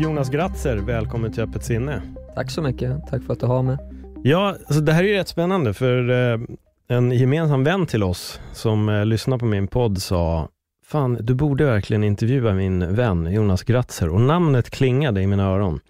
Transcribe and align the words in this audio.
Jonas 0.00 0.30
Gratzer, 0.30 0.76
välkommen 0.76 1.32
till 1.32 1.42
Öppet 1.42 1.64
sinne. 1.64 2.02
Tack 2.34 2.50
så 2.50 2.62
mycket. 2.62 3.06
Tack 3.10 3.22
för 3.22 3.32
att 3.32 3.40
du 3.40 3.46
har 3.46 3.62
mig. 3.62 3.76
Ja, 4.22 4.56
alltså 4.66 4.80
det 4.80 4.92
här 4.92 5.04
är 5.04 5.08
ju 5.08 5.14
rätt 5.14 5.28
spännande 5.28 5.74
för 5.74 6.10
eh, 6.10 6.40
en 6.88 7.12
gemensam 7.12 7.64
vän 7.64 7.86
till 7.86 8.02
oss 8.02 8.40
som 8.52 8.88
eh, 8.88 9.06
lyssnar 9.06 9.38
på 9.38 9.44
min 9.44 9.66
podd 9.66 10.02
sa 10.02 10.48
Fan, 10.86 11.18
du 11.20 11.34
borde 11.34 11.64
verkligen 11.64 12.04
intervjua 12.04 12.52
min 12.52 12.94
vän 12.94 13.32
Jonas 13.32 13.62
Gratzer 13.62 14.08
och 14.08 14.20
namnet 14.20 14.70
klingade 14.70 15.22
i 15.22 15.26
mina 15.26 15.44
öron. 15.44 15.80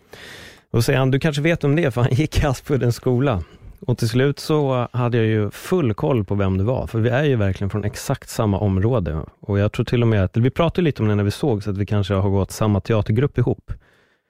Och 0.70 0.84
säger 0.84 0.98
han, 0.98 1.10
du 1.10 1.20
kanske 1.20 1.42
vet 1.42 1.64
om 1.64 1.76
det, 1.76 1.90
för 1.90 2.00
han 2.00 2.14
gick 2.14 2.42
i 2.42 2.46
Aspuddens 2.46 2.96
skola. 2.96 3.42
Och 3.86 3.98
till 3.98 4.08
slut 4.08 4.38
så 4.38 4.88
hade 4.92 5.16
jag 5.16 5.26
ju 5.26 5.50
full 5.50 5.94
koll 5.94 6.24
på 6.24 6.34
vem 6.34 6.58
det 6.58 6.64
var, 6.64 6.86
för 6.86 6.98
vi 6.98 7.08
är 7.08 7.24
ju 7.24 7.36
verkligen 7.36 7.70
från 7.70 7.84
exakt 7.84 8.28
samma 8.28 8.58
område. 8.58 9.20
Och 9.40 9.58
jag 9.58 9.72
tror 9.72 9.84
till 9.84 10.02
och 10.02 10.08
med 10.08 10.24
att, 10.24 10.36
vi 10.36 10.50
pratade 10.50 10.82
lite 10.82 11.02
om 11.02 11.08
det 11.08 11.14
när 11.14 11.24
vi 11.24 11.30
såg, 11.30 11.62
så 11.62 11.70
att 11.70 11.78
vi 11.78 11.86
kanske 11.86 12.14
har 12.14 12.30
gått 12.30 12.50
samma 12.50 12.80
teatergrupp 12.80 13.38
ihop. 13.38 13.72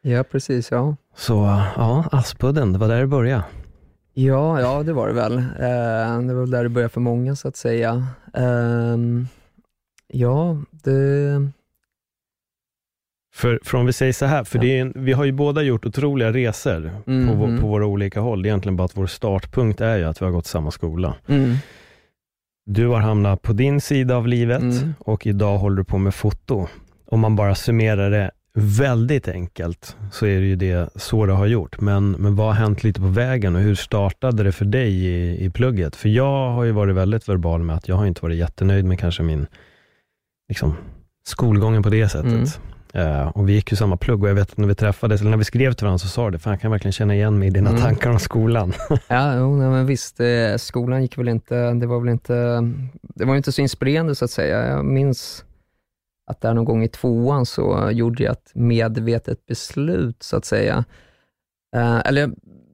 Ja, 0.07 0.23
precis. 0.25 0.71
Ja. 0.71 0.97
Så 1.17 1.35
ja, 1.77 2.05
Aspudden, 2.13 2.73
det 2.73 2.79
var 2.79 2.89
där 2.89 3.01
det 3.01 3.07
började. 3.07 3.45
Ja, 4.15 4.61
ja 4.61 4.83
det 4.83 4.93
var 4.93 5.09
det 5.09 5.15
väl. 5.15 5.39
Eh, 5.39 6.21
det 6.27 6.35
var 6.35 6.41
väl 6.41 6.51
där 6.51 6.63
det 6.63 6.69
började 6.69 6.89
för 6.93 7.01
många, 7.01 7.37
så 7.37 7.49
att 7.49 7.57
säga. 7.57 8.07
Eh, 8.35 8.97
ja, 10.09 10.57
det... 10.71 11.49
För, 13.35 13.61
för 13.65 13.79
om 13.79 13.87
vi 13.87 13.93
säger 13.93 14.13
så 14.13 14.27
här, 14.27 14.45
för 14.45 14.59
det 14.59 14.79
är, 14.79 14.81
en- 14.81 14.93
vi 14.97 15.13
har 15.13 15.25
ju 15.25 15.33
båda 15.33 15.63
gjort 15.63 15.87
otroliga 15.87 16.33
resor 16.33 16.91
på, 17.05 17.35
vår, 17.37 17.47
Mhm. 17.47 17.61
på 17.61 17.67
våra 17.67 17.87
olika 17.87 18.21
håll. 18.21 18.43
Det 18.43 18.47
är 18.47 18.51
egentligen 18.51 18.77
bara 18.77 18.85
att 18.85 18.97
vår 18.97 19.07
startpunkt 19.07 19.81
är 19.81 19.97
ju 19.97 20.05
att 20.05 20.21
vi 20.23 20.25
har 20.25 20.33
gått 20.33 20.47
samma 20.47 20.71
skola. 20.71 21.15
Mm. 21.27 21.55
Du 22.67 22.87
har 22.87 23.01
hamnat 23.01 23.43
på 23.43 23.53
din 23.53 23.81
sida 23.81 24.17
av 24.17 24.29
livet 24.29 24.63
Mm. 24.63 24.95
och 24.99 25.27
idag 25.27 25.59
håller 25.59 25.77
du 25.77 25.85
på 25.85 25.99
med 25.99 26.15
foto. 26.15 26.69
Om 27.07 27.21
man 27.21 27.37
bara 27.37 27.55
summerar 27.55 28.11
det 28.11 28.31
väldigt 28.59 29.29
enkelt, 29.29 29.97
så 30.13 30.27
är 30.27 30.41
det 30.41 30.47
ju 30.47 30.57
det 30.57 30.91
så 30.97 31.27
det 31.27 31.33
har 31.33 31.47
gjort. 31.47 31.81
Men, 31.81 32.11
men 32.11 32.37
vad 32.37 32.47
har 32.47 32.53
hänt 32.55 32.85
lite 32.85 33.01
på 33.01 33.07
vägen 33.07 33.57
och 33.57 33.63
hur 33.63 33.75
startade 33.75 34.43
det 34.43 34.53
för 34.53 34.65
dig 34.65 35.05
i, 35.07 35.45
i 35.45 35.51
plugget? 35.51 35.97
För 35.97 36.09
jag 36.09 36.51
har 36.51 36.65
ju 36.65 36.73
varit 36.73 36.95
väldigt 36.95 37.29
verbal 37.29 37.63
med 37.63 37.77
att 37.77 37.89
jag 37.89 37.97
har 37.97 38.07
inte 38.07 38.23
varit 38.23 38.37
jättenöjd 38.39 38.85
med 38.85 38.99
kanske 38.99 39.23
min 39.23 39.47
liksom, 40.49 40.75
skolgången 41.27 41.83
på 41.83 41.89
det 41.91 42.09
sättet. 42.09 42.61
Eh, 42.95 43.27
och 43.29 43.49
vi 43.49 43.53
gick 43.53 43.71
ju 43.71 43.77
samma 43.77 43.97
plugg 43.97 44.23
och 44.23 44.29
jag 44.29 44.35
vet 44.35 44.51
att 44.53 44.59
när 44.59 44.69
vi 44.69 44.75
träffades, 44.75 45.21
eller 45.21 45.31
när 45.31 45.39
vi 45.39 45.45
skrev 45.45 45.73
till 45.73 45.85
varandra 45.85 45.99
så 45.99 46.09
sa 46.09 46.31
det, 46.31 46.39
fan 46.39 46.51
jag 46.53 46.61
kan 46.61 46.71
verkligen 46.71 46.93
känna 46.93 47.15
igen 47.15 47.39
mig 47.39 47.49
i 47.49 47.51
dina 47.51 47.71
Mm. 47.71 47.83
tankar 47.83 48.11
om 48.11 48.19
skolan. 48.19 48.73
Ja, 49.09 49.37
jo, 49.39 49.57
nej, 49.57 49.69
men 49.69 49.87
visst. 49.87 50.21
Eh, 50.21 50.57
skolan 50.57 51.03
gick 51.03 51.19
väl 51.19 51.29
inte, 51.29 51.73
det 51.73 51.87
var 51.87 52.01
väl 52.01 52.09
inte, 52.09 52.35
det 53.03 53.25
var 53.25 53.37
inte 53.37 53.53
så 53.53 53.61
inspirerande 53.63 54.15
så 54.15 54.25
att 54.25 54.31
säga. 54.31 54.67
Jag 54.69 54.85
minns 54.85 55.45
att 56.27 56.41
där 56.41 56.55
någon 56.55 56.65
gång 56.65 56.85
i 56.85 56.89
tvåan 56.89 57.47
så 57.47 57.91
gjorde 57.93 58.23
jag 58.23 58.33
ett 58.33 58.51
medvetet 58.55 59.47
beslut 59.47 60.23
så 60.23 60.37
att 60.37 60.45
säga. 60.45 60.85
Eh, 61.77 61.99
eller 62.05 62.31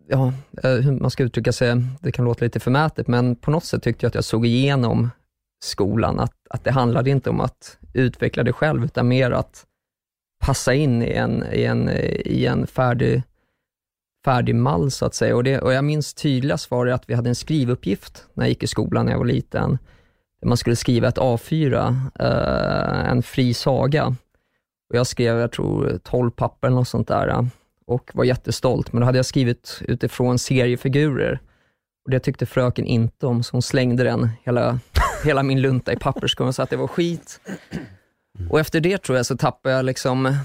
ja, 0.08 0.32
eh, 0.62 0.70
hur 0.70 1.00
man 1.00 1.10
ska 1.10 1.22
uttrycka 1.22 1.52
sig, 1.52 1.82
det 2.00 2.12
kan 2.12 2.24
låta 2.24 2.44
lite 2.44 2.60
förmätet, 2.60 3.08
men 3.08 3.36
på 3.36 3.50
något 3.50 3.64
sätt 3.64 3.82
tyckte 3.82 4.04
jag 4.04 4.08
att 4.08 4.14
jag 4.14 4.24
såg 4.24 4.46
igenom 4.46 5.10
skolan, 5.64 6.20
att, 6.20 6.34
att 6.50 6.64
det 6.64 6.70
handlade 6.70 7.10
inte 7.10 7.30
om 7.30 7.40
att 7.40 7.78
utveckla 7.92 8.42
det 8.42 8.52
själv, 8.52 8.84
utan 8.84 9.08
mer 9.08 9.30
att 9.30 9.66
passa 10.40 10.74
in 10.74 11.02
i 11.02 11.12
en, 11.12 11.44
i 11.52 11.64
en, 11.64 11.88
i 12.24 12.46
en 12.46 12.66
färdig 12.66 13.22
färdig 14.24 14.54
mall 14.54 14.90
så 14.90 15.06
att 15.06 15.14
säga. 15.14 15.36
Och, 15.36 15.44
det, 15.44 15.60
och 15.60 15.72
jag 15.72 15.84
minns 15.84 16.14
tydligast 16.14 16.70
var 16.70 16.86
det 16.86 16.94
att 16.94 17.10
vi 17.10 17.14
hade 17.14 17.28
en 17.28 17.34
skrivuppgift 17.34 18.24
när 18.34 18.44
jag 18.44 18.48
gick 18.48 18.62
i 18.62 18.66
skolan 18.66 19.06
när 19.06 19.12
jag 19.12 19.18
var 19.18 19.26
liten. 19.26 19.78
Där 20.40 20.48
man 20.48 20.56
skulle 20.56 20.76
skriva 20.76 21.08
ett 21.08 21.18
A4, 21.18 21.96
eh, 22.20 23.10
en 23.10 23.22
fri 23.22 23.54
saga. 23.54 24.06
Och 24.90 24.96
jag 24.96 25.06
skrev, 25.06 25.38
jag 25.38 25.52
tror 25.52 25.98
12 26.04 26.30
papper 26.30 26.68
eller 26.68 26.76
något 26.76 26.88
sånt 26.88 27.08
där 27.08 27.28
eh, 27.28 27.44
och 27.86 28.10
var 28.14 28.24
jättestolt. 28.24 28.92
Men 28.92 29.00
då 29.00 29.06
hade 29.06 29.18
jag 29.18 29.26
skrivit 29.26 29.82
utifrån 29.88 30.38
seriefigurer. 30.38 31.40
Och 32.04 32.10
det 32.10 32.20
tyckte 32.20 32.46
fröken 32.46 32.86
inte 32.86 33.26
om, 33.26 33.42
så 33.42 33.52
hon 33.52 33.62
slängde 33.62 34.04
den, 34.04 34.30
hela, 34.42 34.78
hela 35.24 35.42
min 35.42 35.62
lunta 35.62 35.92
i 35.92 35.96
papperskorgen 35.96 36.48
och 36.48 36.54
sa 36.54 36.62
att 36.62 36.70
det 36.70 36.76
var 36.76 36.86
skit. 36.86 37.40
Och 38.50 38.60
efter 38.60 38.80
det 38.80 39.02
tror 39.02 39.16
jag 39.16 39.26
så 39.26 39.36
tappade 39.36 39.74
jag 39.74 39.84
liksom, 39.84 40.36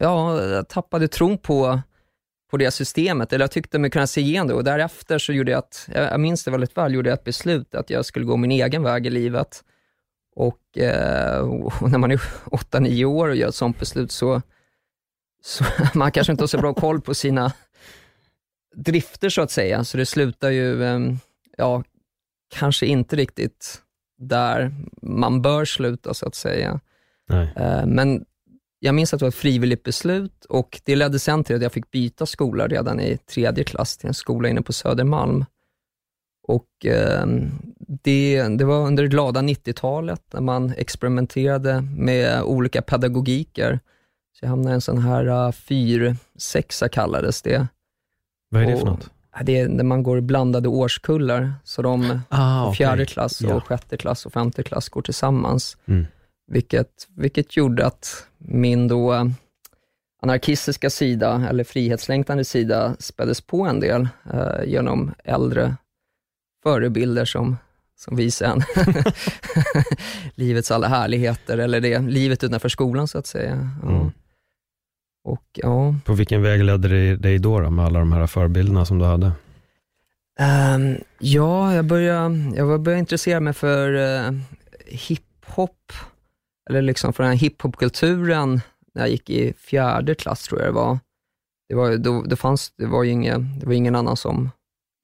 ja, 0.00 0.42
jag 0.42 0.68
tappade 0.68 1.08
tron 1.08 1.38
på 1.38 1.80
på 2.50 2.56
det 2.56 2.70
systemet, 2.70 3.32
eller 3.32 3.42
jag 3.42 3.50
tyckte 3.50 3.78
mig 3.78 3.90
kunna 3.90 4.06
se 4.06 4.20
igen 4.20 4.46
det 4.46 4.54
och 4.54 4.64
därefter 4.64 5.18
så 5.18 5.32
gjorde 5.32 5.50
jag 5.50 5.58
ett, 5.58 5.88
jag 5.94 6.20
minns 6.20 6.44
det 6.44 6.50
väldigt 6.50 6.76
väl, 6.76 6.94
gjorde 6.94 7.10
jag 7.10 7.18
ett 7.18 7.24
beslut 7.24 7.74
att 7.74 7.90
jag 7.90 8.04
skulle 8.04 8.24
gå 8.24 8.36
min 8.36 8.52
egen 8.52 8.82
väg 8.82 9.06
i 9.06 9.10
livet. 9.10 9.64
Och, 10.36 10.78
eh, 10.78 11.38
och 11.80 11.90
när 11.90 11.98
man 11.98 12.10
är 12.10 12.16
8-9 12.16 13.04
år 13.04 13.28
och 13.28 13.36
gör 13.36 13.48
ett 13.48 13.54
sånt 13.54 13.78
beslut 13.78 14.12
så, 14.12 14.42
så 15.42 15.64
man 15.94 16.12
kanske 16.12 16.32
inte 16.32 16.42
har 16.42 16.48
så 16.48 16.58
bra 16.58 16.74
koll 16.74 17.00
på 17.00 17.14
sina 17.14 17.52
drifter 18.76 19.28
så 19.28 19.42
att 19.42 19.50
säga, 19.50 19.84
så 19.84 19.96
det 19.96 20.06
slutar 20.06 20.50
ju, 20.50 20.84
eh, 20.84 21.00
ja, 21.56 21.82
kanske 22.54 22.86
inte 22.86 23.16
riktigt 23.16 23.82
där 24.18 24.74
man 25.02 25.42
bör 25.42 25.64
sluta 25.64 26.14
så 26.14 26.26
att 26.26 26.34
säga. 26.34 26.80
Eh, 27.56 27.86
Men 27.86 28.24
jag 28.78 28.94
minns 28.94 29.14
att 29.14 29.20
det 29.20 29.24
var 29.24 29.28
ett 29.28 29.34
frivilligt 29.34 29.82
beslut 29.82 30.44
och 30.44 30.80
det 30.84 30.96
ledde 30.96 31.18
sen 31.18 31.44
till 31.44 31.56
att 31.56 31.62
jag 31.62 31.72
fick 31.72 31.90
byta 31.90 32.26
skola 32.26 32.66
redan 32.66 33.00
i 33.00 33.16
tredje 33.16 33.64
klass 33.64 33.96
till 33.96 34.08
en 34.08 34.14
skola 34.14 34.48
inne 34.48 34.62
på 34.62 34.72
Södermalm. 34.72 35.44
Och 36.48 36.86
eh, 36.86 37.26
det, 38.02 38.42
det 38.42 38.64
var 38.64 38.86
under 38.86 39.02
det 39.02 39.08
glada 39.08 39.40
90-talet 39.40 40.22
när 40.32 40.40
man 40.40 40.72
experimenterade 40.76 41.80
med 41.96 42.42
olika 42.42 42.82
pedagogiker. 42.82 43.80
Så 44.32 44.44
jag 44.44 44.50
hamnade 44.50 44.70
i 44.70 44.74
en 44.74 44.80
sån 44.80 44.98
här 44.98 45.26
uh, 45.26 45.52
fyr-sexa 45.52 46.88
kallades 46.88 47.42
det. 47.42 47.66
Vad 48.50 48.62
är 48.62 48.66
det 48.66 48.76
för 48.76 48.86
något? 48.86 49.10
Ja, 49.36 49.42
Det 49.42 49.58
är 49.58 49.68
när 49.68 49.84
man 49.84 50.02
går 50.02 50.20
blandade 50.20 50.68
årskullar, 50.68 51.54
så 51.64 51.82
de 51.82 52.20
Ah, 52.28 52.72
fjärde 52.72 53.06
klass 53.06 53.40
och 53.40 53.66
sjätte 53.66 53.96
klass 53.96 54.26
och 54.26 54.32
femte 54.32 54.62
klass 54.62 54.88
går 54.88 55.02
tillsammans. 55.02 55.76
Mm. 55.86 56.06
Vilket, 56.48 57.08
vilket 57.16 57.56
gjorde 57.56 57.86
att 57.86 58.26
min 58.38 58.88
då 58.88 59.30
anarkistiska 60.22 60.90
sida, 60.90 61.46
eller 61.50 61.64
frihetslängtande 61.64 62.44
sida, 62.44 62.96
späddes 62.98 63.40
på 63.40 63.66
en 63.66 63.80
del 63.80 64.08
eh, 64.32 64.64
genom 64.64 65.14
äldre 65.24 65.76
förebilder 66.62 67.24
som, 67.24 67.56
som 67.96 68.16
visar 68.16 68.46
en 68.46 68.62
livets 70.34 70.70
alla 70.70 70.88
härligheter, 70.88 71.58
eller 71.58 71.80
det, 71.80 71.98
livet 71.98 72.44
utanför 72.44 72.68
skolan 72.68 73.08
så 73.08 73.18
att 73.18 73.26
säga. 73.26 73.70
Ja. 73.82 73.88
Mm. 73.88 74.10
Och 75.24 75.44
ja, 75.52 75.94
På 76.04 76.12
vilken 76.12 76.42
väg 76.42 76.64
ledde 76.64 76.88
det 76.88 77.16
dig 77.16 77.38
då, 77.38 77.60
då 77.60 77.70
med 77.70 77.84
alla 77.84 77.98
de 77.98 78.12
här 78.12 78.26
förbilderna 78.26 78.84
som 78.84 78.98
du 78.98 79.04
hade? 79.04 79.32
Ehm, 80.38 80.96
ja, 81.18 81.74
jag 81.74 81.84
började, 81.84 82.52
jag 82.56 82.80
började 82.80 82.98
intressera 82.98 83.40
mig 83.40 83.52
för 83.52 83.92
uh, 83.92 84.40
hiphop, 84.86 85.92
eller 86.68 86.82
liksom 86.82 87.12
för 87.12 87.22
den 87.22 87.32
här 87.32 87.38
hiphopkulturen 87.38 88.60
när 88.94 89.02
jag 89.02 89.10
gick 89.10 89.30
i 89.30 89.52
fjärde 89.52 90.14
klass 90.14 90.42
tror 90.42 90.60
jag 90.60 90.68
det 90.68 90.74
var. 90.74 90.98
Det 91.68 91.74
var, 91.74 91.96
då, 91.96 92.22
det 92.22 92.36
fanns, 92.36 92.72
det 92.76 92.86
var 92.86 93.02
ju 93.02 93.10
ingen, 93.10 93.58
det 93.60 93.66
var 93.66 93.72
ingen 93.72 93.94
annan 93.94 94.16
som 94.16 94.50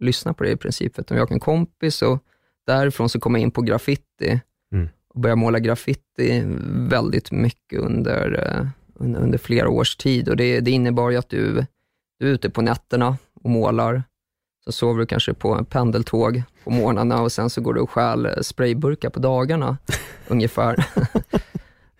lyssnade 0.00 0.34
på 0.34 0.44
det 0.44 0.50
i 0.50 0.56
princip, 0.56 0.98
utan 0.98 1.16
jag 1.16 1.24
och 1.24 1.32
en 1.32 1.40
kompis 1.40 2.02
och 2.02 2.18
därifrån 2.66 3.08
så 3.08 3.20
kom 3.20 3.34
jag 3.34 3.42
in 3.42 3.50
på 3.50 3.62
graffiti 3.62 4.40
Mm. 4.72 4.88
och 5.08 5.20
började 5.20 5.40
måla 5.40 5.58
graffiti 5.58 6.42
väldigt 6.90 7.30
mycket 7.30 7.80
under, 7.80 8.46
eh, 8.46 8.66
under, 8.94 9.20
under 9.20 9.38
flera 9.38 9.68
års 9.68 9.96
tid 9.96 10.28
och 10.28 10.36
det, 10.36 10.60
det 10.60 10.70
innebar 10.70 11.10
ju 11.10 11.16
att 11.16 11.28
du, 11.28 11.66
du 12.18 12.28
är 12.28 12.32
ute 12.32 12.50
på 12.50 12.62
nätterna 12.62 13.16
och 13.42 13.50
målar, 13.50 14.02
så 14.64 14.72
sover 14.72 15.00
du 15.00 15.06
kanske 15.06 15.34
på 15.34 15.54
en 15.54 15.64
pendeltåg 15.64 16.42
på 16.64 16.70
morgnarna 16.70 17.22
och 17.22 17.32
sen 17.32 17.50
så 17.50 17.60
går 17.60 17.74
du 17.74 17.80
och 17.80 17.90
stjäl 17.90 18.26
eh, 18.26 18.32
sprayburkar 18.42 19.10
på 19.10 19.20
dagarna 19.20 19.76
ungefär. 20.28 20.86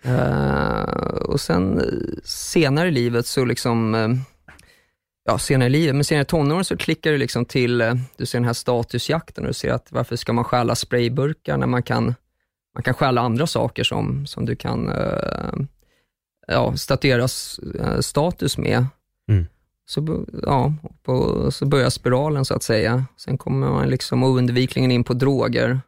Eh, 0.05 0.81
och 1.21 1.41
sen 1.41 1.81
senare 2.23 2.87
i 2.87 2.91
livet 2.91 3.27
så 3.27 3.45
liksom, 3.45 3.95
eh, 3.95 4.09
ja, 5.25 5.37
senare 5.37 5.67
i 5.67 5.71
livet, 5.71 5.95
men 5.95 6.03
senare 6.03 6.21
i 6.21 6.25
tonåren 6.25 6.65
så 6.65 6.77
klickar 6.77 7.11
det 7.11 7.17
liksom 7.17 7.45
till, 7.45 7.81
eh, 7.81 7.93
du 8.17 8.25
ser 8.25 8.37
den 8.37 8.45
här 8.45 8.53
statusjakten 8.53 9.43
och 9.43 9.47
du 9.47 9.53
ser 9.53 9.73
att 9.73 9.91
varför 9.91 10.15
ska 10.15 10.33
man 10.33 10.43
stjäla 10.43 10.75
sprayburkar 10.75 11.57
när 11.57 11.67
man 11.67 11.83
kan, 11.83 12.15
man 12.73 12.83
kan 12.83 12.93
stjäla 12.93 13.21
andra 13.21 13.47
saker 13.47 13.83
som, 13.83 14.27
som 14.27 14.45
du 14.45 14.55
kan 14.55 14.89
uh, 14.89 15.65
ja, 16.47 16.77
statuera 16.77 17.27
status 18.01 18.57
med. 18.57 18.85
Mm. 19.29 19.45
Så, 19.85 20.25
ja, 20.43 20.73
på, 21.03 21.51
så 21.51 21.65
börjar 21.65 21.89
spiralen 21.89 22.45
så 22.45 22.53
att 22.53 22.63
säga. 22.63 23.05
Sen 23.17 23.37
kommer 23.37 23.69
man 23.69 23.89
liksom 23.89 24.23
oundvikligen 24.23 24.91
in 24.91 25.03
på 25.03 25.13
droger 25.13 25.79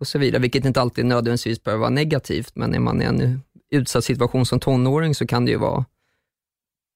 och 0.00 0.06
så 0.06 0.18
vidare, 0.18 0.42
vilket 0.42 0.64
inte 0.64 0.80
alltid 0.80 1.06
nödvändigtvis 1.06 1.64
behöver 1.64 1.80
vara 1.80 1.90
negativt, 1.90 2.52
men 2.56 2.74
är 2.74 2.80
man 2.80 3.02
i 3.02 3.04
en 3.04 3.42
utsatt 3.70 4.04
situation 4.04 4.46
som 4.46 4.60
tonåring 4.60 5.14
så 5.14 5.26
kan 5.26 5.44
det 5.44 5.50
ju 5.50 5.58
vara 5.58 5.84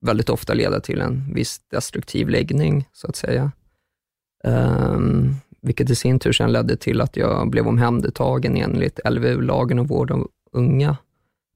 väldigt 0.06 0.28
ofta 0.28 0.54
leda 0.54 0.80
till 0.80 1.00
en 1.00 1.34
viss 1.34 1.60
destruktiv 1.70 2.28
läggning, 2.28 2.88
så 2.92 3.06
att 3.06 3.16
säga. 3.16 3.52
Um, 4.44 5.36
vilket 5.62 5.90
i 5.90 5.94
sin 5.94 6.18
tur 6.18 6.32
sen 6.32 6.52
ledde 6.52 6.76
till 6.76 7.00
att 7.00 7.16
jag 7.16 7.50
blev 7.50 7.68
omhändertagen 7.68 8.56
enligt 8.56 9.00
LVU, 9.10 9.40
lagen 9.40 9.78
om 9.78 9.86
vård 9.86 10.10
av 10.10 10.28
unga. 10.52 10.96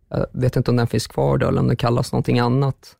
Jag 0.08 0.26
vet 0.32 0.56
inte 0.56 0.70
om 0.70 0.76
den 0.76 0.86
finns 0.86 1.06
kvar 1.06 1.38
då, 1.38 1.48
eller 1.48 1.60
om 1.60 1.68
det 1.68 1.76
kallas 1.76 2.12
någonting 2.12 2.38
annat. 2.38 2.96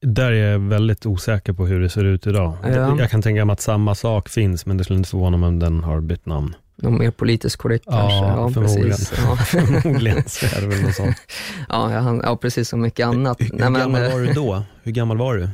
Där 0.00 0.32
är 0.32 0.52
jag 0.52 0.58
väldigt 0.58 1.06
osäker 1.06 1.52
på 1.52 1.66
hur 1.66 1.80
det 1.80 1.88
ser 1.88 2.04
ut 2.04 2.26
idag. 2.26 2.56
Ja. 2.62 2.98
Jag 2.98 3.10
kan 3.10 3.22
tänka 3.22 3.44
mig 3.44 3.52
att 3.52 3.60
samma 3.60 3.94
sak 3.94 4.28
finns, 4.28 4.66
men 4.66 4.76
det 4.76 4.84
skulle 4.84 4.98
inte 4.98 5.10
förvåna 5.10 5.36
mig 5.36 5.48
om 5.48 5.58
den 5.58 5.80
har 5.80 6.00
bytt 6.00 6.26
namn. 6.26 6.54
Någon 6.82 6.98
mer 6.98 7.10
politiskt 7.10 7.56
korrekt 7.56 7.84
ja, 7.86 7.92
kanske? 7.92 8.16
Ja, 8.16 8.50
förmodligen. 8.50 8.90
Precis. 8.90 9.12
Ja. 9.18 9.36
förmodligen 9.46 10.28
så 10.28 10.46
är 10.46 10.60
det 10.60 10.66
väl 10.66 10.82
något 10.82 10.94
sånt. 10.94 11.16
Ja, 11.68 11.92
ja, 11.92 12.20
ja 12.22 12.36
precis 12.36 12.68
som 12.68 12.80
mycket 12.80 13.06
annat. 13.06 13.40
Hur, 13.40 13.44
hur 13.44 13.52
Nej, 13.52 13.62
gammal 13.62 13.90
men, 13.90 14.12
var 14.12 14.20
du 14.20 14.32
då? 14.32 14.62
Hur 14.82 14.92
gammal 14.92 15.18
var 15.18 15.36
du? 15.36 15.48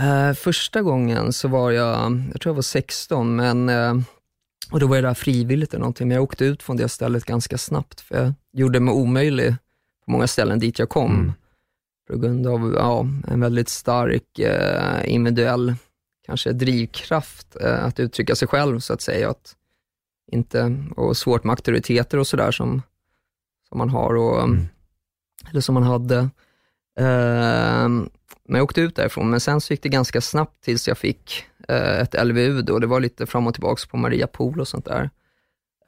Uh, 0.00 0.32
första 0.32 0.82
gången 0.82 1.32
så 1.32 1.48
var 1.48 1.70
jag, 1.70 2.22
jag 2.32 2.40
tror 2.40 2.50
jag 2.50 2.54
var 2.54 2.62
16, 2.62 3.36
men, 3.36 3.68
uh, 3.68 4.00
och 4.70 4.80
då 4.80 4.86
var 4.86 4.96
jag 4.96 5.04
där 5.04 5.14
frivilligt 5.14 5.74
eller 5.74 5.80
någonting, 5.80 6.08
men 6.08 6.14
jag 6.14 6.24
åkte 6.24 6.44
ut 6.44 6.62
från 6.62 6.76
det 6.76 6.88
stället 6.88 7.24
ganska 7.24 7.58
snabbt, 7.58 8.00
för 8.00 8.16
jag 8.16 8.32
gjorde 8.52 8.80
mig 8.80 8.94
omöjlig 8.94 9.54
på 10.04 10.10
många 10.10 10.26
ställen 10.26 10.58
dit 10.58 10.78
jag 10.78 10.88
kom. 10.88 11.14
Mm. 11.14 11.32
På 12.10 12.18
grund 12.18 12.46
av 12.46 12.74
ja, 12.76 13.06
en 13.28 13.40
väldigt 13.40 13.68
stark 13.68 14.38
uh, 14.40 15.14
individuell 15.14 15.74
kanske 16.26 16.52
drivkraft 16.52 17.56
att 17.56 18.00
uttrycka 18.00 18.34
sig 18.34 18.48
själv, 18.48 18.80
så 18.80 18.92
att 18.92 19.00
säga. 19.00 19.30
Att, 19.30 19.54
inte, 20.32 20.76
och 20.96 21.16
svårt 21.16 21.44
med 21.44 21.52
auktoriteter 21.52 22.18
och 22.18 22.26
sådär 22.26 22.50
som, 22.50 22.82
som 23.68 23.78
man 23.78 23.90
har, 23.90 24.16
och, 24.16 24.42
mm. 24.42 24.66
eller 25.50 25.60
som 25.60 25.74
man 25.74 25.82
hade. 25.82 26.18
Uh, 27.00 27.88
men 28.44 28.56
jag 28.56 28.62
åkte 28.62 28.80
ut 28.80 28.96
därifrån, 28.96 29.30
men 29.30 29.40
sen 29.40 29.60
så 29.60 29.72
gick 29.72 29.82
det 29.82 29.88
ganska 29.88 30.20
snabbt 30.20 30.64
tills 30.64 30.88
jag 30.88 30.98
fick 30.98 31.44
uh, 31.70 32.00
ett 32.00 32.26
LVU 32.26 32.62
då. 32.62 32.78
Det 32.78 32.86
var 32.86 33.00
lite 33.00 33.26
fram 33.26 33.46
och 33.46 33.54
tillbaka 33.54 33.82
på 33.90 33.96
Maria 33.96 34.26
Pool 34.26 34.60
och 34.60 34.68
sånt 34.68 34.84
där. 34.84 35.10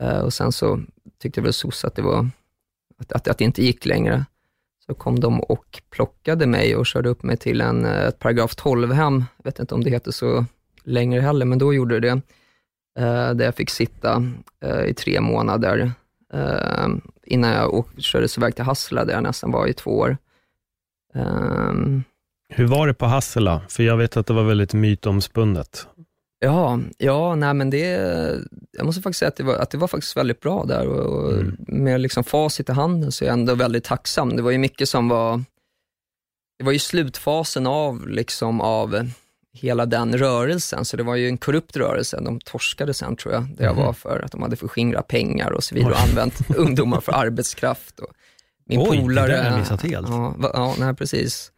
Uh, 0.03 0.19
och 0.19 0.33
sen 0.33 0.53
så 0.53 0.81
tyckte 1.19 1.41
väl 1.41 1.53
SOS 1.53 1.85
att 1.85 1.95
det, 1.95 2.03
var, 2.03 2.29
att, 2.99 3.13
att, 3.13 3.29
att 3.29 3.39
det 3.39 3.45
inte 3.45 3.65
gick 3.65 3.87
längre. 3.87 4.25
Så 4.87 4.95
kom 4.95 5.21
de 5.21 5.41
och 5.41 5.83
plockade 5.91 6.47
mig 6.47 6.77
och 6.77 6.87
körde 6.87 7.09
upp 7.09 7.23
mig 7.23 7.37
till 7.37 7.61
en, 7.61 7.85
ett 7.85 8.19
paragraf 8.19 8.57
12-hem. 8.57 9.25
Jag 9.37 9.45
vet 9.45 9.59
inte 9.59 9.75
om 9.75 9.85
det 9.85 9.91
heter 9.91 10.11
så 10.11 10.45
längre 10.85 11.21
heller, 11.21 11.47
men 11.47 11.59
då 11.59 11.75
gjorde 11.75 12.01
det 12.01 12.09
eh, 12.09 12.19
där 12.99 13.45
jag 13.45 13.55
fick 13.55 13.71
sitta 13.71 14.33
eh, 14.65 14.85
i 14.85 14.95
tre 14.95 15.21
månader 15.21 15.93
eh, 16.33 16.89
innan 17.27 17.51
jag 17.51 17.85
kördes 17.99 18.39
iväg 18.39 18.55
till 18.55 18.65
Hassela, 18.65 19.05
där 19.05 19.15
jag 19.15 19.23
nästan 19.23 19.51
var 19.51 19.67
i 19.67 19.73
två 19.73 19.99
år. 19.99 20.17
Ehm. 21.15 22.03
Hur 22.53 22.67
var 22.67 22.87
det 22.87 22.95
på 22.95 23.07
Hassela? 23.07 23.63
För 23.69 23.83
jag 23.83 23.97
vet 23.97 24.17
att 24.17 24.27
det 24.27 24.33
var 24.33 24.43
väldigt 24.43 24.75
mytomspunnet. 24.75 25.87
Ja, 26.39 26.81
ja 26.99 27.35
nej 27.35 27.55
men 27.55 27.71
det, 27.71 27.87
jag 28.73 28.87
måste 28.87 29.03
faktiskt 29.03 29.19
säga 29.19 29.29
att 29.29 29.37
det 29.37 29.43
var, 29.43 29.55
att 29.55 29.71
det 29.71 29.79
var 29.79 29.89
faktiskt 29.89 30.17
väldigt 30.17 30.41
bra 30.41 30.65
där 30.65 30.87
och, 30.89 31.25
och 31.25 31.33
mm. 31.33 31.57
med 31.59 32.01
liksom 32.01 32.25
facit 32.25 32.69
i 32.69 32.73
handen 32.73 33.13
så 33.13 33.25
är 33.25 33.29
jag 33.29 33.39
ändå 33.39 33.55
väldigt 33.55 33.85
tacksam. 33.85 34.37
Det 34.37 34.43
var 34.43 34.51
ju 34.51 34.59
mycket 34.59 34.89
som 34.89 35.09
var, 35.09 35.45
det 36.59 36.65
var 36.65 36.73
ju 36.73 36.79
slutfasen 36.79 37.67
av, 37.67 38.09
liksom 38.09 38.61
av 38.61 39.11
hela 39.53 39.87
den 39.87 40.19
rörelsen, 40.19 40.85
så 40.85 40.97
det 40.97 41.03
var 41.03 41.17
ju 41.17 41.29
en 41.29 41.39
korrupt 41.39 41.77
rörelse. 41.77 42.21
De 42.21 42.41
torskade 42.41 42.95
sen 42.95 43.17
tror 43.17 43.35
jag, 43.35 43.43
där 43.43 43.65
jag 43.65 43.73
mm. 43.73 43.85
var 43.85 43.93
för 43.93 44.23
att 44.25 44.33
de 44.33 44.43
hade 44.43 44.57
förskingrat 44.57 45.09
pengar 45.09 45.51
och 45.51 45.65
så 45.65 45.75
vidare 45.75 45.93
och 45.93 46.01
använt 46.01 46.51
ungdomar 46.57 47.01
för 47.01 47.13
arbetskraft. 47.13 48.01
Och 48.01 48.09
min 48.67 48.81
Oj, 48.81 49.01
polare, 49.01 49.27
det 49.27 49.37
där 49.37 49.51
jag 49.51 49.59
missat 49.59 49.83
helt. 49.83 50.09
Ja, 50.09 50.35
ja, 50.55 50.75
nej, 50.79 50.95
precis. 50.95 51.53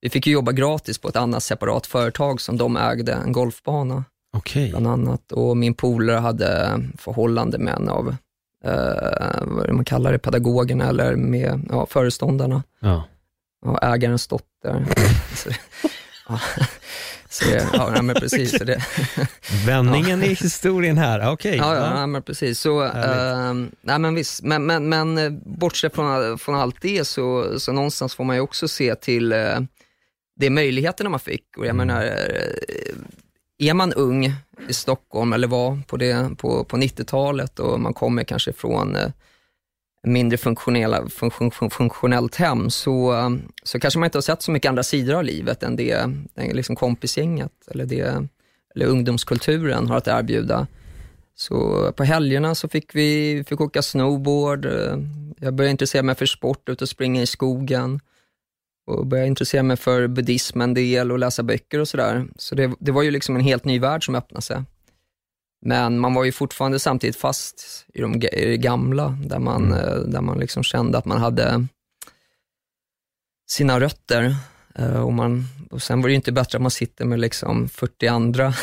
Vi 0.00 0.10
fick 0.10 0.26
ju 0.26 0.32
jobba 0.32 0.52
gratis 0.52 0.98
på 0.98 1.08
ett 1.08 1.16
annat 1.16 1.42
separat 1.42 1.86
företag 1.86 2.40
som 2.40 2.56
de 2.56 2.76
ägde, 2.76 3.12
en 3.12 3.32
golfbana. 3.32 4.04
Okay. 4.36 4.70
Bland 4.70 4.86
annat. 4.86 5.32
Och 5.32 5.56
min 5.56 5.74
polare 5.74 6.16
hade 6.16 6.80
förhållande 6.98 7.58
med 7.58 7.74
en 7.74 7.88
av, 7.88 8.16
eh, 8.64 9.42
vad 9.42 9.72
man 9.72 9.84
kallar 9.84 10.12
det, 10.12 10.18
pedagogerna 10.18 10.88
eller 10.88 11.16
med 11.16 11.66
ja, 11.70 11.86
föreståndarna. 11.86 12.62
Ja. 12.80 13.04
Och 13.66 13.82
ägarens 13.82 14.26
dotter. 14.26 14.86
ja. 16.28 16.40
Så 17.28 17.44
ja, 17.72 18.02
men 18.02 18.16
precis. 18.16 18.54
okay. 18.54 18.66
det, 18.66 18.82
Vändningen 19.66 20.22
i 20.22 20.34
historien 20.34 20.98
här, 20.98 21.32
okej. 21.32 21.60
Okay. 21.60 21.76
Ja, 21.76 21.98
ja, 22.00 22.06
men 22.06 22.22
precis. 22.22 22.60
Så, 22.60 22.84
äh, 22.84 23.54
nej, 23.80 23.98
men 23.98 24.14
visst, 24.14 24.42
men, 24.42 24.66
men, 24.66 24.88
men 24.88 25.18
eh, 25.18 25.30
bortsett 25.30 25.94
från, 25.94 26.38
från 26.38 26.54
allt 26.54 26.76
det 26.80 27.04
så, 27.06 27.60
så 27.60 27.72
någonstans 27.72 28.14
får 28.14 28.24
man 28.24 28.36
ju 28.36 28.42
också 28.42 28.68
se 28.68 28.94
till 28.94 29.32
äh, 29.32 29.60
de 30.40 30.50
möjligheterna 30.50 31.10
man 31.10 31.20
fick. 31.20 31.56
Och 31.56 31.66
jag 31.66 31.74
mm. 31.74 31.86
menar, 31.86 32.02
är 33.58 33.74
man 33.74 33.92
ung 33.92 34.32
i 34.68 34.72
Stockholm 34.72 35.32
eller 35.32 35.48
var 35.48 35.78
på, 35.86 35.96
det, 35.96 36.30
på, 36.38 36.64
på 36.64 36.76
90-talet 36.76 37.58
och 37.58 37.80
man 37.80 37.94
kommer 37.94 38.24
kanske 38.24 38.52
från 38.52 38.96
mindre 40.08 40.38
funktionella, 40.38 41.08
funktion, 41.08 41.70
funktionellt 41.70 42.36
hem 42.36 42.70
så, 42.70 43.14
så 43.62 43.80
kanske 43.80 43.98
man 43.98 44.06
inte 44.06 44.18
har 44.18 44.22
sett 44.22 44.42
så 44.42 44.50
mycket 44.50 44.68
andra 44.68 44.82
sidor 44.82 45.14
av 45.14 45.24
livet 45.24 45.62
än 45.62 45.76
det, 45.76 46.06
det 46.34 46.54
liksom 46.54 46.76
kompisgänget 46.76 47.52
eller, 47.70 47.86
det, 47.86 48.28
eller 48.74 48.86
ungdomskulturen 48.86 49.88
har 49.88 49.96
att 49.96 50.08
erbjuda. 50.08 50.66
Så 51.34 51.92
på 51.92 52.04
helgerna 52.04 52.54
så 52.54 52.68
fick 52.68 52.94
vi 52.94 53.44
fick 53.46 53.60
åka 53.60 53.82
snowboard, 53.82 54.66
eh, 54.66 54.96
jag 55.40 55.54
började 55.54 55.70
intressera 55.70 56.02
mig 56.02 56.14
för 56.14 56.26
sport, 56.26 56.68
ut 56.68 56.82
och 56.82 56.88
springa 56.88 57.22
i 57.22 57.26
skogen 57.26 58.00
och 58.86 59.06
började 59.06 59.28
intressera 59.28 59.62
mig 59.62 59.76
för 59.76 60.06
buddhism 60.06 60.60
en 60.60 60.74
del 60.74 61.12
och 61.12 61.18
läsa 61.18 61.42
böcker 61.42 61.78
och 61.78 61.88
sådär. 61.88 62.26
Så 62.36 62.54
det, 62.54 62.72
det 62.78 62.92
var 62.92 63.02
ju 63.02 63.10
liksom 63.10 63.36
en 63.36 63.42
helt 63.42 63.64
ny 63.64 63.78
värld 63.78 64.04
som 64.04 64.14
öppnade 64.14 64.42
sig. 64.42 64.62
Men 65.60 65.98
man 65.98 66.14
var 66.14 66.24
ju 66.24 66.32
fortfarande 66.32 66.78
samtidigt 66.78 67.16
fast 67.16 67.86
i, 67.94 68.00
de, 68.00 68.14
i 68.14 68.44
det 68.44 68.56
gamla, 68.56 69.18
där 69.24 69.38
man, 69.38 69.64
mm. 69.64 69.78
Eh, 69.78 69.98
där 69.98 70.20
man 70.20 70.38
liksom 70.38 70.62
kände 70.62 70.98
att 70.98 71.04
man 71.04 71.18
hade 71.18 71.66
sina 73.48 73.80
rötter. 73.80 74.36
Eh, 74.74 75.00
och, 75.00 75.12
man, 75.12 75.44
och 75.70 75.82
sen 75.82 76.00
var 76.00 76.08
det 76.08 76.12
ju 76.12 76.16
inte 76.16 76.32
bättre 76.32 76.58
att 76.58 76.62
man 76.62 76.70
sitter 76.70 77.04
med 77.04 77.20
liksom 77.20 77.68
40 77.68 78.06
andra 78.06 78.54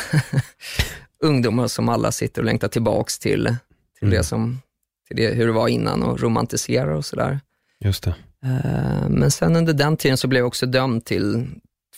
ungdomar 1.22 1.66
som 1.66 1.88
alla 1.88 2.12
sitter 2.12 2.42
och 2.42 2.46
längtar 2.46 2.68
tillbaks 2.68 3.18
till, 3.18 3.56
till, 3.98 4.08
mm. 4.08 4.18
det 4.18 4.24
som, 4.24 4.60
till 5.08 5.16
det, 5.16 5.34
hur 5.34 5.46
det 5.46 5.52
var 5.52 5.68
innan 5.68 6.02
och 6.02 6.20
romantiserar 6.20 6.90
och 6.90 7.04
sådär. 7.04 7.40
Just 7.80 8.02
det. 8.02 8.14
Eh, 8.44 9.08
men 9.08 9.30
sen 9.30 9.56
under 9.56 9.72
den 9.72 9.96
tiden 9.96 10.16
så 10.16 10.28
blev 10.28 10.40
jag 10.40 10.46
också 10.46 10.66
dömd 10.66 11.04
till 11.04 11.48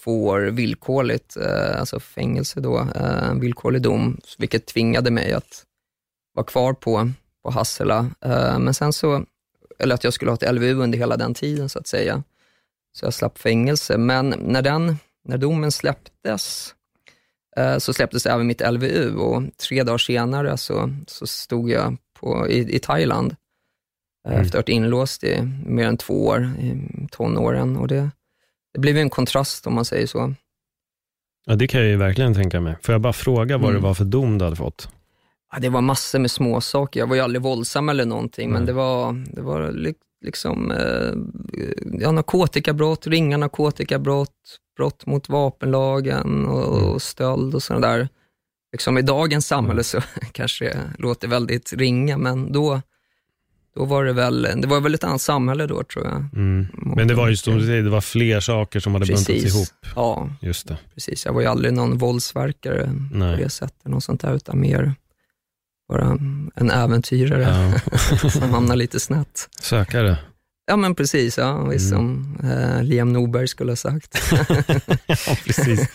två 0.05 0.27
år 0.27 0.41
villkorligt, 0.41 1.37
eh, 1.37 1.81
alltså 1.81 2.01
fängelse 2.01 2.61
då, 2.61 2.89
eh, 2.95 3.35
villkorlig 3.35 3.83
dom, 3.83 4.21
vilket 4.39 4.67
tvingade 4.67 5.11
mig 5.11 5.33
att 5.33 5.65
vara 6.35 6.47
kvar 6.47 6.73
på, 6.73 7.11
på 7.43 7.51
Hassela. 7.51 8.11
Eh, 8.21 8.59
men 8.59 8.75
sen 8.75 8.93
så, 8.93 9.25
eller 9.79 9.95
att 9.95 10.05
jag 10.05 10.13
skulle 10.13 10.31
ha 10.31 10.37
ett 10.37 10.55
LVU 10.55 10.83
under 10.83 10.99
hela 10.99 11.17
den 11.17 11.35
tiden 11.35 11.69
så 11.69 11.79
att 11.79 11.87
säga. 11.87 12.23
Så 12.93 13.07
jag 13.07 13.15
slapp 13.15 13.39
fängelse. 13.39 13.99
Men 13.99 14.35
när, 14.39 14.63
den, 14.63 14.97
när 15.25 15.39
domen 15.39 15.73
släpptes, 15.73 16.75
så 17.79 17.93
släpptes 17.93 18.27
även 18.27 18.47
mitt 18.47 18.71
LVU 18.71 19.17
och 19.17 19.43
tre 19.69 19.83
dagar 19.83 19.99
senare 19.99 20.57
så, 20.57 20.95
så 21.07 21.27
stod 21.27 21.71
jag 21.71 21.97
på, 22.21 22.49
i, 22.49 22.77
i 22.77 22.79
Thailand 22.79 23.37
mm. 24.29 24.41
efter 24.41 24.49
att 24.49 24.55
ha 24.55 24.59
varit 24.59 24.69
inlåst 24.69 25.25
i 25.25 25.43
mer 25.67 25.87
än 25.87 25.97
två 25.97 26.27
år, 26.27 26.51
i 26.61 26.81
tonåren. 27.11 27.77
Och 27.77 27.89
det, 27.89 28.11
det 28.75 28.81
blev 28.81 28.97
en 28.97 29.11
kontrast 29.11 29.67
om 29.67 29.75
man 29.75 29.85
säger 29.85 30.07
så. 30.07 30.35
Ja, 31.47 31.55
det 31.55 31.67
kan 31.67 31.81
jag 31.81 31.91
ju 31.91 31.97
verkligen 31.97 32.35
tänka 32.35 32.61
mig. 32.61 32.77
Får 32.83 32.93
jag 32.93 33.01
bara 33.01 33.13
fråga 33.13 33.59
vad 33.59 33.71
mm. 33.71 33.83
det 33.83 33.89
var 33.89 33.95
för 33.95 34.05
dom 34.05 34.39
du 34.39 34.45
hade 34.45 34.57
fått? 34.57 34.89
Ja, 35.53 35.59
det 35.59 35.69
var 35.69 35.81
massor 35.81 36.19
med 36.19 36.31
småsaker. 36.31 37.01
Jag 37.01 37.07
var 37.07 37.17
ju 37.17 37.23
aldrig 37.23 37.43
våldsam 37.43 37.89
eller 37.89 38.05
någonting, 38.05 38.49
mm. 38.49 38.59
men 38.59 38.67
det 38.67 38.73
var, 38.73 39.25
det 39.35 39.41
var 39.41 39.73
liksom 40.25 40.71
eh, 40.71 41.13
ja, 42.01 42.13
narkotikabrott, 42.13 43.07
ringa 43.07 43.37
narkotikabrott, 43.37 44.59
brott 44.77 45.07
mot 45.07 45.29
vapenlagen 45.29 46.47
och, 46.47 46.79
mm. 46.79 46.91
och 46.91 47.03
stöld 47.03 47.55
och 47.55 47.63
sådana 47.63 47.89
där. 47.89 48.09
Liksom 48.73 48.99
I 48.99 49.03
dagens 49.03 49.47
samhälle 49.47 49.85
så 49.85 50.01
kanske 50.33 50.65
det 50.65 50.79
låter 50.99 51.29
väldigt 51.29 51.73
ringa, 51.73 52.19
men 52.19 52.53
då 52.53 52.81
Då 53.77 53.85
var 53.85 54.05
det 54.05 54.13
väl, 54.13 54.43
det 54.57 54.67
var 54.67 54.81
väl 54.81 54.95
ett 54.95 55.05
annat 55.05 55.21
samhälle 55.21 55.67
då 55.67 55.83
tror 55.85 56.05
jag. 56.07 56.17
Mm. 56.35 56.67
Men 56.73 57.09
det 57.09 57.15
var 57.15 57.29
ju 57.29 57.37
som 57.37 57.59
du 57.59 57.67
säger, 57.67 57.83
det 57.83 57.91
var 57.91 58.01
fler 58.01 58.41
saker 58.41 58.81
som 58.81 58.95
hade 58.95 59.07
buntats 59.07 59.29
ihop. 59.29 59.69
Ja, 59.97 60.31
Just 60.41 60.69
det. 60.69 60.77
precis. 60.95 61.25
Jag 61.27 61.33
var 61.33 61.41
ju 61.41 61.47
aldrig 61.47 61.73
någon 61.75 61.99
våldsverkare 61.99 62.91
Nej. 63.13 63.37
på 63.37 63.43
det 63.43 63.51
sättet, 63.51 63.85
något 63.85 64.05
sånt 64.05 64.21
där, 64.21 64.35
utan 64.35 64.61
mer 64.61 64.95
bara 65.89 66.19
en 66.55 66.71
äventyrare 66.71 67.43
Ja. 68.23 68.29
som 68.31 68.51
hamnar 68.51 68.77
lite 68.77 69.01
snett. 69.01 69.49
Sökare. 69.61 70.17
Ja 70.71 70.77
men 70.77 70.95
precis, 70.95 71.39
ja, 71.39 71.65
visst, 71.65 71.93
Mm. 71.93 71.99
som 72.41 72.51
eh, 72.51 72.83
Liam 72.83 73.13
Norberg 73.13 73.49
skulle 73.49 73.71
ha 73.73 73.77
sagt. 73.77 74.19
ja, 75.07 75.37
precis. 75.47 75.89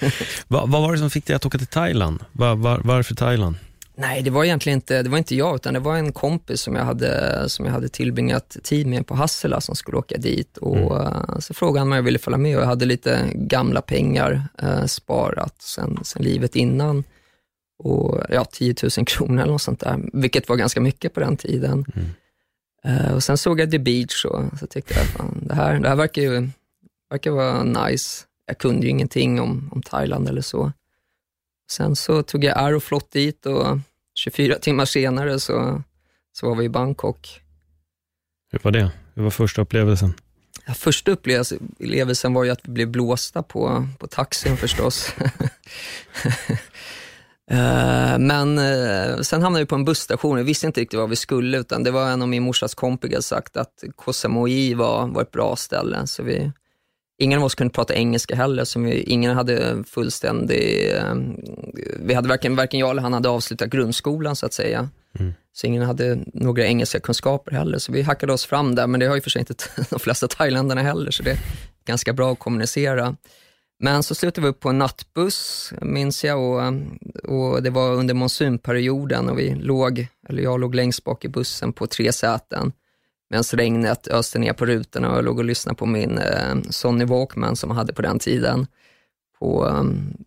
Va, 0.47 0.65
vad 0.65 0.81
var 0.81 0.91
det 0.93 0.97
som 0.99 1.09
fick 1.09 1.25
dig 1.25 1.35
att 1.35 1.45
åka 1.45 1.57
till 1.57 1.67
Thailand? 1.67 2.23
Va, 2.31 2.55
var, 2.55 2.81
varför 2.83 3.15
Thailand? 3.15 3.55
Nej, 3.95 4.21
det 4.21 4.29
var 4.29 4.43
egentligen 4.43 4.77
inte, 4.77 5.03
det 5.03 5.09
var 5.09 5.17
inte 5.17 5.35
jag, 5.35 5.55
utan 5.55 5.73
det 5.73 5.79
var 5.79 5.97
en 5.97 6.11
kompis 6.11 6.61
som 6.61 6.75
jag 6.75 6.83
hade, 6.83 7.43
som 7.49 7.65
jag 7.65 7.71
hade 7.71 7.89
tillbringat 7.89 8.57
tid 8.63 8.87
med 8.87 9.07
på 9.07 9.15
Hassela 9.15 9.61
som 9.61 9.75
skulle 9.75 9.97
åka 9.97 10.17
dit. 10.17 10.57
Och, 10.57 11.01
eh, 11.01 11.39
Så 11.39 11.53
frågade 11.53 11.79
han 11.79 11.87
om 11.87 11.95
jag 11.95 12.03
ville 12.03 12.19
följa 12.19 12.37
med 12.37 12.57
och 12.57 12.61
jag 12.63 12.67
hade 12.67 12.85
lite 12.85 13.29
gamla 13.33 13.81
pengar 13.81 14.41
eh, 14.61 14.85
sparat 14.85 15.61
sen, 15.61 15.99
sen 16.03 16.23
livet 16.23 16.55
innan. 16.55 17.03
Och 17.83 18.21
ja, 18.29 18.45
10 18.45 18.75
000 18.97 19.05
kronor 19.05 19.41
eller 19.41 19.51
något 19.51 19.61
sånt 19.61 19.79
där, 19.79 19.99
vilket 20.13 20.49
var 20.49 20.55
ganska 20.55 20.81
mycket 20.81 21.13
på 21.13 21.19
den 21.19 21.37
tiden. 21.37 21.85
Mm. 21.95 22.09
Eh, 22.85 23.13
och 23.13 23.23
sen 23.23 23.37
såg 23.37 23.59
jag 23.59 23.71
The 23.71 23.79
Beach 23.79 24.25
och 24.25 24.43
så 24.59 24.67
tyckte 24.67 24.93
jag, 24.93 25.05
fan, 25.05 25.43
det 25.47 25.55
här, 25.55 25.79
det 25.79 25.89
här 25.89 25.95
verkar 25.95 26.21
ju 26.21 26.49
verkar 27.09 27.31
vara 27.31 27.63
nice. 27.63 28.25
Jag 28.45 28.57
kunde 28.57 28.83
ju 28.85 28.89
ingenting 28.89 29.41
om, 29.41 29.69
om 29.71 29.81
Thailand 29.81 30.29
eller 30.29 30.41
så. 30.41 30.71
Sen 31.73 31.95
så 31.95 32.23
tog 32.23 32.43
jag 32.43 32.57
Aeroflot 32.57 33.11
dit 33.11 33.45
och 33.45 33.77
24 34.15 34.55
timmar 34.59 34.85
senare 34.85 35.39
så, 35.39 35.83
så 36.33 36.49
var 36.49 36.55
vi 36.55 36.65
i 36.65 36.69
Bangkok. 36.69 37.41
Hur 38.51 38.59
var 38.63 38.71
det? 38.71 38.91
Hur 39.13 39.23
var 39.23 39.29
första 39.29 39.61
upplevelsen? 39.61 40.13
Ja, 40.65 40.73
första 40.73 41.11
upplevelse- 41.11 41.55
upplevelsen 41.79 42.33
var 42.33 42.43
ju 42.43 42.49
att 42.49 42.59
vi 42.63 42.71
blev 42.71 42.87
blåsta 42.87 43.43
på, 43.43 43.87
på 43.99 44.07
taxin 44.07 44.57
förstås. 44.57 45.13
Eh, 47.51 48.17
Men 48.19 48.57
eh, 48.57 49.19
sen 49.21 49.41
hamnade 49.41 49.63
vi 49.63 49.67
på 49.67 49.75
en 49.75 49.85
busstation. 49.85 50.37
Vi 50.37 50.43
visste 50.43 50.67
inte 50.67 50.81
riktigt 50.81 50.99
vad 50.99 51.09
vi 51.09 51.15
skulle, 51.15 51.57
utan 51.57 51.83
det 51.83 51.91
var 51.91 52.09
en 52.11 52.21
av 52.21 52.27
min 52.27 52.43
morsas 52.43 52.75
kompisar 52.75 53.21
sagt 53.21 53.57
att 53.57 53.83
Koh 53.95 54.11
Samui 54.11 54.73
var, 54.73 55.07
var 55.07 55.21
ett 55.21 55.31
bra 55.31 55.55
ställe. 55.55 56.07
Så 56.07 56.23
vi, 56.23 56.51
ingen 57.19 57.39
av 57.39 57.45
oss 57.45 57.55
kunde 57.55 57.73
prata 57.73 57.95
engelska 57.95 58.35
heller, 58.35 58.63
så 58.63 58.79
vi, 58.79 59.01
ingen 59.01 59.35
hade 59.35 59.83
fullständig... 59.87 60.91
eh, 60.95 61.15
Vi 61.99 62.13
hade 62.13 62.29
varken, 62.29 62.55
varken 62.55 62.79
jag 62.79 62.89
eller 62.89 63.01
han 63.01 63.13
hade 63.13 63.29
avslutat 63.29 63.69
grundskolan 63.69 64.35
så 64.35 64.45
att 64.45 64.53
säga. 64.53 64.89
Mm. 65.19 65.33
Så 65.53 65.67
ingen 65.67 65.83
hade 65.83 66.19
några 66.33 66.65
engelska 66.65 66.99
kunskaper 66.99 67.51
heller, 67.51 67.77
så 67.77 67.91
vi 67.91 68.01
hackade 68.01 68.33
oss 68.33 68.45
fram 68.45 68.75
där, 68.75 68.87
men 68.87 68.99
det 68.99 69.05
har 69.05 69.15
ju 69.15 69.21
för 69.21 69.29
sig 69.29 69.39
inte 69.39 69.53
de 69.89 69.99
flesta 69.99 70.27
thailändarna 70.27 70.81
heller, 70.81 71.11
så 71.11 71.23
det 71.23 71.31
är 71.31 71.39
ganska 71.85 72.13
bra 72.13 72.31
att 72.31 72.39
kommunicera. 72.39 73.15
Men 73.79 74.03
så 74.03 74.15
slutade 74.15 74.47
vi 74.47 74.51
upp 74.51 74.59
på 74.59 74.69
en 74.69 74.77
nattbuss, 74.77 75.73
minns 75.81 76.23
jag, 76.23 76.39
och, 76.39 76.73
och 77.23 77.63
det 77.63 77.69
var 77.69 77.91
under 77.93 78.13
monsunperioden 78.13 79.29
och 79.29 79.39
vi 79.39 79.55
låg, 79.55 80.07
eller 80.29 80.43
jag 80.43 80.59
låg 80.59 80.75
längst 80.75 81.03
bak 81.03 81.25
i 81.25 81.27
bussen 81.29 81.73
på 81.73 81.87
tre 81.87 82.13
säten 82.13 82.71
medan 83.29 83.43
regnet 83.43 84.07
öste 84.07 84.39
ner 84.39 84.53
på 84.53 84.65
rutorna 84.65 85.11
och 85.11 85.17
jag 85.17 85.25
låg 85.25 85.37
och 85.39 85.45
lyssnade 85.45 85.75
på 85.75 85.85
min 85.85 86.17
eh, 86.17 86.55
Sony 86.69 87.05
Walkman 87.05 87.55
som 87.55 87.69
jag 87.69 87.75
hade 87.75 87.93
på 87.93 88.01
den 88.01 88.19
tiden 88.19 88.67
på, 89.39 89.67
eh, 89.67 89.83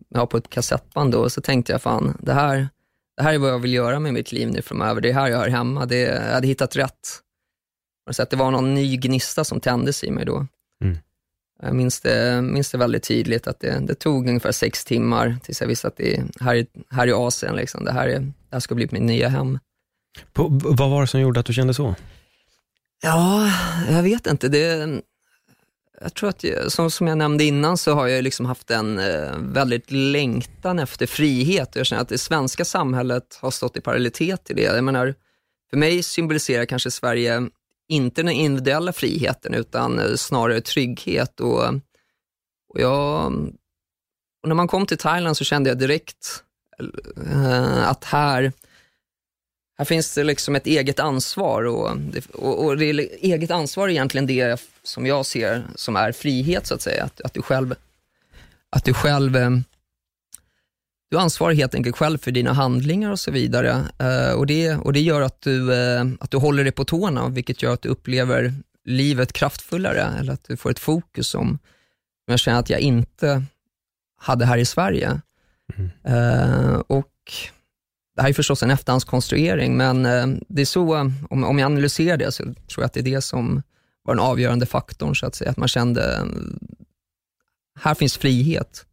ja, 0.09 0.27
på 0.27 0.37
ett 0.37 0.49
kassettband 0.49 1.11
då. 1.11 1.19
Och 1.19 1.31
så 1.31 1.41
tänkte 1.41 1.71
jag, 1.71 1.81
fan, 1.81 2.17
det 2.19 2.33
här, 2.33 2.69
det 3.17 3.23
här 3.23 3.33
är 3.33 3.37
vad 3.37 3.49
jag 3.49 3.59
vill 3.59 3.73
göra 3.73 3.99
med 3.99 4.13
mitt 4.13 4.31
liv 4.31 4.49
nu 4.51 4.61
framöver. 4.61 5.01
Det 5.01 5.09
är 5.09 5.13
här 5.13 5.27
jag 5.27 5.37
hör 5.37 5.49
hemma. 5.49 5.85
Det, 5.85 5.99
jag 5.99 6.33
hade 6.33 6.47
hittat 6.47 6.75
rätt. 6.75 7.21
Så 8.11 8.23
att 8.23 8.29
det 8.29 8.35
var 8.37 8.51
någon 8.51 8.73
ny 8.73 8.97
gnista 8.97 9.43
som 9.43 9.59
tändes 9.59 10.03
i 10.03 10.11
mig 10.11 10.25
då. 10.25 10.47
Mm. 10.83 10.97
Jag 11.61 11.75
minns 11.75 12.01
det, 12.01 12.41
minns 12.41 12.71
det 12.71 12.77
väldigt 12.77 13.03
tydligt 13.03 13.47
att 13.47 13.59
det, 13.59 13.79
det 13.79 13.95
tog 13.95 14.27
ungefär 14.27 14.51
sex 14.51 14.85
timmar 14.85 15.37
tills 15.43 15.61
jag 15.61 15.67
visste 15.67 15.87
att 15.87 15.97
det 15.97 16.23
här, 16.39 16.55
är- 16.55 16.67
här 16.89 17.07
i 17.07 17.11
Asien, 17.13 17.55
liksom, 17.55 17.85
det, 17.85 17.91
här 17.91 18.07
är, 18.07 18.19
det 18.19 18.33
här 18.51 18.59
ska 18.59 18.75
bli 18.75 18.87
mitt 18.91 19.01
nya 19.01 19.29
hem. 19.29 19.59
På, 20.33 20.47
vad 20.49 20.89
var 20.89 21.01
det 21.01 21.07
som 21.07 21.19
gjorde 21.21 21.39
att 21.39 21.45
du 21.45 21.53
kände 21.53 21.73
så? 21.73 21.95
Ja, 23.01 23.51
jag 23.89 24.03
vet 24.03 24.27
inte. 24.27 24.49
Det, 24.49 25.01
jag 26.01 26.13
tror 26.13 26.29
att, 26.29 26.43
jag, 26.43 26.71
som, 26.71 26.91
som 26.91 27.07
jag 27.07 27.17
nämnde 27.17 27.43
innan, 27.43 27.77
så 27.77 27.93
har 27.93 28.07
jag 28.07 28.23
liksom 28.23 28.45
haft 28.45 28.71
en 28.71 28.99
eh, 28.99 29.37
väldigt 29.37 29.91
längtan 29.91 30.79
efter 30.79 31.05
frihet. 31.05 31.75
Jag 31.75 31.85
känner 31.85 32.01
att 32.01 32.09
det 32.09 32.17
svenska 32.17 32.65
samhället 32.65 33.37
har 33.41 33.51
stått 33.51 33.77
i 33.77 33.81
parallellitet 33.81 34.43
till 34.43 34.55
det. 34.55 34.61
Jag 34.61 34.83
menar, 34.83 35.15
för 35.69 35.77
mig 35.77 36.03
symboliserar 36.03 36.65
kanske 36.65 36.91
Sverige 36.91 37.49
inte 37.87 38.23
den 38.23 38.31
individuella 38.31 38.93
friheten, 38.93 39.53
utan 39.53 39.99
eh, 39.99 40.15
snarare 40.15 40.61
trygghet. 40.61 41.39
Och, 41.39 41.63
och, 42.69 42.81
jag, 42.81 43.25
och 44.43 44.47
när 44.47 44.55
man 44.55 44.67
kom 44.67 44.85
till 44.85 44.97
Thailand 44.97 45.37
så 45.37 45.43
kände 45.43 45.69
jag 45.69 45.77
direkt 45.77 46.43
eh, 47.33 47.89
att 47.89 48.03
här, 48.03 48.51
här 49.77 49.85
finns 49.85 50.15
det 50.15 50.23
liksom 50.23 50.55
ett 50.55 50.67
eget 50.67 50.99
ansvar 50.99 51.63
och, 51.63 51.97
och, 52.33 52.65
och 52.65 52.77
det 52.77 52.85
är 52.85 52.99
eget 53.21 53.51
ansvar 53.51 53.87
är 53.87 53.91
egentligen 53.91 54.27
det 54.27 54.61
som 54.83 55.05
jag 55.05 55.25
ser 55.25 55.63
som 55.75 55.95
är 55.95 56.11
frihet 56.11 56.67
så 56.67 56.75
att 56.75 56.81
säga. 56.81 57.03
Att, 57.03 57.21
att 57.21 57.33
du 57.33 57.41
själv, 57.41 57.75
att 58.69 58.85
du 58.85 58.93
själv 58.93 59.35
eh, 59.35 59.49
du 61.09 61.17
ansvarar 61.17 61.53
helt 61.53 61.75
enkelt 61.75 61.97
själv 61.97 62.17
för 62.17 62.31
dina 62.31 62.53
handlingar 62.53 63.11
och 63.11 63.19
så 63.19 63.31
vidare. 63.31 63.83
Eh, 63.99 64.31
och, 64.31 64.47
det, 64.47 64.75
och 64.75 64.93
det 64.93 64.99
gör 64.99 65.21
att 65.21 65.41
du, 65.41 65.73
eh, 65.73 66.05
att 66.19 66.31
du 66.31 66.37
håller 66.37 66.63
dig 66.63 66.71
på 66.71 66.85
tårna, 66.85 67.29
vilket 67.29 67.61
gör 67.61 67.73
att 67.73 67.81
du 67.81 67.89
upplever 67.89 68.53
livet 68.85 69.33
kraftfullare, 69.33 70.13
eller 70.19 70.33
att 70.33 70.43
du 70.43 70.57
får 70.57 70.71
ett 70.71 70.79
fokus 70.79 71.27
som, 71.27 71.59
jag 72.25 72.39
känner 72.39 72.59
att 72.59 72.69
jag 72.69 72.79
inte 72.79 73.43
hade 74.19 74.45
här 74.45 74.57
i 74.57 74.65
Sverige. 74.65 75.21
Eh, 76.03 76.81
och 76.87 77.13
det 78.17 78.23
här 78.23 78.29
är 78.29 78.33
förstås 78.33 78.63
en 78.63 78.71
efterhandskonstruering, 78.71 79.77
men 79.77 80.05
eh, 80.05 80.27
det 80.47 80.61
är 80.61 80.65
så, 80.65 80.95
eh, 80.95 81.07
om, 81.29 81.43
om 81.43 81.59
jag 81.59 81.65
analyserar 81.65 82.17
det, 82.17 82.31
så 82.31 82.43
tror 82.43 82.55
jag 82.75 82.83
att 82.83 82.93
det 82.93 82.99
är 82.99 83.15
det 83.15 83.21
som 83.21 83.61
var 84.03 84.15
den 84.15 84.23
avgörande 84.23 84.65
faktorn, 84.65 85.15
så 85.15 85.25
att 85.25 85.35
säga. 85.35 85.51
Att 85.51 85.57
man 85.57 85.67
kände, 85.67 86.15
eh, 86.15 86.25
här 87.79 87.95
finns 87.95 88.17
frihet, 88.17 88.85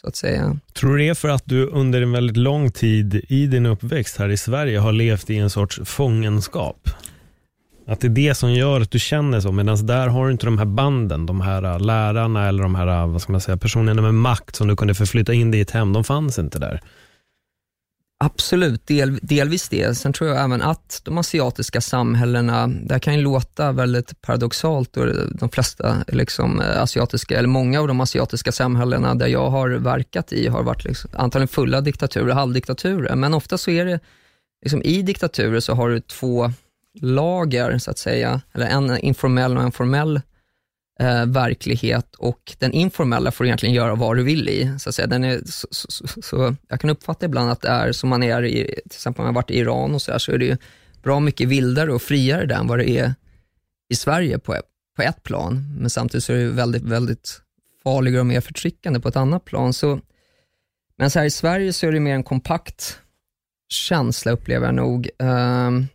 så 0.00 0.08
att 0.08 0.16
säga. 0.16 0.58
Tror 0.72 0.90
du 0.90 0.98
det 0.98 1.08
är 1.08 1.14
för 1.14 1.28
att 1.28 1.42
du 1.44 1.66
under 1.66 2.02
en 2.02 2.12
väldigt 2.12 2.36
lång 2.36 2.72
tid 2.72 3.24
i 3.28 3.46
din 3.46 3.66
uppväxt 3.66 4.16
här 4.16 4.28
i 4.28 4.36
Sverige 4.36 4.78
har 4.78 4.92
levt 4.92 5.30
i 5.30 5.36
en 5.36 5.50
sorts 5.50 5.80
fångenskap? 5.84 6.88
Att 7.86 8.00
det 8.00 8.06
är 8.06 8.08
det 8.08 8.34
som 8.34 8.52
gör 8.52 8.80
att 8.80 8.90
du 8.90 8.98
känner 8.98 9.40
så, 9.40 9.52
medan 9.52 9.86
där 9.86 10.08
har 10.08 10.26
du 10.26 10.32
inte 10.32 10.46
de 10.46 10.58
här 10.58 10.64
banden, 10.64 11.26
de 11.26 11.40
här 11.40 11.78
lärarna 11.78 12.48
eller 12.48 12.62
de 12.62 12.74
här, 12.74 13.06
vad 13.06 13.22
ska 13.22 13.32
man 13.32 13.40
säga, 13.40 13.56
personerna 13.56 14.02
med 14.02 14.14
makt 14.14 14.56
som 14.56 14.68
du 14.68 14.76
kunde 14.76 14.94
förflytta 14.94 15.32
in 15.32 15.50
dig 15.50 15.60
i 15.60 15.62
ett 15.62 15.70
hem, 15.70 15.92
de 15.92 16.04
fanns 16.04 16.38
inte 16.38 16.58
där. 16.58 16.80
Absolut, 18.18 18.86
del, 18.86 19.18
delvis 19.22 19.68
det. 19.68 19.94
Sen 19.94 20.12
tror 20.12 20.30
jag 20.30 20.44
även 20.44 20.62
att 20.62 21.00
de 21.04 21.18
asiatiska 21.18 21.80
samhällena, 21.80 22.66
det 22.66 22.94
här 22.94 22.98
kan 22.98 23.14
ju 23.14 23.22
låta 23.22 23.72
väldigt 23.72 24.20
paradoxalt, 24.22 24.96
och 24.96 25.06
de 25.38 25.48
flesta 25.48 26.04
liksom, 26.08 26.60
eh, 26.60 26.82
asiatiska, 26.82 27.38
eller 27.38 27.48
många 27.48 27.80
av 27.80 27.88
de 27.88 28.00
asiatiska 28.00 28.52
samhällena 28.52 29.14
där 29.14 29.26
jag 29.26 29.50
har 29.50 29.68
verkat 29.70 30.32
i 30.32 30.48
har 30.48 30.62
varit 30.62 30.84
liksom, 30.84 31.10
antagligen 31.14 31.48
fulla 31.48 31.80
diktaturer, 31.80 32.34
halvdiktaturer, 32.34 33.16
men 33.16 33.34
ofta 33.34 33.58
så 33.58 33.70
är 33.70 33.84
det, 33.84 34.00
liksom, 34.62 34.82
i 34.82 35.02
diktaturer 35.02 35.60
så 35.60 35.74
har 35.74 35.88
du 35.88 36.00
två 36.00 36.52
lager, 37.00 37.78
så 37.78 37.90
att 37.90 37.98
säga, 37.98 38.40
eller 38.52 38.66
en 38.66 38.98
informell 38.98 39.56
och 39.56 39.62
en 39.62 39.72
formell 39.72 40.20
eh, 41.00 41.26
verklighet 41.26 42.14
och 42.14 42.54
den 42.58 42.72
informella 42.72 43.30
får 43.30 43.44
du 43.44 43.48
egentligen 43.48 43.74
göra 43.74 43.94
vad 43.94 44.16
du 44.16 44.22
vill 44.22 44.48
i. 44.48 44.78
Så, 44.78 44.88
att 44.88 44.94
säga. 44.94 45.06
Den 45.06 45.24
är, 45.24 45.40
så, 45.44 45.68
så, 45.70 45.88
så, 45.90 46.22
så 46.22 46.54
jag 46.68 46.80
kan 46.80 46.90
uppfatta 46.90 47.26
ibland 47.26 47.50
att 47.50 47.60
det 47.60 47.68
är 47.68 47.92
som 47.92 48.08
man 48.08 48.22
är 48.22 48.44
i, 48.44 48.64
till 48.64 48.82
exempel 48.86 49.20
om 49.20 49.26
man 49.26 49.34
har 49.34 49.42
varit 49.42 49.50
i 49.50 49.58
Iran 49.58 49.94
och 49.94 50.02
så 50.02 50.12
här, 50.12 50.18
så 50.18 50.32
är 50.32 50.38
det 50.38 50.46
ju 50.46 50.56
bra 51.02 51.20
mycket 51.20 51.48
vildare 51.48 51.92
och 51.92 52.02
friare 52.02 52.46
där 52.46 52.56
än 52.56 52.66
vad 52.66 52.78
det 52.78 52.90
är 52.90 53.14
i 53.88 53.94
Sverige 53.94 54.38
på, 54.38 54.56
på 54.96 55.02
ett 55.02 55.22
plan. 55.22 55.76
Men 55.78 55.90
samtidigt 55.90 56.24
så 56.24 56.32
är 56.32 56.36
det 56.36 56.50
väldigt, 56.50 56.82
väldigt 56.82 57.40
farligare 57.84 58.20
och 58.20 58.26
mer 58.26 58.40
förtryckande 58.40 59.00
på 59.00 59.08
ett 59.08 59.16
annat 59.16 59.44
plan. 59.44 59.72
Så, 59.72 60.00
men 60.98 61.10
så 61.10 61.18
här 61.18 61.26
i 61.26 61.30
Sverige 61.30 61.72
så 61.72 61.86
är 61.86 61.92
det 61.92 62.00
mer 62.00 62.14
en 62.14 62.22
kompakt 62.22 62.98
känsla 63.68 64.32
upplever 64.32 64.66
jag 64.66 64.74
nog. 64.74 65.08
Ehm, 65.18 65.86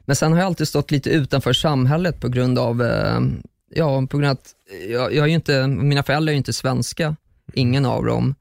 men 0.00 0.16
sen 0.16 0.32
har 0.32 0.38
jag 0.38 0.46
alltid 0.46 0.68
stått 0.68 0.90
lite 0.90 1.10
utanför 1.10 1.52
samhället 1.52 2.20
på 2.20 2.28
grund 2.28 2.58
av 2.58 2.82
ehm, 2.82 3.42
Ja, 3.76 4.06
på 4.06 4.18
grund 4.18 4.30
av 4.30 4.32
att 4.32 4.54
jag, 4.88 5.14
jag 5.14 5.28
är 5.28 5.32
inte, 5.32 5.66
mina 5.66 6.02
föräldrar 6.02 6.30
är 6.30 6.34
ju 6.34 6.38
inte 6.38 6.52
svenska, 6.52 7.16
ingen 7.52 7.86
av 7.86 8.04
dem. 8.04 8.34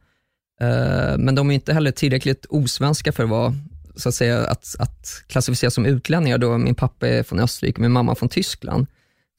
Eh, 0.62 1.18
men 1.18 1.36
de 1.36 1.52
är 1.52 1.56
inte 1.56 1.74
heller 1.74 1.92
tillräckligt 1.92 2.46
osvenska 2.50 3.12
för 3.12 3.24
att 3.24 3.30
vara, 3.30 3.54
så 3.96 4.10
att 4.10 4.16
säga, 4.16 4.48
att, 4.48 4.76
att 4.80 5.24
klassificeras 5.28 5.74
som 5.74 5.86
utlänningar 5.86 6.38
då 6.38 6.58
min 6.58 6.76
pappa 6.76 7.08
är 7.08 7.24
från 7.24 7.40
Österrike 7.40 7.76
och 7.76 7.82
min 7.82 7.92
mamma 7.92 8.16
från 8.16 8.30
Tyskland. 8.30 8.88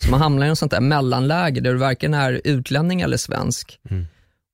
Så 0.02 0.10
man 0.10 0.20
hamnar 0.20 0.46
i 0.46 0.48
en 0.48 0.56
sånt 0.56 0.72
där 0.72 0.80
mellanläge 0.80 1.60
där 1.60 1.72
du 1.72 1.78
varken 1.78 2.14
är 2.14 2.40
utlänning 2.44 3.00
eller 3.00 3.16
svensk. 3.16 3.78
Mm. 3.90 4.06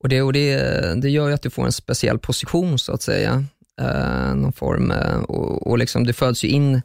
Och, 0.02 0.08
det, 0.08 0.22
och 0.22 0.32
det, 0.32 0.56
det 1.02 1.10
gör 1.10 1.28
ju 1.28 1.34
att 1.34 1.42
du 1.42 1.50
får 1.50 1.66
en 1.66 1.72
speciell 1.72 2.18
position 2.18 2.78
så 2.78 2.92
att 2.92 3.02
säga. 3.02 3.44
Eh, 3.80 4.34
någon 4.34 4.52
form, 4.52 4.90
eh, 4.90 5.16
och, 5.16 5.66
och 5.66 5.78
liksom 5.78 6.04
du 6.04 6.12
föds 6.12 6.44
ju 6.44 6.48
in 6.48 6.82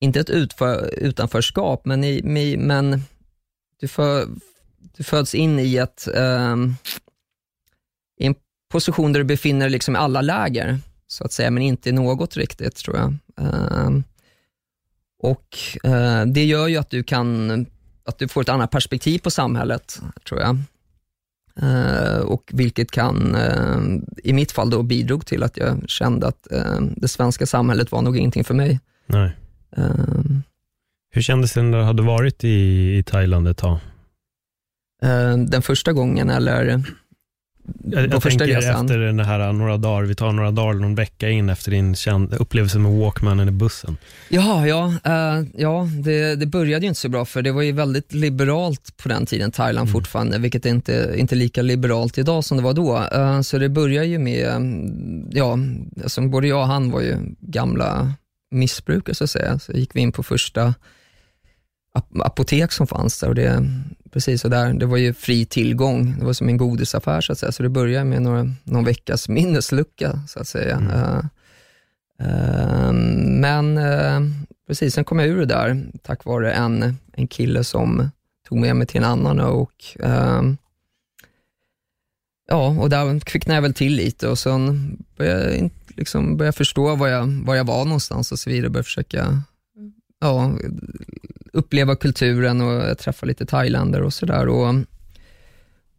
inte 0.00 0.20
ett 0.20 0.30
utför, 0.30 0.94
utanförskap, 0.96 1.84
men, 1.84 2.04
i, 2.04 2.56
men 2.58 3.02
du, 3.80 3.88
för, 3.88 4.28
du 4.96 5.04
föds 5.04 5.34
in 5.34 5.58
i, 5.58 5.76
ett, 5.76 6.08
um, 6.14 6.76
i 8.20 8.26
en 8.26 8.34
position 8.72 9.12
där 9.12 9.20
du 9.20 9.24
befinner 9.24 9.60
dig 9.60 9.70
liksom 9.70 9.96
i 9.96 9.98
alla 9.98 10.20
läger, 10.20 10.78
så 11.06 11.24
att 11.24 11.32
säga, 11.32 11.50
men 11.50 11.62
inte 11.62 11.88
i 11.88 11.92
något 11.92 12.36
riktigt, 12.36 12.76
tror 12.76 12.96
jag. 12.96 13.16
Um, 13.36 14.04
och 15.22 15.58
uh, 15.84 16.24
Det 16.26 16.44
gör 16.44 16.68
ju 16.68 16.76
att 16.76 16.90
du 16.90 17.02
kan 17.02 17.66
att 18.04 18.18
du 18.18 18.28
får 18.28 18.40
ett 18.40 18.48
annat 18.48 18.70
perspektiv 18.70 19.18
på 19.18 19.30
samhället, 19.30 20.00
tror 20.28 20.40
jag. 20.40 20.58
Uh, 21.62 22.20
och 22.20 22.50
vilket 22.52 22.90
kan, 22.90 23.36
uh, 23.36 24.00
i 24.24 24.32
mitt 24.32 24.52
fall 24.52 24.70
då 24.70 24.82
bidrog 24.82 25.26
till 25.26 25.42
att 25.42 25.56
jag 25.56 25.90
kände 25.90 26.26
att 26.26 26.46
uh, 26.52 26.80
det 26.96 27.08
svenska 27.08 27.46
samhället 27.46 27.92
var 27.92 28.02
nog 28.02 28.16
ingenting 28.16 28.44
för 28.44 28.54
mig. 28.54 28.80
Nej. 29.06 29.36
Hur 31.12 31.22
kändes 31.22 31.52
det 31.52 31.62
när 31.62 31.78
du 31.78 31.84
hade 31.84 32.02
varit 32.02 32.44
i, 32.44 32.48
i 32.98 33.02
Thailand 33.02 33.48
ett 33.48 33.56
tag? 33.56 33.78
den 35.48 35.62
första 35.62 35.92
gången 35.92 36.30
eller? 36.30 36.82
Jag, 37.84 38.12
jag 38.12 38.22
tänker 38.22 38.46
resan. 38.46 38.84
efter 38.84 38.98
den 38.98 39.20
här 39.20 39.52
några 39.52 39.76
dagar, 39.76 40.02
vi 40.02 40.14
tar 40.14 40.32
några 40.32 40.50
dagar, 40.50 40.74
någon 40.74 40.94
vecka 40.94 41.28
in 41.28 41.48
efter 41.48 41.70
din 41.70 41.94
känd, 41.94 42.34
upplevelse 42.34 42.78
med 42.78 42.92
Walkmanen 42.92 43.48
i 43.48 43.50
bussen. 43.50 43.96
Jaha, 44.28 44.66
ja, 44.66 44.94
uh, 45.06 45.46
ja 45.56 45.88
det, 46.04 46.34
det 46.34 46.46
började 46.46 46.84
ju 46.84 46.88
inte 46.88 47.00
så 47.00 47.08
bra 47.08 47.24
för 47.24 47.42
det 47.42 47.52
var 47.52 47.62
ju 47.62 47.72
väldigt 47.72 48.12
liberalt 48.12 48.96
på 48.96 49.08
den 49.08 49.26
tiden, 49.26 49.52
Thailand 49.52 49.88
mm. 49.88 49.92
fortfarande, 49.92 50.38
vilket 50.38 50.66
är 50.66 50.70
inte 50.70 51.14
inte 51.16 51.34
lika 51.34 51.62
liberalt 51.62 52.18
idag 52.18 52.44
som 52.44 52.56
det 52.56 52.62
var 52.62 52.74
då. 52.74 53.08
Uh, 53.16 53.40
så 53.40 53.58
det 53.58 53.68
började 53.68 54.06
ju 54.06 54.18
med, 54.18 54.48
ja, 55.30 55.58
alltså 56.02 56.20
både 56.20 56.48
jag 56.48 56.60
och 56.60 56.66
han 56.66 56.90
var 56.90 57.00
ju 57.00 57.16
gamla 57.40 58.12
missbrukare 58.50 59.14
så 59.14 59.24
att 59.24 59.30
säga, 59.30 59.58
så 59.58 59.72
gick 59.72 59.96
vi 59.96 60.00
in 60.00 60.12
på 60.12 60.22
första 60.22 60.74
apotek 62.24 62.72
som 62.72 62.86
fanns 62.86 63.20
där 63.20 63.28
och 63.28 63.34
det 63.34 63.66
Precis, 64.12 64.44
och 64.44 64.50
där, 64.50 64.72
det 64.72 64.86
var 64.86 64.96
ju 64.96 65.14
fri 65.14 65.44
tillgång. 65.44 66.18
Det 66.18 66.24
var 66.24 66.32
som 66.32 66.48
en 66.48 66.56
godisaffär 66.56 67.20
så 67.20 67.32
att 67.32 67.38
säga. 67.38 67.52
Så 67.52 67.62
det 67.62 67.68
började 67.68 68.04
med 68.04 68.22
några, 68.22 68.50
någon 68.64 68.84
veckas 68.84 69.28
minneslucka 69.28 70.20
så 70.28 70.40
att 70.40 70.48
säga. 70.48 70.76
Mm. 70.76 70.90
Uh, 70.90 71.24
uh, 72.22 72.92
men 73.40 73.78
uh, 73.78 74.20
precis, 74.66 74.94
sen 74.94 75.04
kom 75.04 75.18
jag 75.18 75.28
ur 75.28 75.38
det 75.38 75.46
där 75.46 75.82
tack 76.02 76.24
vare 76.24 76.52
en, 76.52 76.96
en 77.12 77.28
kille 77.28 77.64
som 77.64 78.10
tog 78.48 78.58
med 78.58 78.76
mig 78.76 78.86
till 78.86 78.98
en 78.98 79.10
annan 79.10 79.40
och 79.40 79.84
ehm, 80.00 80.56
ja, 82.48 82.68
och 82.68 82.90
där 82.90 83.20
kvicknade 83.20 83.56
jag 83.56 83.62
väl 83.62 83.74
till 83.74 83.94
lite 83.94 84.28
och 84.28 84.38
sen 84.38 84.96
började 85.16 85.56
jag 85.56 85.70
liksom 85.88 86.36
började 86.36 86.56
förstå 86.56 86.96
var 86.96 87.08
jag, 87.08 87.26
var 87.26 87.54
jag 87.54 87.64
var 87.64 87.84
någonstans 87.84 88.32
och 88.32 88.38
så 88.38 88.50
vidare. 88.50 88.70
Började 88.70 88.84
försöka 88.84 89.42
ja, 90.20 90.52
uppleva 91.52 91.96
kulturen 91.96 92.60
och 92.60 92.72
jag 92.72 92.98
träffade 92.98 93.28
lite 93.28 93.46
thailändare 93.46 94.04
och 94.04 94.14
sådär. 94.14 94.48
Och 94.48 94.74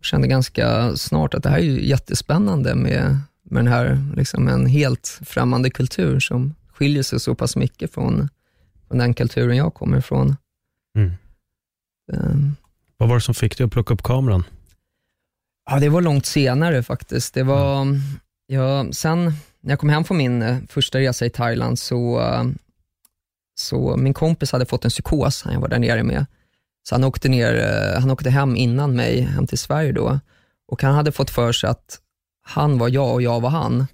kände 0.01 0.27
ganska 0.27 0.95
snart 0.97 1.33
att 1.33 1.43
det 1.43 1.49
här 1.49 1.57
är 1.57 1.63
ju 1.63 1.87
jättespännande 1.87 2.75
med, 2.75 3.19
med 3.43 3.65
den 3.65 3.73
här, 3.73 4.13
liksom 4.15 4.47
en 4.47 4.65
helt 4.65 5.19
främmande 5.25 5.69
kultur 5.69 6.19
som 6.19 6.55
skiljer 6.73 7.03
sig 7.03 7.19
så 7.19 7.35
pass 7.35 7.55
mycket 7.55 7.93
från, 7.93 8.29
från 8.87 8.97
den 8.97 9.13
kulturen 9.13 9.57
jag 9.57 9.73
kommer 9.73 9.97
ifrån. 9.97 10.35
Mm. 10.97 11.11
Um, 12.13 12.55
Vad 12.97 13.09
var 13.09 13.15
det 13.15 13.21
som 13.21 13.35
fick 13.35 13.57
dig 13.57 13.65
att 13.65 13.71
plocka 13.71 13.93
upp 13.93 14.03
kameran? 14.03 14.43
Ja, 15.69 15.79
det 15.79 15.89
var 15.89 16.01
långt 16.01 16.25
senare 16.25 16.83
faktiskt. 16.83 17.33
Det 17.33 17.43
var, 17.43 17.81
mm. 17.81 17.99
ja, 18.47 18.85
sen 18.91 19.33
när 19.61 19.71
jag 19.71 19.79
kom 19.79 19.89
hem 19.89 20.03
från 20.03 20.17
min 20.17 20.41
eh, 20.41 20.57
första 20.69 20.99
resa 20.99 21.25
i 21.25 21.29
Thailand 21.29 21.79
så 21.79 22.21
så 23.61 23.97
min 23.97 24.13
kompis 24.13 24.51
hade 24.51 24.65
fått 24.65 24.85
en 24.85 24.91
psykos, 24.91 25.43
han 25.43 25.53
jag 25.53 25.61
var 25.61 25.67
där 25.67 25.79
nere 25.79 26.03
med. 26.03 26.25
Så 26.83 26.95
han 26.95 27.03
åkte, 27.03 27.29
ner, 27.29 27.55
eh, 27.55 28.01
han 28.01 28.11
åkte 28.11 28.29
hem 28.29 28.55
innan 28.55 28.95
mig, 28.95 29.21
hem 29.21 29.47
till 29.47 29.57
Sverige 29.57 29.91
då. 29.91 30.19
Och 30.67 30.83
han 30.83 30.95
hade 30.95 31.11
fått 31.11 31.29
för 31.29 31.51
sig 31.51 31.69
att 31.69 31.99
han 32.43 32.77
var 32.77 32.89
jag 32.89 33.13
och 33.13 33.21
jag 33.21 33.39
var 33.39 33.49
han. 33.49 33.87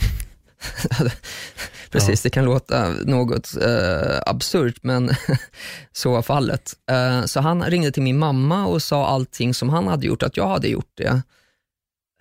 Precis, 1.91 2.25
ja. 2.25 2.27
det 2.27 2.29
kan 2.29 2.45
låta 2.45 2.89
något 2.89 3.57
eh, 3.61 4.19
absurt, 4.25 4.79
men 4.81 5.09
så 5.91 6.11
var 6.11 6.21
fallet. 6.21 6.73
Eh, 6.91 7.25
så 7.25 7.39
han 7.39 7.63
ringde 7.63 7.91
till 7.91 8.03
min 8.03 8.17
mamma 8.17 8.65
och 8.65 8.81
sa 8.81 9.07
allting 9.07 9.53
som 9.53 9.69
han 9.69 9.87
hade 9.87 10.07
gjort, 10.07 10.23
att 10.23 10.37
jag 10.37 10.47
hade 10.47 10.67
gjort 10.67 10.91
det. 10.93 11.21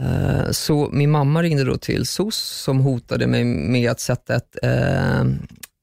Eh, 0.03 0.51
så 0.51 0.89
min 0.93 1.11
mamma 1.11 1.43
ringde 1.43 1.65
då 1.65 1.77
till 1.77 2.07
SOS 2.07 2.37
som 2.37 2.81
hotade 2.81 3.27
mig 3.27 3.45
med 3.45 3.91
att 3.91 4.01
sätta 4.01 4.35
ett, 4.37 4.57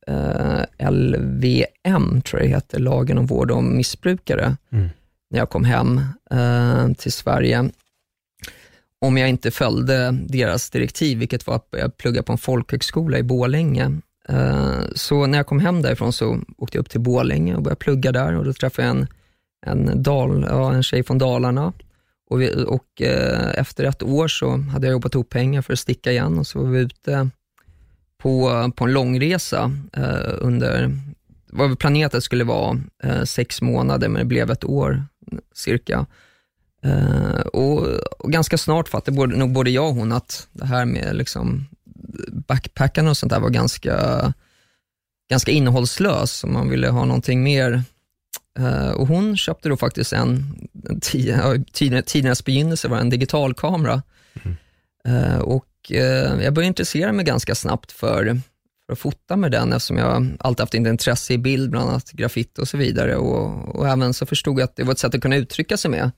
eh, 0.07 0.91
LVM, 0.91 2.21
tror 2.21 2.41
jag 2.41 2.49
det 2.49 2.55
heter, 2.55 2.79
lagen 2.79 3.17
om 3.17 3.25
vård 3.25 3.51
om 3.51 3.77
missbrukare, 3.77 4.57
mm. 4.71 4.89
när 5.29 5.39
jag 5.39 5.49
kom 5.49 5.65
hem 5.65 6.01
eh, 6.31 6.93
till 6.93 7.11
Sverige. 7.11 7.69
Om 8.99 9.17
jag 9.17 9.29
inte 9.29 9.51
följde 9.51 10.11
deras 10.11 10.69
direktiv, 10.69 11.17
vilket 11.17 11.47
var 11.47 11.55
att 11.55 11.67
jag 11.71 11.97
plugga 11.97 12.23
på 12.23 12.31
en 12.31 12.37
folkhögskola 12.37 13.17
i 13.17 13.23
Bålänge. 13.23 13.99
Eh, 14.29 14.81
så 14.95 15.25
när 15.25 15.37
jag 15.37 15.47
kom 15.47 15.59
hem 15.59 15.81
därifrån 15.81 16.13
så 16.13 16.39
åkte 16.57 16.77
jag 16.77 16.81
upp 16.81 16.89
till 16.89 17.01
Bålänge 17.01 17.55
och 17.55 17.63
började 17.63 17.79
plugga 17.79 18.11
där 18.11 18.35
och 18.35 18.45
då 18.45 18.53
träffade 18.53 18.87
jag 18.87 18.97
en, 18.97 19.07
en, 19.65 20.03
dal, 20.03 20.45
ja, 20.49 20.73
en 20.73 20.83
tjej 20.83 21.03
från 21.03 21.17
Dalarna. 21.17 21.73
Och, 22.29 22.41
vi, 22.41 22.65
och 22.67 23.01
eh, 23.01 23.59
efter 23.59 23.83
ett 23.83 24.03
år 24.03 24.27
så 24.27 24.57
hade 24.57 24.87
jag 24.87 24.91
jobbat 24.91 25.15
ihop 25.15 25.29
pengar 25.29 25.61
för 25.61 25.73
att 25.73 25.79
sticka 25.79 26.11
igen 26.11 26.39
och 26.39 26.47
så 26.47 26.59
var 26.59 26.69
vi 26.69 26.79
ute 26.79 27.29
på, 28.23 28.71
på 28.75 28.83
en 28.83 28.93
långresa 28.93 29.71
eh, 29.93 30.33
under, 30.38 30.88
det 31.49 31.55
var 31.57 31.75
planerat 31.75 32.05
att 32.05 32.12
det 32.12 32.21
skulle 32.21 32.43
vara 32.43 32.79
eh, 33.03 33.23
sex 33.23 33.62
månader, 33.62 34.09
men 34.09 34.19
det 34.19 34.25
blev 34.25 34.51
ett 34.51 34.63
år 34.63 35.05
cirka. 35.55 36.05
Eh, 36.83 37.39
och, 37.39 37.88
och, 38.19 38.31
ganska 38.31 38.57
snart 38.57 38.89
fattade 38.89 39.17
både, 39.17 39.36
nog 39.38 39.51
både 39.51 39.69
jag 39.69 39.88
och 39.88 39.95
hon 39.95 40.12
att 40.12 40.47
det 40.51 40.65
här 40.65 40.86
med 40.86 41.15
liksom 41.15 41.67
backpackarna 42.31 43.09
och 43.09 43.17
sånt 43.17 43.29
där 43.29 43.39
var 43.39 43.49
ganska, 43.49 44.33
ganska 45.29 45.51
innehållslöst, 45.51 46.43
om 46.43 46.53
man 46.53 46.69
ville 46.69 46.89
ha 46.89 47.05
någonting 47.05 47.43
mer 47.43 47.83
Uh, 48.59 48.89
och 48.89 49.07
hon 49.07 49.38
köpte 49.38 49.69
då 49.69 49.77
faktiskt 49.77 50.13
en, 50.13 50.55
en 50.89 50.99
tidernas 52.05 52.45
begynnelse 52.45 52.88
var 52.88 52.97
en 52.97 53.09
digitalkamera. 53.09 54.01
Mm. 54.43 54.57
Uh, 55.07 55.39
och 55.83 55.91
eh, 55.91 56.43
jag 56.43 56.53
började 56.53 56.67
intressera 56.67 57.11
mig 57.11 57.25
ganska 57.25 57.55
snabbt 57.55 57.91
för, 57.91 58.23
för 58.85 58.93
att 58.93 58.99
fota 58.99 59.35
med 59.35 59.51
den 59.51 59.73
eftersom 59.73 59.97
jag 59.97 60.37
alltid 60.39 60.59
haft 60.59 60.73
ett 60.73 60.87
intresse 60.87 61.33
i 61.33 61.37
bild, 61.37 61.71
bland 61.71 61.89
annat 61.89 62.11
graffiti 62.11 62.61
och 62.61 62.67
så 62.67 62.77
vidare. 62.77 63.15
Och, 63.15 63.75
och 63.75 63.87
även 63.87 64.13
så 64.13 64.25
förstod 64.25 64.59
jag 64.59 64.63
att 64.63 64.75
det 64.75 64.83
var 64.83 64.91
ett 64.91 64.99
sätt 64.99 65.15
att 65.15 65.21
kunna 65.21 65.35
uttrycka 65.35 65.77
sig 65.77 65.91
med. 65.91 66.11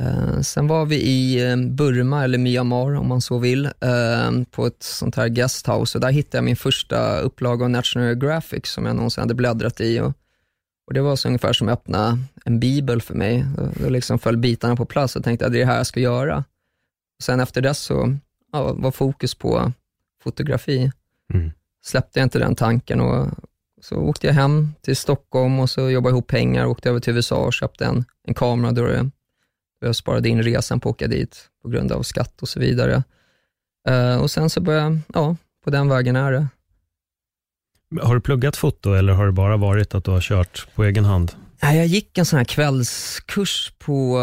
Eh, 0.00 0.40
sen 0.40 0.66
var 0.66 0.86
vi 0.86 0.96
i 0.96 1.50
eh, 1.50 1.56
Burma, 1.56 2.24
eller 2.24 2.38
Myanmar 2.38 2.94
om 2.94 3.08
man 3.08 3.20
så 3.20 3.38
vill, 3.38 3.64
eh, 3.66 4.30
på 4.50 4.66
ett 4.66 4.82
sånt 4.82 5.16
här 5.16 5.28
guesthouse 5.28 5.98
och 5.98 6.02
där 6.02 6.10
hittade 6.10 6.36
jag 6.36 6.44
min 6.44 6.56
första 6.56 7.20
upplaga 7.20 7.64
av 7.64 7.70
National 7.70 8.08
Geographic 8.08 8.66
som 8.66 8.86
jag 8.86 8.96
någonsin 8.96 9.22
hade 9.22 9.34
bläddrat 9.34 9.80
i. 9.80 10.00
Och, 10.00 10.12
och 10.86 10.94
Det 10.94 11.00
var 11.00 11.16
så 11.16 11.28
ungefär 11.28 11.52
som 11.52 11.68
att 11.68 11.72
öppna 11.72 12.18
en 12.44 12.60
bibel 12.60 13.02
för 13.02 13.14
mig. 13.14 13.44
Då 13.74 13.88
liksom 13.88 14.18
föll 14.18 14.36
bitarna 14.36 14.76
på 14.76 14.84
plats 14.84 15.16
och 15.16 15.24
tänkte 15.24 15.46
att 15.46 15.52
det 15.52 15.58
är 15.58 15.60
det 15.60 15.72
här 15.72 15.76
jag 15.76 15.86
ska 15.86 16.00
göra. 16.00 16.44
Och 17.18 17.24
sen 17.24 17.40
efter 17.40 17.60
det 17.60 17.74
så 17.74 18.16
ja, 18.52 18.72
var 18.72 18.90
fokus 18.90 19.34
på 19.34 19.72
fotografi. 20.22 20.92
Mm. 21.34 21.50
Släppte 21.82 22.18
jag 22.18 22.26
inte 22.26 22.38
den 22.38 22.54
tanken 22.54 23.00
och 23.00 23.28
så 23.80 23.96
åkte 23.96 24.26
jag 24.26 24.34
hem 24.34 24.72
till 24.80 24.96
Stockholm 24.96 25.60
och 25.60 25.70
så 25.70 25.90
jobbade 25.90 26.12
ihop 26.12 26.26
pengar, 26.26 26.66
åkte 26.66 26.88
över 26.88 27.00
till 27.00 27.16
USA 27.16 27.36
och 27.36 27.52
köpte 27.52 27.84
en, 27.84 28.04
en 28.26 28.34
kamera 28.34 28.72
då, 28.72 28.86
det, 28.86 29.10
jag 29.80 29.96
sparade 29.96 30.28
in 30.28 30.42
resan 30.42 30.80
på 30.80 30.88
att 30.88 30.94
åka 30.94 31.06
dit 31.06 31.48
på 31.62 31.68
grund 31.68 31.92
av 31.92 32.02
skatt 32.02 32.42
och 32.42 32.48
så 32.48 32.60
vidare. 32.60 33.02
Uh, 33.90 34.16
och 34.16 34.30
sen 34.30 34.50
så 34.50 34.60
började 34.60 34.84
jag, 34.84 35.00
ja, 35.14 35.36
på 35.64 35.70
den 35.70 35.88
vägen 35.88 36.16
är 36.16 36.32
det. 36.32 36.46
Har 38.02 38.14
du 38.14 38.20
pluggat 38.20 38.56
foto 38.56 38.92
eller 38.92 39.12
har 39.12 39.26
det 39.26 39.32
bara 39.32 39.56
varit 39.56 39.94
att 39.94 40.04
du 40.04 40.10
har 40.10 40.20
kört 40.20 40.66
på 40.74 40.84
egen 40.84 41.04
hand? 41.04 41.32
Jag 41.60 41.86
gick 41.86 42.18
en 42.18 42.26
sån 42.26 42.36
här 42.36 42.44
kvällskurs 42.44 43.72
på, 43.78 44.18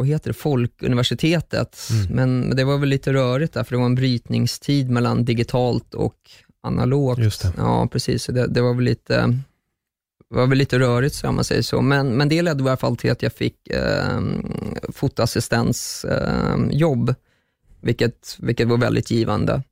vad 0.00 0.08
heter 0.08 0.30
det, 0.30 0.34
Folkuniversitetet, 0.34 1.78
mm. 1.90 2.16
men 2.16 2.56
det 2.56 2.64
var 2.64 2.78
väl 2.78 2.88
lite 2.88 3.12
rörigt 3.12 3.54
där, 3.54 3.64
för 3.64 3.72
det 3.72 3.78
var 3.78 3.86
en 3.86 3.94
brytningstid 3.94 4.90
mellan 4.90 5.24
digitalt 5.24 5.94
och 5.94 6.16
analogt. 6.62 7.44
Ja, 7.56 7.88
precis. 7.92 8.26
Det, 8.26 8.46
det 8.46 8.60
var 8.60 8.74
väl 8.74 8.84
lite 8.84 9.34
var 10.30 10.46
väl 10.46 10.58
lite 10.58 10.78
rörigt, 10.78 11.14
så 11.14 11.32
man 11.32 11.44
säger 11.44 11.62
så. 11.62 11.80
Men, 11.80 12.16
men 12.16 12.28
det 12.28 12.42
ledde 12.42 12.64
i 12.64 12.68
alla 12.68 12.76
fall 12.76 12.96
till 12.96 13.10
att 13.10 13.22
jag 13.22 13.32
fick 13.32 13.68
eh, 13.68 14.20
fotoassistansjobb, 14.88 17.08
eh, 17.08 17.14
vilket, 17.80 18.36
vilket 18.38 18.68
var 18.68 18.78
väldigt 18.78 19.10
givande. 19.10 19.62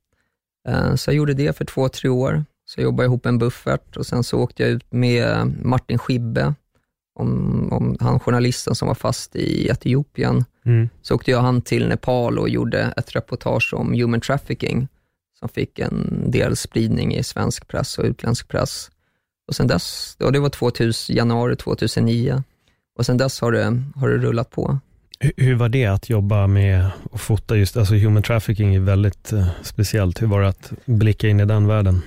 Eh, 0.67 0.95
så 0.95 1.09
jag 1.09 1.15
gjorde 1.15 1.33
det 1.33 1.57
för 1.57 1.65
två, 1.65 1.89
tre 1.89 2.09
år. 2.09 2.45
Så 2.65 2.79
jag 2.79 2.83
jobbade 2.83 3.05
ihop 3.05 3.25
en 3.25 3.37
buffert 3.37 3.97
och 3.97 4.05
sen 4.05 4.23
så 4.23 4.39
åkte 4.39 4.63
jag 4.63 4.71
ut 4.71 4.91
med 4.91 5.53
Martin 5.63 5.97
Schibbe 5.97 6.53
om, 7.19 7.67
om 7.71 7.97
han 7.99 8.19
journalisten 8.19 8.75
som 8.75 8.87
var 8.87 8.95
fast 8.95 9.35
i 9.35 9.67
Etiopien. 9.67 10.45
Mm. 10.65 10.89
Så 11.01 11.15
åkte 11.15 11.31
jag 11.31 11.41
han 11.41 11.61
till 11.61 11.87
Nepal 11.87 12.39
och 12.39 12.49
gjorde 12.49 12.93
ett 12.97 13.15
reportage 13.15 13.73
om 13.73 13.93
human 13.93 14.21
trafficking, 14.21 14.87
som 15.39 15.49
fick 15.49 15.79
en 15.79 16.23
del 16.31 16.55
spridning 16.55 17.15
i 17.15 17.23
svensk 17.23 17.67
press 17.67 17.97
och 17.97 18.05
utländsk 18.05 18.47
press. 18.47 18.91
Och 19.47 19.55
sen 19.55 19.67
dess, 19.67 20.15
ja, 20.19 20.31
det 20.31 20.39
var 20.39 20.49
2000, 20.49 21.15
januari 21.15 21.55
2009, 21.55 22.43
och 22.97 23.05
sen 23.05 23.17
dess 23.17 23.41
har 23.41 23.51
det, 23.51 23.83
har 23.95 24.09
det 24.09 24.17
rullat 24.17 24.49
på. 24.49 24.79
Hur, 25.19 25.31
hur 25.37 25.55
var 25.55 25.69
det 25.69 25.85
att 25.85 26.09
jobba 26.09 26.47
med 26.47 26.89
och 27.11 27.21
fota 27.21 27.55
just, 27.55 27.77
alltså 27.77 27.95
human 27.95 28.23
trafficking 28.23 28.75
är 28.75 28.79
väldigt 28.79 29.33
uh, 29.33 29.49
speciellt. 29.61 30.21
Hur 30.21 30.27
var 30.27 30.41
det 30.41 30.47
att 30.47 30.71
blicka 30.85 31.27
in 31.27 31.39
i 31.39 31.45
den 31.45 31.67
världen? 31.67 32.01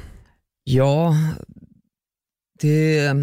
Ja, 0.64 1.14
det... 2.60 3.14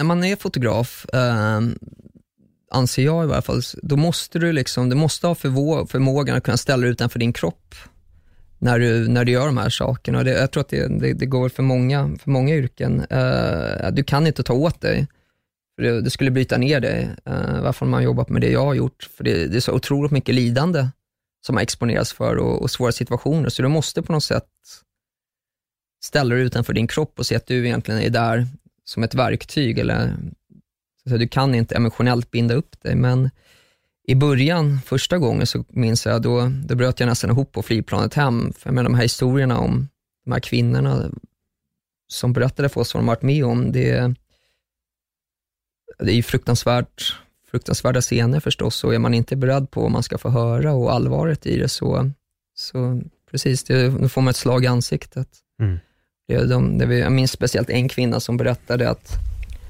När 0.00 0.04
man 0.04 0.24
är 0.24 0.36
fotograf, 0.36 1.06
eh, 1.12 1.60
anser 2.70 3.04
jag 3.04 3.24
i 3.24 3.26
varje 3.26 3.42
fall, 3.42 3.62
då 3.82 3.96
måste 3.96 4.38
du 4.38 4.52
liksom, 4.52 4.88
du 4.88 4.96
måste 4.96 5.26
ha 5.26 5.34
förvå, 5.34 5.86
förmågan 5.86 6.36
att 6.36 6.44
kunna 6.44 6.56
ställa 6.56 6.82
dig 6.82 6.90
utanför 6.90 7.18
din 7.18 7.32
kropp 7.32 7.74
när 8.58 8.78
du, 8.78 9.08
när 9.08 9.24
du 9.24 9.32
gör 9.32 9.46
de 9.46 9.56
här 9.56 9.68
sakerna. 9.68 10.22
Det, 10.22 10.30
jag 10.30 10.50
tror 10.50 10.60
att 10.60 10.68
det, 10.68 11.00
det, 11.00 11.12
det 11.12 11.26
går 11.26 11.48
för 11.48 11.62
många, 11.62 12.16
för 12.22 12.30
många 12.30 12.54
yrken. 12.54 13.00
Eh, 13.10 13.90
du 13.92 14.04
kan 14.04 14.26
inte 14.26 14.42
ta 14.42 14.52
åt 14.52 14.80
dig. 14.80 15.06
För 15.76 15.82
det, 15.82 16.00
det 16.00 16.10
skulle 16.10 16.30
bryta 16.30 16.58
ner 16.58 16.80
dig, 16.80 17.10
eh, 17.24 17.62
varför 17.62 17.86
man 17.86 18.02
jobbat 18.02 18.28
med 18.28 18.42
det 18.42 18.50
jag 18.50 18.64
har 18.64 18.74
gjort. 18.74 19.08
För 19.16 19.24
det, 19.24 19.46
det 19.46 19.56
är 19.56 19.60
så 19.60 19.72
otroligt 19.72 20.12
mycket 20.12 20.34
lidande 20.34 20.88
som 21.46 21.54
man 21.54 21.62
exponeras 21.62 22.12
för 22.12 22.36
och, 22.36 22.62
och 22.62 22.70
svåra 22.70 22.92
situationer, 22.92 23.48
så 23.48 23.62
du 23.62 23.68
måste 23.68 24.02
på 24.02 24.12
något 24.12 24.24
sätt 24.24 24.48
ställa 26.04 26.34
dig 26.34 26.44
utanför 26.44 26.72
din 26.72 26.86
kropp 26.86 27.18
och 27.18 27.26
se 27.26 27.36
att 27.36 27.46
du 27.46 27.66
egentligen 27.66 28.00
är 28.00 28.10
där 28.10 28.46
som 28.90 29.02
ett 29.02 29.14
verktyg. 29.14 29.78
Eller, 29.78 30.16
så 31.08 31.16
du 31.16 31.28
kan 31.28 31.54
inte 31.54 31.74
emotionellt 31.74 32.30
binda 32.30 32.54
upp 32.54 32.82
dig, 32.82 32.94
men 32.94 33.30
i 34.04 34.14
början, 34.14 34.80
första 34.86 35.18
gången, 35.18 35.46
så 35.46 35.64
minns 35.68 36.06
jag, 36.06 36.22
då, 36.22 36.52
då 36.64 36.74
bröt 36.74 37.00
jag 37.00 37.06
nästan 37.06 37.30
ihop 37.30 37.52
på 37.52 37.62
flygplanet 37.62 38.14
hem. 38.14 38.52
För 38.52 38.72
med 38.72 38.84
de 38.84 38.94
här 38.94 39.02
historierna 39.02 39.58
om 39.58 39.88
de 40.24 40.32
här 40.32 40.40
kvinnorna 40.40 41.10
som 42.08 42.32
berättade 42.32 42.68
för 42.68 42.80
oss 42.80 42.94
vad 42.94 43.02
de 43.02 43.06
varit 43.06 43.22
med 43.22 43.44
om, 43.44 43.72
det, 43.72 44.14
det 45.98 46.12
är 46.12 46.16
ju 46.16 46.22
fruktansvärt, 46.22 47.16
fruktansvärda 47.50 48.00
scener 48.00 48.40
förstås 48.40 48.84
och 48.84 48.94
är 48.94 48.98
man 48.98 49.14
inte 49.14 49.36
beredd 49.36 49.70
på 49.70 49.80
vad 49.80 49.90
man 49.90 50.02
ska 50.02 50.18
få 50.18 50.28
höra 50.28 50.72
och 50.72 50.92
allvaret 50.92 51.46
i 51.46 51.58
det 51.58 51.68
så, 51.68 52.10
så 52.54 53.02
precis, 53.30 53.64
det, 53.64 53.88
då 53.88 54.08
får 54.08 54.22
man 54.22 54.30
ett 54.30 54.36
slag 54.36 54.64
i 54.64 54.66
ansiktet. 54.66 55.28
Mm. 55.60 55.78
Eh, 56.30 56.42
de, 56.42 56.78
det, 56.78 56.98
jag 56.98 57.12
minns 57.12 57.32
speciellt 57.32 57.70
en 57.70 57.88
kvinna 57.88 58.20
som 58.20 58.36
berättade 58.36 58.90
att 58.90 59.18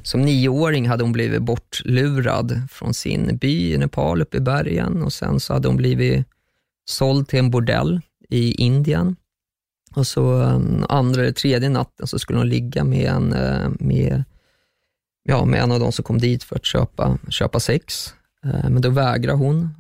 som 0.03 0.23
nioåring 0.23 0.89
hade 0.89 1.05
hon 1.05 1.13
blivit 1.13 1.43
bortlurad 1.43 2.63
från 2.71 2.95
sin 2.95 3.37
by 3.37 3.75
i 3.75 3.79
Nepal 3.79 4.23
uppe 4.23 4.37
i 4.37 4.41
bergen 4.41 5.03
och 5.03 5.13
sen 5.13 5.41
så 5.41 5.53
hade 5.53 5.69
hon 5.69 5.77
blivit 5.77 6.27
såld 6.85 7.29
till 7.29 7.39
en 7.39 7.51
bordell 7.51 8.01
i 8.29 8.53
Indien. 8.53 9.17
Och 9.95 10.07
så 10.07 10.33
mm, 10.35 10.85
andra 10.89 11.23
eller 11.23 11.33
tredje 11.33 11.69
natten 11.69 12.07
så 12.07 12.19
skulle 12.19 12.39
hon 12.39 12.49
ligga 12.49 12.85
med 12.85 13.11
en, 13.11 13.33
eh, 13.33 13.69
med, 13.81 14.25
ja, 15.23 15.45
med 15.45 15.63
en 15.63 15.73
av 15.73 15.81
de 15.81 15.93
som 15.93 16.05
kom 16.05 16.19
dit 16.19 16.45
för 16.45 16.57
att 16.57 16.65
köpa, 16.65 17.19
köpa 17.29 17.61
sex. 17.61 18.15
Eh, 18.45 18.71
men 18.71 18.83
då 18.83 18.91
vägrade 18.91 19.39
hon. 19.39 19.75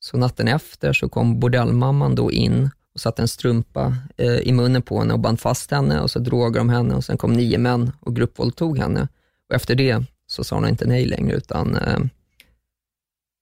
Så 0.00 0.16
natten 0.16 0.48
efter 0.48 0.92
så 0.92 1.08
kom 1.08 1.40
bordellmamman 1.40 2.14
då 2.14 2.32
in 2.32 2.70
och 2.94 3.00
satte 3.00 3.22
en 3.22 3.28
strumpa 3.28 3.96
uh, 4.20 4.38
i 4.38 4.52
munnen 4.52 4.82
på 4.82 4.98
henne 4.98 5.12
och 5.12 5.20
band 5.20 5.40
fast 5.40 5.70
henne 5.70 6.00
och 6.00 6.10
så 6.10 6.18
drogade 6.18 6.58
de 6.58 6.68
henne 6.68 6.94
och 6.94 7.04
sen 7.04 7.16
kom 7.16 7.32
nio 7.32 7.58
män 7.58 7.92
och 8.00 8.16
gruppvåldtog 8.16 8.78
henne. 8.78 9.08
Och 9.48 9.54
efter 9.54 9.74
det 9.74 10.04
så 10.26 10.44
sa 10.44 10.56
hon 10.56 10.68
inte 10.68 10.86
nej 10.86 11.06
längre, 11.06 11.36
utan 11.36 11.76
eh, 11.76 11.98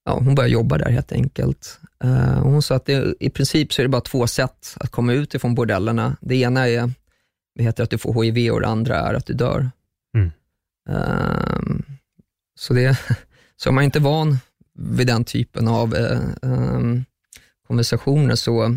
ja, 0.05 0.15
hon 0.15 0.35
började 0.35 0.53
jobba 0.53 0.79
där 0.79 0.91
helt 0.91 1.13
enkelt. 1.13 1.81
Eh, 2.05 2.43
och 2.43 2.51
hon 2.51 2.63
sa 2.63 2.75
att 2.75 2.87
det, 2.87 3.15
i 3.21 3.31
princip 3.31 3.73
så 3.73 3.83
är 3.83 3.85
det 3.85 3.89
bara 3.89 4.01
två 4.01 4.27
sätt 4.27 4.77
att 4.81 4.91
komma 4.91 5.13
ut 5.13 5.35
ifrån 5.35 5.55
bordellerna. 5.55 6.17
Det 6.21 6.37
ena 6.37 6.69
är 6.69 6.93
det 7.55 7.63
heter 7.63 7.85
att 7.85 7.91
du 7.91 7.99
får 7.99 8.23
HIV 8.23 8.53
och 8.53 8.61
det 8.61 8.69
andra 8.69 8.97
är 8.97 9.15
att 9.15 9.27
du 9.27 9.35
dör. 9.35 9.71
Mm. 10.17 10.31
Um, 10.89 11.85
så, 12.59 12.75
det, 12.75 12.99
så 13.57 13.69
är 13.69 13.73
man 13.73 13.85
inte 13.85 14.01
van 14.01 14.39
vid 14.75 15.07
den 15.07 15.25
typen 15.25 15.69
av 15.69 15.95
uh, 15.95 16.21
um, 16.43 17.05
konversationer 17.67 18.35
så, 18.35 18.77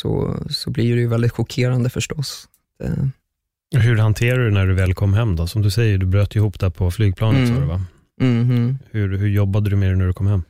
så, 0.00 0.36
så 0.50 0.70
blir 0.70 0.94
det 0.94 1.00
ju 1.00 1.08
väldigt 1.08 1.32
chockerande 1.32 1.90
förstås. 1.90 2.48
Det, 2.78 3.78
hur 3.78 3.96
hanterar 3.96 4.38
du 4.38 4.50
när 4.50 4.66
du 4.66 4.74
väl 4.74 4.94
kom 4.94 5.14
hem 5.14 5.36
då? 5.36 5.46
Som 5.46 5.62
du 5.62 5.70
säger, 5.70 5.98
du 5.98 6.06
bröt 6.06 6.36
ihop 6.36 6.60
där 6.60 6.70
på 6.70 6.90
flygplanet. 6.90 7.48
Mm. 7.48 7.60
Så, 7.60 7.66
va? 7.66 7.80
Mm. 8.20 8.78
Hur, 8.90 9.18
hur 9.18 9.28
jobbade 9.28 9.70
du 9.70 9.76
med 9.76 9.90
det 9.90 9.96
när 9.96 10.06
du 10.06 10.12
kom 10.12 10.26
hem? 10.26 10.42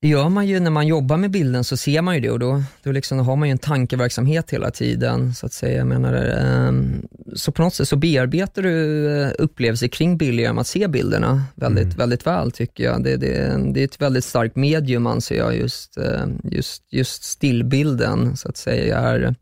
Det 0.00 0.08
gör 0.08 0.28
man 0.28 0.46
ju 0.46 0.60
när 0.60 0.70
man 0.70 0.86
jobbar 0.86 1.16
med 1.16 1.30
bilden 1.30 1.64
så 1.64 1.76
ser 1.76 2.02
man 2.02 2.14
ju 2.14 2.20
det 2.20 2.30
och 2.30 2.38
då, 2.38 2.62
då, 2.82 2.92
liksom, 2.92 3.18
då 3.18 3.24
har 3.24 3.36
man 3.36 3.48
ju 3.48 3.52
en 3.52 3.58
tankeverksamhet 3.58 4.50
hela 4.50 4.70
tiden. 4.70 5.34
Så 5.34 5.46
att 5.46 5.52
säga. 5.52 5.78
Jag 5.78 5.86
menar, 5.86 6.44
um, 6.68 7.08
så 7.34 7.52
på 7.52 7.62
något 7.62 7.74
sätt 7.74 7.88
så 7.88 7.96
bearbetar 7.96 8.62
du 8.62 8.70
uh, 8.70 9.30
upplevelser 9.38 9.88
kring 9.88 10.16
bilder 10.16 10.42
genom 10.42 10.58
att 10.58 10.66
se 10.66 10.88
bilderna 10.88 11.42
väldigt, 11.54 11.84
mm. 11.84 11.96
väldigt 11.96 12.26
väl 12.26 12.50
tycker 12.50 12.84
jag. 12.84 13.04
Det, 13.04 13.16
det, 13.16 13.72
det 13.74 13.80
är 13.80 13.84
ett 13.84 14.00
väldigt 14.00 14.24
starkt 14.24 14.56
medium 14.56 15.06
anser 15.06 15.36
jag, 15.36 15.56
just, 15.56 15.98
uh, 15.98 16.26
just, 16.44 16.92
just 16.92 17.24
stillbilden 17.24 18.36
så 18.36 18.48
att 18.48 18.56
säga. 18.56 18.98
Är, 18.98 19.18
det 19.18 19.34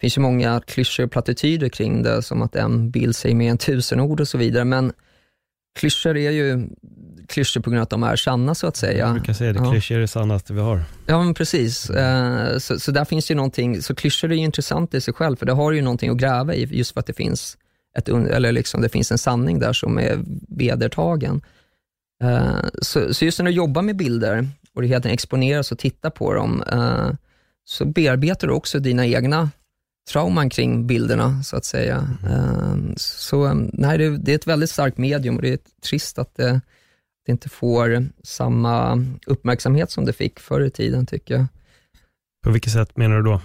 finns 0.00 0.16
ju 0.16 0.20
många 0.20 0.60
klyschor 0.66 1.04
och 1.04 1.10
plattityder 1.10 1.68
kring 1.68 2.02
det, 2.02 2.22
som 2.22 2.42
att 2.42 2.56
en 2.56 2.90
bild 2.90 3.16
säger 3.16 3.34
mer 3.34 3.50
än 3.50 3.58
tusen 3.58 4.00
ord 4.00 4.20
och 4.20 4.28
så 4.28 4.38
vidare, 4.38 4.64
men 4.64 4.92
klyschor 5.76 6.16
är 6.16 6.30
ju 6.30 6.68
klyschor 7.28 7.60
på 7.60 7.70
grund 7.70 7.78
av 7.78 7.82
att 7.82 7.90
de 7.90 8.02
är 8.02 8.16
sanna 8.16 8.54
så 8.54 8.66
att 8.66 8.76
säga. 8.76 8.98
Jag 8.98 9.14
brukar 9.14 9.32
säga 9.32 9.52
det, 9.52 9.58
ja. 9.58 9.70
klyschor 9.70 9.96
är 9.96 10.00
det 10.00 10.08
sannaste 10.08 10.52
vi 10.52 10.60
har. 10.60 10.82
Ja, 11.06 11.22
men 11.22 11.34
precis. 11.34 11.90
Eh, 11.90 12.58
så, 12.58 12.80
så 12.80 12.90
där 12.90 13.04
finns 13.04 13.30
ju 13.30 13.34
någonting, 13.34 13.82
så 13.82 13.94
klyschor 13.94 14.32
är 14.32 14.36
ju 14.36 14.42
intressant 14.42 14.94
i 14.94 15.00
sig 15.00 15.14
själv, 15.14 15.36
för 15.36 15.46
det 15.46 15.52
har 15.52 15.72
ju 15.72 15.82
någonting 15.82 16.10
att 16.10 16.16
gräva 16.16 16.54
i, 16.54 16.64
just 16.70 16.92
för 16.92 17.00
att 17.00 17.06
det 17.06 17.12
finns, 17.12 17.56
ett, 17.98 18.08
eller 18.08 18.52
liksom, 18.52 18.82
det 18.82 18.88
finns 18.88 19.12
en 19.12 19.18
sanning 19.18 19.58
där 19.58 19.72
som 19.72 19.98
är 19.98 20.18
vedertagen. 20.48 21.42
Eh, 22.22 22.64
så, 22.82 23.14
så 23.14 23.24
just 23.24 23.38
när 23.38 23.46
du 23.46 23.52
jobbar 23.52 23.82
med 23.82 23.96
bilder 23.96 24.48
och 24.74 24.82
du 24.82 24.88
helt 24.88 25.06
enkelt 25.06 25.20
exponeras 25.20 25.72
och 25.72 25.78
tittar 25.78 26.10
på 26.10 26.34
dem, 26.34 26.62
eh, 26.72 27.10
så 27.64 27.84
bearbetar 27.84 28.48
du 28.48 28.54
också 28.54 28.78
dina 28.78 29.06
egna 29.06 29.50
trauman 30.08 30.50
kring 30.50 30.86
bilderna, 30.86 31.42
så 31.42 31.56
att 31.56 31.64
säga. 31.64 32.08
Mm. 32.26 32.94
Så 32.96 33.54
nej, 33.72 33.98
det, 33.98 34.16
det, 34.16 34.32
är 34.32 34.36
ett 34.36 34.46
väldigt 34.46 34.70
starkt 34.70 34.98
medium 34.98 35.36
och 35.36 35.42
det 35.42 35.52
är 35.52 35.58
trist 35.88 36.18
att 36.18 36.34
det, 36.34 36.60
det, 37.26 37.32
inte 37.32 37.48
får 37.48 38.08
samma 38.22 39.04
uppmärksamhet 39.26 39.90
som 39.90 40.04
det 40.04 40.12
fick 40.12 40.40
förr 40.40 40.60
i 40.60 40.70
tiden, 40.70 41.06
tycker 41.06 41.34
jag. 41.34 41.46
På 42.44 42.50
vilket 42.50 42.72
sätt 42.72 42.96
menar 42.96 43.16
du 43.16 43.22
då? 43.22 43.40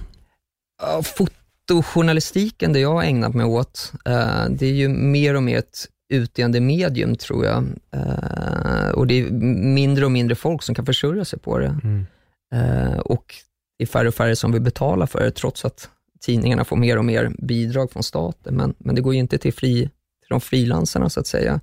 Fotojournalistiken, 1.04 2.74
det 2.74 2.80
jag 2.80 2.94
har 2.94 3.04
ägnat 3.04 3.34
mig 3.34 3.46
åt, 3.46 3.94
eh, 4.06 4.46
det 4.50 4.66
är 4.66 4.74
ju 4.74 4.90
mer 4.90 5.36
och 5.36 5.44
mer 5.44 5.58
ett 5.58 5.88
utdöende 6.14 6.60
medium, 6.60 7.16
tror 7.16 7.46
jag. 7.46 7.66
Eh, 7.92 8.90
och 8.90 9.08
det 9.08 9.14
är 9.14 9.30
mindre 9.32 10.06
och 10.06 10.12
mindre 10.12 10.36
folk 10.36 10.64
som 10.64 10.76
kan 10.76 10.86
försörja 10.86 11.26
sig 11.26 11.40
på 11.40 11.58
det. 11.60 11.80
Mm. 11.84 12.06
Eh, 12.54 12.98
och 12.98 13.36
det 13.78 13.84
är 13.84 13.88
färre 13.88 14.08
och 14.08 14.14
färre 14.14 14.36
som 14.36 14.52
vill 14.52 14.62
betala 14.62 15.08
för 15.08 15.24
det, 15.24 15.32
trots 15.32 15.66
att 15.66 15.90
tidningarna 16.22 16.64
får 16.64 16.76
mer 16.76 16.98
och 16.98 17.06
mer 17.06 17.32
bidrag 17.38 17.92
från 17.92 18.04
staten, 18.04 18.56
men, 18.56 18.74
men 18.78 18.96
det 18.96 19.02
går 19.02 19.14
ju 19.14 19.20
inte 19.20 19.38
till, 19.38 19.54
fri, 19.54 19.82
till 19.82 20.30
de 20.30 20.42
frilansarna 20.42 21.10
så 21.10 21.20
att 21.20 21.28
säga, 21.28 21.60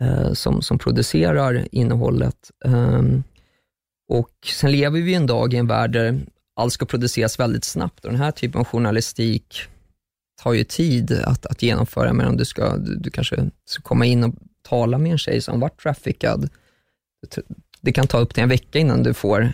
eh, 0.00 0.32
som, 0.32 0.62
som 0.62 0.78
producerar 0.78 1.68
innehållet. 1.72 2.50
Eh, 2.64 3.02
och 4.08 4.30
Sen 4.44 4.72
lever 4.72 5.00
vi 5.00 5.14
en 5.14 5.26
dag 5.26 5.54
i 5.54 5.56
en 5.56 5.66
värld 5.66 5.92
där 5.92 6.20
allt 6.56 6.72
ska 6.72 6.86
produceras 6.86 7.40
väldigt 7.40 7.64
snabbt 7.64 8.04
och 8.04 8.10
den 8.10 8.20
här 8.20 8.30
typen 8.30 8.60
av 8.60 8.66
journalistik 8.66 9.60
tar 10.42 10.52
ju 10.52 10.64
tid 10.64 11.12
att, 11.12 11.46
att 11.46 11.62
genomföra, 11.62 12.12
men 12.12 12.28
om 12.28 12.36
du, 12.36 12.44
ska, 12.44 12.76
du, 12.76 12.96
du 12.96 13.10
kanske 13.10 13.50
ska 13.64 13.82
komma 13.82 14.06
in 14.06 14.24
och 14.24 14.34
tala 14.62 14.98
med 14.98 15.12
en 15.12 15.18
tjej 15.18 15.40
som 15.40 15.60
varit 15.60 15.80
traffickad, 15.82 16.50
det 17.80 17.92
kan 17.92 18.06
ta 18.06 18.18
upp 18.18 18.34
till 18.34 18.42
en 18.42 18.48
vecka 18.48 18.78
innan 18.78 19.02
du 19.02 19.14
får, 19.14 19.52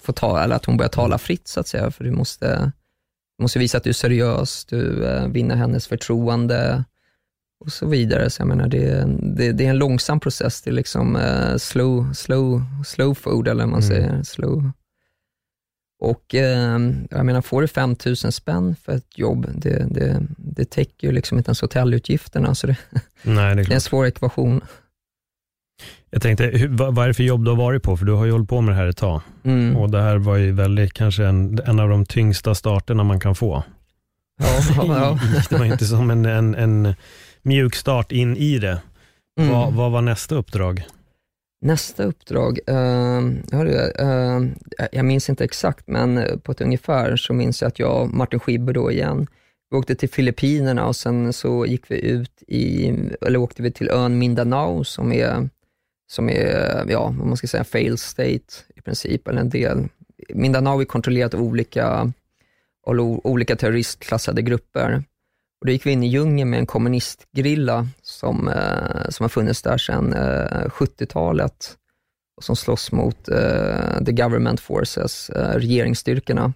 får 0.00 0.12
ta, 0.12 0.42
eller 0.42 0.56
att 0.56 0.64
hon 0.64 0.76
börjar 0.76 0.88
tala 0.88 1.18
fritt, 1.18 1.48
så 1.48 1.60
att 1.60 1.68
säga, 1.68 1.90
för 1.90 2.04
du 2.04 2.10
måste 2.10 2.72
du 3.42 3.44
måste 3.44 3.58
visa 3.58 3.78
att 3.78 3.84
du 3.84 3.90
är 3.90 3.94
seriös, 3.94 4.64
du 4.64 5.04
eh, 5.06 5.28
vinner 5.28 5.56
hennes 5.56 5.86
förtroende 5.86 6.84
och 7.64 7.72
så 7.72 7.86
vidare. 7.86 8.30
Så 8.30 8.40
jag 8.40 8.48
menar, 8.48 8.68
det, 8.68 9.04
det, 9.36 9.52
det 9.52 9.66
är 9.66 9.70
en 9.70 9.78
långsam 9.78 10.20
process. 10.20 10.62
Det 10.62 10.70
är 10.70 10.74
liksom 10.74 11.16
uh, 11.16 11.56
slow, 11.56 12.12
slow, 12.12 12.62
slow 12.86 13.14
food, 13.14 13.48
eller 13.48 13.66
man 13.66 13.82
mm. 13.82 13.88
säger. 13.88 14.22
Slow. 14.22 14.70
Och 16.00 16.34
eh, 16.34 16.80
jag 17.10 17.26
menar, 17.26 17.42
får 17.42 17.62
du 17.62 17.68
5 17.68 17.96
000 18.06 18.16
spänn 18.16 18.76
för 18.76 18.92
ett 18.92 19.18
jobb, 19.18 19.46
det, 19.54 19.86
det, 19.90 20.26
det 20.36 20.70
täcker 20.70 21.06
ju 21.06 21.12
liksom 21.12 21.38
inte 21.38 21.48
ens 21.48 21.60
hotellutgifterna, 21.60 22.54
så 22.54 22.66
det, 22.66 22.76
Nej, 23.22 23.54
det, 23.56 23.62
är, 23.62 23.64
det 23.64 23.72
är 23.72 23.74
en 23.74 23.80
svår 23.80 24.06
ekvation. 24.06 24.60
Jag 26.14 26.22
tänkte, 26.22 26.44
hur, 26.44 26.68
vad, 26.68 26.94
vad 26.94 27.04
är 27.04 27.08
det 27.08 27.14
för 27.14 27.22
jobb 27.22 27.44
du 27.44 27.50
har 27.50 27.56
varit 27.56 27.82
på? 27.82 27.96
För 27.96 28.04
du 28.06 28.12
har 28.12 28.24
ju 28.24 28.32
hållit 28.32 28.48
på 28.48 28.60
med 28.60 28.74
det 28.74 28.78
här 28.78 28.86
ett 28.86 28.96
tag. 28.96 29.20
Mm. 29.44 29.76
Och 29.76 29.90
det 29.90 30.02
här 30.02 30.16
var 30.16 30.36
ju 30.36 30.52
väldigt, 30.52 30.92
kanske 30.92 31.24
en, 31.24 31.58
en 31.66 31.80
av 31.80 31.88
de 31.88 32.06
tyngsta 32.06 32.54
starterna 32.54 33.04
man 33.04 33.20
kan 33.20 33.34
få. 33.34 33.64
Ja, 34.42 34.84
ja. 34.86 35.18
det 35.50 35.58
var 35.58 35.64
inte 35.64 35.84
som 35.84 36.10
en, 36.10 36.26
en, 36.26 36.54
en 36.54 36.94
mjuk 37.42 37.74
start 37.74 38.12
in 38.12 38.36
i 38.36 38.58
det. 38.58 38.82
Mm. 39.40 39.52
Vad, 39.52 39.72
vad, 39.72 39.92
var 39.92 40.02
nästa 40.02 40.34
uppdrag? 40.34 40.84
Nästa 41.64 42.04
uppdrag, 42.04 42.58
uh, 42.70 42.76
hörru, 43.52 43.92
uh, 44.02 44.52
jag 44.92 45.04
minns 45.04 45.30
inte 45.30 45.44
exakt, 45.44 45.88
men 45.88 46.40
på 46.42 46.52
ett 46.52 46.60
ungefär 46.60 47.16
så 47.16 47.32
minns 47.32 47.62
jag 47.62 47.68
att 47.68 47.78
jag 47.78 48.02
och 48.02 48.08
Martin 48.08 48.40
Schibber 48.40 48.72
då 48.72 48.90
igen 48.90 49.26
Vi 49.70 49.76
åkte 49.76 49.94
till 49.94 50.10
Filippinerna 50.10 50.86
och 50.86 50.96
sen 50.96 51.32
så 51.32 51.66
gick 51.66 51.90
vi 51.90 52.00
ut 52.06 52.42
i, 52.48 52.88
eller 53.20 53.38
åkte 53.38 53.62
vi 53.62 53.72
till 53.72 53.90
ön 53.90 54.18
Mindanao 54.18 54.84
som 54.84 55.12
är, 55.12 55.48
som 56.12 56.30
är 56.30 56.84
ja, 56.88 57.14
vad 57.18 57.26
man 57.26 57.36
ska 57.36 57.46
säga, 57.46 57.64
fail 57.64 57.98
state 57.98 58.54
i 58.76 58.80
princip, 58.84 59.28
eller 59.28 59.40
en 59.40 59.48
del. 59.48 59.88
Mindanao 60.28 60.80
är 60.80 60.84
kontrollerat 60.84 61.34
av 61.34 61.42
olika, 61.42 62.12
olika 63.22 63.56
terroristklassade 63.56 64.42
grupper. 64.42 65.04
Och 65.60 65.66
då 65.66 65.72
gick 65.72 65.86
vi 65.86 65.90
in 65.90 66.02
i 66.02 66.06
djungeln 66.06 66.50
med 66.50 66.58
en 66.58 66.66
kommunistgrilla 66.66 67.88
som, 68.02 68.48
eh, 68.48 69.08
som 69.08 69.24
har 69.24 69.28
funnits 69.28 69.62
där 69.62 69.78
sedan 69.78 70.12
eh, 70.12 70.68
70-talet 70.68 71.76
och 72.36 72.44
som 72.44 72.56
slåss 72.56 72.92
mot 72.92 73.28
eh, 73.28 74.04
the 74.06 74.12
government 74.12 74.60
forces, 74.60 75.30
eh, 75.30 75.54
regeringsstyrkorna. 75.54 76.52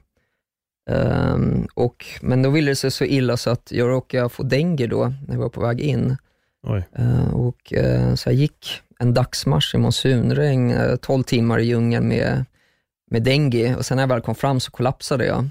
Um, 0.90 1.69
och, 1.75 2.07
men 2.21 2.42
då 2.42 2.51
ville 2.51 2.71
det 2.71 2.77
sig 2.77 2.90
så 2.90 3.05
illa 3.05 3.37
så 3.37 3.51
att 3.51 3.73
jag 3.73 3.88
råkade 3.88 4.29
få 4.29 4.42
dengue 4.42 4.87
då, 4.87 5.12
när 5.27 5.35
jag 5.35 5.40
var 5.40 5.49
på 5.49 5.61
väg 5.61 5.81
in. 5.81 6.16
Uh, 6.74 7.35
och, 7.35 7.72
uh, 7.76 8.14
så 8.14 8.29
jag 8.29 8.35
gick 8.35 8.83
en 8.98 9.14
dagsmarsch 9.14 9.74
i 9.74 9.79
monsunregn, 9.79 10.70
eh, 10.70 10.90
uh, 10.90 10.96
12 10.96 11.22
timmar 11.22 11.59
i 11.59 11.64
djungeln 11.64 12.09
med, 12.09 12.44
med 13.11 13.22
dengue 13.22 13.76
och 13.76 13.87
sen 13.87 13.96
när 13.96 14.02
jag 14.02 14.09
väl 14.09 14.20
kom 14.20 14.35
fram 14.35 14.61
så 14.61 14.70
kollapsade 14.70 15.26
jag. 15.26 15.48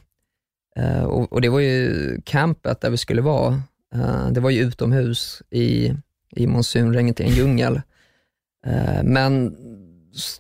Och, 1.08 1.34
och, 1.34 1.42
det 1.42 1.50
var 1.50 1.60
ju 1.60 2.22
campet 2.26 2.82
där 2.82 2.90
vi 2.90 2.98
skulle 2.98 3.22
vara. 3.22 3.62
det 4.32 4.40
var 4.40 4.50
ju 4.50 4.62
utomhus 4.62 5.42
i, 5.50 5.94
i 6.36 6.48
monsunregnet 6.48 7.20
i 7.20 7.24
en 7.24 7.30
djungel. 7.30 7.82
men 9.04 9.56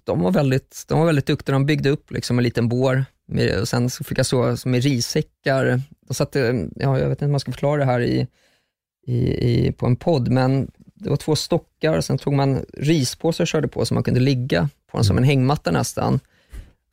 de 0.04 0.22
var, 0.22 0.32
väldigt, 0.32 0.86
de 0.88 1.00
var 1.00 1.06
väldigt 1.06 1.26
duktiga. 1.26 1.54
De 1.54 1.66
byggde 1.66 1.90
upp 1.90 2.12
liksom 2.12 2.38
en 2.38 2.44
liten 2.44 2.70
bår 2.70 3.06
med, 3.28 3.60
och 3.60 3.68
sen 3.68 3.90
så 3.90 4.04
fick 4.04 4.18
jag 4.18 4.26
sova 4.26 4.58
med 4.66 4.84
rissäckar. 4.84 5.82
De 6.08 6.14
satte, 6.14 6.70
ja, 6.76 7.00
jag 7.00 7.10
vet 7.10 7.18
inte 7.18 7.26
hur 7.26 7.32
man 7.32 7.40
ska 7.40 7.52
förklara 7.52 7.78
det 7.78 7.86
här 7.86 8.02
i, 8.02 8.28
i, 9.06 9.18
i, 9.50 9.72
på 9.72 9.86
en 9.86 9.96
podd, 9.96 10.32
men 10.32 10.72
det 10.94 11.10
var 11.10 11.18
två 11.18 11.36
stockar, 11.36 12.02
sen 12.02 12.18
tog 12.18 12.34
man 12.34 12.66
rispåsar 12.74 13.44
och 13.44 13.48
körde 13.48 13.68
på 13.68 13.86
så 13.86 13.94
man 13.94 14.04
kunde 14.04 14.20
ligga 14.20 14.70
på 14.92 14.98
den 14.98 15.06
som 15.06 15.18
en 15.18 15.24
hängmatta 15.24 15.72
nästan. 15.72 16.20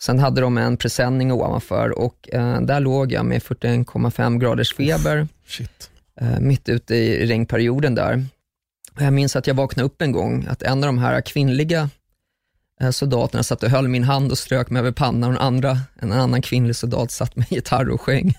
Sen 0.03 0.19
hade 0.19 0.41
de 0.41 0.59
en 0.59 0.77
presenning 0.77 1.33
ovanför 1.33 1.99
och 1.99 2.29
eh, 2.33 2.61
där 2.61 2.81
låg 2.81 3.13
jag 3.13 3.27
med 3.27 3.43
41,5 3.43 4.39
graders 4.39 4.75
feber. 4.75 5.29
Eh, 6.21 6.41
mitt 6.41 6.69
ute 6.69 6.95
i 6.95 7.27
regnperioden 7.27 7.95
där. 7.95 8.25
Jag 8.99 9.13
minns 9.13 9.37
att 9.37 9.47
jag 9.47 9.55
vaknade 9.55 9.87
upp 9.87 10.03
en 10.03 10.13
gång, 10.13 10.47
att 10.51 10.63
en 10.63 10.85
av 10.85 10.87
de 10.87 10.99
här 10.99 11.21
kvinnliga 11.21 11.91
Eh, 12.83 12.91
soldaterna 12.91 13.43
satt 13.43 13.63
och 13.63 13.71
höll 13.71 13.89
min 13.89 14.05
hand 14.05 14.31
och 14.31 14.39
strök 14.39 14.71
mig 14.71 14.81
över 14.81 14.93
pannan 14.93 15.31
och 15.31 15.37
en, 15.37 15.47
andra, 15.47 15.79
en 16.01 16.13
annan 16.13 16.43
kvinnlig 16.43 16.77
soldat 16.77 17.11
satt 17.11 17.37
med 17.37 17.53
gitarr 17.53 17.89
och 17.89 18.01
sjöng. 18.01 18.35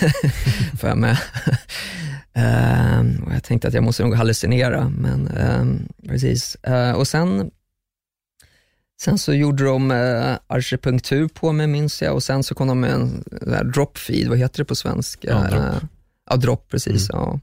För 0.80 0.88
jag 0.88 1.16
Uh, 2.36 3.24
och 3.26 3.34
jag 3.34 3.42
tänkte 3.42 3.68
att 3.68 3.74
jag 3.74 3.84
måste 3.84 4.02
nog 4.02 4.14
hallucinera, 4.14 4.88
men 4.88 5.28
uh, 5.28 5.76
precis. 6.08 6.56
Uh, 6.68 6.92
och 6.92 7.08
sen, 7.08 7.50
sen 9.00 9.18
så 9.18 9.34
gjorde 9.34 9.64
de 9.64 9.90
uh, 9.90 10.36
arkipunktur 10.46 11.28
på 11.28 11.52
mig 11.52 11.66
minns 11.66 12.02
jag 12.02 12.14
och 12.14 12.22
sen 12.22 12.42
så 12.42 12.54
kom 12.54 12.68
de 12.68 12.80
med 12.80 12.92
en 12.92 13.24
drop 13.72 13.98
feed, 13.98 14.28
vad 14.28 14.38
heter 14.38 14.58
det 14.58 14.64
på 14.64 14.74
svenska? 14.74 15.28
Ja, 15.28 15.56
drop. 15.56 15.90
ja, 16.30 16.36
drop 16.36 16.68
precis. 16.70 17.10
Mm. 17.10 17.22
Ja. 17.22 17.40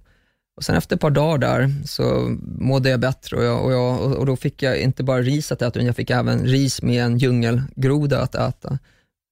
Och 0.55 0.63
sen 0.63 0.75
efter 0.75 0.95
ett 0.95 1.01
par 1.01 1.09
dagar 1.09 1.37
där 1.37 1.73
så 1.85 2.37
mådde 2.41 2.89
jag 2.89 2.99
bättre 2.99 3.37
och, 3.37 3.43
jag, 3.43 3.65
och, 3.65 3.71
jag, 3.71 4.01
och 4.01 4.25
då 4.25 4.35
fick 4.35 4.63
jag 4.63 4.77
inte 4.77 5.03
bara 5.03 5.21
ris 5.21 5.51
att 5.51 5.61
äta, 5.61 5.79
utan 5.79 5.85
jag 5.85 5.95
fick 5.95 6.09
även 6.09 6.45
ris 6.45 6.81
med 6.81 7.05
en 7.05 7.17
djungelgroda 7.17 8.21
att 8.21 8.35
äta. 8.35 8.79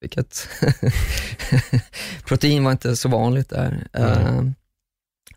Vilket 0.02 0.48
protein 2.28 2.64
var 2.64 2.72
inte 2.72 2.96
så 2.96 3.10
vanligt 3.10 3.50
där. 3.50 3.88
Mm. 3.94 4.54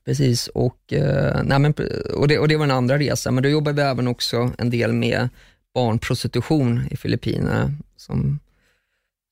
Precis, 0.05 0.47
och, 0.47 0.93
eh, 0.93 1.43
nej 1.45 1.59
men, 1.59 1.75
och, 2.15 2.29
det, 2.29 2.39
och 2.39 2.49
det 2.49 2.57
var 2.57 2.67
den 2.67 2.77
andra 2.77 2.99
resan, 2.99 3.35
men 3.35 3.43
då 3.43 3.49
jobbade 3.49 3.83
vi 3.83 3.89
även 3.89 4.09
också 4.09 4.53
en 4.59 4.71
del 4.71 4.93
med 4.93 5.29
barnprostitution 5.75 6.89
i 6.91 6.97
Filippinerna, 6.97 7.73
som, 7.97 8.39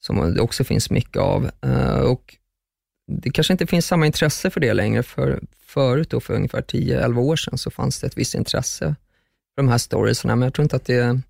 som 0.01 0.35
det 0.35 0.41
också 0.41 0.65
finns 0.65 0.91
mycket 0.91 1.17
av. 1.17 1.51
Eh, 1.61 1.99
och 1.99 2.37
det 3.07 3.31
kanske 3.31 3.53
inte 3.53 3.67
finns 3.67 3.87
samma 3.87 4.07
intresse 4.07 4.51
för 4.51 4.61
det 4.61 4.75
längre. 4.75 5.03
För 5.03 5.41
förut, 5.61 6.11
då, 6.11 6.21
för 6.21 6.35
ungefär 6.35 6.63
10-11 6.63 7.19
år 7.19 7.37
sedan, 7.37 7.59
så 7.59 7.71
fanns 7.71 8.01
det 8.01 8.07
ett 8.07 8.19
visst 8.19 8.35
intresse 8.35 8.95
för 9.55 9.63
de 9.63 9.69
här 9.69 9.79
storiesarna, 9.79 10.37
men 10.37 10.47
jag 10.47 10.55
tror 10.55 10.63
inte 10.63 10.77
att 10.77 10.85
det, 10.85 11.21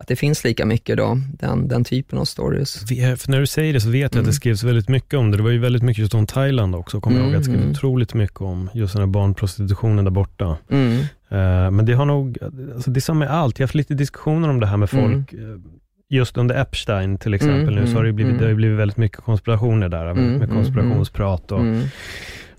att 0.00 0.08
det 0.08 0.16
finns 0.16 0.44
lika 0.44 0.66
mycket 0.66 0.92
idag, 0.92 1.20
den, 1.38 1.68
den 1.68 1.84
typen 1.84 2.18
av 2.18 2.24
stories. 2.24 2.78
För 2.88 3.30
när 3.30 3.40
du 3.40 3.46
säger 3.46 3.72
det 3.72 3.80
så 3.80 3.90
vet 3.90 3.94
jag 3.94 4.02
mm. 4.02 4.06
att 4.06 4.12
det 4.12 4.20
mm. 4.20 4.32
skrevs 4.32 4.62
väldigt 4.62 4.88
mycket 4.88 5.14
om 5.14 5.30
det. 5.30 5.36
Det 5.36 5.42
var 5.42 5.50
ju 5.50 5.58
väldigt 5.58 5.82
mycket 5.82 6.00
just 6.00 6.14
om 6.14 6.26
Thailand 6.26 6.74
också, 6.74 7.00
kommer 7.00 7.16
mm, 7.16 7.28
jag 7.28 7.32
ihåg 7.32 7.40
att 7.40 7.44
det 7.46 7.50
skrevs 7.52 7.62
mm. 7.62 7.70
otroligt 7.70 8.14
mycket 8.14 8.40
om 8.40 8.70
just 8.74 8.92
den 8.92 9.02
här 9.02 9.06
barnprostitutionen 9.06 10.04
där 10.04 10.12
borta. 10.12 10.56
Mm. 10.70 10.92
Uh, 11.32 11.70
men 11.70 11.86
det 11.86 11.92
har 11.92 12.04
nog, 12.04 12.38
alltså 12.74 12.90
det 12.90 12.98
är 12.98 13.00
som 13.00 13.18
med 13.18 13.30
allt, 13.30 13.58
jag 13.58 13.64
har 13.64 13.68
haft 13.68 13.74
lite 13.74 13.94
diskussioner 13.94 14.48
om 14.48 14.60
det 14.60 14.66
här 14.66 14.76
med 14.76 14.94
mm. 14.94 15.04
folk, 15.04 15.32
mm 15.32 15.62
just 16.08 16.36
under 16.36 16.60
Epstein 16.60 17.18
till 17.18 17.34
exempel 17.34 17.74
nu, 17.74 17.86
så 17.86 17.96
har 17.96 18.04
det, 18.04 18.12
blivit, 18.12 18.38
det 18.38 18.46
har 18.46 18.54
blivit 18.54 18.78
väldigt 18.78 18.96
mycket 18.96 19.18
konspirationer 19.18 19.88
där, 19.88 20.14
med 20.14 20.34
mm, 20.34 20.48
konspirationsprat 20.48 21.52
och. 21.52 21.60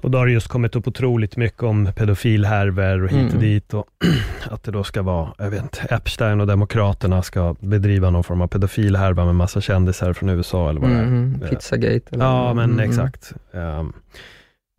Och 0.06 0.12
då 0.12 0.18
har 0.18 0.26
det 0.26 0.32
just 0.32 0.48
kommit 0.48 0.76
upp 0.76 0.88
otroligt 0.88 1.38
mycket 1.38 1.64
om 1.64 1.92
pedofilhärvor 1.96 3.04
och 3.04 3.10
hit 3.10 3.34
och 3.34 3.40
dit 3.40 3.74
och 3.74 3.86
att 4.52 4.64
det 4.64 4.72
då 4.72 4.84
ska 4.84 5.02
vara, 5.02 5.34
jag 5.38 5.50
vet 5.50 5.64
inte, 5.64 5.82
Epstein 5.82 6.42
och 6.42 6.48
Demokraterna 6.48 7.22
ska 7.22 7.56
bedriva 7.60 8.10
någon 8.10 8.24
form 8.24 8.42
av 8.42 8.48
pedofilhärva 8.48 9.26
med 9.26 9.36
massa 9.36 9.62
kändisar 9.62 10.14
från 10.14 10.30
USA 10.30 10.70
eller 10.70 10.82
vad 10.82 10.90
det 10.90 10.96
är. 10.96 11.50
Pizzagate. 11.50 12.02
Eller 12.12 12.26
ja, 12.26 12.54
men 12.54 12.80
exakt. 12.80 13.34
Um, 13.52 13.94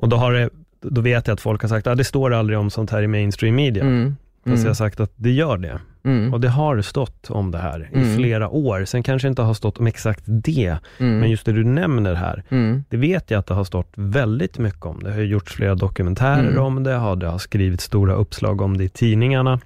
och 0.03 0.09
då 0.09 0.17
har 0.17 0.33
det, 0.33 0.51
då 0.81 1.01
vet 1.01 1.27
jag 1.27 1.35
att 1.35 1.41
folk 1.41 1.63
har 1.63 1.69
sagt, 1.69 1.87
att 1.87 1.93
ah, 1.93 1.95
det 1.95 2.05
står 2.05 2.33
aldrig 2.33 2.59
om 2.59 2.71
sånt 2.71 2.91
här 2.91 3.03
i 3.03 3.07
mainstream 3.07 3.55
media. 3.55 3.85
Mm. 3.85 4.17
Fast 4.47 4.63
jag 4.63 4.71
har 4.71 4.75
sagt 4.75 5.01
att 5.01 5.13
det 5.17 5.31
gör 5.31 5.59
det. 5.59 5.81
Mm. 6.07 6.35
Och 6.35 6.41
det 6.41 6.49
har 6.49 6.83
stått 6.83 7.31
om 7.31 7.51
det 7.51 7.59
här 7.59 7.89
mm. 7.93 8.03
i 8.03 8.17
flera 8.17 8.49
år. 8.49 8.85
Sen 8.85 9.03
kanske 9.03 9.29
inte 9.29 9.43
har 9.43 9.55
stått 9.55 9.79
om 9.79 9.87
exakt 9.87 10.23
det, 10.27 10.79
mm. 10.99 11.19
men 11.19 11.31
just 11.31 11.47
det 11.47 11.53
du 11.53 11.65
nämner 11.65 12.15
här, 12.15 12.43
mm. 12.49 12.85
det 12.89 12.97
vet 12.97 13.31
jag 13.31 13.39
att 13.39 13.47
det 13.47 13.55
har 13.55 13.65
stått 13.65 13.93
väldigt 13.97 14.59
mycket 14.59 14.87
om. 14.87 15.03
Det 15.03 15.13
har 15.13 15.21
gjorts 15.21 15.53
flera 15.53 15.75
dokumentärer 15.75 16.51
mm. 16.51 16.63
om 16.63 16.83
det, 16.83 16.91
det 16.91 17.27
har 17.27 17.39
skrivits 17.39 17.85
stora 17.85 18.15
uppslag 18.15 18.61
om 18.61 18.77
det 18.77 18.85
i 18.85 18.89
tidningarna. 18.89 19.61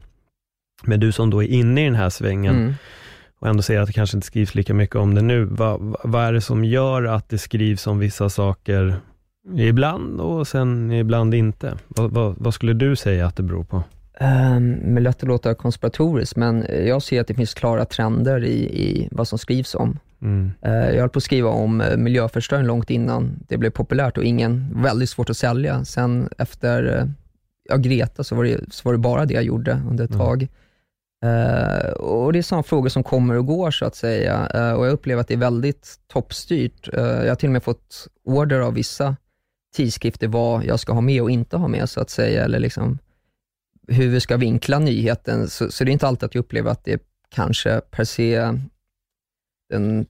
Men 0.83 1.01
du 1.01 1.13
som 1.13 1.31
då 1.31 1.43
är 1.43 1.49
inne 1.49 1.83
i 1.83 1.85
den 1.85 1.95
här 1.95 2.11
svängen 2.11 2.57
mm. 2.57 2.75
och 3.41 3.49
ändå 3.49 3.63
säger 3.63 3.81
att 3.81 3.87
det 3.87 3.93
kanske 3.93 4.17
inte 4.17 4.27
skrivs 4.27 4.55
lika 4.55 4.75
mycket 4.75 4.97
om 4.97 5.15
det 5.15 5.23
nu. 5.23 5.45
Vad, 5.45 5.97
vad 6.05 6.25
är 6.25 6.33
det 6.33 6.41
som 6.41 6.65
gör 6.65 7.05
att 7.05 7.29
det 7.29 7.39
skrivs 7.39 7.87
om 7.87 7.99
vissa 7.99 8.29
saker 8.29 8.97
ibland 9.57 10.21
och 10.21 10.49
sen 10.49 10.93
ibland 10.93 11.35
inte? 11.35 11.79
Vad, 11.89 12.11
vad, 12.11 12.35
vad 12.39 12.55
skulle 12.55 12.73
du 12.73 12.97
säga 12.97 13.27
att 13.27 13.37
det 13.37 13.43
beror 13.43 13.65
på? 13.65 13.83
Um, 14.23 14.71
med 14.71 15.03
lätt 15.03 15.23
att 15.23 15.29
låta 15.29 15.55
konspiratoriskt, 15.55 16.37
men 16.37 16.67
jag 16.87 17.03
ser 17.03 17.21
att 17.21 17.27
det 17.27 17.35
finns 17.35 17.55
klara 17.55 17.85
trender 17.85 18.45
i, 18.45 18.83
i 18.89 19.09
vad 19.11 19.29
som 19.29 19.39
skrivs 19.39 19.75
om. 19.75 19.99
Mm. 20.23 20.53
Uh, 20.67 20.91
jag 20.91 21.01
höll 21.01 21.09
på 21.09 21.17
att 21.17 21.23
skriva 21.23 21.49
om 21.49 21.81
uh, 21.81 21.97
miljöförstöring 21.97 22.67
långt 22.67 22.91
innan 22.91 23.45
det 23.49 23.57
blev 23.57 23.71
populärt 23.71 24.19
och 24.19 24.25
ingen, 24.25 24.83
väldigt 24.83 25.11
svårt 25.11 25.31
att 25.31 25.37
sälja. 25.37 25.85
Sen 25.85 26.29
efter 26.39 26.87
uh, 26.87 27.05
ja, 27.69 27.77
Greta 27.77 28.25
så 28.25 28.35
var, 28.35 28.45
det, 28.45 28.73
så 28.73 28.89
var 28.89 28.93
det 28.93 28.99
bara 28.99 29.25
det 29.25 29.35
jag 29.35 29.43
gjorde 29.43 29.83
under 29.91 30.05
ett 30.05 30.15
mm. 30.15 30.27
tag. 30.27 30.49
Uh, 31.25 31.91
och 31.91 32.33
Det 32.33 32.39
är 32.39 32.43
sådana 32.43 32.63
frågor 32.63 32.89
som 32.89 33.03
kommer 33.03 33.35
och 33.35 33.47
går 33.47 33.71
så 33.71 33.85
att 33.85 33.97
säga. 33.97 34.49
Uh, 34.55 34.73
och 34.73 34.87
Jag 34.87 34.93
upplever 34.93 35.21
att 35.21 35.29
det 35.29 35.35
är 35.35 35.39
väldigt 35.39 35.95
toppstyrt. 36.13 36.89
Uh, 36.95 37.01
jag 37.01 37.29
har 37.29 37.35
till 37.35 37.49
och 37.49 37.53
med 37.53 37.63
fått 37.63 38.09
order 38.25 38.61
av 38.61 38.75
vissa 38.75 39.17
tidskrifter 39.77 40.29
vad 40.29 40.65
jag 40.65 40.81
ska 40.81 40.93
ha 40.93 41.01
med 41.01 41.23
och 41.23 41.31
inte 41.31 41.57
ha 41.57 41.69
med 41.69 41.89
så 41.89 42.01
att 42.01 42.11
säga. 42.11 42.45
Eller 42.45 42.59
liksom, 42.59 42.99
hur 43.89 44.09
vi 44.09 44.21
ska 44.21 44.37
vinkla 44.37 44.79
nyheten, 44.79 45.49
så, 45.49 45.71
så 45.71 45.85
det 45.85 45.91
är 45.91 45.93
inte 45.93 46.07
alltid 46.07 46.27
att 46.27 46.35
jag 46.35 46.43
upplever 46.43 46.71
att 46.71 46.85
det 46.85 46.93
är 46.93 47.01
kanske 47.29 47.81
per 47.81 48.05
se 48.05 48.53
den, 49.71 50.07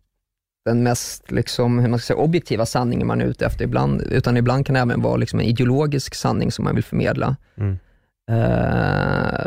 den 0.65 0.83
mest 0.83 1.31
liksom, 1.31 1.79
hur 1.79 1.89
man 1.89 1.99
ska 1.99 2.07
säga, 2.07 2.25
objektiva 2.25 2.67
sanningen 2.67 3.07
man 3.07 3.21
är 3.21 3.25
ute 3.25 3.47
efter 3.47 3.65
ibland, 3.65 4.03
utan 4.03 4.37
ibland 4.37 4.67
kan 4.67 4.75
det 4.75 4.81
även 4.81 5.03
vara 5.03 5.17
liksom 5.17 5.41
en 5.41 5.47
ideologisk 5.47 6.15
sanning 6.15 6.53
som 6.53 6.65
man 6.65 6.75
vill 6.75 6.85
förmedla. 6.85 7.37
Mm. 7.57 7.79
Uh... 8.31 9.47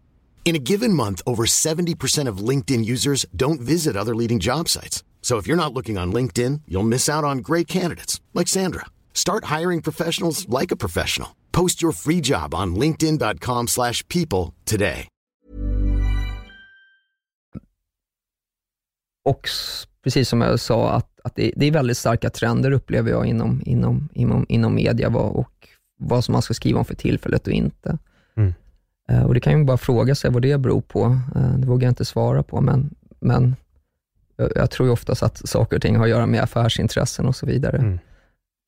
In 0.43 0.55
a 0.55 0.65
given 0.71 0.93
month, 0.93 1.21
over 1.25 1.45
70% 1.45 2.27
of 2.27 2.49
LinkedIn 2.49 2.83
users 2.83 3.25
don't 3.33 3.61
visit 3.61 3.95
other 3.95 4.13
leading 4.13 4.39
job 4.39 4.67
sites. 4.67 5.05
So 5.21 5.37
if 5.37 5.47
you're 5.47 5.63
not 5.63 5.73
looking 5.73 5.97
on 5.97 6.11
LinkedIn, 6.11 6.61
you'll 6.67 6.89
miss 6.89 7.07
out 7.07 7.23
on 7.23 7.37
great 7.37 7.67
candidates 7.69 8.19
like 8.33 8.49
Sandra. 8.49 8.87
Start 9.13 9.45
hiring 9.45 9.81
professionals 9.81 10.45
like 10.49 10.71
a 10.71 10.75
professional. 10.75 11.29
Post 11.51 11.81
your 11.81 11.93
free 11.93 12.21
job 12.21 12.53
on 12.53 12.75
linkedin.com/people 12.75 14.53
today. 14.65 15.07
Och 19.23 19.49
precis 20.03 20.29
som 20.29 20.41
jag 20.41 20.59
sa, 20.59 20.91
att, 20.91 21.19
att 21.23 21.35
det, 21.35 21.51
det 21.55 21.65
är 21.65 21.71
väldigt 21.71 21.97
starka 21.97 22.29
trender 22.29 22.71
upplever 22.71 23.11
jag 23.11 23.25
inom, 23.25 23.61
inom, 23.65 24.09
inom, 24.13 24.45
inom 24.49 24.75
media 24.75 25.09
vad, 25.09 25.31
och 25.31 25.67
vad 25.97 26.23
som 26.23 26.33
man 26.33 26.41
ska 26.41 26.53
skriva 26.53 26.79
om 26.79 26.85
för 26.85 26.95
tillfället 26.95 27.47
och 27.47 27.53
inte. 27.53 27.97
Mm. 28.37 28.53
Eh, 29.11 29.23
och 29.23 29.33
Det 29.33 29.39
kan 29.39 29.59
ju 29.59 29.63
bara 29.65 29.77
fråga 29.77 30.15
sig 30.15 30.31
vad 30.31 30.41
det 30.41 30.57
beror 30.57 30.81
på. 30.81 31.19
Eh, 31.35 31.53
det 31.57 31.67
vågar 31.67 31.87
jag 31.87 31.91
inte 31.91 32.05
svara 32.05 32.43
på, 32.43 32.61
men, 32.61 32.89
men 33.19 33.55
jag, 34.55 34.71
tror 34.71 34.87
ju 34.87 34.93
oftast 34.93 35.23
att 35.23 35.49
saker 35.49 35.75
och 35.75 35.81
ting 35.81 35.95
har 35.95 36.03
att 36.03 36.09
göra 36.09 36.25
med 36.25 36.41
affärsintressen 36.43 37.25
och 37.25 37.35
så 37.35 37.45
vidare. 37.45 37.77
Mm. 37.77 37.99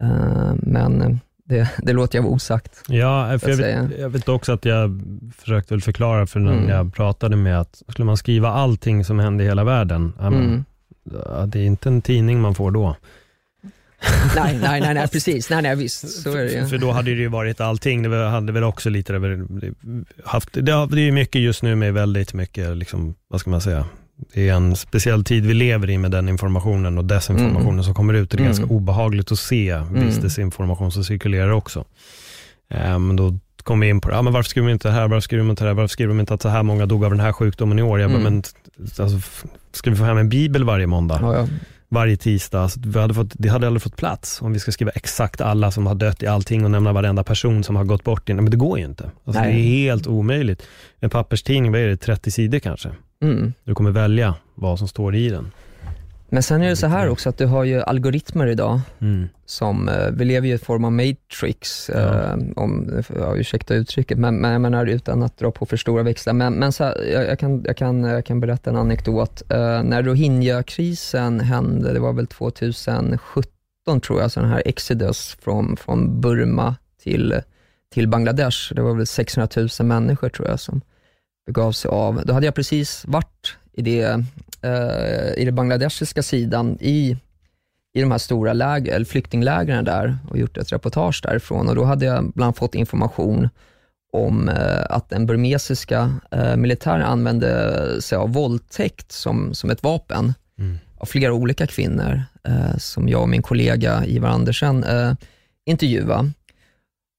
Eh, 0.04 0.54
men 0.58 1.20
det, 1.46 1.70
det 1.78 1.94
låter 1.94 2.18
jag 2.18 2.24
vara 2.24 2.34
osagt. 2.34 2.84
Ja, 2.88 3.40
för 3.40 3.50
jag, 3.50 3.58
vet, 3.58 4.00
jag 4.00 4.10
vet 4.10 4.30
också 4.30 4.52
att 4.54 4.66
jag 4.66 5.02
försökte 5.38 5.80
förklara 5.80 6.28
för 6.28 6.40
någon 6.40 6.58
Mm. 6.58 6.70
jag 6.70 6.94
pratade 6.94 7.36
med 7.36 7.60
att 7.60 7.82
skulle 7.88 8.06
man 8.06 8.18
skriva 8.18 8.50
allting 8.50 9.06
som 9.06 9.20
händer 9.20 9.46
i 9.46 9.48
hela 9.48 9.64
världen, 9.64 10.14
ja, 10.20 10.30
men, 10.30 10.44
Mm. 10.44 11.50
det 11.50 11.60
är 11.60 11.66
inte 11.66 11.90
en 11.90 12.02
tidning 12.02 12.42
man 12.42 12.56
får 12.56 12.72
då. 12.72 12.96
nej, 14.36 14.60
nej, 14.62 14.82
nej, 14.82 14.94
nej, 14.94 15.08
precis. 15.08 15.50
Nej, 15.50 15.62
nej, 15.62 15.76
visst, 15.76 16.22
så 16.24 16.32
är 16.38 16.44
det 16.44 16.50
För, 16.50 16.58
ju. 16.60 16.68
för 16.68 16.78
då 16.78 16.92
hade 16.92 17.12
det 17.16 17.22
ju 17.22 17.28
varit 17.28 17.62
allting. 17.62 18.04
Det 18.04 18.30
hade 18.30 18.52
väl 18.52 18.64
också 18.64 18.90
lite 18.90 19.14
haft, 20.26 20.50
det, 20.54 20.72
är 20.72 20.96
ju 20.98 21.12
mycket 21.12 21.42
just 21.42 21.64
nu 21.64 21.76
med 21.76 21.94
väldigt 21.94 22.34
mycket, 22.34 22.78
liksom, 22.78 23.16
vad 23.28 23.40
ska 23.42 23.50
man 23.50 23.62
säga, 23.62 23.86
det 24.34 24.50
är 24.50 24.54
en 24.54 24.76
speciell 24.76 25.24
tid 25.24 25.46
vi 25.46 25.54
lever 25.54 25.90
i 25.90 25.98
med 25.98 26.12
den 26.12 26.30
informationen 26.30 26.98
och 26.98 27.06
desinformationen 27.06 27.70
Mm. 27.70 27.84
som 27.84 27.94
kommer 27.94 28.14
ut. 28.14 28.30
Det 28.30 28.36
är 28.36 28.38
Mm. 28.38 28.48
ganska 28.48 28.66
obehagligt 28.66 29.32
att 29.32 29.40
se 29.40 29.78
viss 29.92 30.14
Mm. 30.14 30.22
desinformation 30.24 30.92
som 30.92 31.04
cirkulerar 31.04 31.50
också. 31.52 31.86
Eh, 32.70 33.00
Men 33.00 33.16
då 33.16 33.38
kom 33.64 33.80
vi 33.80 33.90
in 33.90 34.02
på 34.02 34.10
det, 34.10 34.18
ah, 34.18 34.22
men 34.22 34.34
varför 34.34 34.50
skriver 34.50 34.68
de 34.68 34.74
inte 34.74 34.88
det 34.88 34.94
här, 34.94 35.08
varför 35.08 35.20
skriver 35.22 35.44
de 35.44 35.50
inte 35.50 35.64
det 35.64 35.68
här, 35.68 35.76
varför 35.76 35.88
skriver 35.88 36.10
de 36.14 36.20
inte 36.20 36.34
att 36.34 36.42
så 36.42 36.50
här 36.50 36.64
många 36.64 36.86
dog 36.86 37.06
av 37.06 37.12
den 37.12 37.20
här 37.20 37.32
sjukdomen 37.34 37.80
i 37.80 37.82
år? 37.82 38.00
Jag 38.00 38.12
bara, 38.12 38.20
Mm. 38.20 38.34
men 38.34 38.44
alltså, 39.06 39.20
ska 39.72 39.90
vi 39.90 39.96
få 39.96 40.04
hem 40.04 40.18
en 40.18 40.30
bibel 40.30 40.64
varje 40.64 40.88
måndag? 40.88 41.20
Ja, 41.22 41.36
ja. 41.36 41.48
Varje 41.94 42.18
tisdag. 42.18 42.62
Alltså, 42.62 42.80
vi 42.86 43.00
hade 43.00 43.14
fått, 43.14 43.32
det 43.34 43.50
hade 43.50 43.68
aldrig 43.68 43.82
fått 43.82 43.96
plats 43.98 44.42
om 44.42 44.54
vi 44.54 44.60
ska 44.60 44.72
skriva 44.72 44.92
exakt 44.92 45.42
alla 45.42 45.72
som 45.72 45.88
har 45.88 45.96
dött 45.96 46.24
i 46.24 46.28
allting 46.28 46.66
och 46.66 46.72
nämna 46.72 46.94
varenda 46.94 47.24
person 47.24 47.64
som 47.64 47.76
har 47.76 47.84
gått 47.84 48.04
bort. 48.04 48.28
Men 48.28 48.50
det 48.50 48.58
går 48.58 48.80
ju 48.80 48.86
inte. 48.86 49.12
Alltså, 49.26 49.42
det 49.42 49.50
är 49.50 49.52
helt 49.52 50.08
omöjligt. 50.08 50.68
En 51.00 51.10
papperstidning, 51.10 51.72
vad 51.72 51.82
är 51.82 51.88
det, 51.88 51.98
30 51.98 52.32
sidor 52.32 52.60
kanske? 52.60 52.90
Mm. 53.22 53.54
Du 53.64 53.76
kommer 53.76 53.92
välja 53.92 54.36
vad 54.56 54.80
som 54.80 54.88
står 54.88 55.16
i 55.16 55.30
den. 55.30 55.52
Men 56.34 56.44
sen 56.44 56.62
är 56.62 56.70
det 56.70 56.76
så 56.76 56.88
här 56.88 57.10
också 57.10 57.30
att 57.30 57.38
du 57.38 57.46
har 57.46 57.64
ju 57.64 57.82
algoritmer 57.82 58.48
idag 58.48 58.80
Mm. 59.02 59.30
som, 59.46 59.90
eh, 59.90 60.08
vi 60.12 60.26
lever 60.26 60.48
ju 60.48 60.52
i 60.52 60.54
en 60.54 60.60
form 60.60 60.86
av 60.86 60.92
matrix, 60.92 61.90
Ja. 61.94 62.00
eh, 62.00 62.34
om, 62.56 63.04
ja, 63.20 63.36
ursäkta 63.36 63.74
uttrycket, 63.76 64.18
men, 64.18 64.36
men 64.36 64.52
jag 64.52 64.62
menar 64.62 64.86
utan 64.86 65.24
att 65.24 65.38
dra 65.38 65.52
på 65.52 65.66
för 65.66 65.78
stora 65.78 66.04
växlar. 66.04 66.34
Men, 66.34 66.54
men 66.54 66.72
så 66.72 66.84
här, 66.84 67.04
jag, 67.14 67.28
jag, 67.28 67.40
kan, 67.40 67.64
jag, 67.66 67.78
kan, 67.78 68.04
jag 68.04 68.26
kan 68.26 68.40
berätta 68.40 68.70
en 68.70 68.76
anekdot. 68.76 69.42
Eh, 69.50 69.84
när 69.84 70.04
Rohingya-krisen 70.04 71.40
hände, 71.40 71.94
det 71.94 72.00
var 72.00 72.14
väl 72.14 72.28
2017 72.28 74.02
tror 74.02 74.22
jag, 74.22 74.32
så 74.32 74.40
den 74.40 74.50
här 74.50 74.62
Exodus 74.66 75.38
från, 75.42 75.78
från 75.78 76.22
Burma 76.22 76.76
till, 77.04 77.42
till 77.94 78.08
Bangladesh. 78.08 78.74
Det 78.76 78.82
var 78.82 78.94
väl 78.96 79.08
600 79.08 79.48
000 79.80 79.88
människor 79.88 80.30
tror 80.30 80.48
jag 80.48 80.60
som 80.60 80.82
begav 81.46 81.72
sig 81.72 81.90
av. 81.90 82.22
Då 82.26 82.34
hade 82.34 82.46
jag 82.46 82.56
precis 82.56 83.04
varit 83.08 83.58
i 83.74 83.82
det, 83.82 84.24
i 85.38 85.46
den 85.46 85.56
bangladeshiska 85.56 86.24
sidan 86.24 86.78
i 86.82 87.18
i 87.96 88.02
de 88.02 88.12
här 88.12 88.18
stora 88.18 88.54
läger, 88.54 89.04
flyktinglägren 89.04 89.86
där 89.86 90.18
och 90.30 90.38
gjort 90.38 90.58
ett 90.58 90.72
reportage 90.72 91.22
därifrån. 91.24 91.70
Och 91.70 91.76
då 91.76 91.84
hade 91.84 92.06
jag 92.06 92.32
bland 92.36 92.56
fått 92.56 92.76
information 92.76 93.50
om 94.14 94.50
eh, 94.50 94.84
att 94.90 95.10
den 95.10 95.26
burmesiska 95.26 96.14
eh, 96.32 96.56
militären 96.56 97.02
använde 97.02 98.02
sig 98.02 98.18
av 98.18 98.34
våldtäkt 98.34 99.12
som, 99.12 99.54
som 99.54 99.70
ett 99.70 99.84
vapen 99.84 100.34
Mm. 100.60 100.80
av 100.98 101.06
flera 101.06 101.34
olika 101.34 101.68
kvinnor 101.68 102.24
eh, 102.48 102.78
som 102.78 103.10
jag 103.10 103.22
och 103.22 103.30
min 103.30 103.42
kollega 103.42 104.06
Ivar 104.06 104.30
Andersen 104.30 104.84
eh, 104.84 105.14
intervjuade. 105.66 106.32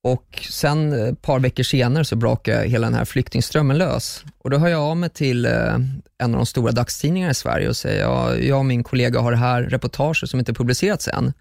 Och 0.04 0.46
sen 0.50 0.92
eh, 0.92 1.08
ett 1.08 1.22
par 1.22 1.40
veckor 1.40 1.62
senare 1.62 2.04
så 2.04 2.16
brakade 2.16 2.68
hela 2.68 2.86
den 2.86 2.94
här 2.94 3.04
flyktingströmmen 3.04 3.78
lös. 3.78 4.24
Och 4.38 4.50
då 4.50 4.58
hör 4.58 4.68
jag 4.68 4.80
av 4.80 4.96
mig 4.96 5.10
till 5.10 5.46
eh, 5.46 5.74
en 6.18 6.34
av 6.34 6.36
de 6.36 6.46
stora 6.46 6.72
dagstidningarna 6.72 7.30
i 7.30 7.34
Sverige 7.34 7.68
och 7.68 7.76
säger, 7.76 8.02
ja, 8.02 8.36
jag 8.36 8.58
och 8.58 8.66
min 8.66 8.84
kollega 8.84 9.20
har 9.20 9.30
det 9.30 9.36
här 9.36 9.62
reportaget 9.62 10.30
som 10.30 10.38
inte 10.38 10.54
publicerats 10.54 11.08
än. 11.08 11.32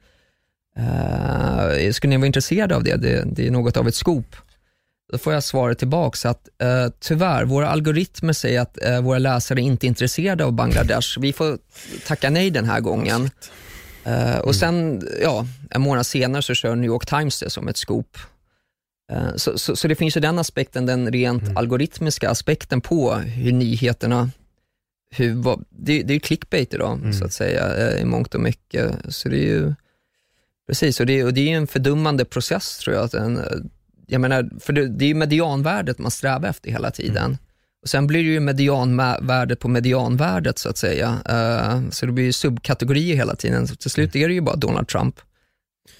Uh, 0.80 1.92
skulle 1.92 2.10
ni 2.10 2.18
vara 2.18 2.28
intresserade 2.28 2.76
av 2.76 2.84
det? 2.84 2.96
det? 2.96 3.24
Det 3.26 3.48
är 3.48 3.52
något 3.52 3.78
av 3.78 3.88
ett 3.88 3.96
scoop. 3.96 4.36
Då 5.12 5.18
får 5.18 5.34
jag 5.34 5.44
svaret 5.44 5.80
tillbaks 5.80 6.26
att 6.26 6.50
eh, 6.62 6.88
tyvärr, 7.00 7.46
våra 7.46 7.70
algoritmer 7.70 8.34
säger 8.34 8.62
att 8.62 8.84
eh, 8.84 9.02
våra 9.02 9.20
läsare 9.20 9.62
inte 9.62 9.86
är 9.86 9.88
intresserade 9.88 10.46
av 10.46 10.52
Bangladesh. 10.52 11.20
Vi 11.20 11.34
får 11.34 11.58
tacka 12.08 12.30
nej 12.30 12.50
den 12.50 12.66
här 12.66 12.80
gången. 12.80 13.30
Eh, 14.04 14.38
och 14.38 14.56
sen, 14.56 15.08
ja, 15.22 15.46
en 15.70 15.82
månad 15.82 16.06
senare 16.06 16.42
så 16.42 16.54
kör 16.54 16.76
New 16.76 16.86
York 16.86 17.06
Times 17.06 17.40
det 17.40 17.50
som 17.50 17.68
ett 17.68 17.78
scoop. 17.78 18.18
Eh, 19.14 19.36
så, 19.36 19.58
så, 19.58 19.76
så 19.76 19.88
det 19.88 19.96
finns 19.96 20.18
ju 20.18 20.22
den 20.22 20.40
aspekten, 20.40 20.86
den 20.86 21.12
rent 21.12 21.58
algoritmiska 21.58 22.30
aspekten 22.30 22.82
på 22.82 23.14
hur 23.14 23.52
nyheterna, 23.52 24.30
hur, 25.12 25.34
vad, 25.34 25.66
det, 25.70 26.04
det 26.04 26.12
är 26.12 26.16
ju 26.16 26.20
clickbait 26.20 26.74
idag 26.74 27.16
så 27.20 27.26
att 27.26 27.34
säga 27.34 27.76
eh, 27.76 28.02
i 28.02 28.06
mångt 28.06 28.36
och 28.36 28.42
mycket. 28.42 28.92
Så 29.10 29.30
det 29.30 29.38
är 29.38 29.48
ju, 29.48 29.74
precis, 30.68 31.00
och 31.00 31.06
det, 31.06 31.24
och 31.24 31.34
det 31.34 31.42
är 31.42 31.50
ju 31.50 31.56
en 31.56 31.68
fördummande 31.68 32.26
process 32.26 32.78
tror 32.78 32.96
jag. 32.96 33.06
Att 33.06 33.14
en, 33.14 33.38
eh, 33.38 33.44
jag 34.08 34.22
menar, 34.22 34.50
för 34.60 34.74
det, 34.74 34.88
det 34.88 35.06
är 35.06 35.10
ju 35.10 35.16
medianvärdet 35.16 36.00
man 36.00 36.12
strävar 36.12 36.50
efter 36.50 36.72
hela 36.72 36.92
tiden. 36.92 37.38
Och 37.82 37.90
Sen 37.90 38.08
blir 38.08 38.24
det 38.24 38.30
ju 38.30 38.40
medianvärdet 38.40 39.60
på 39.60 39.68
medianvärdet 39.68 40.60
så 40.60 40.70
att 40.70 40.78
säga. 40.78 41.20
Så 41.92 42.06
det 42.06 42.12
blir 42.12 42.26
ju 42.26 42.34
subkategorier 42.34 43.16
hela 43.16 43.36
tiden. 43.36 43.68
Så 43.68 43.76
till 43.76 43.92
slut 43.92 44.16
är 44.16 44.28
det 44.28 44.34
ju 44.34 44.42
bara 44.42 44.56
Donald 44.56 44.88
Trump. 44.88 45.16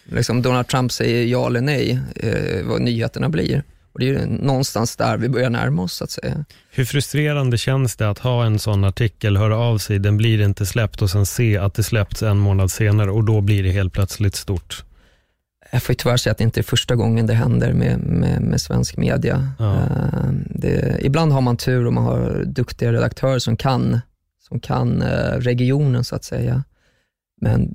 Liksom 0.04 0.42
Donald 0.42 0.68
Trump 0.68 0.92
säger 0.92 1.26
ja 1.26 1.48
eller 1.48 1.62
nej, 1.62 2.00
eh, 2.16 2.66
vad 2.66 2.82
nyheterna 2.82 3.30
blir. 3.30 3.64
Och 3.94 4.00
Det 4.00 4.06
är 4.06 4.10
ju 4.10 4.26
någonstans 4.26 4.96
där 4.96 5.18
vi 5.18 5.30
börjar 5.30 5.50
närma 5.50 5.82
oss 5.82 5.94
så 5.94 6.04
att 6.04 6.12
säga. 6.12 6.46
Hur 6.72 6.86
frustrerande 6.86 7.58
känns 7.58 7.96
det 7.96 8.10
att 8.10 8.20
ha 8.20 8.46
en 8.46 8.60
sån 8.60 8.84
artikel, 8.84 9.38
höra 9.38 9.58
av 9.58 9.78
sig, 9.78 10.00
den 10.00 10.18
blir 10.18 10.42
inte 10.42 10.66
släppt 10.66 11.02
och 11.02 11.10
sen 11.10 11.26
se 11.26 11.58
att 11.58 11.74
det 11.74 11.84
släppts 11.84 12.24
en 12.24 12.38
månad 12.38 12.72
senare 12.72 13.12
och 13.12 13.24
då 13.24 13.42
blir 13.42 13.64
det 13.64 13.72
helt 13.72 13.94
plötsligt 13.94 14.36
stort. 14.36 14.84
Jag 15.72 15.84
får 15.84 15.94
tyvärr 15.94 16.18
säga 16.18 16.32
att 16.32 16.38
det 16.38 16.44
inte 16.44 16.60
är 16.60 16.64
första 16.64 16.96
gången 16.96 17.28
det 17.28 17.34
händer 17.34 17.74
med, 17.74 18.00
med, 18.00 18.42
med 18.42 18.62
svensk 18.62 18.98
media. 18.98 19.52
Ja. 19.60 19.74
Eh, 19.74 20.30
det, 20.50 21.00
ibland 21.02 21.32
har 21.32 21.42
man 21.42 21.58
tur 21.58 21.86
och 21.86 21.94
man 21.94 22.04
har 22.04 22.44
duktiga 22.46 22.94
redaktörer 22.94 23.40
som 23.40 23.58
kan, 23.58 24.00
som 24.48 24.60
kan 24.60 25.02
eh, 25.02 25.38
regionen 25.38 26.04
så 26.04 26.16
att 26.16 26.24
säga. 26.24 26.64
Men 27.42 27.74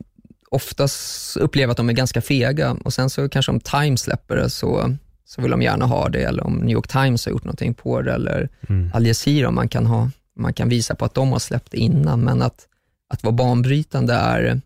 oftast 0.51 1.37
upplever 1.37 1.71
att 1.71 1.77
de 1.77 1.89
är 1.89 1.93
ganska 1.93 2.21
fega 2.21 2.77
och 2.85 2.93
sen 2.93 3.11
så 3.11 3.29
kanske 3.29 3.53
om 3.53 3.61
Times 3.61 4.01
släpper 4.01 4.37
det 4.37 4.51
så, 4.51 4.97
så 5.25 5.43
vill 5.43 5.51
de 5.51 5.63
gärna 5.63 5.87
ha 5.87 6.09
det 6.09 6.23
eller 6.23 6.47
om 6.47 6.55
New 6.55 6.71
York 6.71 6.89
Times 6.89 7.27
har 7.27 7.33
gjort 7.33 7.45
någonting 7.45 7.75
på 7.75 8.03
det 8.03 8.13
eller 8.13 8.49
Mm. 8.69 8.91
Al 8.95 9.07
Jazeera 9.07 9.51
man 9.51 9.69
kan, 9.69 9.87
ha, 9.87 10.11
man 10.37 10.53
kan 10.53 10.69
visa 10.69 10.95
på 10.95 11.05
att 11.05 11.15
de 11.15 11.33
har 11.33 11.39
släppt 11.39 11.73
det 11.73 11.79
innan. 11.79 12.21
Men 12.21 12.43
att, 12.43 12.67
att 13.09 13.23
vara 13.23 13.33
banbrytande 13.33 14.15
är, 14.15 14.61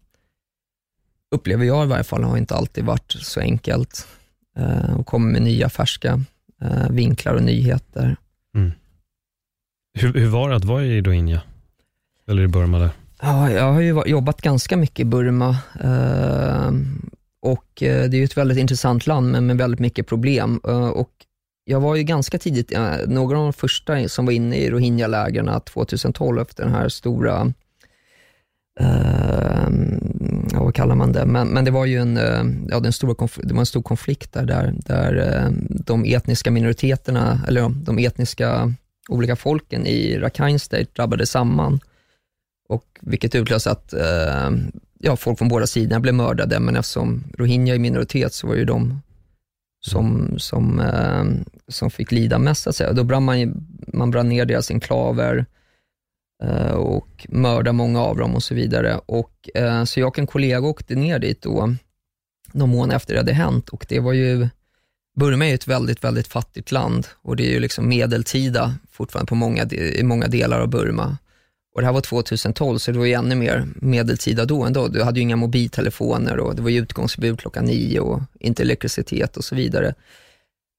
upplever 1.34 1.64
jag 1.64 1.84
i 1.84 1.88
varje 1.88 2.04
fall, 2.04 2.22
har 2.24 2.36
inte 2.36 2.54
alltid 2.54 2.84
varit 2.84 3.12
så 3.12 3.40
enkelt. 3.40 4.06
Eh, 4.56 4.96
och 4.96 5.06
kommer 5.06 5.32
med 5.32 5.42
nya 5.42 5.68
färska 5.68 6.20
eh, 6.62 6.90
vinklar 6.90 7.34
och 7.34 7.42
nyheter. 7.42 8.16
Hur, 9.94 10.12
hur 10.12 10.28
var 10.28 10.50
det 10.50 10.56
att 10.56 10.64
vara 10.64 10.84
i 10.84 11.00
Rohingya? 11.02 11.42
Eller 12.28 12.42
i 12.42 12.48
Burma 12.48 12.78
där? 12.78 12.90
Ja, 13.24 13.50
jag 13.50 13.72
har 13.72 13.80
ju 13.80 14.02
jobbat 14.06 14.42
ganska 14.42 14.76
mycket 14.76 15.00
i 15.00 15.04
Burma 15.04 15.56
ehm, 15.80 17.10
och 17.42 17.82
eh, 17.82 18.08
det 18.08 18.16
är 18.16 18.18
ju 18.18 18.24
ett 18.24 18.36
väldigt 18.36 18.58
intressant 18.58 19.06
land 19.06 19.30
men 19.30 19.46
med 19.46 19.58
väldigt 19.58 19.80
mycket 19.80 20.06
problem. 20.06 20.60
Eh, 20.68 20.88
och 20.88 21.10
jag 21.64 21.80
var 21.80 21.96
ju 21.96 22.02
ganska 22.02 22.38
tidigt, 22.38 22.72
eh, 22.72 22.94
några 23.06 23.38
av 23.38 23.44
de 23.44 23.52
första 23.52 24.08
som 24.08 24.26
var 24.26 24.32
inne 24.32 24.56
i 24.56 24.70
Rohingya-lägren 24.70 25.60
2012 25.60 26.40
efter 26.40 26.64
den 26.64 26.72
här 26.74 26.88
stora, 26.88 27.52
ehm, 28.80 30.00
ja, 30.52 30.64
vad 30.64 30.74
kallar 30.74 30.94
man 30.94 31.12
det, 31.12 31.26
men, 31.26 31.48
men 31.48 31.64
det 31.64 31.70
var 31.70 31.86
ju 31.86 31.98
en, 31.98 32.18
ja, 32.70 32.80
den 32.80 32.92
stora 32.92 33.12
konf- 33.14 33.40
det 33.42 33.54
var 33.54 33.60
en 33.60 33.66
stor 33.66 33.82
konflikt 33.82 34.32
där, 34.32 34.44
där, 34.44 34.74
där 34.86 35.16
ehm, 35.16 35.66
de 35.70 36.04
etniska 36.04 36.50
minoriteterna, 36.50 37.40
eller 37.48 37.68
de 37.68 37.98
etniska 37.98 38.74
olika 39.08 39.36
folken 39.36 39.86
i 39.86 40.18
Rakhine 40.18 40.58
State 40.58 40.86
drabbades 40.94 41.30
samman. 41.30 41.80
Och 42.72 42.98
vilket 43.00 43.34
utlöste 43.34 43.70
att 43.70 43.92
eh, 43.92 44.50
ja, 44.98 45.16
folk 45.16 45.38
från 45.38 45.48
båda 45.48 45.66
sidorna 45.66 46.00
blev 46.00 46.14
mördade, 46.14 46.60
men 46.60 46.76
eftersom 46.76 47.24
rohingya 47.38 47.74
är 47.74 47.78
minoritet 47.78 48.34
så 48.34 48.46
var 48.46 48.54
det 48.54 48.60
ju 48.60 48.66
de 48.66 49.00
som, 49.84 50.34
som, 50.38 50.80
eh, 50.80 51.24
som 51.68 51.90
fick 51.90 52.12
lida 52.12 52.38
mest. 52.38 52.66
Att 52.66 52.76
säga. 52.76 52.92
Då 52.92 53.04
brann 53.04 53.24
man, 53.24 53.66
man 53.92 54.10
brann 54.10 54.28
ner 54.28 54.44
deras 54.44 54.70
enklaver. 54.70 55.46
eh, 56.42 56.72
och 56.72 57.26
mördade 57.28 57.72
många 57.72 58.00
av 58.00 58.16
dem 58.16 58.34
och 58.34 58.42
så 58.42 58.54
vidare. 58.54 59.00
Och, 59.06 59.50
eh, 59.54 59.84
så 59.84 60.00
jag 60.00 60.08
och 60.08 60.18
en 60.18 60.26
kollega 60.26 60.60
åkte 60.60 60.94
ner 60.94 61.18
dit 61.18 61.42
då, 61.42 61.74
någon 62.52 62.70
månad 62.70 62.96
efter 62.96 63.14
det 63.14 63.20
hade 63.20 63.32
hänt 63.32 63.68
och 63.68 63.86
det 63.88 64.00
var 64.00 64.12
ju, 64.12 64.48
Burma 65.16 65.44
är 65.44 65.48
ju 65.48 65.54
ett 65.54 65.68
väldigt, 65.68 66.04
väldigt 66.04 66.28
fattigt 66.28 66.72
land 66.72 67.06
och 67.22 67.36
det 67.36 67.46
är 67.46 67.50
ju 67.50 67.60
liksom 67.60 67.88
medeltida 67.88 68.74
fortfarande 68.90 69.28
på 69.28 69.34
många, 69.34 69.64
i 69.72 70.02
många 70.02 70.26
delar 70.26 70.60
av 70.60 70.68
Burma. 70.68 71.18
Och 71.74 71.80
det 71.80 71.86
här 71.86 71.92
var 71.92 72.00
2012, 72.00 72.78
så 72.78 72.92
det 72.92 72.98
var 72.98 73.06
ju 73.06 73.12
ännu 73.12 73.34
mer 73.34 73.66
medeltida 73.74 74.44
då 74.44 74.64
ändå. 74.64 74.88
Du 74.88 75.02
hade 75.02 75.20
ju 75.20 75.22
inga 75.22 75.36
mobiltelefoner 75.36 76.38
och 76.38 76.56
det 76.56 76.62
var 76.62 76.70
ju 76.70 76.78
utgångsförbud 76.78 77.40
klockan 77.40 77.64
nio 77.64 78.00
och 78.00 78.20
inte 78.40 78.62
elektricitet 78.62 79.36
och 79.36 79.44
så 79.44 79.54
vidare. 79.54 79.94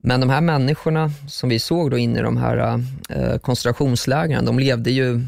Men 0.03 0.19
de 0.19 0.29
här 0.29 0.41
människorna 0.41 1.11
som 1.27 1.49
vi 1.49 1.59
såg 1.59 1.91
då 1.91 1.97
inne 1.97 2.19
i 2.19 2.21
de 2.21 2.37
här 2.37 2.83
eh, 3.09 3.37
koncentrationslägren, 3.37 4.45
de 4.45 4.59
levde 4.59 4.91
ju 4.91 5.21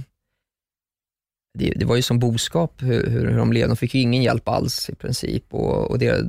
det, 1.56 1.74
det, 1.76 1.86
var 1.86 1.96
ju 1.96 2.02
som 2.02 2.20
boskap 2.20 2.82
hur, 2.82 3.10
hur 3.10 3.38
de 3.38 3.54
levde. 3.54 3.68
De 3.68 3.78
fick 3.78 3.96
ju 3.96 4.02
ingen 4.02 4.24
hjälp 4.24 4.48
alls 4.48 4.90
i 4.90 4.96
princip. 4.96 5.54
Och, 5.54 5.92
och 5.92 6.00
det, 6.00 6.22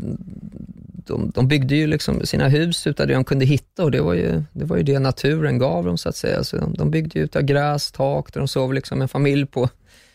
de, 1.07 1.31
de 1.35 1.49
byggde 1.49 1.77
ju 1.77 1.87
liksom 1.87 2.27
sina 2.27 2.49
hus 2.49 2.87
utav 2.87 3.07
det 3.07 3.15
de 3.15 3.25
kunde 3.25 3.45
hitta 3.45 3.85
och 3.85 3.91
det 3.91 4.01
var 4.01 4.15
ju 4.15 4.43
det, 4.53 4.65
var 4.65 4.77
ju 4.77 4.83
det 4.83 4.99
naturen 4.99 5.59
gav 5.59 5.85
dem 5.85 5.99
så 5.99 6.09
att 6.09 6.17
säga. 6.17 6.45
Så 6.45 6.57
de, 6.57 6.75
de 6.75 6.91
byggde 6.91 7.19
utav 7.19 7.43
gräs, 7.43 7.93
tak, 7.93 8.33
där 8.33 8.41
de 8.41 8.49
sov 8.49 8.75
liksom 8.75 9.03
en 9.03 9.09
familj 9.09 9.47
på 9.47 9.69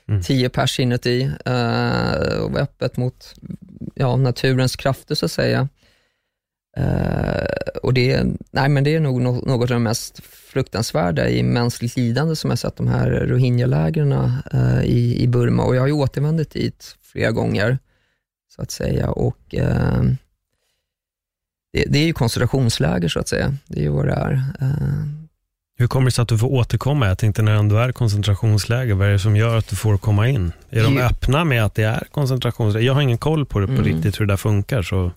mm. 0.07 0.21
tio 0.21 0.49
pers 0.49 0.79
inuti 0.79 1.31
uh, 1.47 2.43
och 2.43 2.51
var 2.51 2.59
öppet 2.59 2.97
mot 2.97 3.33
ja, 3.95 4.15
naturens 4.15 4.75
krafter 4.75 5.15
så 5.15 5.25
att 5.25 5.31
säga. 5.31 5.67
Uh, 6.79 7.43
och 7.83 7.93
det, 7.93 8.23
nej, 8.51 8.69
men 8.69 8.83
det 8.83 8.95
är 8.95 8.99
nog 8.99 9.21
något 9.21 9.47
av 9.47 9.67
det 9.67 9.79
mest 9.79 10.23
fruktansvärda 10.23 11.29
i 11.29 11.43
mänskligt 11.43 11.95
lidande 11.95 12.35
som 12.35 12.49
jag 12.49 12.59
sett 12.59 12.75
de 12.75 12.87
här 12.87 13.09
rohingya-lägren 13.09 14.13
uh, 14.53 14.83
i, 14.83 15.23
i 15.23 15.27
Burma 15.27 15.63
och 15.63 15.75
jag 15.75 15.81
har 15.81 15.87
ju 15.87 15.93
återvänt 15.93 16.51
dit 16.51 16.97
flera 17.01 17.31
gånger 17.31 17.79
så 18.55 18.61
att 18.61 18.71
säga 18.71 19.11
och 19.11 19.55
uh, 19.57 20.03
det, 21.73 21.85
det, 21.87 21.99
är 21.99 22.05
ju 22.05 22.13
koncentrationsläger 22.13 23.09
så 23.09 23.19
att 23.19 23.27
säga. 23.27 23.55
Det 23.67 23.79
är 23.79 23.83
ju 23.83 23.89
vad 23.89 24.05
det 24.05 24.13
är. 24.13 24.43
Hur 25.81 25.87
kommer 25.87 26.05
det 26.05 26.11
sig 26.11 26.21
att 26.21 26.29
du 26.29 26.37
får 26.37 26.47
återkomma? 26.47 27.07
Jag 27.07 27.17
tänkte 27.17 27.41
när 27.41 27.51
det 27.51 27.59
ändå 27.59 27.77
är 27.77 27.91
koncentrationsläger, 27.91 28.93
vad 28.93 29.07
är 29.07 29.11
det 29.11 29.19
som 29.19 29.35
gör 29.35 29.57
att 29.57 29.67
du 29.67 29.75
får 29.75 29.97
komma 29.97 30.27
in? 30.27 30.51
Är 30.69 30.83
de 30.83 30.97
öppna 30.97 31.43
med 31.43 31.65
att 31.65 31.75
det 31.75 31.83
är 31.83 32.07
koncentrationsläger? 32.11 32.87
Jag 32.87 32.93
har 32.93 33.01
ingen 33.01 33.17
koll 33.17 33.45
på 33.45 33.59
det 33.59 33.67
på 33.67 33.73
mm. 33.73 33.83
riktigt, 33.83 34.19
hur 34.19 34.25
det 34.25 34.31
där 34.31 34.37
funkar. 34.37 34.81
Så. 34.81 35.11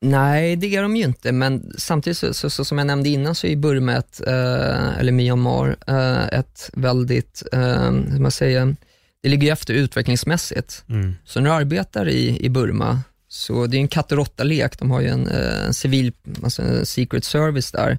Nej, 0.00 0.56
det 0.56 0.76
är 0.76 0.82
de 0.82 0.96
ju 0.96 1.04
inte, 1.04 1.32
men 1.32 1.72
samtidigt 1.78 2.18
så, 2.18 2.34
så, 2.34 2.50
så 2.50 2.64
som 2.64 2.78
jag 2.78 2.86
nämnde 2.86 3.08
innan 3.08 3.34
så 3.34 3.46
är 3.46 3.56
Burma, 3.56 3.96
ett, 3.96 4.20
eh, 4.26 4.98
eller 4.98 5.12
Myanmar, 5.12 5.76
eh, 5.86 6.38
ett 6.38 6.70
väldigt, 6.72 7.42
eh, 7.52 7.90
hur 7.90 8.20
man 8.20 8.30
säger, 8.30 8.76
det 9.22 9.28
ligger 9.28 9.46
ju 9.46 9.52
efter 9.52 9.74
utvecklingsmässigt. 9.74 10.84
Mm. 10.88 11.14
Så 11.24 11.40
när 11.40 11.50
du 11.50 11.56
arbetar 11.56 12.08
i, 12.08 12.44
i 12.44 12.48
Burma, 12.48 13.00
så 13.28 13.66
det 13.66 13.76
är 13.76 13.80
en 13.80 13.88
katt 13.88 14.12
och 14.12 14.18
råtta-lek. 14.18 14.78
De 14.78 14.90
har 14.90 15.00
ju 15.00 15.08
en, 15.08 15.28
eh, 15.28 15.66
en 15.66 15.74
civil, 15.74 16.12
alltså 16.42 16.62
en 16.62 16.86
secret 16.86 17.24
service 17.24 17.72
där. 17.72 17.98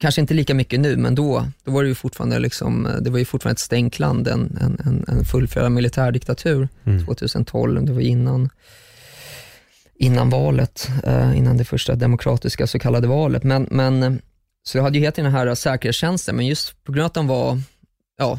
Kanske 0.00 0.20
inte 0.20 0.34
lika 0.34 0.54
mycket 0.54 0.80
nu, 0.80 0.96
men 0.96 1.14
då, 1.14 1.46
då 1.64 1.72
var 1.72 1.82
det 1.82 1.88
ju 1.88 1.94
fortfarande, 1.94 2.38
liksom, 2.38 2.88
det 3.00 3.10
var 3.10 3.18
ju 3.18 3.24
fortfarande 3.24 3.54
ett 3.54 3.58
stängt 3.58 3.98
land, 3.98 4.28
en, 4.28 4.58
en, 4.84 5.04
en 5.08 5.24
fullfjädrad 5.24 5.72
militärdiktatur 5.72 6.68
mm. 6.84 7.04
2012. 7.06 7.84
Det 7.84 7.92
var 7.92 8.00
innan 8.00 8.50
innan 9.94 10.30
valet, 10.30 10.88
eh, 11.04 11.38
innan 11.38 11.56
det 11.56 11.64
första 11.64 11.94
demokratiska 11.94 12.66
så 12.66 12.78
kallade 12.78 13.06
valet. 13.06 13.44
Men, 13.44 13.68
men, 13.70 14.02
eh, 14.02 14.12
så 14.62 14.78
jag 14.78 14.82
hade 14.82 14.98
ju 14.98 15.04
hetat 15.04 15.24
den 15.24 15.32
här 15.32 15.54
säkerhetstjänsten, 15.54 16.36
men 16.36 16.46
just 16.46 16.84
på 16.84 16.92
grund 16.92 17.02
av 17.02 17.06
att 17.06 17.14
de 17.14 17.26
var 17.26 17.60
ja, 18.18 18.38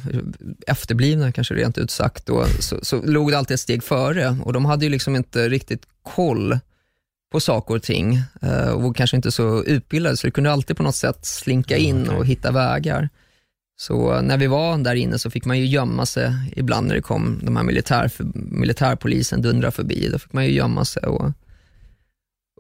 efterblivna 0.68 1.32
kanske 1.32 1.54
rent 1.54 1.78
ut 1.78 1.92
sagt, 1.92 2.26
då, 2.26 2.46
så, 2.60 2.80
så 2.82 3.02
låg 3.02 3.32
det 3.32 3.38
alltid 3.38 3.56
ett 3.56 3.60
steg 3.60 3.84
före 3.84 4.38
och 4.44 4.54
de 4.54 4.66
hade 4.66 4.86
ju 4.86 4.92
liksom 4.92 5.16
inte 5.16 5.50
riktigt 5.50 5.84
koll 6.04 6.60
på 7.32 7.40
saker 7.40 7.76
och 7.76 7.84
ting 7.84 8.22
eh, 8.42 8.70
och 8.70 8.96
kanske 8.96 9.16
inte 9.16 9.32
så 9.32 9.64
utbildade, 9.64 10.18
så 10.18 10.28
det 10.28 10.32
kunde 10.32 10.52
alltid 10.52 10.78
på 10.78 10.84
något 10.84 10.96
sätt 10.96 11.26
slinka 11.26 11.78
in 11.78 11.96
mm, 11.96 12.08
okay. 12.08 12.18
och 12.18 12.26
hitta 12.26 12.52
vägar. 12.52 13.10
Så 13.84 14.14
eh, 14.14 14.22
när 14.22 14.38
vi 14.38 14.48
var 14.48 14.78
där 14.78 14.96
inne 14.96 15.20
så 15.20 15.30
fick 15.30 15.46
man 15.46 15.60
ju 15.60 15.66
gömma 15.66 16.06
sig 16.06 16.34
ibland 16.56 16.88
när 16.88 16.96
det 16.96 17.02
kom 17.02 17.40
de 17.44 17.56
här 17.56 17.64
militär, 17.64 18.12
militärpolisen 18.34 19.42
dundra 19.42 19.72
förbi. 19.72 20.10
Då 20.12 20.20
fick 20.20 20.34
man 20.34 20.46
ju 20.46 20.52
gömma 20.52 20.86
sig 20.86 21.04
och 21.04 21.32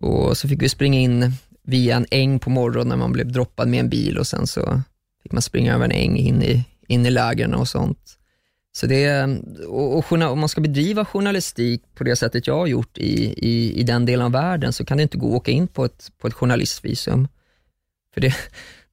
och 0.02 0.38
så 0.38 0.48
fick 0.48 0.62
vi 0.62 0.70
springa 0.70 1.00
in 1.00 1.32
via 1.64 1.96
en 1.96 2.06
äng 2.12 2.40
på 2.40 2.50
morgonen 2.50 2.88
när 2.88 2.98
man 2.98 3.12
blev 3.12 3.32
droppad 3.32 3.68
med 3.68 3.80
en 3.80 3.90
bil 3.90 4.18
och 4.18 4.28
sen 4.28 4.48
så 4.48 4.82
fick 5.24 5.32
man 5.32 5.42
springa 5.42 5.74
över 5.74 5.86
en 5.86 5.92
äng 5.92 6.18
in 6.18 6.44
i, 6.44 6.66
in 6.88 7.06
i 7.06 7.10
lägren 7.10 7.54
och 7.54 7.68
sånt. 7.68 8.18
Så 8.72 8.88
det, 8.88 9.24
och, 9.68 9.98
och 9.98 10.12
om 10.12 10.40
man 10.40 10.50
ska 10.50 10.62
bedriva 10.62 11.06
journalistik 11.06 11.82
på 11.96 12.04
det 12.04 12.16
sättet 12.16 12.48
jag 12.48 12.58
har 12.58 12.68
gjort 12.68 12.98
i, 12.98 13.34
i, 13.50 13.80
i 13.80 13.84
den 13.84 14.06
delen 14.06 14.26
av 14.26 14.32
världen 14.32 14.74
så 14.74 14.86
kan 14.86 14.98
det 14.98 15.04
inte 15.04 15.18
gå 15.18 15.28
att 15.28 15.42
åka 15.42 15.52
in 15.52 15.68
på 15.68 15.86
ett, 15.86 16.12
på 16.18 16.28
ett 16.28 16.34
journalistvisum. 16.34 17.28
För 18.14 18.22
det, 18.22 18.36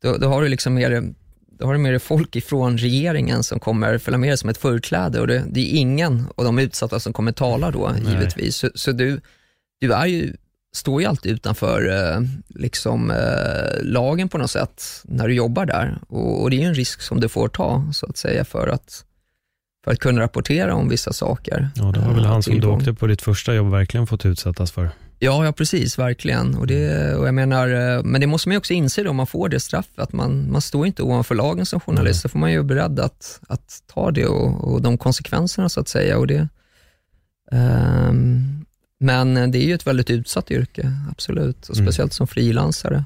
då, 0.03 0.17
då 0.17 0.29
har 0.29 0.43
du 0.43 0.49
liksom 0.49 0.75
mer 0.75 1.15
då 1.61 1.67
har 1.67 1.73
du 1.73 1.79
med 1.79 1.93
dig 1.93 2.01
folk 2.01 2.37
ifrån 2.37 2.79
regeringen 2.79 3.43
som 3.43 3.61
kommer 3.61 3.99
följa 3.99 4.19
med 4.19 4.31
dig 4.31 4.39
som 4.39 4.51
ett 4.51 4.59
förkläde 4.59 5.21
och 5.21 5.27
det, 5.27 5.45
det, 5.49 5.61
är 5.61 5.79
ingen 5.79 6.27
av 6.37 6.45
de 6.45 6.59
utsatta 6.59 7.01
som 7.01 7.13
kommer 7.13 7.33
tala 7.33 7.71
då, 7.71 7.89
Nej. 7.89 8.13
givetvis. 8.13 8.57
Så, 8.57 8.71
så, 8.75 8.93
du, 8.93 9.21
du 9.81 9.93
är 9.93 10.07
ju 10.07 10.37
står 10.73 11.01
ju 11.01 11.07
alltid 11.07 11.33
utanför 11.33 11.89
eh, 11.89 12.21
liksom, 12.49 13.11
eh, 13.11 13.83
lagen 13.83 14.29
på 14.29 14.39
något 14.39 14.51
sätt 14.51 14.85
när 15.05 15.29
du 15.29 15.35
jobbar 15.35 15.67
där. 15.67 15.99
Och, 16.09 16.43
och, 16.43 16.51
det 16.51 16.57
är 16.57 16.61
ju 16.61 16.67
en 16.67 16.75
risk 16.75 17.01
som 17.01 17.21
du 17.21 17.29
får 17.29 17.49
ta, 17.49 17.85
så 17.93 18.07
att 18.07 18.17
säga, 18.17 18.45
för 18.45 18.69
att, 18.69 19.05
för 19.85 19.93
att 19.93 19.99
kunna 19.99 20.21
rapportera 20.21 20.75
om 20.75 20.89
vissa 20.89 21.13
saker. 21.13 21.69
Ja, 21.75 21.85
det 21.85 22.01
var 22.01 22.15
väl 22.15 22.25
han 22.25 22.43
som 22.43 22.61
du 22.61 22.67
åkte 22.67 22.95
på 22.95 23.07
ditt 23.07 23.23
första 23.23 23.55
jobb 23.55 23.71
verkligen 23.71 24.07
fått 24.07 24.27
utsättas 24.27 24.73
för. 24.73 24.91
Ja, 25.23 25.45
ja 25.45 25.53
precis, 25.53 25.99
verkligen. 25.99 26.55
Och 26.55 26.67
det, 26.67 27.15
och 27.15 27.27
jag 27.27 27.35
menar, 27.35 27.69
eh, 27.69 28.03
men 28.03 28.21
det 28.21 28.27
måste 28.27 28.49
man 28.49 28.59
också 28.59 28.73
inse 28.73 29.03
då, 29.03 29.11
om 29.11 29.17
man 29.17 29.27
får 29.27 29.49
det 29.49 29.61
straffet, 29.61 30.13
man, 30.13 30.53
man 30.53 30.61
står 30.61 30.87
inte 30.87 31.03
ovanför 31.03 31.35
lagen 31.35 31.67
som 31.67 31.81
journalist, 31.81 32.17
mm. 32.17 32.21
så 32.23 32.29
får 32.29 32.39
man 32.39 32.51
ju 32.51 32.57
vara 32.57 32.67
beredd 32.67 33.01
att, 33.01 33.41
att 33.49 33.83
ta 33.87 34.11
det 34.11 34.27
och, 34.27 34.73
och 34.73 34.83
de 34.83 34.99
konsekvenserna 34.99 35.69
så 35.69 35.81
att 35.81 35.89
säga. 35.89 36.19
Och 36.19 36.27
det, 36.27 36.49
um, 37.53 38.67
men 39.01 39.51
det 39.51 39.59
är 39.59 39.67
ju 39.67 39.75
ett 39.75 39.87
väldigt 39.87 40.11
utsatt 40.11 40.51
yrke, 40.51 40.93
absolut. 41.11 41.69
Och 41.69 41.77
mm. 41.77 41.87
speciellt 41.87 42.13
mm. 42.13 42.17
som 42.17 42.27
frilansare. 42.27 43.05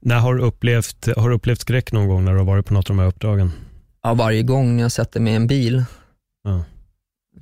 När 0.00 0.18
har 0.18 0.34
du, 0.34 0.42
upplevt, 0.42 1.08
har 1.16 1.28
du 1.28 1.34
upplevt 1.34 1.60
skräck 1.60 1.92
någon 1.92 2.08
gång 2.08 2.24
när 2.24 2.32
du 2.32 2.38
har 2.38 2.44
varit 2.44 2.66
på 2.66 2.74
något 2.74 2.90
av 2.90 2.96
de 2.96 3.02
här 3.02 3.08
uppdragen? 3.08 3.52
Ja, 4.02 4.14
varje 4.14 4.42
gång 4.42 4.80
jag 4.80 4.92
sätter 4.92 5.20
mig 5.20 5.32
i 5.32 5.36
en 5.36 5.46
bil. 5.46 5.84
Ja. 6.44 6.64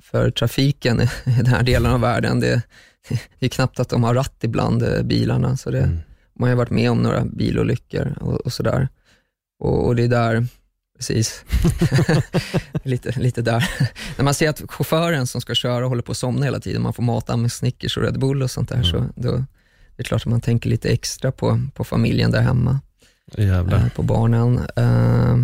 För 0.01 0.31
trafiken 0.31 1.01
i 1.01 1.09
den 1.25 1.45
här 1.45 1.63
delen 1.63 1.91
av 1.91 2.01
världen, 2.01 2.39
det, 2.39 2.61
det 3.39 3.45
är 3.45 3.49
knappt 3.49 3.79
att 3.79 3.89
de 3.89 4.03
har 4.03 4.13
ratt 4.13 4.43
ibland, 4.43 4.83
eh, 4.83 5.03
bilarna. 5.03 5.57
Så 5.57 5.71
det, 5.71 5.83
mm. 5.83 5.99
Man 6.33 6.49
har 6.49 6.55
varit 6.55 6.69
med 6.69 6.91
om 6.91 7.01
några 7.01 7.25
bilolyckor 7.25 8.17
och, 8.21 8.41
och 8.41 8.53
sådär. 8.53 8.89
Och, 9.59 9.87
och 9.87 9.95
det 9.95 10.03
är 10.03 10.07
där 10.07 10.47
Precis. 11.01 11.45
lite, 12.83 13.19
lite 13.19 13.41
där. 13.41 13.69
När 14.17 14.23
man 14.23 14.33
ser 14.33 14.49
att 14.49 14.61
chauffören 14.67 15.27
som 15.27 15.41
ska 15.41 15.55
köra 15.55 15.85
håller 15.85 16.01
på 16.01 16.11
att 16.11 16.17
somna 16.17 16.45
hela 16.45 16.59
tiden, 16.59 16.81
man 16.81 16.93
får 16.93 17.03
mata 17.03 17.37
med 17.37 17.51
Snickers 17.51 17.97
och 17.97 18.03
Red 18.03 18.19
Bull 18.19 18.43
och 18.43 18.51
sånt 18.51 18.69
där, 18.69 18.75
mm. 18.75 18.87
så 18.87 19.05
då, 19.15 19.31
det 19.95 20.01
är 20.01 20.03
klart 20.03 20.21
att 20.21 20.31
man 20.31 20.41
tänker 20.41 20.69
lite 20.69 20.89
extra 20.89 21.31
på, 21.31 21.61
på 21.73 21.83
familjen 21.83 22.31
där 22.31 22.41
hemma. 22.41 22.79
Jävlar. 23.37 23.77
Äh, 23.77 23.89
på 23.89 24.03
barnen. 24.03 24.57
Äh, 24.75 25.37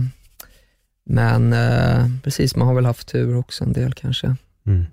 men 1.05 1.55
precis, 2.23 2.55
man 2.55 2.67
har 2.67 2.75
väl 2.75 2.85
haft 2.85 3.07
tur 3.07 3.35
också 3.35 3.63
en 3.63 3.73
del 3.73 3.93
kanske. 3.93 4.35
Mm. 4.65 4.85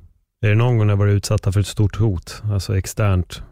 Är 0.45 0.49
det 0.49 0.55
någon 0.55 0.79
gång 0.79 0.87
när 0.87 0.97
varit 0.97 1.15
utsatta 1.15 1.53
för 1.53 1.61
ett 1.61 1.67
stort 1.67 1.97
hot, 1.97 2.43
alltså 2.53 2.79
externt? 2.79 3.43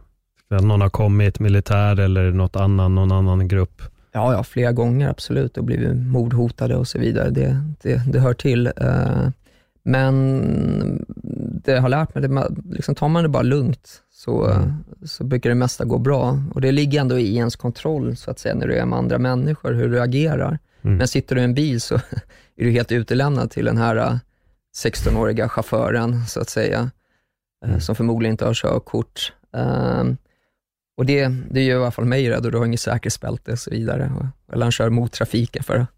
Att 0.51 0.64
någon 0.64 0.80
har 0.80 0.90
kommit, 0.90 1.40
militär 1.40 2.01
eller 2.01 2.30
något 2.30 2.57
annan, 2.57 2.95
någon 2.95 3.12
annan 3.12 3.49
grupp? 3.49 3.82
Ja, 4.12 4.32
ja, 4.32 4.45
flera 4.45 4.72
gånger 4.72 5.09
absolut 5.09 5.59
och 5.59 5.64
blivit 5.64 5.97
mordhotade 5.97 6.76
och 6.76 6.88
så 6.88 6.99
vidare. 6.99 7.30
Det, 7.30 7.62
det, 7.82 8.03
det 8.12 8.20
hör 8.20 8.34
till. 8.34 8.66
Eh, 8.66 9.28
men 9.82 11.07
det 11.64 11.78
har 11.78 11.88
lärt 11.88 12.14
mig, 12.14 12.28
det, 12.28 12.49
liksom, 12.70 12.95
tar 12.95 13.09
man 13.09 13.22
det 13.22 13.28
bara 13.28 13.43
lugnt 13.43 14.03
så, 14.12 14.47
mm. 14.47 14.72
så 15.05 15.24
brukar 15.24 15.51
det 15.51 15.57
mesta 15.57 15.84
gå 15.84 15.99
bra. 15.99 16.43
Och 16.55 16.61
det 16.61 16.72
ligger 16.72 17.01
ändå 17.01 17.18
i 17.18 17.36
ens 17.36 17.57
kontroll, 17.57 18.16
så 18.16 18.30
att 18.30 18.38
säga, 18.38 18.55
när 18.55 18.66
du 18.66 18.74
är 18.74 18.86
med 18.86 18.99
andra 18.99 19.18
människor, 19.18 19.72
hur 19.72 19.88
du 19.88 20.01
agerar. 20.01 20.59
Mm. 20.82 20.97
Men 20.97 21.09
sitter 21.09 21.34
du 21.34 21.40
i 21.40 21.45
en 21.45 21.55
bil 21.55 21.80
så 21.80 21.95
är 22.57 22.64
du 22.64 22.70
helt 22.70 22.93
utelämnad 22.93 23.51
till 23.51 23.64
den 23.64 23.78
här 23.78 24.18
16-åriga 24.76 25.44
eh, 25.44 25.48
chauffören, 25.48 26.26
så 26.26 26.40
att 26.40 26.48
säga, 26.48 26.90
eh, 27.64 27.68
mm. 27.68 27.80
som 27.80 27.94
förmodligen 27.94 28.32
inte 28.32 28.44
har 28.44 28.54
körkort. 28.54 29.32
Och 30.96 31.06
det, 31.06 31.28
det 31.50 31.62
gör 31.62 31.78
i 31.78 31.82
alla 31.82 31.90
fall 31.90 32.04
mig 32.04 32.30
rädd 32.30 32.46
och 32.46 32.52
du 32.52 32.58
har 32.58 32.66
inget 32.66 32.80
säkerhetsbälte 32.80 33.52
och 33.52 33.58
så 33.58 33.70
vidare. 33.70 34.30
Eller 34.52 34.64
han 34.64 34.72
kör 34.72 34.90
mot 34.90 35.12
trafiken 35.12 35.62
för 35.62 35.76
att 35.76 35.88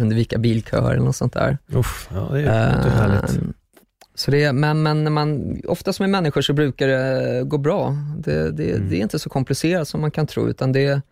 undvika 0.00 0.38
bilköer 0.38 0.90
eller 0.90 1.04
något 1.04 1.16
sånt 1.16 1.32
där. 1.32 1.58
Uff, 1.72 2.08
ja, 2.14 2.28
det 2.32 2.40
är 2.40 2.86
uh, 2.86 2.92
härligt. 2.92 3.40
Så 4.14 4.30
det, 4.30 4.52
men, 4.52 4.82
men 4.82 5.04
när 5.04 5.10
man, 5.10 5.60
oftast 5.68 6.00
med 6.00 6.10
människor 6.10 6.40
så 6.40 6.52
brukar 6.52 6.88
det 6.88 7.42
gå 7.44 7.58
bra. 7.58 7.96
Det, 8.16 8.50
det, 8.50 8.70
mm. 8.70 8.88
det, 8.88 8.96
är 8.96 9.00
inte 9.00 9.18
så 9.18 9.28
komplicerat 9.30 9.88
som 9.88 10.00
man 10.00 10.10
kan 10.10 10.26
tro, 10.26 10.48
utan 10.48 10.72
det, 10.72 11.02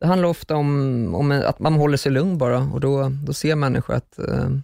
det 0.00 0.06
handlar 0.06 0.28
ofta 0.28 0.56
om, 0.56 1.14
om 1.14 1.30
att 1.30 1.58
man 1.58 1.74
håller 1.74 1.96
sig 1.96 2.12
lugn 2.12 2.38
bara 2.38 2.58
och 2.58 2.80
då, 2.80 3.12
då 3.24 3.32
ser 3.32 3.56
människor 3.56 3.94
att 3.94 4.18
uh, 4.28 4.58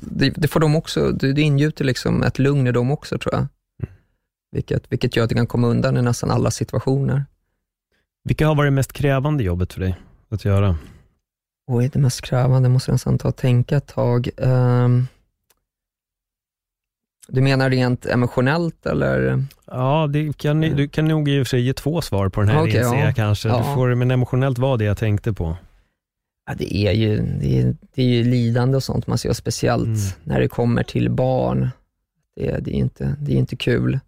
det, 0.00 0.30
det 0.30 0.48
får 0.48 0.60
de 0.60 0.76
också, 0.76 1.12
det, 1.12 1.32
det 1.32 1.40
ingjuter 1.42 1.84
liksom 1.84 2.22
ett 2.22 2.38
lugn 2.38 2.66
i 2.66 2.72
dem 2.72 2.90
också 2.90 3.18
tror 3.18 3.34
jag. 3.34 3.40
Mm. 3.82 3.94
Vilket, 4.52 4.92
vilket 4.92 5.16
gör 5.16 5.24
att 5.24 5.28
du 5.30 5.34
kan 5.36 5.46
komma 5.46 5.66
undan 5.66 5.96
i 5.96 6.02
nästan 6.02 6.30
alla 6.30 6.50
situationer. 6.50 7.24
Vilka 8.24 8.46
har 8.46 8.54
varit 8.54 8.66
det 8.66 8.74
mest 8.74 8.92
krävande 8.92 9.42
jobbet 9.44 9.72
för 9.72 9.80
dig 9.80 9.96
att 10.28 10.44
göra? 10.44 10.76
Oj, 11.70 11.90
det 11.92 11.98
mest 11.98 12.22
krävande 12.22 12.68
måste 12.68 12.90
jag 12.90 12.94
nästan 12.94 13.18
ta 13.18 13.28
och 13.28 13.36
tänka 13.36 13.76
ett 13.76 13.86
tag. 13.86 14.28
Ehm, 14.36 15.06
du 17.28 17.40
menar 17.40 17.70
rent 17.70 18.06
emotionellt 18.06 18.86
eller? 18.86 19.44
Ja, 19.66 20.08
kan, 20.36 20.60
ni- 20.60 20.74
du 20.74 20.88
kan 20.88 21.04
nog 21.08 21.28
i 21.28 21.42
och 21.42 21.46
för 21.46 21.48
sig 21.50 21.60
ge 21.60 21.72
två 21.72 22.00
svar 22.00 22.28
på 22.28 22.40
den 22.40 22.48
här 22.48 22.62
Okej, 22.62 22.76
inser 22.78 22.94
ja. 22.98 23.04
jag 23.04 23.16
kanske. 23.16 23.48
Du 23.48 23.54
Ja. 23.54 23.74
får, 23.74 23.94
men 23.94 24.10
emotionellt 24.10 24.58
var 24.58 24.76
det 24.78 24.84
jag 24.84 24.96
tänkte 24.98 25.32
på. 25.32 25.56
Ja, 26.46 26.54
det, 26.58 26.76
är 26.76 26.92
ju, 26.92 27.16
det, 27.40 27.58
är, 27.60 27.76
det 27.94 28.02
är 28.02 28.06
ju 28.06 28.24
lidande 28.24 28.76
och 28.76 28.82
sånt 28.82 29.06
man 29.06 29.18
ser, 29.18 29.32
speciellt 29.32 29.84
Mm. 29.86 29.98
när 30.24 30.40
det 30.40 30.48
kommer 30.48 30.82
till 30.82 31.10
barn. 31.10 31.68
Det, 32.36 32.46
är- 32.50 32.60
det 32.60 32.70
är 32.70 32.74
inte, 32.74 33.16
det 33.20 33.32
är 33.32 33.36
inte 33.36 33.56
kul. 33.56 33.98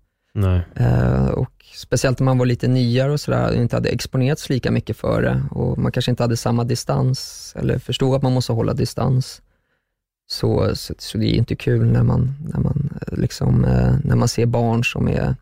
Eh, 0.76 1.26
och 1.28 1.52
Speciellt 1.74 2.18
när 2.18 2.24
man 2.24 2.38
var 2.38 2.46
lite 2.46 2.68
nyare 2.68 3.12
och 3.12 3.20
sådär, 3.20 3.54
inte 3.54 3.76
hade 3.76 3.88
exponerats 3.88 4.48
lika 4.48 4.70
mycket 4.70 4.96
för 4.96 5.22
det 5.22 5.42
och 5.50 5.78
man 5.78 5.92
kanske 5.92 6.10
inte 6.10 6.22
hade 6.22 6.36
samma 6.36 6.64
distans, 6.64 7.52
eller 7.58 7.78
förstod 7.78 8.14
att 8.16 8.22
man 8.22 8.32
måste 8.32 8.52
hålla 8.52 8.74
distans. 8.74 9.42
Så, 10.30 10.76
så, 10.76 10.94
så 10.98 11.18
det 11.18 11.26
är 11.26 11.38
inte 11.38 11.56
kul 11.56 11.86
när 11.86 12.02
man, 12.02 12.34
när, 12.52 12.60
man, 12.60 12.90
eh, 13.06 13.18
liksom, 13.18 13.64
eh, 13.64 13.94
när 14.04 14.16
man 14.16 14.28
ser 14.28 14.46
barn 14.46 14.84
som 14.84 15.08
är 15.08 15.36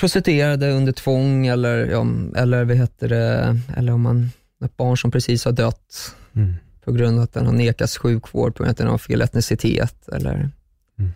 prostituerade 0.00 0.70
under 0.72 0.92
tvång 0.92 1.46
eller, 1.46 1.86
ja, 1.86 2.06
eller 2.36 2.64
vad 2.64 2.76
heter 2.76 3.08
det, 3.08 3.58
eller 3.76 3.92
om 3.92 4.00
man, 4.02 4.30
ett 4.64 4.76
barn 4.76 4.96
som 4.96 5.10
precis 5.10 5.44
har 5.44 5.52
dött 5.52 6.14
Mm. 6.32 6.54
på 6.84 6.92
grund 6.92 7.18
av 7.18 7.24
att 7.24 7.32
den 7.32 7.46
har 7.46 7.52
nekats 7.52 7.98
sjukvård 7.98 8.54
på 8.54 8.62
grund 8.62 8.68
av 8.68 8.70
att 8.72 8.76
den 8.78 8.86
har 8.86 8.98
fel 8.98 9.22
etnicitet 9.22 10.08
eller 10.08 10.50
Mm. 10.98 11.12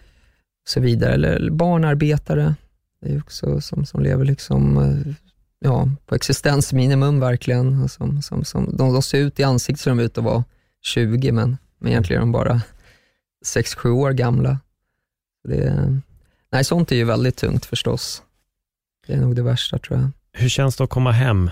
så 0.68 0.80
vidare. 0.80 1.14
Eller 1.14 1.50
barnarbetare, 1.50 2.54
det 3.00 3.08
är 3.08 3.12
ju 3.12 3.20
också 3.20 3.60
som, 3.60 3.86
som 3.86 4.02
lever 4.02 4.24
liksom, 4.24 4.78
eh, 4.78 5.14
ja, 5.60 5.88
på 6.06 6.14
existensminimum 6.14 7.20
verkligen. 7.20 7.88
Som, 7.88 8.22
som, 8.22 8.44
som, 8.44 8.76
de, 8.76 8.92
de 8.92 9.02
ser 9.02 9.18
ut 9.18 9.40
i 9.40 9.42
ansiktet 9.42 9.80
ser 9.80 9.90
de 9.90 10.00
ut 10.00 10.18
att 10.18 10.24
vara 10.24 10.44
20, 10.82 11.32
men, 11.32 11.56
men 11.78 11.90
egentligen 11.90 12.22
är 12.22 12.26
de 12.26 12.32
bara 12.32 12.60
6-7 13.46 13.88
år 13.90 14.12
gamla. 14.12 14.58
Det, 15.48 16.00
nej, 16.52 16.64
sånt 16.64 16.92
är 16.92 16.96
ju 16.96 17.04
väldigt 17.04 17.36
tungt 17.36 17.64
förstås. 17.64 18.22
Det 19.06 19.12
är 19.12 19.20
nog 19.20 19.36
det 19.36 19.42
värsta 19.42 19.78
tror 19.78 19.98
jag. 19.98 20.10
Hur 20.32 20.48
känns 20.48 20.76
det 20.76 20.84
att 20.84 20.90
komma 20.90 21.12
hem 21.12 21.50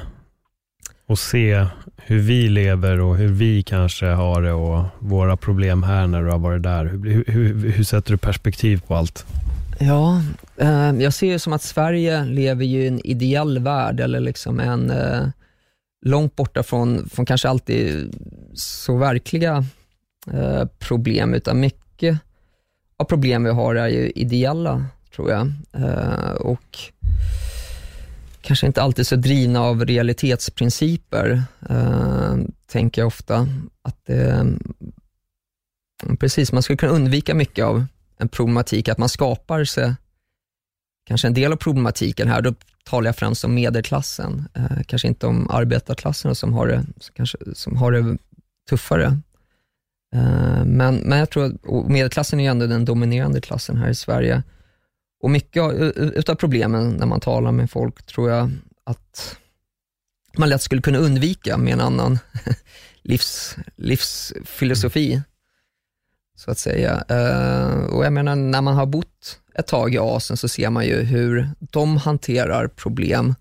och 1.10 1.18
se 1.18 1.66
hur 1.96 2.18
vi 2.18 2.48
lever 2.48 3.00
och 3.00 3.16
hur 3.16 3.28
vi 3.28 3.62
kanske 3.62 4.06
har 4.06 4.42
det 4.42 4.52
och 4.52 4.84
våra 4.98 5.36
problem 5.36 5.82
här 5.82 6.06
när 6.06 6.22
du 6.22 6.30
har 6.30 6.38
varit 6.38 6.62
där? 6.62 6.84
Hur, 6.84 7.24
hur, 7.26 7.70
hur 7.70 7.84
sätter 7.84 8.12
du 8.12 8.18
perspektiv 8.18 8.82
på 8.86 8.94
allt? 8.94 9.26
Ja, 9.78 10.22
eh, 10.56 10.90
jag 10.90 11.14
ser 11.14 11.32
det 11.32 11.38
som 11.38 11.52
att 11.52 11.62
Sverige 11.62 12.24
lever 12.24 12.64
ju 12.64 12.82
i 12.82 12.88
en 12.88 13.06
ideell 13.06 13.58
värld, 13.58 14.00
eller 14.00 14.20
liksom 14.20 14.60
en 14.60 14.90
eh, 14.90 15.26
långt 16.06 16.36
borta 16.36 16.62
från, 16.62 17.08
från 17.08 17.26
kanske 17.26 17.48
alltid 17.48 18.14
så 18.54 18.96
verkliga 18.96 19.64
eh, 20.32 20.64
problem, 20.78 21.34
utan 21.34 21.60
mycket 21.60 22.18
av 22.96 23.04
problem 23.04 23.44
vi 23.44 23.50
har 23.50 23.74
är 23.74 23.88
ju 23.88 24.10
ideella, 24.10 24.84
tror 25.14 25.30
jag. 25.30 25.52
Eh, 25.72 26.32
och 26.32 26.78
kanske 28.40 28.66
inte 28.66 28.82
alltid 28.82 29.06
så 29.06 29.16
drivna 29.16 29.60
av 29.60 29.84
realitetsprinciper, 29.84 31.42
eh, 31.68 32.36
tänker 32.66 33.02
jag 33.02 33.06
ofta. 33.06 33.48
Att 33.82 34.10
eh, 34.10 34.44
Precis, 36.20 36.52
man 36.52 36.62
skulle 36.62 36.76
kunna 36.76 36.92
undvika 36.92 37.34
mycket 37.34 37.64
av 37.64 37.84
en 38.18 38.28
problematik, 38.28 38.88
att 38.88 38.98
man 38.98 39.08
skapar 39.08 39.64
sig 39.64 39.94
kanske 41.06 41.26
en 41.26 41.34
del 41.34 41.52
av 41.52 41.56
problematiken 41.56 42.28
här, 42.28 42.42
då 42.42 42.54
talar 42.84 43.08
jag 43.08 43.16
främst 43.16 43.44
om 43.44 43.54
medelklassen, 43.54 44.48
eh, 44.54 44.82
kanske 44.86 45.08
inte 45.08 45.26
om 45.26 45.50
arbetarklassen 45.50 46.34
som 46.34 46.54
har 46.54 46.66
det, 46.66 46.86
som 46.96 47.14
kanske, 47.14 47.38
som 47.54 47.76
har 47.76 47.92
det 47.92 48.18
tuffare. 48.70 49.18
Eh, 50.14 50.64
men, 50.64 50.94
men 50.96 51.18
jag 51.18 51.30
tror 51.30 51.44
att 51.44 51.64
och 51.64 51.90
medelklassen 51.90 52.40
är 52.40 52.44
ju 52.44 52.50
ändå 52.50 52.66
den 52.66 52.84
dominerande 52.84 53.40
klassen 53.40 53.76
här 53.76 53.88
i 53.88 53.94
Sverige. 53.94 54.42
Och 55.20 55.30
mycket 55.30 55.62
utav 55.96 56.34
problemen 56.34 56.90
när 56.90 57.06
man 57.06 57.20
talar 57.20 57.52
med 57.52 57.70
folk 57.70 58.06
tror 58.06 58.30
jag 58.30 58.50
att 58.84 59.36
man 60.38 60.48
lätt 60.48 60.62
skulle 60.62 60.82
kunna 60.82 60.98
undvika 60.98 61.56
med 61.56 61.72
en 61.72 61.80
annan 61.80 62.18
livs, 63.02 63.56
livsfilosofi 63.76 65.22
så 66.36 66.50
att 66.50 66.58
säga. 66.58 67.04
Eh, 67.08 67.84
och 67.84 68.04
jag 68.04 68.12
menar, 68.12 68.36
när 68.36 68.62
man 68.62 68.76
har 68.76 68.86
bott 68.86 69.40
ett 69.54 69.66
tag 69.66 69.94
i 69.94 69.98
Asien 69.98 70.36
så 70.36 70.48
ser 70.48 70.70
man 70.70 70.86
ju 70.86 71.02
hur 71.02 71.48
de 71.58 71.96
hanterar 71.96 72.68
problem 72.68 73.34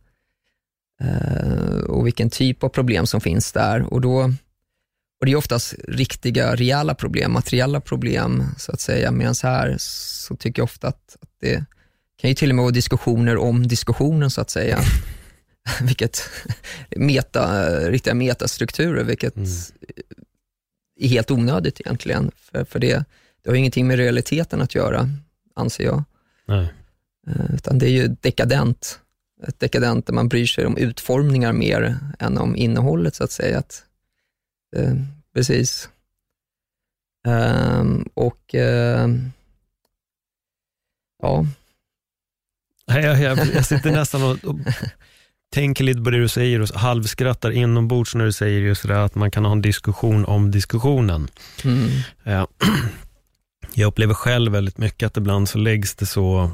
eh, 1.01 1.79
och 1.79 2.07
vilken 2.07 2.29
typ 2.29 2.63
av 2.63 2.69
problem 2.69 3.05
som 3.05 3.21
finns 3.21 3.51
där. 3.51 3.93
Och, 3.93 4.01
då, 4.01 4.33
och 5.19 5.25
Det 5.25 5.31
är 5.31 5.35
oftast 5.35 5.75
riktiga, 5.87 6.55
rejäla 6.55 6.95
problem, 6.95 7.31
materiella 7.31 7.81
problem 7.81 8.43
så 8.57 8.71
att 8.71 8.79
säga. 8.79 9.11
Medan 9.11 9.35
här 9.43 9.75
så 9.79 10.35
tycker 10.35 10.59
jag 10.59 10.63
ofta 10.63 10.87
att, 10.87 11.17
att 11.21 11.29
det 11.41 11.65
kan 12.21 12.29
ju 12.29 12.33
till 12.33 12.49
och 12.49 12.55
med 12.55 12.63
vara 12.63 12.71
diskussioner 12.73 13.37
om 13.37 13.67
diskussionen 13.67 14.29
så 14.29 14.41
att 14.41 14.49
säga. 14.49 14.79
vilket 15.81 16.21
meta, 16.95 17.69
riktiga 17.89 18.13
metastrukturer, 18.13 19.03
vilket 19.03 19.35
Mm. 19.35 19.47
är 20.99 21.07
helt 21.07 21.31
onödigt 21.31 21.79
egentligen. 21.79 22.31
För, 22.35 22.63
för 22.63 22.79
det, 22.79 23.03
det 23.43 23.49
har 23.49 23.53
ju 23.53 23.59
ingenting 23.59 23.87
med 23.87 23.97
realiteten 23.97 24.61
att 24.61 24.75
göra, 24.75 25.09
anser 25.55 25.83
jag. 25.83 26.03
Nej. 26.47 26.73
Eh, 27.27 27.55
Utan 27.55 27.79
det 27.79 27.85
är 27.85 27.91
ju 27.91 28.07
dekadent. 28.07 28.99
Ett 29.47 29.59
dekadent 29.59 30.05
där 30.05 30.13
man 30.13 30.27
bryr 30.29 30.45
sig 30.45 30.65
om 30.65 30.77
utformningar 30.77 31.53
mer 31.53 31.97
än 32.19 32.37
om 32.37 32.55
innehållet, 32.55 33.15
så 33.15 33.23
att 33.23 33.31
säga. 33.31 33.59
Att, 33.59 33.83
eh, 34.75 34.93
precis. 35.33 35.89
Ehm, 37.27 38.05
och 38.13 38.55
ehm, 38.55 39.31
ja, 41.21 41.45
Jag, 42.85 43.21
jag, 43.21 43.37
jag 43.53 43.65
sitter 43.65 43.91
nästan 43.91 44.23
och, 44.23 44.45
och 44.45 44.55
tänker 45.53 45.83
lite 45.83 46.01
på 46.01 46.09
det 46.09 46.19
du 46.19 46.27
säger 46.27 46.61
och 46.61 46.69
halvskrattar 46.69 47.51
inombords 47.51 48.15
när 48.15 48.25
du 48.25 48.31
säger 48.31 48.59
just 48.59 48.87
det 48.87 49.03
att 49.03 49.15
man 49.15 49.31
kan 49.31 49.45
ha 49.45 49.51
en 49.51 49.61
diskussion 49.61 50.25
om 50.25 50.51
diskussionen. 50.51 51.27
mm, 51.63 51.89
Ja. 52.23 52.47
Jag 53.73 53.87
upplever 53.87 54.13
själv 54.13 54.51
väldigt 54.51 54.77
mycket 54.77 55.07
att 55.07 55.17
ibland 55.17 55.49
så 55.49 55.57
läggs 55.57 55.95
det 55.95 56.05
så 56.05 56.51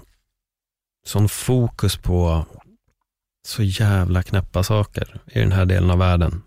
sån 1.06 1.30
fokus 1.30 1.98
på 1.98 2.46
så 3.48 3.64
jävla 3.64 4.24
knäppa 4.24 4.64
saker 4.64 5.22
i 5.32 5.40
den 5.40 5.52
här 5.52 5.66
delen 5.66 5.92
av 5.92 5.98
världen. 6.00 6.42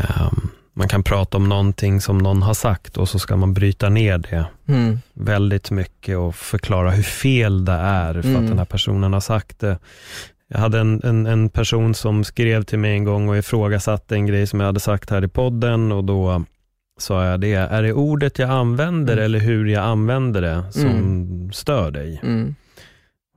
Ehm, 0.00 0.50
man 0.78 0.88
kan 0.88 1.02
prata 1.02 1.36
om 1.36 1.48
någonting 1.48 2.00
som 2.00 2.18
någon 2.18 2.42
har 2.42 2.54
sagt 2.54 2.96
och 2.96 3.08
så 3.08 3.18
ska 3.18 3.36
man 3.36 3.54
bryta 3.54 3.88
ner 3.88 4.18
det 4.18 4.44
mm, 4.68 4.98
väldigt 5.14 5.70
mycket 5.70 6.16
och 6.16 6.34
förklara 6.34 6.90
hur 6.90 7.02
fel 7.02 7.64
det 7.64 7.72
är 7.72 8.12
för 8.22 8.28
Mm. 8.28 8.42
att 8.42 8.48
den 8.48 8.58
här 8.58 8.64
personen 8.64 9.12
har 9.12 9.20
sagt 9.20 9.58
det. 9.60 9.78
Jag 10.48 10.58
hade 10.58 10.78
en, 10.80 11.00
en, 11.04 11.26
en 11.26 11.48
person 11.48 11.94
som 11.94 12.24
skrev 12.24 12.62
till 12.62 12.78
mig 12.78 12.92
en 12.92 13.04
gång 13.04 13.28
och 13.28 13.36
ifrågasatte 13.38 14.14
en 14.14 14.26
grej 14.26 14.46
som 14.46 14.60
jag 14.60 14.66
hade 14.66 14.80
sagt 14.80 15.10
här 15.10 15.24
i 15.24 15.28
podden 15.28 15.92
och 15.92 16.04
då 16.04 16.44
sa 17.00 17.24
jag 17.24 17.40
det, 17.40 17.54
är 17.54 17.82
det 17.82 17.92
ordet 17.92 18.38
jag 18.38 18.50
använder 18.50 19.12
Mm. 19.12 19.24
eller 19.24 19.38
hur 19.38 19.66
jag 19.66 19.84
använder 19.84 20.42
det 20.42 20.64
som 20.72 20.86
Mm. 20.86 21.52
stör 21.52 21.90
dig? 21.90 22.20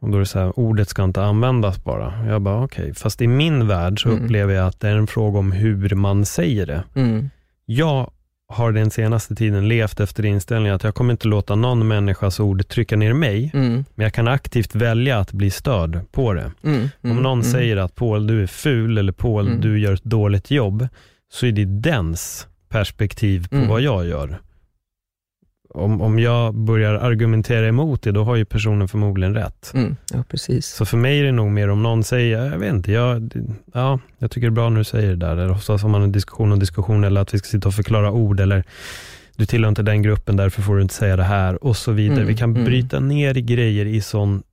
Mm, 0.01 0.07
Och 0.07 0.09
då 0.09 0.15
är 0.15 0.19
det 0.19 0.25
så 0.25 0.39
här, 0.39 0.59
ordet 0.59 0.89
ska 0.89 1.03
inte 1.03 1.23
användas 1.23 1.83
bara. 1.83 2.25
Jag 2.27 2.41
bara 2.41 2.63
okej, 2.63 2.93
fast 2.95 3.21
i 3.21 3.27
min 3.27 3.67
värld 3.67 4.01
så 4.03 4.09
Mm. 4.09 4.23
upplever 4.23 4.53
jag 4.53 4.67
att 4.67 4.79
det 4.79 4.87
är 4.89 4.95
en 4.95 5.07
fråga 5.07 5.39
om 5.39 5.51
hur 5.51 5.95
man 5.95 6.25
säger 6.25 6.65
det. 6.65 6.83
mm, 6.95 7.29
Jag 7.65 8.11
har 8.53 8.71
den 8.71 8.91
senaste 8.91 9.35
tiden 9.35 9.67
levt 9.67 9.99
efter 9.99 10.25
inställningen 10.25 10.75
att 10.75 10.83
jag 10.83 10.95
kommer 10.95 11.11
inte 11.11 11.27
låta 11.27 11.55
någon 11.55 11.87
människas 11.87 12.39
ord 12.39 12.67
trycka 12.67 12.95
ner 12.97 13.13
mig, 13.13 13.51
mm, 13.53 13.85
men 13.95 14.03
jag 14.03 14.13
kan 14.13 14.27
aktivt 14.27 14.75
välja 14.75 15.19
att 15.19 15.31
bli 15.33 15.49
störd 15.51 15.99
på 16.11 16.33
det. 16.33 16.51
mm, 16.63 16.89
Om 17.03 17.15
någon 17.17 17.39
mm, 17.39 17.43
säger 17.51 17.77
att 17.77 17.95
Paul, 17.95 18.27
du 18.27 18.43
är 18.43 18.47
ful 18.47 18.97
eller 18.97 19.11
Paul, 19.11 19.47
Mm. 19.47 19.61
du 19.61 19.79
gör 19.79 19.93
ett 19.93 20.03
dåligt 20.03 20.51
jobb, 20.51 20.87
så 21.33 21.45
är 21.45 21.51
det 21.51 21.65
dens 21.65 22.47
perspektiv 22.69 23.47
på 23.49 23.55
Mm. 23.55 23.67
vad 23.67 23.81
jag 23.81 24.05
gör. 24.07 24.39
Om, 25.73 26.01
om 26.01 26.19
jag 26.19 26.55
börjar 26.55 26.93
argumentera 26.93 27.67
emot 27.67 28.01
det, 28.01 28.11
då 28.11 28.23
har 28.23 28.35
ju 28.35 28.45
personen 28.45 28.87
förmodligen 28.87 29.33
rätt. 29.33 29.71
mm, 29.73 29.95
ja, 30.13 30.23
precis. 30.29 30.67
Så 30.67 30.85
för 30.85 30.97
mig 30.97 31.19
är 31.19 31.23
det 31.23 31.31
nog 31.31 31.51
mer 31.51 31.69
om 31.69 31.83
någon 31.83 32.03
säger, 32.03 32.51
jag 32.51 32.59
vet 32.59 32.73
inte, 32.73 32.91
jag, 32.91 33.31
ja, 33.73 33.99
jag 34.17 34.31
tycker 34.31 34.47
det 34.47 34.51
är 34.51 34.55
bra 34.55 34.69
när 34.69 34.77
du 34.77 34.83
säger 34.83 35.09
det 35.09 35.15
där. 35.15 35.31
Eller 35.31 35.51
oftast 35.51 35.83
har 35.83 35.89
man 35.89 36.01
en 36.01 36.11
diskussion 36.11 36.51
och 36.51 36.59
diskussion 36.59 37.03
eller 37.03 37.21
att 37.21 37.33
vi 37.33 37.37
ska 37.37 37.47
sitta 37.47 37.67
och 37.67 37.73
förklara 37.73 38.11
ord 38.11 38.39
eller 38.39 38.63
du 39.35 39.45
tillhör 39.45 39.69
inte 39.69 39.83
den 39.83 40.01
gruppen, 40.01 40.37
därför 40.37 40.61
får 40.61 40.75
du 40.75 40.81
inte 40.81 40.93
säga 40.93 41.15
det 41.15 41.23
här 41.23 41.63
och 41.63 41.77
så 41.77 41.91
vidare. 41.91 42.17
Mm, 42.17 42.27
vi 42.27 42.37
kan 42.37 42.49
mm. 42.49 42.65
bryta 42.65 42.99
ner 42.99 43.33
grejer 43.33 43.85
i 43.85 44.01
sån 44.01 44.43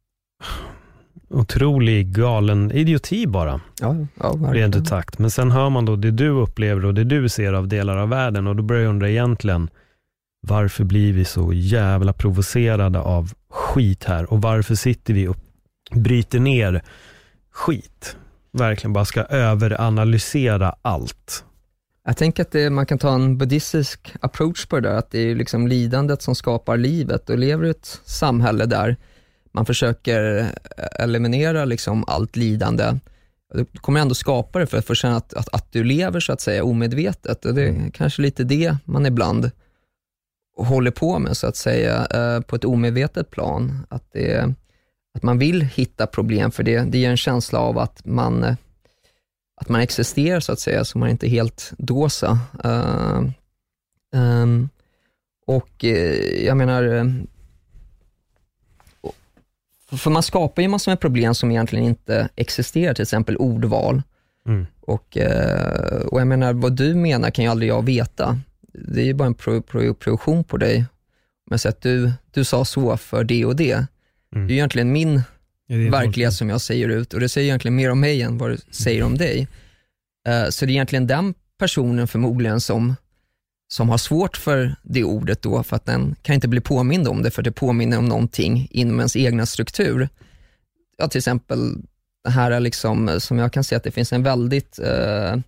otrolig 1.30 2.12
galen 2.12 2.72
idioti 2.72 3.26
bara, 3.26 3.60
Ja, 3.80 3.96
ja, 4.20 4.38
rent 4.52 4.76
ut 4.76 4.88
sagt. 4.88 5.18
Men 5.18 5.30
sen 5.30 5.50
hör 5.50 5.70
man 5.70 5.84
då 5.84 5.96
det 5.96 6.10
du 6.10 6.28
upplever 6.28 6.84
och 6.84 6.94
det 6.94 7.04
du 7.04 7.28
ser 7.28 7.52
av 7.52 7.68
delar 7.68 7.96
av 7.96 8.08
världen 8.08 8.46
och 8.46 8.56
då 8.56 8.62
börjar 8.62 8.82
jag 8.82 8.90
undra 8.90 9.10
egentligen, 9.10 9.70
varför 10.40 10.84
blir 10.84 11.12
vi 11.12 11.24
så 11.24 11.52
jävla 11.52 12.12
provocerade 12.12 13.00
av 13.00 13.32
skit 13.50 14.04
här 14.04 14.32
och 14.32 14.42
varför 14.42 14.74
sitter 14.74 15.14
vi 15.14 15.28
och 15.28 15.36
bryter 15.90 16.40
ner 16.40 16.82
skit? 17.50 18.16
Verkligen 18.52 18.92
bara 18.92 19.04
ska 19.04 19.22
överanalysera 19.22 20.74
allt. 20.82 21.44
Jag 22.04 22.16
tänker 22.16 22.42
att 22.42 22.52
det, 22.52 22.70
man 22.70 22.86
kan 22.86 22.98
ta 22.98 23.14
en 23.14 23.38
buddhistisk 23.38 24.14
approach 24.20 24.66
på 24.66 24.80
det 24.80 24.88
där, 24.88 24.96
att 24.96 25.10
det 25.10 25.18
är 25.18 25.34
liksom 25.34 25.68
lidandet 25.68 26.22
som 26.22 26.34
skapar 26.34 26.76
livet 26.76 27.30
och 27.30 27.38
lever 27.38 27.64
i 27.64 27.70
ett 27.70 28.00
samhälle 28.04 28.66
där 28.66 28.96
man 29.52 29.66
försöker 29.66 30.46
eliminera 30.98 31.64
liksom 31.64 32.04
allt 32.06 32.36
lidande. 32.36 32.84
Du 33.54 33.64
kommer 33.64 34.00
ändå 34.00 34.14
skapa 34.14 34.58
det 34.58 34.66
för 34.66 34.78
att 34.78 34.84
få 34.84 34.94
känna 34.94 35.16
att, 35.16 35.34
att, 35.34 35.48
att, 35.54 35.72
du 35.72 35.84
lever 35.84 36.20
så 36.20 36.32
att 36.32 36.40
säga 36.40 36.64
omedvetet. 36.64 37.44
Och 37.44 37.54
det 37.54 37.62
är 37.62 37.68
mm. 37.68 37.90
kanske 37.90 38.22
lite 38.22 38.44
det 38.44 38.76
man 38.84 39.06
ibland 39.06 39.50
håller 40.58 40.90
på 40.90 41.18
med 41.18 41.36
så 41.36 41.46
att 41.46 41.56
säga 41.56 42.06
eh, 42.06 42.40
på 42.40 42.56
ett 42.56 42.64
omedvetet 42.64 43.30
plan. 43.30 43.86
Att, 43.88 44.12
det, 44.12 44.54
att 45.14 45.22
man 45.22 45.38
vill 45.38 45.62
hitta 45.62 46.06
problem 46.06 46.50
för 46.50 46.62
det, 46.62 46.80
det 46.80 46.98
ger 46.98 47.10
en 47.10 47.16
känsla 47.16 47.58
av 47.58 47.78
att 47.78 48.04
man 48.04 48.56
att 49.60 49.68
man 49.68 49.80
existerar 49.80 50.40
så 50.40 50.52
att 50.52 50.60
säga, 50.60 50.84
så 50.84 50.98
man 50.98 51.08
inte 51.08 51.26
är 51.26 51.30
helt 51.30 51.72
dåsa. 51.78 52.38
Uh, 52.64 53.30
um, 54.12 54.68
och 55.46 55.84
jag 56.44 56.56
menar, 56.56 57.12
för 59.96 60.10
man 60.10 60.22
skapar 60.22 60.62
ju 60.62 60.68
massor 60.68 60.92
med 60.92 61.00
problem 61.00 61.34
som 61.34 61.50
egentligen 61.50 61.84
inte 61.84 62.28
existerar, 62.36 62.94
till 62.94 63.02
exempel 63.02 63.36
ordval. 63.36 64.02
Mm. 64.46 64.66
Och, 64.80 65.18
och 66.06 66.20
jag 66.20 66.26
menar, 66.26 66.52
vad 66.52 66.72
du 66.72 66.94
menar 66.94 67.30
kan 67.30 67.44
ju 67.44 67.50
aldrig 67.50 67.70
jag 67.70 67.84
veta. 67.84 68.40
Det 68.72 69.00
är 69.00 69.04
ju 69.04 69.14
bara 69.14 69.26
en 69.26 69.34
pro, 69.34 69.62
pro, 69.62 69.94
produktion 69.94 70.44
på 70.44 70.56
dig. 70.56 70.84
Jag 71.50 71.60
säger 71.60 71.72
att 71.72 71.82
du, 71.82 72.12
du 72.30 72.44
sa 72.44 72.64
så 72.64 72.96
för 72.96 73.24
det 73.24 73.44
och 73.44 73.56
det. 73.56 73.86
Mm. 74.34 74.46
Det 74.46 74.52
är 74.52 74.54
egentligen 74.54 74.92
min 74.92 75.22
verklighet 75.68 76.34
som 76.34 76.48
jag 76.48 76.60
säger 76.60 76.88
ut 76.88 77.14
och 77.14 77.20
det 77.20 77.28
säger 77.28 77.46
egentligen 77.46 77.76
mer 77.76 77.90
om 77.90 78.00
mig 78.00 78.22
än 78.22 78.38
vad 78.38 78.50
det 78.50 78.74
säger 78.74 79.02
om 79.02 79.18
dig. 79.18 79.48
Uh, 80.28 80.50
så 80.50 80.66
det 80.66 80.70
är 80.70 80.74
egentligen 80.74 81.06
den 81.06 81.34
personen 81.58 82.08
förmodligen 82.08 82.60
som, 82.60 82.94
som 83.68 83.88
har 83.88 83.98
svårt 83.98 84.36
för 84.36 84.76
det 84.82 85.04
ordet 85.04 85.42
då, 85.42 85.62
för 85.62 85.76
att 85.76 85.86
den 85.86 86.16
kan 86.22 86.34
inte 86.34 86.48
bli 86.48 86.60
påmind 86.60 87.08
om 87.08 87.22
det, 87.22 87.30
för 87.30 87.42
det 87.42 87.52
påminner 87.52 87.98
om 87.98 88.06
någonting 88.06 88.68
inom 88.70 88.98
ens 88.98 89.16
egna 89.16 89.46
struktur. 89.46 90.08
Ja, 90.98 91.08
till 91.08 91.18
exempel 91.18 91.76
det 92.24 92.30
här 92.30 92.50
är 92.50 92.60
liksom, 92.60 93.20
som 93.20 93.38
jag 93.38 93.52
kan 93.52 93.64
se 93.64 93.76
att 93.76 93.84
det 93.84 93.90
finns 93.90 94.12
en 94.12 94.22
väldigt 94.22 94.78
uh, 94.82 95.40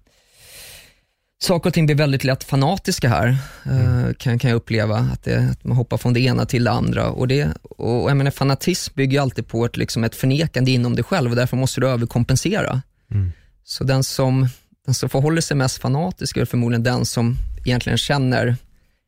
Saker 1.42 1.70
och 1.70 1.74
ting 1.74 1.86
blir 1.86 1.96
väldigt 1.96 2.24
lätt 2.24 2.44
fanatiska 2.44 3.08
här, 3.08 3.36
mm. 3.64 4.14
kan, 4.14 4.38
kan 4.38 4.50
jag 4.50 4.56
uppleva. 4.56 4.96
Att, 4.96 5.24
det, 5.24 5.50
att, 5.50 5.64
man 5.64 5.76
hoppar 5.76 5.96
från 5.96 6.12
det 6.12 6.20
ena 6.20 6.46
till 6.46 6.64
det 6.64 6.70
andra. 6.70 7.10
Och, 7.10 7.28
det, 7.28 7.48
och 7.62 8.10
jag 8.10 8.16
menar, 8.16 8.30
fanatism 8.30 8.94
bygger 8.94 9.20
alltid 9.20 9.48
på 9.48 9.64
ett, 9.64 9.76
liksom 9.76 10.04
ett 10.04 10.14
förnekande 10.14 10.70
inom 10.70 10.94
dig 10.94 11.04
själv 11.04 11.30
och 11.30 11.36
därför 11.36 11.56
måste 11.56 11.80
du 11.80 11.88
överkompensera. 11.88 12.82
Mm. 13.10 13.32
Så 13.64 13.84
den 13.84 14.04
som, 14.04 14.48
den 14.86 14.94
som 14.94 15.08
förhåller 15.08 15.40
sig 15.40 15.56
mest 15.56 15.78
fanatisk 15.78 16.36
är 16.36 16.44
förmodligen 16.44 16.82
den 16.82 17.06
som 17.06 17.36
egentligen 17.64 17.98
känner 17.98 18.56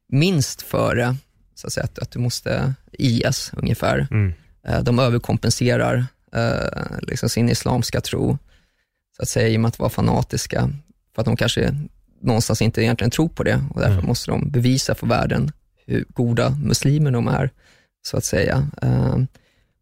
minst 0.08 0.62
för 0.62 0.94
det, 0.96 1.16
så 1.54 1.66
att, 1.66 1.72
säga, 1.72 1.84
att, 1.84 1.98
att 1.98 2.10
du 2.10 2.18
måste 2.18 2.74
IS 2.92 3.50
ungefär. 3.56 4.06
Mm. 4.10 4.32
Eh, 4.66 4.82
de 4.82 4.98
överkompenserar 4.98 6.06
eh, 6.34 6.98
liksom 7.02 7.28
sin 7.28 7.48
islamska 7.48 8.00
tro, 8.00 8.38
så 9.16 9.22
att 9.22 9.28
säga, 9.28 9.48
i 9.48 9.56
och 9.56 9.60
med 9.60 9.68
att 9.68 9.78
vara 9.78 9.90
fanatiska. 9.90 10.70
För 11.14 11.22
att 11.22 11.26
de 11.26 11.36
kanske 11.36 11.74
någonstans 12.22 12.62
inte 12.62 12.82
egentligen 12.82 13.10
tror 13.10 13.28
på 13.28 13.42
det 13.42 13.64
och 13.70 13.80
därför 13.80 13.94
mm. 13.94 14.06
måste 14.06 14.30
de 14.30 14.50
bevisa 14.50 14.94
för 14.94 15.06
världen 15.06 15.52
hur 15.86 16.04
goda 16.08 16.50
muslimer 16.50 17.10
de 17.10 17.28
är, 17.28 17.50
så 18.06 18.16
att 18.16 18.24
säga. 18.24 18.68
Uh, 18.84 19.24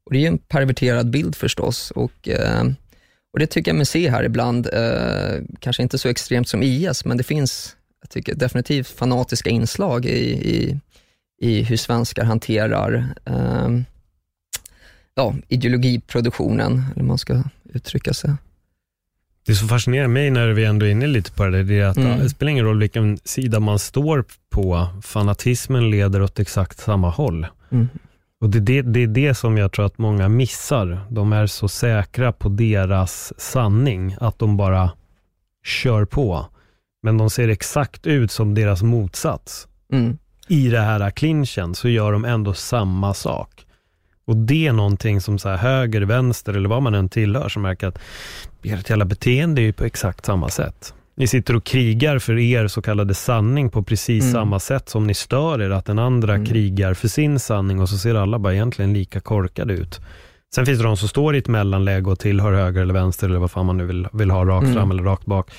och 0.07 0.13
Det 0.13 0.25
är 0.25 0.29
en 0.29 0.39
perverterad 0.39 1.11
bild 1.11 1.37
förstås 1.37 1.91
och, 1.91 2.29
uh, 2.29 2.73
och 3.33 3.39
det 3.39 3.47
tycker 3.47 3.71
jag 3.71 3.77
mig 3.77 3.87
se 3.87 4.11
här 4.11 4.25
ibland, 4.25 4.67
uh, 4.67 5.43
kanske 5.59 5.83
inte 5.83 5.99
så 5.99 6.09
extremt 6.09 6.49
som 6.49 6.63
IS, 6.63 7.05
men 7.05 7.17
det 7.17 7.25
finns 7.25 7.77
jag 8.01 8.11
tycker 8.11 8.35
definitivt 8.35 8.89
fanatiska 8.89 9.51
inslag 9.51 10.07
i, 10.07 10.51
i, 10.55 10.81
i 11.41 11.63
hur 11.63 11.77
svenskar 11.77 12.25
hanterar 12.25 13.15
ja, 15.15 15.35
ideologiproduktionen, 15.49 16.85
eller 16.95 17.05
man 17.05 17.19
ska 17.19 17.43
uttrycka 17.65 18.15
sig. 18.15 18.31
Det 19.47 19.55
som 19.55 19.69
fascinerar 19.69 20.09
mig 20.09 20.31
när 20.31 20.49
vi 20.49 20.65
ändå 20.65 20.87
är 20.87 20.91
inne 20.91 21.07
lite 21.07 21.33
på 21.33 21.47
det, 21.47 21.63
det 21.63 21.79
är 21.79 21.87
att 21.87 21.97
mm. 21.97 22.19
det 22.19 22.29
spelar 22.29 22.51
ingen 22.51 22.65
roll 22.65 22.79
vilken 22.79 23.19
sida 23.25 23.61
man 23.61 23.79
står 23.79 24.25
på. 24.51 24.87
Fanatismen 25.03 25.91
leder 25.91 26.23
åt 26.23 26.39
exakt 26.39 26.79
samma 26.79 27.11
håll. 27.11 27.47
Mm. 27.71 27.89
Och 28.41 28.51
det, 28.51 28.61
det, 28.61 28.83
det 28.83 29.03
är 29.03 29.07
det 29.07 29.35
som 29.35 29.59
jag 29.59 29.73
tror 29.73 29.87
att 29.87 29.99
många 29.99 30.29
missar. 30.29 31.01
De 31.11 31.33
är 31.33 31.47
så 31.47 31.69
säkra 31.69 32.33
på 32.33 32.49
deras 32.49 33.33
sanning 33.41 34.17
att 34.21 34.39
de 34.39 34.57
bara 34.57 34.91
kör 35.65 36.05
på. 36.05 36.47
Men 37.03 37.19
de 37.19 37.31
ser 37.31 37.49
exakt 37.49 38.07
ut 38.07 38.33
som 38.33 38.55
deras 38.55 38.83
motsats. 38.83 39.69
Mm. 39.93 40.19
I 40.49 40.69
det 40.69 40.81
här 40.81 41.11
clinchen 41.11 41.75
så 41.75 41.89
gör 41.89 42.13
de 42.13 42.25
ändå 42.25 42.55
samma 42.55 43.15
sak. 43.15 43.67
Och 44.31 44.37
det 44.37 44.67
är 44.67 44.73
någonting 44.73 45.21
som 45.21 45.39
så 45.39 45.49
här 45.49 45.57
höger, 45.57 46.03
vänster 46.03 46.53
eller 46.55 46.69
vad 46.69 46.83
man 46.83 46.95
än 46.95 47.09
tillhör 47.09 47.49
som 47.49 47.63
märker 47.63 47.87
att 47.87 47.99
ert 48.63 48.91
jävla 48.91 49.05
beteende 49.05 49.61
är 49.61 49.65
ju 49.65 49.73
på 49.73 49.85
exakt 49.85 50.25
samma 50.25 50.49
sätt. 50.49 50.95
Ni 51.15 51.27
sitter 51.27 51.57
och 51.57 51.65
krigar 51.65 52.19
för 52.19 52.39
er 52.39 52.69
så 52.69 52.83
kallade 52.83 53.15
sanning 53.15 53.71
på 53.71 53.83
precis 53.83 54.23
mm. 54.23 54.33
samma 54.33 54.61
sätt 54.61 54.89
som 54.89 55.07
ni 55.07 55.15
stör 55.15 55.63
er 55.63 55.71
att 55.71 55.85
den 55.85 55.99
andra 55.99 56.35
mm. 56.35 56.47
krigar 56.47 56.95
för 56.95 57.09
sin 57.09 57.39
sanning 57.39 57.81
och 57.81 57.89
så 57.89 57.99
ser 57.99 58.15
alla 58.15 58.39
bara 58.39 58.55
egentligen 58.55 58.93
lika 58.93 59.21
korkade 59.21 59.75
ut. 59.75 60.01
Sen 60.55 60.67
finns 60.67 60.79
det 60.79 60.85
de 60.85 60.97
som 60.97 61.09
står 61.09 61.35
i 61.35 61.39
ett 61.39 61.49
mellanläge 61.49 62.11
och 62.11 62.19
tillhör 62.19 62.53
höger 62.53 62.83
eller 62.83 62.95
vänster 62.95 63.29
eller 63.29 63.39
vad 63.39 63.51
fan 63.51 63.67
man 63.67 63.77
nu 63.77 63.87
vill, 63.87 64.09
vill 64.13 64.31
ha, 64.31 64.45
rakt 64.45 64.65
mm. 64.65 64.75
fram 64.75 64.91
eller 64.91 65.03
rakt 65.03 65.27
bak. 65.27 65.51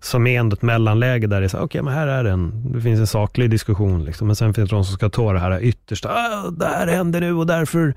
Som 0.00 0.26
är 0.26 0.40
ändå 0.40 0.54
ett 0.54 0.62
mellanläge 0.62 1.26
där 1.26 1.40
det 1.40 1.46
är 1.46 1.48
så, 1.48 1.56
okej 1.56 1.64
okay, 1.64 1.82
men 1.82 1.94
här 1.94 2.06
är 2.06 2.24
en, 2.24 2.72
det 2.72 2.80
finns 2.80 3.00
en 3.00 3.06
saklig 3.06 3.50
diskussion 3.50 4.04
liksom. 4.04 4.26
Men 4.26 4.36
sen 4.36 4.54
finns 4.54 4.70
det 4.70 4.76
de 4.76 4.84
som 4.84 4.94
ska 4.94 5.08
ta 5.08 5.32
det 5.32 5.38
här 5.38 5.62
yttersta, 5.62 6.08
ah, 6.08 6.50
det 6.50 6.66
här 6.66 6.86
händer 6.86 7.20
nu 7.20 7.32
och 7.32 7.46
därför, 7.46 7.94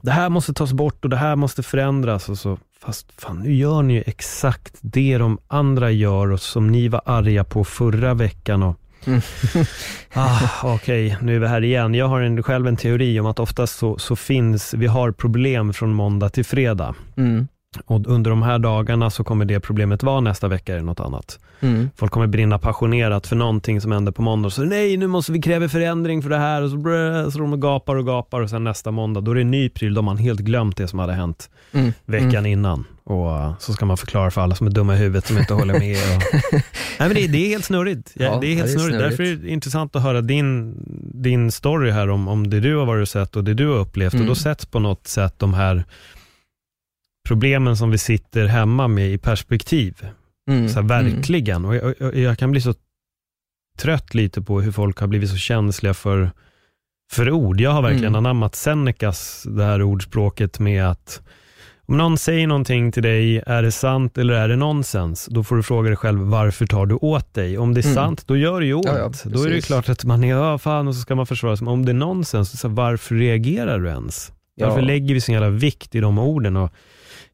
det 0.00 0.10
här 0.10 0.28
måste 0.28 0.54
tas 0.54 0.72
bort 0.72 1.04
och 1.04 1.10
det 1.10 1.16
här 1.16 1.36
måste 1.36 1.62
förändras. 1.62 2.28
Och 2.28 2.38
så, 2.38 2.58
fast 2.80 3.06
fan 3.18 3.38
nu 3.38 3.54
gör 3.54 3.82
ni 3.82 3.94
ju 3.94 4.02
exakt 4.06 4.76
det 4.80 5.18
de 5.18 5.38
andra 5.48 5.90
gör 5.90 6.30
och 6.30 6.40
som 6.40 6.66
ni 6.66 6.88
var 6.88 7.02
arga 7.04 7.44
på 7.44 7.64
förra 7.64 8.14
veckan. 8.14 8.62
Och, 8.62 8.76
Mm. 9.06 9.20
ah, 10.14 10.40
Okej, 10.62 11.06
okay, 11.06 11.26
nu 11.26 11.36
är 11.36 11.40
vi 11.40 11.46
här 11.46 11.64
igen. 11.64 11.94
Jag 11.94 12.08
har 12.08 12.20
en, 12.20 12.42
själv 12.42 12.66
en 12.66 12.76
teori 12.76 13.20
om 13.20 13.26
att 13.26 13.38
oftast 13.38 13.78
så, 13.78 13.98
så 13.98 14.16
finns, 14.16 14.74
vi 14.74 14.86
har 14.86 15.12
problem 15.12 15.72
från 15.72 15.94
måndag 15.94 16.28
till 16.28 16.44
fredag. 16.44 16.94
Mm. 17.16 17.48
Och 17.86 18.06
under 18.06 18.30
de 18.30 18.42
här 18.42 18.58
dagarna 18.58 19.10
så 19.10 19.24
kommer 19.24 19.44
det 19.44 19.60
problemet 19.60 20.02
vara 20.02 20.20
nästa 20.20 20.48
vecka 20.48 20.72
eller 20.72 20.84
något 20.84 21.00
annat. 21.00 21.38
Mm. 21.60 21.90
Folk 21.96 22.12
kommer 22.12 22.26
brinna 22.26 22.58
passionerat 22.58 23.26
för 23.26 23.36
någonting 23.36 23.80
som 23.80 23.92
händer 23.92 24.12
på 24.12 24.22
måndag. 24.22 24.50
Så 24.50 24.62
nej, 24.62 24.96
nu 24.96 25.06
måste 25.06 25.32
vi 25.32 25.42
kräva 25.42 25.68
förändring 25.68 26.22
för 26.22 26.30
det 26.30 26.38
här. 26.38 26.62
Och 26.62 26.70
så, 26.70 26.76
brö, 26.76 27.30
så 27.30 27.38
de 27.38 27.60
gapar 27.60 27.96
och 27.96 28.06
gapar 28.06 28.40
och 28.40 28.50
sen 28.50 28.64
nästa 28.64 28.90
måndag, 28.90 29.20
då 29.20 29.30
är 29.30 29.34
det 29.34 29.40
en 29.40 29.50
ny 29.50 29.68
pryl. 29.68 29.94
Då 29.94 29.98
har 29.98 30.04
man 30.04 30.16
helt 30.16 30.40
glömt 30.40 30.76
det 30.76 30.88
som 30.88 30.98
hade 30.98 31.12
hänt 31.12 31.50
mm. 31.72 31.92
veckan 32.04 32.34
mm. 32.34 32.46
innan. 32.46 32.84
Och 33.06 33.26
uh, 33.26 33.58
så 33.58 33.72
ska 33.72 33.86
man 33.86 33.96
förklara 33.96 34.30
för 34.30 34.40
alla 34.40 34.54
som 34.54 34.66
är 34.66 34.70
dumma 34.70 34.94
i 34.94 34.98
huvudet 34.98 35.26
som 35.26 35.38
inte 35.38 35.54
håller 35.54 35.78
med. 35.78 35.96
Och... 36.16 36.22
nej, 36.52 36.62
men 36.98 37.14
det, 37.14 37.26
det, 37.26 37.38
är 37.38 37.48
helt 37.48 37.64
snurrigt. 37.64 38.12
Ja, 38.14 38.24
ja 38.24 38.38
det 38.40 38.46
är 38.46 38.54
helt 38.54 38.66
det 38.66 38.72
är 38.72 38.78
snurrigt. 38.78 38.98
Därför 38.98 39.22
är 39.22 39.36
det 39.36 39.48
intressant 39.48 39.96
att 39.96 40.02
höra 40.02 40.20
din, 40.20 40.74
din 41.14 41.52
story 41.52 41.90
här 41.90 42.10
om, 42.10 42.28
om 42.28 42.50
det 42.50 42.60
du 42.60 42.76
har 42.76 42.86
varit 42.86 43.02
och 43.02 43.08
sett 43.08 43.36
och 43.36 43.44
det 43.44 43.54
du 43.54 43.66
har 43.66 43.76
upplevt. 43.76 44.12
Och 44.12 44.18
då 44.18 44.24
mm. 44.24 44.34
sätts 44.34 44.66
på 44.66 44.78
något 44.78 45.06
sätt 45.06 45.38
de 45.38 45.54
här 45.54 45.84
problemen 47.28 47.76
som 47.76 47.90
vi 47.90 47.98
sitter 47.98 48.46
hemma 48.46 48.88
med 48.88 49.10
i 49.12 49.18
perspektiv. 49.18 50.06
Mm. 50.50 50.68
Så 50.68 50.80
här, 50.80 50.88
verkligen. 50.88 51.56
Mm. 51.56 51.68
Och 51.68 51.76
jag, 51.76 51.94
jag, 51.98 52.16
jag, 52.16 52.38
kan 52.38 52.50
bli 52.50 52.60
så 52.60 52.74
trött 53.78 54.14
lite 54.14 54.42
på 54.42 54.60
hur 54.60 54.72
folk 54.72 54.98
har 54.98 55.06
blivit 55.06 55.30
så 55.30 55.36
känsliga 55.36 55.94
för, 55.94 56.30
för 57.12 57.30
ord. 57.30 57.60
Jag 57.60 57.70
har 57.70 57.82
verkligen 57.82 58.14
mm. 58.14 58.18
anammat 58.26 58.54
Senecas, 58.54 59.42
det 59.48 59.64
här 59.64 59.82
ordspråket 59.82 60.58
med 60.58 60.86
att 60.88 61.22
om 61.86 61.96
någon 61.96 62.18
säger 62.18 62.46
någonting 62.46 62.92
till 62.92 63.02
dig, 63.02 63.42
är 63.46 63.62
det 63.62 63.72
sant 63.72 64.18
eller 64.18 64.34
är 64.34 64.48
det 64.48 64.56
nonsens? 64.56 65.28
Då 65.30 65.44
får 65.44 65.56
du 65.56 65.62
fråga 65.62 65.88
dig 65.88 65.96
själv, 65.96 66.20
varför 66.20 66.66
tar 66.66 66.86
du 66.86 66.94
åt 66.94 67.34
dig? 67.34 67.58
Om 67.58 67.74
det 67.74 67.80
är 67.80 67.84
mm. 67.84 67.94
sant, 67.94 68.26
då 68.26 68.36
gör 68.36 68.60
det 68.60 68.66
ju 68.66 68.74
ont. 68.74 68.86
Ja, 68.86 68.98
ja, 68.98 69.10
då 69.24 69.42
är 69.42 69.50
det 69.50 69.60
klart 69.60 69.88
att 69.88 70.04
man 70.04 70.24
är, 70.24 70.28
ja 70.28 70.58
fan, 70.58 70.88
och 70.88 70.94
så 70.94 71.00
ska 71.00 71.14
man 71.14 71.26
försvara 71.26 71.56
sig. 71.56 71.64
Men 71.64 71.74
om 71.74 71.84
det 71.84 71.92
är 71.92 71.94
nonsens, 71.94 72.60
så 72.60 72.68
varför 72.68 73.14
reagerar 73.14 73.78
du 73.78 73.88
ens? 73.88 74.32
Varför 74.60 74.78
ja. 74.78 74.86
lägger 74.86 75.14
vi 75.14 75.20
så 75.20 75.32
jävla 75.32 75.50
vikt 75.50 75.94
i 75.94 76.00
de 76.00 76.18
orden? 76.18 76.56
Och 76.56 76.72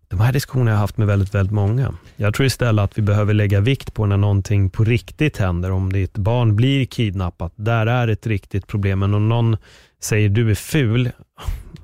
de 0.08 0.20
här 0.20 0.32
diskussionerna 0.32 0.70
har 0.70 0.74
jag 0.74 0.80
haft 0.80 0.96
med 0.96 1.06
väldigt, 1.06 1.34
väldigt 1.34 1.54
många. 1.54 1.94
Jag 2.16 2.34
tror 2.34 2.46
istället 2.46 2.82
att 2.82 2.98
vi 2.98 3.02
behöver 3.02 3.34
lägga 3.34 3.60
vikt 3.60 3.94
på 3.94 4.06
när 4.06 4.16
någonting 4.16 4.70
på 4.70 4.84
riktigt 4.84 5.36
händer. 5.36 5.70
Om 5.70 5.92
ditt 5.92 6.18
barn 6.18 6.56
blir 6.56 6.84
kidnappat, 6.84 7.52
där 7.56 7.86
är 7.86 8.08
ett 8.08 8.26
riktigt 8.26 8.66
problem. 8.66 8.98
Men 8.98 9.14
om 9.14 9.28
någon 9.28 9.56
säger 10.02 10.28
du 10.28 10.50
är 10.50 10.54
ful, 10.54 11.10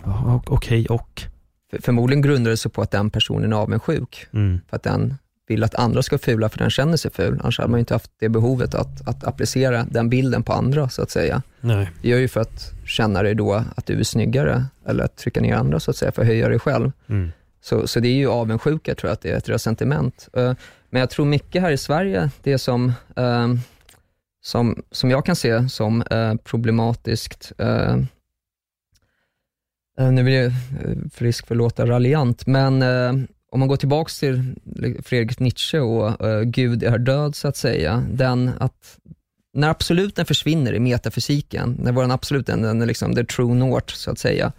okej 0.47 0.47
okay, 0.51 0.87
och? 0.87 1.27
För, 1.71 1.79
förmodligen 1.83 2.23
grundar 2.23 2.51
det 2.51 2.57
sig 2.57 2.71
på 2.71 2.83
att 2.83 2.91
den 2.91 3.11
personen 3.11 3.53
är 3.53 3.57
avundsjuk. 3.57 4.27
Mm. 4.33 4.61
För 4.69 4.77
att 4.77 4.83
den 4.83 5.15
vill 5.49 5.65
att 5.65 5.75
andra 5.75 6.03
ska 6.03 6.19
fula 6.19 6.49
för 6.49 6.59
den 6.59 6.71
känner 6.71 6.97
sig 6.97 7.11
ful. 7.11 7.41
Annars 7.41 7.59
hade 7.59 7.71
man 7.71 7.81
inte 7.81 7.95
haft 7.95 8.11
det 8.19 8.29
behovet 8.29 8.75
att, 8.75 9.09
att 9.09 9.25
applicera 9.25 9.87
den 9.91 10.11
bilden 10.11 10.43
på 10.43 10.53
andra, 10.53 10.89
så 10.89 11.03
att 11.03 11.11
säga. 11.11 11.43
Nej. 11.61 11.91
Det 12.03 12.09
gör 12.09 12.19
ju 12.19 12.29
för 12.29 12.41
att 12.41 12.73
känna 12.87 13.23
dig 13.23 13.35
då 13.35 13.65
att 13.77 13.87
du 13.87 13.99
är 13.99 14.05
snyggare, 14.05 14.65
eller 14.87 15.05
att 15.05 15.17
trycka 15.17 15.41
ner 15.41 15.55
andra, 15.55 15.81
så 15.81 15.91
att 15.91 15.97
säga, 15.97 16.13
för 16.13 16.23
att 16.23 16.29
höja 16.29 16.49
dig 16.49 16.59
själv. 16.59 16.93
Mm. 17.09 17.33
Så, 17.61 17.87
så 17.87 18.01
det 18.01 18.09
är 18.09 18.15
ju 18.15 18.29
avundsjuka, 18.29 18.95
tror 18.95 19.09
jag, 19.09 19.13
att 19.13 19.21
det 19.21 19.31
är 19.31 19.37
ett 19.37 19.49
resentiment. 19.49 20.29
Uh, 20.37 20.53
men 20.91 21.01
jag 21.01 21.11
tror 21.11 21.27
mycket 21.27 21.63
här 21.63 21.71
i 21.71 21.77
Sverige, 21.77 22.31
det 22.43 22.59
som, 22.59 22.93
uh, 23.19 23.55
som, 24.43 24.83
som 24.91 25.11
jag 25.11 25.27
kan 25.27 25.37
se 25.37 25.69
som 25.69 26.03
uh, 26.13 26.35
problematiskt, 26.45 27.53
nu 29.99 30.23
vill 30.23 30.35
jag 30.35 30.53
för 31.13 31.25
risk 31.25 31.47
för 31.47 31.55
att 31.55 31.59
låta 31.59 31.87
raljant, 31.87 32.47
men 32.47 32.83
om 33.57 33.61
man 33.61 33.69
går 33.69 33.77
tillbaka 33.77 34.11
till 34.21 34.55
Fredrik 35.03 35.39
Nietzsche 35.39 35.79
och 35.79 36.27
uh, 36.27 36.43
Gud 36.43 36.83
är 36.83 36.99
död, 36.99 37.37
så 37.37 37.49
att 37.49 37.57
säga. 37.57 38.05
Den 38.11 38.51
att 38.61 38.99
när 39.53 39.69
absoluten 39.69 40.27
försvinner 40.27 40.73
i 40.73 40.81
metafysiken, 40.81 41.77
när 41.83 41.93
vår 41.93 42.13
absolut 42.13 42.47
den, 42.47 42.63
den 42.63 42.83
är 42.83 42.87
liksom 42.87 43.15
the 43.15 43.25
true 43.25 43.55
north, 43.55 43.95
så 43.95 44.11
att 44.11 44.19
säga. 44.19 44.53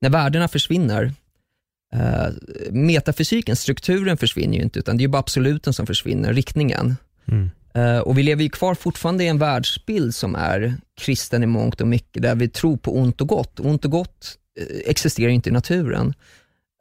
När 0.00 0.10
värdena 0.10 0.48
försvinner, 0.48 1.12
uh, 1.94 2.28
metafysiken, 2.70 3.56
strukturen 3.56 4.16
försvinner 4.16 4.56
ju 4.56 4.62
inte, 4.62 4.78
utan 4.78 4.96
det 4.96 5.04
är 5.04 5.08
bara 5.08 5.18
absoluten 5.18 5.72
som 5.72 5.86
försvinner, 5.86 6.32
riktningen. 6.32 6.96
Mm. 7.28 7.50
Uh, 7.76 7.98
och 7.98 8.18
vi 8.18 8.22
lever 8.22 8.42
ju 8.42 8.48
kvar 8.48 8.74
fortfarande 8.74 9.24
i 9.24 9.28
en 9.28 9.38
världsbild 9.38 10.14
som 10.14 10.34
är 10.34 10.74
kristen 11.00 11.42
i 11.42 11.46
mångt 11.46 11.80
och 11.80 11.88
mycket, 11.88 12.22
där 12.22 12.34
vi 12.34 12.48
tror 12.48 12.76
på 12.76 12.96
ont 12.96 13.20
och 13.20 13.28
gott. 13.28 13.60
Ont 13.60 13.84
och 13.84 13.90
gott 13.90 14.36
existerar 14.84 15.30
inte 15.30 15.48
i 15.48 15.52
naturen. 15.52 16.14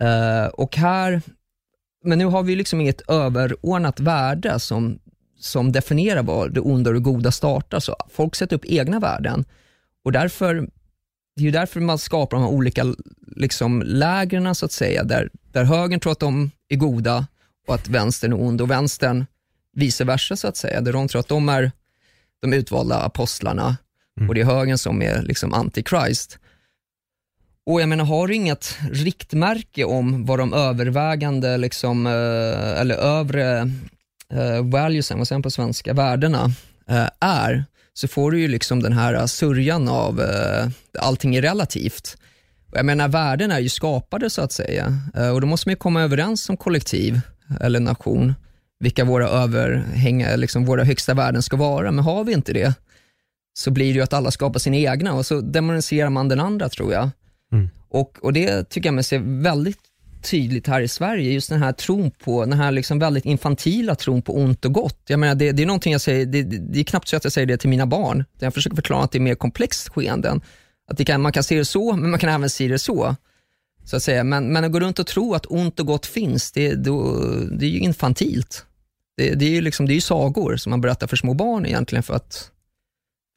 Uh, 0.04 0.48
och 0.48 0.78
här, 0.78 1.22
men 2.04 2.20
nu 2.20 2.26
har 2.26 2.44
vi 2.44 2.56
liksom 2.56 2.82
inget 2.82 3.10
överordnat 3.10 4.00
värde 4.00 4.60
som, 4.60 5.00
som 5.40 5.72
definierar 5.72 6.24
var 6.24 6.50
det 6.50 6.60
onda 6.60 6.90
och 6.90 6.94
det 6.94 7.00
goda 7.00 7.32
startar. 7.32 7.80
Så 7.80 7.96
folk 8.10 8.36
sätter 8.36 8.56
upp 8.56 8.66
egna 8.66 9.00
värden 9.00 9.46
och 10.06 10.12
därför, 10.12 10.56
det 11.36 11.42
är 11.42 11.46
ju 11.46 11.52
därför 11.52 11.80
man 11.80 11.98
skapar 11.98 12.38
de 12.38 12.44
här 12.44 12.52
olika 12.52 12.96
liksom, 13.36 13.82
lägren, 13.86 14.56
så 14.56 14.66
att 14.66 14.72
säga, 14.72 15.04
där, 15.04 15.30
där 15.52 15.64
högern 15.64 16.00
tror 16.00 16.12
att 16.12 16.20
de 16.20 16.52
är 16.70 16.76
goda 16.76 17.28
och 17.68 17.76
att 17.76 17.88
vänstern 17.88 18.34
är 18.34 18.42
ond 18.42 18.62
och 18.62 18.72
vänstern 18.72 19.26
vice 19.74 20.04
versa, 20.04 20.36
så 20.36 20.48
att 20.48 20.58
säga, 20.58 20.82
där 20.82 20.94
de 20.94 21.08
tror 21.08 21.20
att 21.20 21.28
de 21.28 21.50
är 21.50 21.72
de 22.42 22.54
utvalda 22.54 23.00
apostlarna 23.00 23.78
mm. 24.18 24.30
och 24.30 24.36
det 24.36 24.42
är 24.42 24.46
högern 24.46 24.78
som 24.78 25.02
är 25.02 25.22
liksom 25.22 25.54
anti-Christ. 25.54 26.38
Och 27.66 27.82
jag 27.82 27.90
menar, 27.90 28.06
har 28.06 28.28
du 28.28 28.36
inget 28.36 28.78
riktmärke 28.92 29.84
om 29.84 30.26
vad 30.26 30.40
de 30.40 30.54
övervägande, 30.54 31.58
liksom, 31.58 32.08
eh, 32.08 32.82
eller 32.82 32.96
övre 32.96 33.72
eh, 34.34 34.64
valuesen, 34.64 35.18
vad 35.18 35.28
säger 35.28 35.38
man 35.38 35.44
på 35.44 35.52
svenska, 35.52 35.94
värdena 35.94 36.52
eh, 36.90 37.10
är, 37.20 37.66
så 37.94 38.08
får 38.08 38.32
du 38.32 38.40
ju 38.40 38.48
liksom 38.48 38.84
den 38.84 38.94
här 38.94 39.28
sörjan 39.28 39.88
av 39.88 40.22
eh, 40.22 40.68
allting 41.00 41.36
är 41.36 41.42
relativt. 41.42 42.18
Jag 42.72 42.86
menar, 42.86 43.08
värden 43.08 43.52
är 43.52 43.60
ju 43.60 43.70
skapade 43.70 44.30
så 44.30 44.42
att 44.42 44.52
säga 44.52 44.98
eh, 45.16 45.30
och 45.30 45.42
då 45.42 45.48
måste 45.48 45.68
man 45.68 45.72
ju 45.72 45.78
komma 45.78 46.02
överens 46.02 46.44
som 46.44 46.58
kollektiv 46.58 47.22
eller 47.62 47.80
nation 47.80 48.34
vilka 48.80 49.06
våra 49.06 49.28
överhänga, 49.28 50.36
liksom 50.36 50.66
våra 50.66 50.84
högsta 50.84 51.14
värden 51.14 51.42
ska 51.42 51.58
vara. 51.58 51.92
Men 51.92 52.04
har 52.04 52.24
vi 52.24 52.34
inte 52.34 52.54
det, 52.54 52.74
så 53.54 53.72
blir 53.72 53.86
det 53.86 53.98
ju 53.98 54.02
att 54.02 54.14
alla 54.14 54.32
skapar 54.32 54.60
sina 54.60 54.78
egna 54.78 55.14
och 55.14 55.26
så 55.26 55.42
demoniserar 55.42 56.10
man 56.10 56.28
den 56.28 56.40
andra 56.40 56.70
tror 56.70 56.94
jag. 56.94 57.10
Mm. 57.52 57.70
Och, 57.90 58.18
och 58.22 58.34
det 58.34 58.70
tycker 58.70 58.88
jag 58.88 58.94
man 58.94 59.04
ser 59.04 59.20
väldigt 59.42 59.80
tydligt 60.22 60.68
här 60.68 60.82
i 60.82 60.88
Sverige, 60.88 61.32
just 61.32 61.50
den 61.50 61.64
här 61.64 61.72
tron 61.72 62.12
på, 62.12 62.46
den 62.46 62.60
här 62.60 62.72
liksom 62.72 63.00
väldigt 63.00 63.26
infantila 63.26 63.96
tron 63.96 64.22
på 64.22 64.36
ont 64.36 64.66
och 64.66 64.74
gott. 64.74 65.02
Jag 65.08 65.20
menar, 65.20 65.36
det, 65.36 65.52
det 65.52 65.64
är 65.64 65.68
någonting 65.68 65.92
jag 65.92 66.02
säger, 66.02 66.26
det, 66.26 66.44
det, 66.44 66.80
är 66.80 66.84
knappt 66.84 67.08
så 67.08 67.18
att 67.18 67.24
jag 67.24 67.34
säger 67.34 67.48
det 67.48 67.58
till 67.58 67.70
mina 67.70 67.86
barn. 67.86 68.26
Jag 68.40 68.54
försöker 68.54 68.76
förklara 68.76 69.04
att 69.04 69.12
det 69.12 69.18
är 69.18 69.22
mer 69.22 69.36
komplext 69.36 69.90
skeenden. 69.90 70.42
Att 70.88 70.98
det 70.98 71.06
kan, 71.06 71.22
man 71.22 71.32
kan 71.32 71.44
se 71.44 71.58
det 71.58 71.66
så, 71.66 71.96
men 71.96 72.10
man 72.10 72.20
kan 72.20 72.30
även 72.30 72.50
se 72.50 72.68
det 72.68 72.80
så. 72.80 73.16
så 73.84 73.96
att 73.96 74.04
säga. 74.04 74.24
Men, 74.24 74.54
men 74.54 74.66
att 74.66 74.72
gå 74.72 74.80
runt 74.80 75.00
och 75.00 75.08
tro 75.08 75.34
att 75.34 75.46
ont 75.46 75.80
och 75.80 75.86
gott 75.86 76.06
finns, 76.06 76.52
det, 76.52 76.76
då, 76.76 77.16
det 77.52 77.66
är 77.66 77.70
ju 77.70 77.80
infantilt. 77.80 78.66
Det, 79.18 79.36
det 79.36 79.46
är 79.46 79.50
ju 79.50 79.62
liksom, 79.62 79.86
det 79.86 79.94
är 79.94 80.02
sagor 80.02 80.58
som 80.58 80.70
man 80.70 80.82
berättar 80.82 81.08
för 81.08 81.16
små 81.16 81.34
barn 81.34 81.66
egentligen 81.66 82.04
för 82.04 82.14
att, 82.14 82.52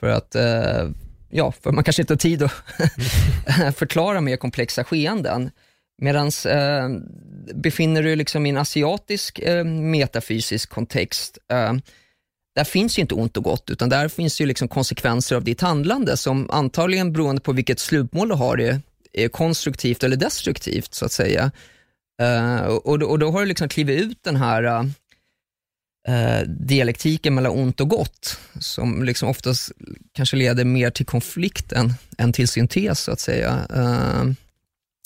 för 0.00 0.08
att 0.08 0.34
eh, 0.34 0.90
ja, 1.32 1.52
för 1.52 1.72
man 1.72 1.84
kanske 1.84 2.02
inte 2.02 2.12
har 2.12 2.18
tid 2.18 2.42
att 2.42 2.52
förklara 3.76 4.20
mer 4.20 4.36
komplexa 4.36 4.84
skeenden. 4.84 5.50
Medan 6.02 6.30
eh, 6.48 6.88
befinner 7.54 8.02
du 8.02 8.16
liksom 8.16 8.46
i 8.46 8.50
en 8.50 8.56
asiatisk 8.56 9.38
eh, 9.38 9.64
metafysisk 9.64 10.70
kontext, 10.70 11.38
eh, 11.52 11.72
där 12.54 12.64
finns 12.64 12.98
ju 12.98 13.02
inte 13.02 13.14
ont 13.14 13.36
och 13.36 13.44
gott, 13.44 13.70
utan 13.70 13.88
där 13.88 14.08
finns 14.08 14.40
ju 14.40 14.46
liksom 14.46 14.68
konsekvenser 14.68 15.36
av 15.36 15.44
ditt 15.44 15.60
handlande 15.60 16.16
som 16.16 16.50
antagligen 16.50 17.12
beroende 17.12 17.40
på 17.42 17.52
vilket 17.52 17.78
slutmål 17.78 18.28
du 18.28 18.34
har 18.34 18.60
är, 18.60 18.80
är 19.12 19.28
konstruktivt 19.28 20.02
eller 20.02 20.16
destruktivt 20.16 20.94
så 20.94 21.04
att 21.04 21.12
säga. 21.12 21.50
Eh, 22.22 22.62
och, 22.64 22.98
då, 22.98 23.06
och, 23.06 23.18
då, 23.18 23.30
har 23.30 23.40
du 23.40 23.46
liksom 23.46 23.68
klivit 23.68 24.00
ut 24.00 24.18
den 24.22 24.36
här 24.36 24.62
eh, 24.62 24.84
eh, 26.08 26.40
dialektiken 26.48 27.34
mellan 27.34 27.52
ont 27.52 27.80
och 27.80 27.88
gott, 27.88 28.38
som 28.60 29.04
liksom 29.04 29.28
oftast 29.28 29.72
kanske 30.12 30.36
leder 30.36 30.64
mer 30.64 30.90
till 30.90 31.06
konflikt 31.06 31.72
än, 31.72 31.94
än 32.18 32.32
till 32.32 32.48
syntes, 32.48 33.00
så 33.00 33.12
att 33.12 33.20
säga. 33.20 33.66
Eh, 33.74 34.24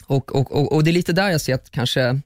och, 0.07 0.35
och, 0.35 0.53
och, 0.53 0.73
och, 0.73 0.85
det 0.85 0.91
är 0.91 0.93
lite 0.93 1.13
där 1.13 1.31
jag 1.31 1.41
ser 1.41 1.55
att 1.55 1.71
kanske 1.71 2.21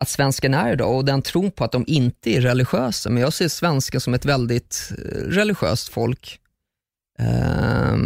att 0.00 0.08
svensken 0.08 0.54
är 0.54 0.72
idag 0.72 0.96
och 0.96 1.04
den 1.04 1.22
tron 1.22 1.50
på 1.50 1.64
att 1.64 1.72
de 1.72 1.84
inte 1.86 2.30
är 2.30 2.40
religiösa, 2.40 3.10
men 3.10 3.22
jag 3.22 3.32
ser 3.32 3.48
svenskar 3.48 3.98
som 3.98 4.14
ett 4.14 4.24
väldigt 4.24 4.92
eh, 4.98 5.18
religiöst 5.18 5.88
folk. 5.88 6.38
Eh, 7.18 7.96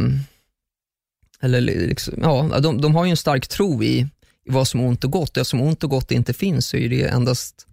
eller 1.40 1.60
liksom, 1.60 2.14
ja, 2.22 2.60
de, 2.60 2.80
de 2.80 2.94
har 2.94 3.04
ju 3.04 3.10
en 3.10 3.16
stark 3.16 3.48
tro 3.48 3.82
i, 3.82 3.98
i 4.44 4.50
vad 4.50 4.68
som 4.68 4.80
är 4.80 4.84
ont 4.84 5.04
och 5.04 5.10
gott. 5.10 5.36
Eftersom 5.36 5.60
ont 5.60 5.84
och 5.84 5.90
gott 5.90 6.10
inte 6.10 6.32
finns 6.32 6.66
så 6.66 6.76
är 6.76 6.88
det 6.88 7.04
endast 7.04 7.66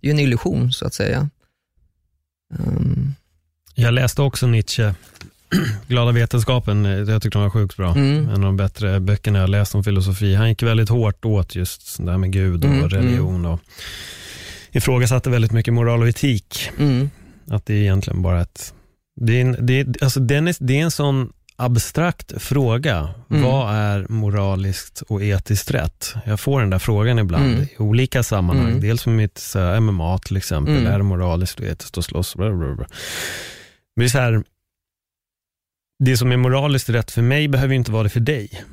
det 0.00 0.08
är 0.08 0.12
en 0.12 0.18
illusion, 0.18 0.72
så 0.72 0.86
att 0.86 0.94
säga. 0.94 1.30
Um. 2.58 3.14
Jag 3.74 3.94
läste 3.94 4.22
också 4.22 4.46
Nietzsche, 4.46 4.94
Glada 5.88 6.12
vetenskapen, 6.12 6.84
jag 6.84 7.22
tyckte 7.22 7.38
den 7.38 7.42
var 7.42 7.50
sjukt 7.50 7.76
bra. 7.76 7.90
Mm. 7.90 8.28
En 8.28 8.34
av 8.34 8.40
de 8.40 8.56
bättre 8.56 9.00
böckerna 9.00 9.38
jag 9.38 9.50
läst 9.50 9.74
om 9.74 9.84
filosofi. 9.84 10.34
Han 10.34 10.48
gick 10.48 10.62
väldigt 10.62 10.88
hårt 10.88 11.24
åt 11.24 11.54
just 11.54 12.04
det 12.04 12.10
här 12.10 12.18
med 12.18 12.32
Gud 12.32 12.64
och 12.64 12.70
mm. 12.70 12.88
religion 12.88 13.46
och 13.46 13.60
ifrågasatte 14.72 15.30
väldigt 15.30 15.52
mycket 15.52 15.74
moral 15.74 16.02
och 16.02 16.08
etik. 16.08 16.70
Mm. 16.78 17.10
Att 17.48 17.66
det 17.66 17.74
är 17.74 17.78
egentligen 17.80 18.22
bara 18.22 18.40
ett, 18.40 18.74
det 19.20 19.40
är, 19.40 19.56
det 19.60 19.80
är, 19.80 19.94
alltså 20.00 20.20
den 20.20 20.48
är, 20.48 20.56
det 20.60 20.78
är 20.78 20.82
en 20.82 20.90
sån 20.90 21.32
abstrakt 21.60 22.42
fråga. 22.42 23.08
Mm. 23.30 23.42
Vad 23.42 23.74
är 23.74 24.06
moraliskt 24.08 25.02
och 25.08 25.22
etiskt 25.22 25.70
rätt? 25.70 26.14
Jag 26.24 26.40
får 26.40 26.60
den 26.60 26.70
där 26.70 26.78
frågan 26.78 27.18
ibland 27.18 27.44
mm. 27.44 27.62
i 27.62 27.68
olika 27.78 28.22
sammanhang. 28.22 28.68
Mm. 28.68 28.80
Dels 28.80 29.06
med 29.06 29.16
mitt 29.16 29.38
så 29.38 29.80
MMA 29.80 30.18
till 30.18 30.36
exempel. 30.36 30.76
Mm. 30.76 30.92
Är 30.92 30.98
det 30.98 31.04
moraliskt 31.04 31.60
och 31.60 31.66
etiskt 31.66 31.98
att 31.98 32.04
slåss? 32.04 32.36
Men 32.36 32.76
det 33.96 34.04
är 34.04 34.08
så 34.08 34.18
här, 34.18 34.42
det 36.04 36.16
som 36.16 36.32
är 36.32 36.36
moraliskt 36.36 36.88
rätt 36.88 37.10
för 37.10 37.22
mig 37.22 37.48
behöver 37.48 37.74
inte 37.74 37.92
vara 37.92 38.02
det 38.02 38.08
för 38.08 38.20
dig. 38.20 38.64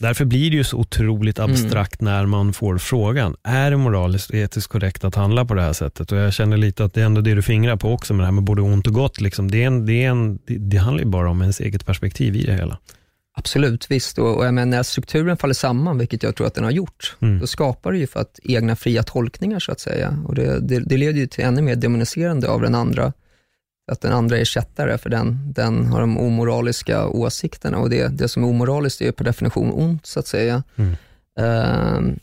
Därför 0.00 0.24
blir 0.24 0.50
det 0.50 0.56
ju 0.56 0.64
så 0.64 0.76
otroligt 0.76 1.38
mm. 1.38 1.50
abstrakt 1.50 2.00
mm. 2.00 2.14
när 2.14 2.26
man 2.26 2.52
får 2.52 2.78
frågan, 2.78 3.36
är 3.42 3.70
det 3.70 3.76
moraliskt 3.76 4.30
och 4.30 4.36
etiskt 4.36 4.68
korrekt 4.68 5.04
att 5.04 5.14
handla 5.14 5.44
på 5.44 5.54
det 5.54 5.62
här 5.62 5.72
sättet? 5.72 6.12
Och 6.12 6.18
jag 6.18 6.32
känner 6.32 6.56
lite 6.56 6.84
att 6.84 6.94
det 6.94 7.00
är 7.00 7.04
ändå 7.04 7.20
det 7.20 7.34
du 7.34 7.42
fingrar 7.42 7.76
på 7.76 7.92
också 7.92 8.14
med 8.14 8.22
det 8.22 8.26
här 8.26 8.32
med 8.32 8.44
både 8.44 8.62
ont 8.62 8.86
och 8.86 8.92
gott. 8.92 9.20
Liksom. 9.20 9.50
Det, 9.50 9.62
är 9.62 9.66
en, 9.66 9.86
det, 9.86 10.04
är 10.04 10.10
en, 10.10 10.36
det, 10.46 10.58
det 10.58 10.76
handlar 10.76 11.04
ju 11.04 11.10
bara 11.10 11.30
om 11.30 11.40
ens 11.40 11.60
eget 11.60 11.86
perspektiv 11.86 12.36
i 12.36 12.46
det 12.46 12.52
hela. 12.52 12.78
Absolut, 13.36 13.90
visst. 13.90 14.18
Och, 14.18 14.36
och 14.36 14.46
jag 14.46 14.54
menar, 14.54 14.66
när 14.66 14.82
strukturen 14.82 15.36
faller 15.36 15.54
samman, 15.54 15.98
vilket 15.98 16.22
jag 16.22 16.36
tror 16.36 16.46
att 16.46 16.54
den 16.54 16.64
har 16.64 16.70
gjort, 16.70 17.16
mm. 17.20 17.38
då 17.38 17.46
skapar 17.46 17.92
det 17.92 17.98
ju 17.98 18.06
för 18.06 18.20
att 18.20 18.40
egna 18.42 18.76
fria 18.76 19.02
tolkningar, 19.02 19.58
så 19.58 19.72
att 19.72 19.80
säga. 19.80 20.18
Och 20.26 20.34
det, 20.34 20.60
det, 20.60 20.80
det 20.80 20.96
leder 20.96 21.18
ju 21.18 21.26
till 21.26 21.44
ännu 21.44 21.62
mer 21.62 21.76
demoniserande 21.76 22.48
av 22.48 22.60
den 22.60 22.74
andra 22.74 23.12
att 23.90 24.00
den 24.00 24.12
andra 24.12 24.38
är 24.38 24.44
kättare, 24.44 24.98
för 24.98 25.10
den, 25.10 25.52
den 25.52 25.86
har 25.86 26.00
de 26.00 26.18
omoraliska 26.18 27.06
åsikterna 27.06 27.78
och 27.78 27.90
det, 27.90 28.08
det 28.08 28.28
som 28.28 28.44
är 28.44 28.48
omoraliskt 28.48 29.02
är 29.02 29.12
per 29.12 29.24
definition 29.24 29.72
ont, 29.72 30.06
så 30.06 30.20
att 30.20 30.26
säga. 30.26 30.62
Mm. 30.76 30.96
Uh, 31.40 32.16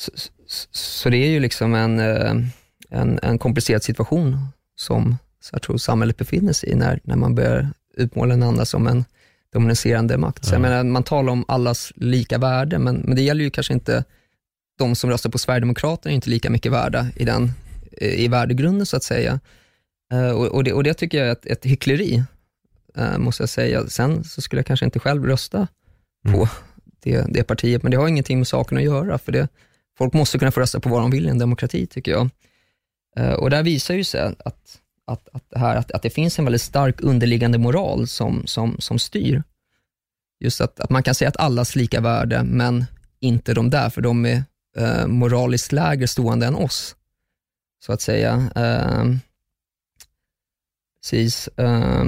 så, 0.00 0.10
så, 0.46 0.68
så, 0.70 1.10
det 1.10 1.16
är 1.16 1.30
ju 1.30 1.40
liksom 1.40 1.74
en, 1.74 2.00
uh, 2.00 2.44
en, 2.90 3.18
en 3.22 3.38
komplicerad 3.38 3.82
situation 3.82 4.38
som 4.76 5.18
jag 5.52 5.62
tror 5.62 5.76
samhället 5.76 6.16
befinner 6.16 6.52
sig 6.52 6.70
i 6.70 6.74
när, 6.74 7.00
när 7.04 7.16
man 7.16 7.34
börjar 7.34 7.68
utmåla 7.96 8.34
den 8.34 8.42
andra 8.42 8.64
som 8.64 8.86
en 8.86 9.04
dominicerande 9.52 10.18
makt. 10.18 10.44
Så 10.44 10.54
jag 10.54 10.60
menar, 10.60 10.84
man 10.84 11.02
talar 11.02 11.32
om 11.32 11.44
allas 11.48 11.92
lika 11.96 12.38
värde, 12.38 12.78
men, 12.78 12.96
men 12.96 13.16
det 13.16 13.22
gäller 13.22 13.44
ju 13.44 13.50
kanske 13.50 13.72
inte 13.72 14.04
de 14.78 14.94
som 14.94 15.10
röstar 15.10 15.30
på 15.30 15.38
Sverigedemokraterna 15.38 16.12
är 16.12 16.14
inte 16.14 16.30
lika 16.30 16.50
mycket 16.50 16.72
värda 16.72 17.06
i, 17.16 17.24
den, 17.24 17.52
i 18.00 18.28
värdegrunden 18.28 18.86
så 18.86 18.96
att 18.96 19.04
säga. 19.04 19.40
Uh, 20.12 20.30
och, 20.30 20.64
det, 20.64 20.72
och, 20.72 20.84
det, 20.84 20.94
tycker 20.94 21.18
jag 21.18 21.26
är 21.26 21.32
ett, 21.32 21.46
ett 21.46 21.64
hyckleri, 21.64 22.22
uh, 22.98 23.18
måste 23.18 23.42
jag 23.42 23.50
säga. 23.50 23.86
Sen 23.86 24.24
så 24.24 24.40
skulle 24.40 24.58
jag 24.58 24.66
kanske 24.66 24.86
inte 24.86 24.98
själv 24.98 25.26
rösta 25.26 25.68
mm. 26.26 26.38
på 26.38 26.48
det, 27.00 27.24
det, 27.28 27.44
partiet, 27.44 27.82
men 27.82 27.90
det 27.90 27.96
har 27.96 28.08
ingenting 28.08 28.38
med 28.38 28.48
saken 28.48 28.78
att 28.78 28.84
göra, 28.84 29.18
för 29.18 29.32
det, 29.32 29.48
folk 29.98 30.12
måste 30.12 30.38
kunna 30.38 30.50
få 30.50 30.60
rösta 30.60 30.80
på 30.80 30.88
vad 30.88 31.00
de 31.00 31.10
vill 31.10 31.26
i 31.26 31.28
en 31.28 31.38
demokrati, 31.38 31.86
tycker 31.86 32.10
jag. 32.12 32.30
Eh, 33.16 33.32
och 33.32 33.50
där 33.50 33.62
visar 33.62 33.94
ju 33.94 34.04
sig 34.04 34.20
att, 34.20 34.80
att, 35.04 35.28
att, 35.32 35.50
det 35.50 35.58
här, 35.58 35.76
att, 35.76 35.92
att 35.92 36.02
det 36.02 36.10
finns 36.10 36.38
en 36.38 36.44
väldigt 36.44 36.62
stark 36.62 37.00
underliggande 37.00 37.58
moral 37.58 38.06
som, 38.06 38.46
som, 38.46 38.76
som 38.78 38.98
styr. 38.98 39.42
Just 40.40 40.60
att, 40.60 40.80
att 40.80 40.90
man 40.90 41.02
kan 41.02 41.14
säga 41.14 41.28
att 41.28 41.36
allas 41.36 41.76
lika 41.76 42.00
värde, 42.00 42.42
men 42.44 42.84
inte 43.20 43.54
de 43.54 43.70
där, 43.70 43.90
för 43.90 44.00
de 44.00 44.26
är 44.26 44.42
eh, 44.76 45.06
moraliskt 45.06 45.72
lägre 45.72 46.08
stående 46.08 46.46
än 46.46 46.54
oss, 46.54 46.96
så 47.84 47.92
att 47.92 48.00
säga. 48.00 48.50
Eh, 48.54 49.04
precis. 51.02 51.48
Eh, 51.48 52.04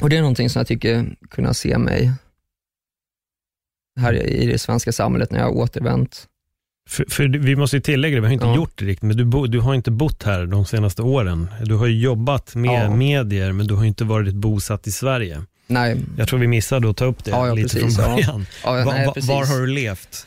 och 0.00 0.10
Det 0.10 0.16
är 0.16 0.20
någonting 0.20 0.50
som 0.50 0.60
jag 0.60 0.66
tycker 0.66 1.16
kunna 1.30 1.54
se 1.54 1.78
mig 1.78 2.12
här 4.00 4.12
i 4.26 4.46
det 4.46 4.58
svenska 4.58 4.92
samhället 4.92 5.30
när 5.30 5.38
jag 5.38 5.46
har 5.46 5.52
återvänt. 5.56 6.26
För, 6.88 7.04
för 7.08 7.24
vi 7.28 7.56
måste 7.56 7.76
ju 7.76 7.80
tillägga 7.82 8.14
det, 8.14 8.20
vi 8.20 8.26
har 8.26 8.34
inte 8.34 8.46
Ja. 8.46 8.56
gjort 8.56 8.78
det 8.78 8.84
riktigt, 8.84 9.02
men 9.02 9.16
du, 9.16 9.24
bo, 9.24 9.46
du 9.46 9.60
har 9.60 9.74
inte 9.74 9.90
bott 9.90 10.22
här 10.22 10.46
de 10.46 10.64
senaste 10.66 11.02
åren. 11.02 11.48
Du 11.64 11.74
har 11.74 11.86
ju 11.86 11.98
jobbat 12.00 12.54
med 12.54 12.84
Ja. 12.84 12.96
medier, 12.96 13.52
men 13.52 13.66
du 13.66 13.74
har 13.74 13.84
inte 13.84 14.04
varit 14.04 14.34
bosatt 14.34 14.86
i 14.86 14.92
Sverige. 14.92 15.42
Nej, 15.66 15.96
Jag 16.18 16.28
tror 16.28 16.38
vi 16.38 16.46
missade 16.46 16.90
att 16.90 16.96
ta 16.96 17.04
upp 17.04 17.24
det 17.24 17.30
Ja, 17.30 17.54
lite 17.54 17.74
precis, 17.76 17.96
från 17.96 18.04
ja. 18.10 18.14
början. 18.16 18.46
ja, 18.64 18.70
Va, 18.84 18.92
nej, 18.92 19.06
var 19.28 19.46
har 19.46 19.60
du 19.60 19.66
levt? 19.66 20.26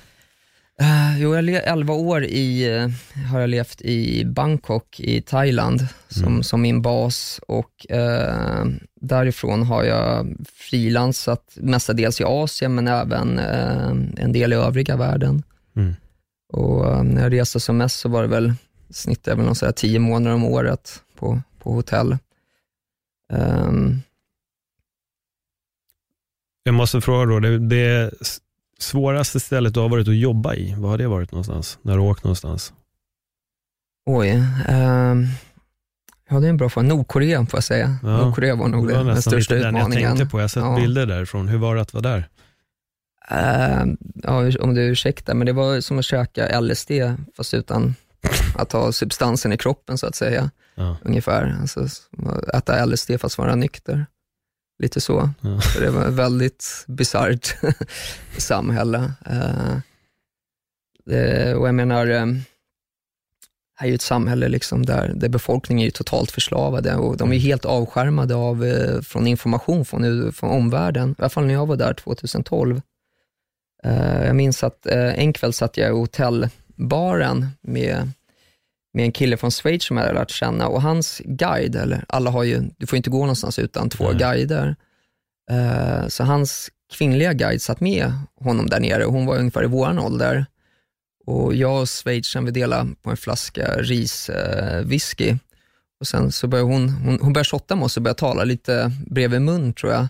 Eh, 0.81 1.19
jo, 1.21 1.29
jag 1.29 1.35
har 1.37 1.41
le- 1.41 1.59
11 1.59 1.93
år 1.93 2.23
i, 2.23 2.75
eh, 2.77 2.89
har 3.31 3.39
jag 3.39 3.49
levt 3.49 3.81
i 3.81 4.25
Bangkok 4.25 4.99
i 4.99 5.21
Thailand 5.21 5.87
som, 6.07 6.27
Mm. 6.27 6.43
som 6.43 6.61
min 6.61 6.81
bas 6.81 7.39
och 7.47 7.91
eh, 7.91 8.65
därifrån 9.01 9.63
har 9.63 9.83
jag 9.83 10.27
frilansat 10.53 11.53
mestadels 11.55 12.21
i 12.21 12.23
Asien 12.23 12.75
men 12.75 12.87
även 12.87 13.39
eh, 13.39 13.87
en 14.17 14.31
del 14.33 14.53
i 14.53 14.55
övriga 14.55 14.95
världen. 14.97 15.43
Mm. 15.75 15.93
Och 16.53 17.05
när 17.05 17.23
jag 17.23 17.33
reste 17.33 17.59
som 17.59 17.77
mest 17.77 17.99
så 17.99 18.09
var 18.09 18.21
det 18.21 18.27
väl, 18.27 18.53
jag 19.29 19.35
väl 19.37 19.45
någon 19.45 19.55
så 19.55 19.65
här 19.65 19.71
10 19.73 19.99
månader 19.99 20.35
om 20.35 20.43
året 20.43 21.01
på, 21.15 21.41
på 21.59 21.71
hotell. 21.73 22.17
Ehm, 23.33 24.01
Jag 26.63 26.75
måste 26.75 27.01
fråga 27.01 27.25
då, 27.25 27.39
det, 27.39 27.59
det 27.59 28.11
svåraste 28.83 29.39
stället 29.39 29.73
du 29.73 29.79
har 29.79 29.89
varit 29.89 30.07
att 30.07 30.15
jobba 30.17 30.55
i, 30.55 30.75
vad 30.77 30.89
har 30.91 30.97
det 30.97 31.07
varit 31.07 31.31
någonstans? 31.31 31.79
När 31.81 31.93
du 31.93 31.99
har 31.99 32.07
åkt 32.07 32.23
någonstans? 32.23 32.73
oj, 34.05 34.29
ehm, 34.67 35.25
ja 36.29 36.39
det 36.39 36.45
är 36.45 36.49
en 36.49 36.57
bra 36.57 36.69
fråga. 36.69 36.87
Nordkorea 36.87 37.45
får 37.45 37.57
jag 37.57 37.63
säga. 37.63 37.95
Ja, 38.03 38.17
Nordkorea 38.17 38.55
var 38.55 38.67
nog 38.67 38.87
det 38.87 38.93
var 38.97 39.03
den 39.03 39.21
största 39.21 39.53
den 39.55 39.63
jag 39.63 39.69
utmaningen. 39.75 40.17
tänkte 40.17 40.31
på. 40.31 40.37
Jag 40.37 40.43
har 40.43 40.47
sett 40.47 40.63
Ja. 40.63 40.75
bilder 40.75 41.05
därifrån. 41.05 41.47
Hur 41.47 41.57
var 41.57 41.75
det 41.75 41.81
att 41.81 41.93
vara 41.93 42.01
där? 42.01 42.27
Eh, 43.31 43.85
ja, 44.23 44.51
om 44.59 44.75
du 44.75 44.81
ursäktar, 44.81 45.33
men 45.33 45.45
det 45.45 45.53
var 45.53 45.81
som 45.81 45.99
att 45.99 46.05
käka 46.05 46.59
LSD 46.61 46.91
fast 47.37 47.53
utan 47.53 47.95
att 48.57 48.71
ha 48.71 48.91
substansen 48.91 49.53
i 49.53 49.57
kroppen 49.57 49.97
så 49.97 50.07
att 50.07 50.15
säga. 50.15 50.51
Ja. 50.75 50.97
Ungefär. 51.01 51.57
Alltså, 51.61 51.87
äta 52.53 52.85
LSD 52.85 53.11
fast 53.19 53.37
vara 53.37 53.55
nykter. 53.55 54.05
Lite 54.79 55.01
så. 55.01 55.29
Ja. 55.41 55.61
Så 55.61 55.79
det 55.79 55.91
var 55.91 56.05
ett 56.07 56.13
väldigt 56.13 56.85
bisarrt 56.87 57.55
samhälle. 58.37 59.11
Eh, 59.25 59.77
det, 61.05 61.55
och 61.55 61.67
jag 61.67 61.75
menar, 61.75 62.07
eh, 62.07 62.25
här 63.75 63.87
är 63.87 63.89
ju 63.89 63.95
ett 63.95 64.01
samhälle 64.01 64.47
liksom 64.47 64.85
där, 64.85 65.13
där 65.15 65.29
befolkningen 65.29 65.81
är 65.81 65.85
ju 65.85 65.91
totalt 65.91 66.31
förslavad 66.31 66.87
och 66.87 67.17
de 67.17 67.33
är 67.33 67.37
helt 67.37 67.65
avskärmade 67.65 68.35
av, 68.35 68.65
eh, 68.65 69.01
från 69.01 69.27
information 69.27 69.85
från, 69.85 70.33
från 70.33 70.49
omvärlden. 70.49 71.09
I 71.09 71.15
alla 71.21 71.29
fall 71.29 71.45
när 71.45 71.53
jag 71.53 71.65
var 71.65 71.75
där 71.75 71.93
2012. 71.93 72.81
Eh, 73.83 74.25
jag 74.25 74.35
minns 74.35 74.63
att 74.63 74.85
eh, 74.85 75.19
en 75.19 75.33
kväll 75.33 75.53
satt 75.53 75.77
jag 75.77 75.89
i 75.89 75.91
hotellbaren 75.91 77.47
med, 77.61 78.11
med 78.93 79.05
en 79.05 79.11
kille 79.11 79.37
från 79.37 79.51
Schweiz 79.51 79.83
som 79.83 79.97
jag 79.97 80.03
hade 80.03 80.19
lärt 80.19 80.31
känna 80.31 80.67
och 80.67 80.81
hans 80.81 81.21
guide, 81.25 81.75
eller 81.75 82.05
alla 82.07 82.29
har 82.29 82.43
ju, 82.43 82.61
du 82.77 82.87
får 82.87 82.97
inte 82.97 83.09
gå 83.09 83.19
någonstans 83.19 83.59
utan 83.59 83.89
två 83.89 84.07
Nej. 84.09 84.17
guider. 84.17 84.75
Eh, 85.51 86.07
så 86.07 86.23
hans 86.23 86.69
kvinnliga 86.93 87.33
guide 87.33 87.61
satt 87.61 87.79
med 87.79 88.13
honom 88.39 88.69
där 88.69 88.79
nere 88.79 89.05
och 89.05 89.13
hon 89.13 89.25
var 89.25 89.37
ungefär 89.37 89.63
i 89.63 89.67
våran 89.67 89.99
ålder. 89.99 90.45
Och 91.25 91.55
jag 91.55 91.81
och 91.81 91.89
schweizern 91.89 92.45
vi 92.45 92.51
delade 92.51 92.89
på 93.01 93.09
en 93.09 93.17
flaska 93.17 93.75
riswhisky. 93.77 95.35
och 95.99 96.07
sen 96.07 96.31
så 96.31 96.47
började 96.47 96.71
hon, 96.71 96.89
hon, 96.89 97.19
hon 97.21 97.33
började 97.33 97.49
shotta 97.49 97.75
med 97.75 97.85
oss 97.85 97.97
och 97.97 98.03
började 98.03 98.19
tala 98.19 98.43
lite 98.43 98.91
bredvid 99.07 99.41
mun 99.41 99.73
tror 99.73 99.91
jag. 99.91 100.07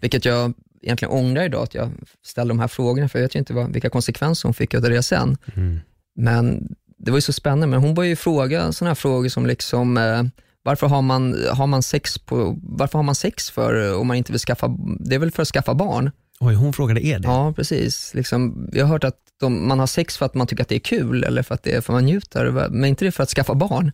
Vilket 0.00 0.24
jag 0.24 0.52
egentligen 0.82 1.12
ångrar 1.12 1.42
idag 1.42 1.62
att 1.62 1.74
jag 1.74 1.90
ställde 2.24 2.50
de 2.50 2.60
här 2.60 2.68
frågorna, 2.68 3.08
för 3.08 3.18
jag 3.18 3.24
vet 3.24 3.34
ju 3.34 3.38
inte 3.38 3.54
vad, 3.54 3.72
vilka 3.72 3.90
konsekvenser 3.90 4.48
hon 4.48 4.54
fick 4.54 4.74
av 4.74 4.82
det 4.82 5.02
sen. 5.02 5.36
Mm. 5.54 5.80
Men 6.16 6.74
det 6.98 7.10
var 7.10 7.18
ju 7.18 7.22
så 7.22 7.32
spännande, 7.32 7.66
men 7.66 7.80
hon 7.80 7.94
började 7.94 8.10
ju 8.10 8.16
fråga 8.16 8.72
sådana 8.72 8.90
här 8.90 8.94
frågor 8.94 9.28
som 9.28 9.46
liksom, 9.46 9.96
eh, 9.96 10.22
varför 10.62 10.86
har 10.86 11.02
man, 11.02 11.46
har 11.52 11.66
man 11.66 11.82
sex 11.82 12.18
på, 12.18 12.58
varför 12.62 12.98
har 12.98 13.02
man 13.02 13.14
sex 13.14 13.50
för 13.50 13.88
eh, 13.88 14.00
om 14.00 14.06
man 14.06 14.16
inte 14.16 14.32
vill 14.32 14.40
skaffa, 14.40 14.76
det 15.00 15.14
är 15.14 15.18
väl 15.18 15.30
för 15.30 15.42
att 15.42 15.48
skaffa 15.48 15.74
barn? 15.74 16.10
Oj, 16.40 16.54
hon 16.54 16.72
frågade 16.72 17.06
er 17.06 17.18
det? 17.18 17.28
Ja, 17.28 17.52
precis. 17.52 18.14
Liksom, 18.14 18.68
jag 18.72 18.84
har 18.84 18.92
hört 18.92 19.04
att 19.04 19.16
de, 19.40 19.68
man 19.68 19.78
har 19.78 19.86
sex 19.86 20.18
för 20.18 20.26
att 20.26 20.34
man 20.34 20.46
tycker 20.46 20.62
att 20.62 20.68
det 20.68 20.74
är 20.74 20.80
kul 20.80 21.24
eller 21.24 21.42
för 21.42 21.54
att 21.54 21.62
det 21.62 21.70
är 21.70 21.80
för 21.80 21.92
att 21.92 21.96
man 21.96 22.04
njuter, 22.04 22.68
men 22.70 22.84
inte 22.84 23.04
det 23.04 23.12
för 23.12 23.22
att 23.22 23.30
skaffa 23.30 23.54
barn. 23.54 23.92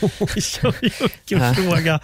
Oj, 0.20 0.42
oj, 0.62 0.92
vilken 1.00 1.54
fråga. 1.54 2.00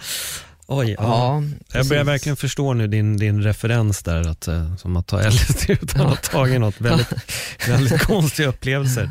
Oj, 0.67 0.95
ja. 0.99 1.43
Jag 1.73 1.87
börjar 1.87 2.03
verkligen 2.03 2.35
förstå 2.35 2.73
nu 2.73 2.87
din, 2.87 3.17
din 3.17 3.43
referens 3.43 4.03
där, 4.03 4.29
att, 4.29 4.47
eh, 4.47 4.75
som 4.75 4.97
att 4.97 5.07
ta 5.07 5.29
LSD 5.29 5.69
utan 5.69 6.01
att 6.01 6.07
ha 6.07 6.15
tagit 6.15 6.59
något. 6.59 6.81
Väldigt, 6.81 7.13
väldigt 7.67 8.01
konstiga 8.01 8.49
upplevelser. 8.49 9.09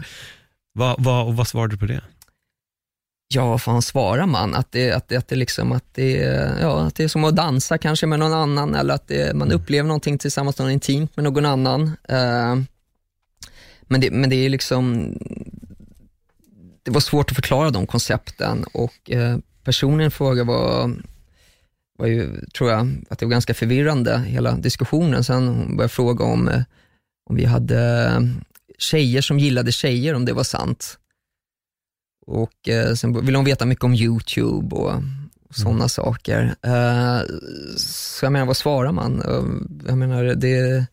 Va, 0.74 0.96
va, 0.98 1.22
och 1.22 1.36
vad 1.36 1.48
svarade 1.48 1.74
du 1.74 1.78
på 1.78 1.86
det? 1.86 2.02
Ja, 3.28 3.48
vad 3.48 3.62
fan 3.62 3.82
svarar 3.82 4.26
man? 4.26 4.54
Att 4.54 4.72
det, 4.72 4.92
att 4.92 5.08
det, 5.08 5.16
att 5.16 5.28
det, 5.28 5.36
liksom, 5.36 5.72
att 5.72 5.84
det, 5.92 6.10
ja, 6.60 6.80
att 6.80 6.94
det 6.94 7.04
är 7.04 7.08
som 7.08 7.24
att 7.24 7.36
dansa 7.36 7.78
kanske 7.78 8.06
med 8.06 8.18
någon 8.18 8.32
annan 8.32 8.74
eller 8.74 8.94
att 8.94 9.08
det, 9.08 9.36
man 9.36 9.52
upplever 9.52 9.88
någonting 9.88 10.18
tillsammans 10.18 10.58
med 10.58 10.64
någon 10.64 10.72
intimt 10.72 11.16
med 11.16 11.24
någon 11.24 11.46
annan. 11.46 11.82
Eh, 12.08 12.56
men, 13.82 14.00
det, 14.00 14.10
men 14.10 14.30
det 14.30 14.36
är 14.36 14.48
liksom, 14.48 15.14
det 16.82 16.90
var 16.90 17.00
svårt 17.00 17.30
att 17.30 17.36
förklara 17.36 17.70
de 17.70 17.86
koncepten 17.86 18.64
och 18.64 19.10
eh, 19.10 19.36
personen 19.64 20.06
i 20.06 20.10
fråga 20.10 20.44
var, 20.44 20.90
var 21.98 22.06
ju, 22.06 22.40
tror 22.46 22.70
jag, 22.70 23.04
att 23.10 23.18
det 23.18 23.26
var 23.26 23.30
ganska 23.30 23.54
förvirrande, 23.54 24.18
hela 24.18 24.52
diskussionen. 24.52 25.24
Sen 25.24 25.48
hon 25.48 25.76
började 25.76 25.92
fråga 25.92 26.24
om, 26.24 26.48
eh, 26.48 26.62
om 27.30 27.36
vi 27.36 27.44
hade 27.44 28.10
tjejer 28.78 29.20
som 29.20 29.38
gillade 29.38 29.72
tjejer, 29.72 30.14
om 30.14 30.24
det 30.24 30.32
var 30.32 30.44
sant. 30.44 30.98
Och 32.26 32.68
eh, 32.68 32.94
sen 32.94 33.24
ville 33.24 33.38
hon 33.38 33.44
veta 33.44 33.66
mycket 33.66 33.84
om 33.84 33.94
YouTube 33.94 34.76
och, 34.76 34.94
och 35.48 35.54
sådana 35.56 35.88
saker. 35.88 36.54
Eh, 36.62 37.20
så 37.76 38.24
jag 38.24 38.32
menar, 38.32 38.46
vad 38.46 38.56
svarar 38.56 38.92
man? 38.92 39.22
Eh, 39.22 39.44
jag 39.88 39.98
menar, 39.98 40.24
det 40.24 40.86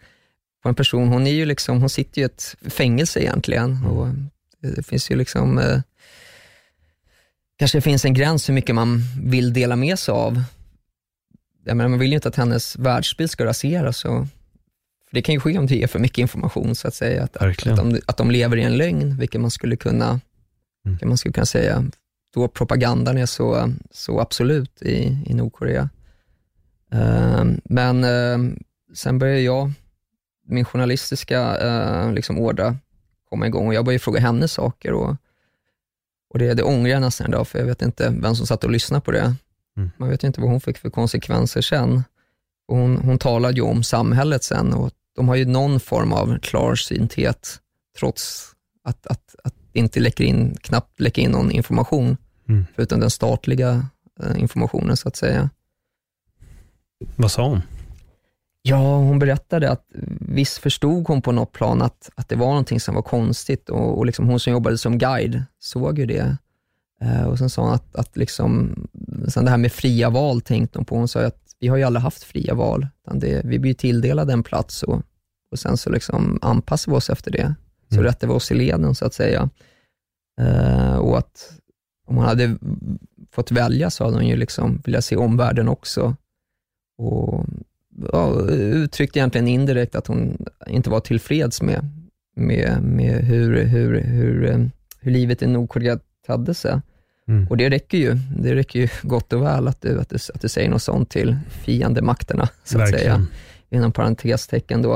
på 0.64 0.70
en 0.70 0.76
person, 0.76 1.08
hon 1.08 1.28
är 1.28 1.32
ju 1.32 1.46
liksom, 1.46 1.80
hon 1.80 1.90
sitter 1.90 2.22
ju 2.22 2.24
i 2.24 2.26
ett 2.26 2.56
fängelse 2.62 3.20
egentligen. 3.20 3.86
Och 3.86 4.08
det, 4.62 4.76
det 4.76 4.84
finns 4.84 5.12
ju 5.12 5.16
liksom, 5.16 5.58
eh, 5.58 5.82
kanske 7.60 7.78
det 7.78 7.82
finns 7.82 8.06
en 8.06 8.14
gräns 8.14 8.50
hur 8.50 8.54
mycket 8.54 8.76
man 8.76 9.04
vill 9.22 9.54
dela 9.54 9.76
med 9.76 10.00
sig 10.00 10.12
av. 10.12 10.44
Jag 11.66 11.78
menar, 11.78 11.90
man 11.90 12.00
vill 12.00 12.10
ju 12.10 12.16
inte 12.16 12.30
att 12.30 12.36
hennes 12.36 12.76
världsbild 12.76 13.30
ska 13.30 13.46
raseras. 13.46 14.06
Och, 14.06 14.26
för 15.12 15.16
det 15.16 15.22
kan 15.22 15.34
ju 15.36 15.40
ske 15.40 15.58
om 15.58 15.68
det 15.68 15.76
ger 15.76 15.88
för 15.88 16.00
mycket 16.00 16.18
information, 16.18 16.76
så 16.76 16.88
att 16.88 16.96
säga. 16.96 17.24
Att, 17.24 17.38
att, 17.38 17.42
Verkligen. 17.48 17.80
att, 17.80 17.90
de, 17.90 18.02
att 18.06 18.18
de 18.18 18.32
lever 18.32 18.58
i 18.58 18.64
en 18.64 18.78
lögn, 18.78 19.18
vilket 19.18 19.42
man 19.42 19.52
skulle 19.52 19.76
kunna 19.76 20.20
Mm. 20.86 20.98
man 21.04 21.18
skulle 21.18 21.34
kunna 21.34 21.46
säga, 21.46 21.86
då 22.34 22.48
propagandan 22.48 23.18
är 23.18 23.26
så, 23.26 23.74
så 23.92 24.20
absolut 24.20 24.82
i, 24.82 25.18
i 25.26 25.34
Nordkorea. 25.34 25.90
Ehm, 26.92 27.62
men 27.64 28.04
ehm, 28.04 28.60
sen 28.94 29.20
började 29.20 29.42
jag, 29.42 29.72
min 30.48 30.66
journalistiska 30.66 31.58
uh, 31.66 32.14
liksom 32.14 32.40
ådra 32.40 32.78
komma 33.30 33.48
igång 33.48 33.68
och 33.68 33.74
jag 33.74 33.86
började 33.86 34.00
fråga 34.04 34.20
henne 34.20 34.48
saker 34.48 34.94
och, 34.94 35.16
och 36.30 36.40
det, 36.40 36.54
det 36.54 36.64
ångrar 36.64 36.92
jag 36.92 37.02
nästan 37.02 37.28
idag, 37.28 37.48
för 37.48 37.60
jag 37.60 37.66
vet 37.66 37.82
inte 37.82 38.14
vem 38.20 38.36
som 38.36 38.48
satt 38.48 38.64
och 38.64 38.72
lyssnade 38.72 39.02
på 39.02 39.12
det. 39.12 39.36
Mm. 39.78 39.90
Man 39.98 40.10
vet 40.10 40.24
ju 40.24 40.28
inte 40.28 40.42
vad 40.42 40.50
hon 40.50 40.62
fick 40.62 40.78
för 40.78 40.90
konsekvenser 40.90 41.62
sen. 41.62 42.04
Och 42.68 42.78
hon, 42.78 42.98
hon 42.98 43.18
talade 43.18 43.54
ju 43.54 43.62
om 43.62 43.84
samhället 43.84 44.44
sen 44.44 44.74
och 44.74 44.92
de 45.16 45.28
har 45.28 45.36
ju 45.36 45.46
någon 45.46 45.80
form 45.80 46.14
av 46.14 46.40
klarsynthet, 46.40 47.60
trots 48.00 48.52
att, 48.84 49.08
att, 49.08 49.36
att 49.44 49.54
det 49.72 49.80
inte 49.80 50.00
läcker 50.00 50.24
in, 50.24 50.56
knappt 50.62 51.00
läcker 51.00 51.22
in 51.22 51.32
någon 51.32 51.52
information, 51.52 52.18
Mm. 52.50 52.66
förutom 52.76 53.00
den 53.00 53.10
statliga 53.10 53.86
eh, 54.24 54.40
informationen 54.40 54.98
så 54.98 55.08
att 55.08 55.16
säga. 55.16 55.50
Vad 57.16 57.32
sa 57.32 57.48
hon? 57.48 57.62
Ja, 58.62 58.98
hon 58.98 59.20
berättade 59.20 59.72
att 59.72 59.86
visst 60.20 60.58
förstod 60.58 61.08
hon 61.08 61.22
på 61.22 61.32
något 61.32 61.52
plan 61.52 61.82
att, 61.82 62.10
att 62.16 62.30
det 62.30 62.36
var 62.36 62.48
någonting 62.48 62.80
som 62.80 62.96
var 62.96 63.02
konstigt 63.02 63.70
och, 63.70 63.98
och 63.98 64.06
liksom 64.06 64.28
hon 64.28 64.40
som 64.40 64.54
jobbade 64.54 64.78
som 64.78 64.98
guide 64.98 65.44
såg 65.60 66.00
ju 66.00 66.06
det. 66.06 66.38
Eh, 67.02 67.24
och 67.24 67.38
sen 67.38 67.50
sa 67.50 67.62
hon 67.62 67.74
att, 67.74 67.96
att 67.96 68.18
liksom, 68.18 68.76
sen 69.28 69.46
det 69.46 69.52
här 69.52 69.58
med 69.58 69.72
fria 69.72 70.10
val 70.10 70.42
tänkte 70.42 70.80
hon 70.80 70.86
på. 70.86 70.96
Hon 70.96 71.08
sa 71.08 71.22
att 71.22 71.51
vi 71.62 71.68
har 71.68 71.78
ju 71.78 71.84
aldrig 71.84 72.02
haft 72.04 72.24
fria 72.24 72.54
val, 72.54 72.88
det, 73.14 73.42
vi 73.46 73.60
blir 73.60 73.74
tilldelade 73.74 74.34
en 74.34 74.44
plats 74.44 74.84
och, 74.84 75.02
och 75.52 75.60
sen 75.60 75.78
så 75.78 75.90
liksom 75.90 76.40
anpassar 76.42 76.92
vi 76.92 76.98
oss 76.98 77.10
efter 77.10 77.32
det. 77.32 77.56
Så 77.90 77.96
Mm. 77.96 78.06
rättar 78.06 78.28
vi 78.28 78.34
oss 78.34 78.52
i 78.52 78.56
leden 78.56 78.96
så 78.96 79.06
att 79.06 79.14
säga. 79.14 79.50
Eh, 80.42 80.96
och 80.96 81.18
att 81.18 81.52
om 82.08 82.16
hon 82.16 82.26
hade 82.26 82.58
fått 83.32 83.52
välja 83.52 83.90
så 83.90 84.04
hade 84.04 84.16
hon 84.16 84.28
ju 84.28 84.36
liksom 84.36 84.82
velat 84.86 85.06
se 85.06 85.16
omvärlden 85.16 85.68
också. 85.68 86.16
Och 86.98 87.46
ja, 88.12 88.42
uttryckte 88.50 89.20
egentligen 89.20 89.48
indirekt 89.48 89.96
att 89.96 90.08
hon 90.08 90.46
inte 90.68 90.90
var 90.90 91.00
tillfreds 91.00 91.62
med, 91.62 91.90
med, 92.36 92.84
med 92.84 93.26
hur, 93.26 93.64
hur, 93.64 94.02
hur, 94.02 94.70
hur 95.00 95.12
livet 95.12 95.42
i 95.42 95.48
Nordkorea 95.48 96.00
hade 96.28 96.54
sig. 96.54 96.82
Mm. 97.28 97.48
Och 97.48 97.58
det 97.58 97.70
räcker 97.70 97.98
ju, 97.98 98.18
det 98.38 98.56
räcker 98.56 98.80
ju 98.80 98.88
gott 99.04 99.34
och 99.34 99.42
väl 99.44 99.68
att 99.68 99.82
du, 99.82 100.00
att 100.00 100.10
du, 100.10 100.16
att 100.34 100.42
du 100.42 100.50
säger 100.50 100.70
något 100.70 100.82
sånt 100.82 101.10
till 101.10 101.38
fiendemakterna, 101.50 102.50
så 102.64 102.82
att 102.82 102.90
säga. 102.90 102.98
Verkligen. 103.18 103.28
Inom 103.70 103.92
parentestecken 103.92 104.82
då. 104.82 104.96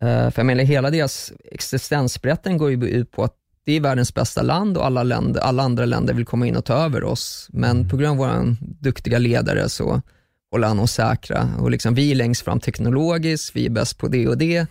Eh, 0.00 0.30
för 0.30 0.32
jag 0.36 0.46
menar, 0.46 0.64
hela 0.64 0.90
deras 0.90 1.32
existensberättelse 1.52 2.58
går 2.58 2.70
ju 2.70 2.88
ut 2.88 3.10
på 3.10 3.24
att 3.24 3.34
det 3.64 3.72
är 3.72 3.80
världens 3.80 4.14
bästa 4.14 4.42
land 4.42 4.76
och 4.76 4.86
alla, 4.86 5.02
länder, 5.02 5.40
alla 5.40 5.62
andra 5.62 5.84
länder 5.84 6.14
vill 6.14 6.24
komma 6.26 6.46
in 6.46 6.56
och 6.56 6.64
ta 6.64 6.74
över 6.74 7.04
oss. 7.04 7.48
Men 7.52 7.76
Mm. 7.76 7.88
på 7.88 7.96
grund 7.96 8.10
av 8.10 8.16
våra 8.16 8.56
duktiga 8.60 9.18
ledare 9.18 9.68
så 9.68 10.02
håller 10.50 10.68
han 10.68 10.78
oss 10.80 10.92
säkra. 10.92 11.48
Och 11.58 11.70
liksom, 11.70 11.94
vi 11.94 12.10
är 12.10 12.14
längst 12.14 12.42
fram 12.44 12.60
teknologiskt, 12.60 13.56
vi 13.56 13.66
är 13.66 13.70
bäst 13.70 13.98
på 13.98 14.08
det 14.08 14.28
och 14.28 14.38
det. 14.38 14.66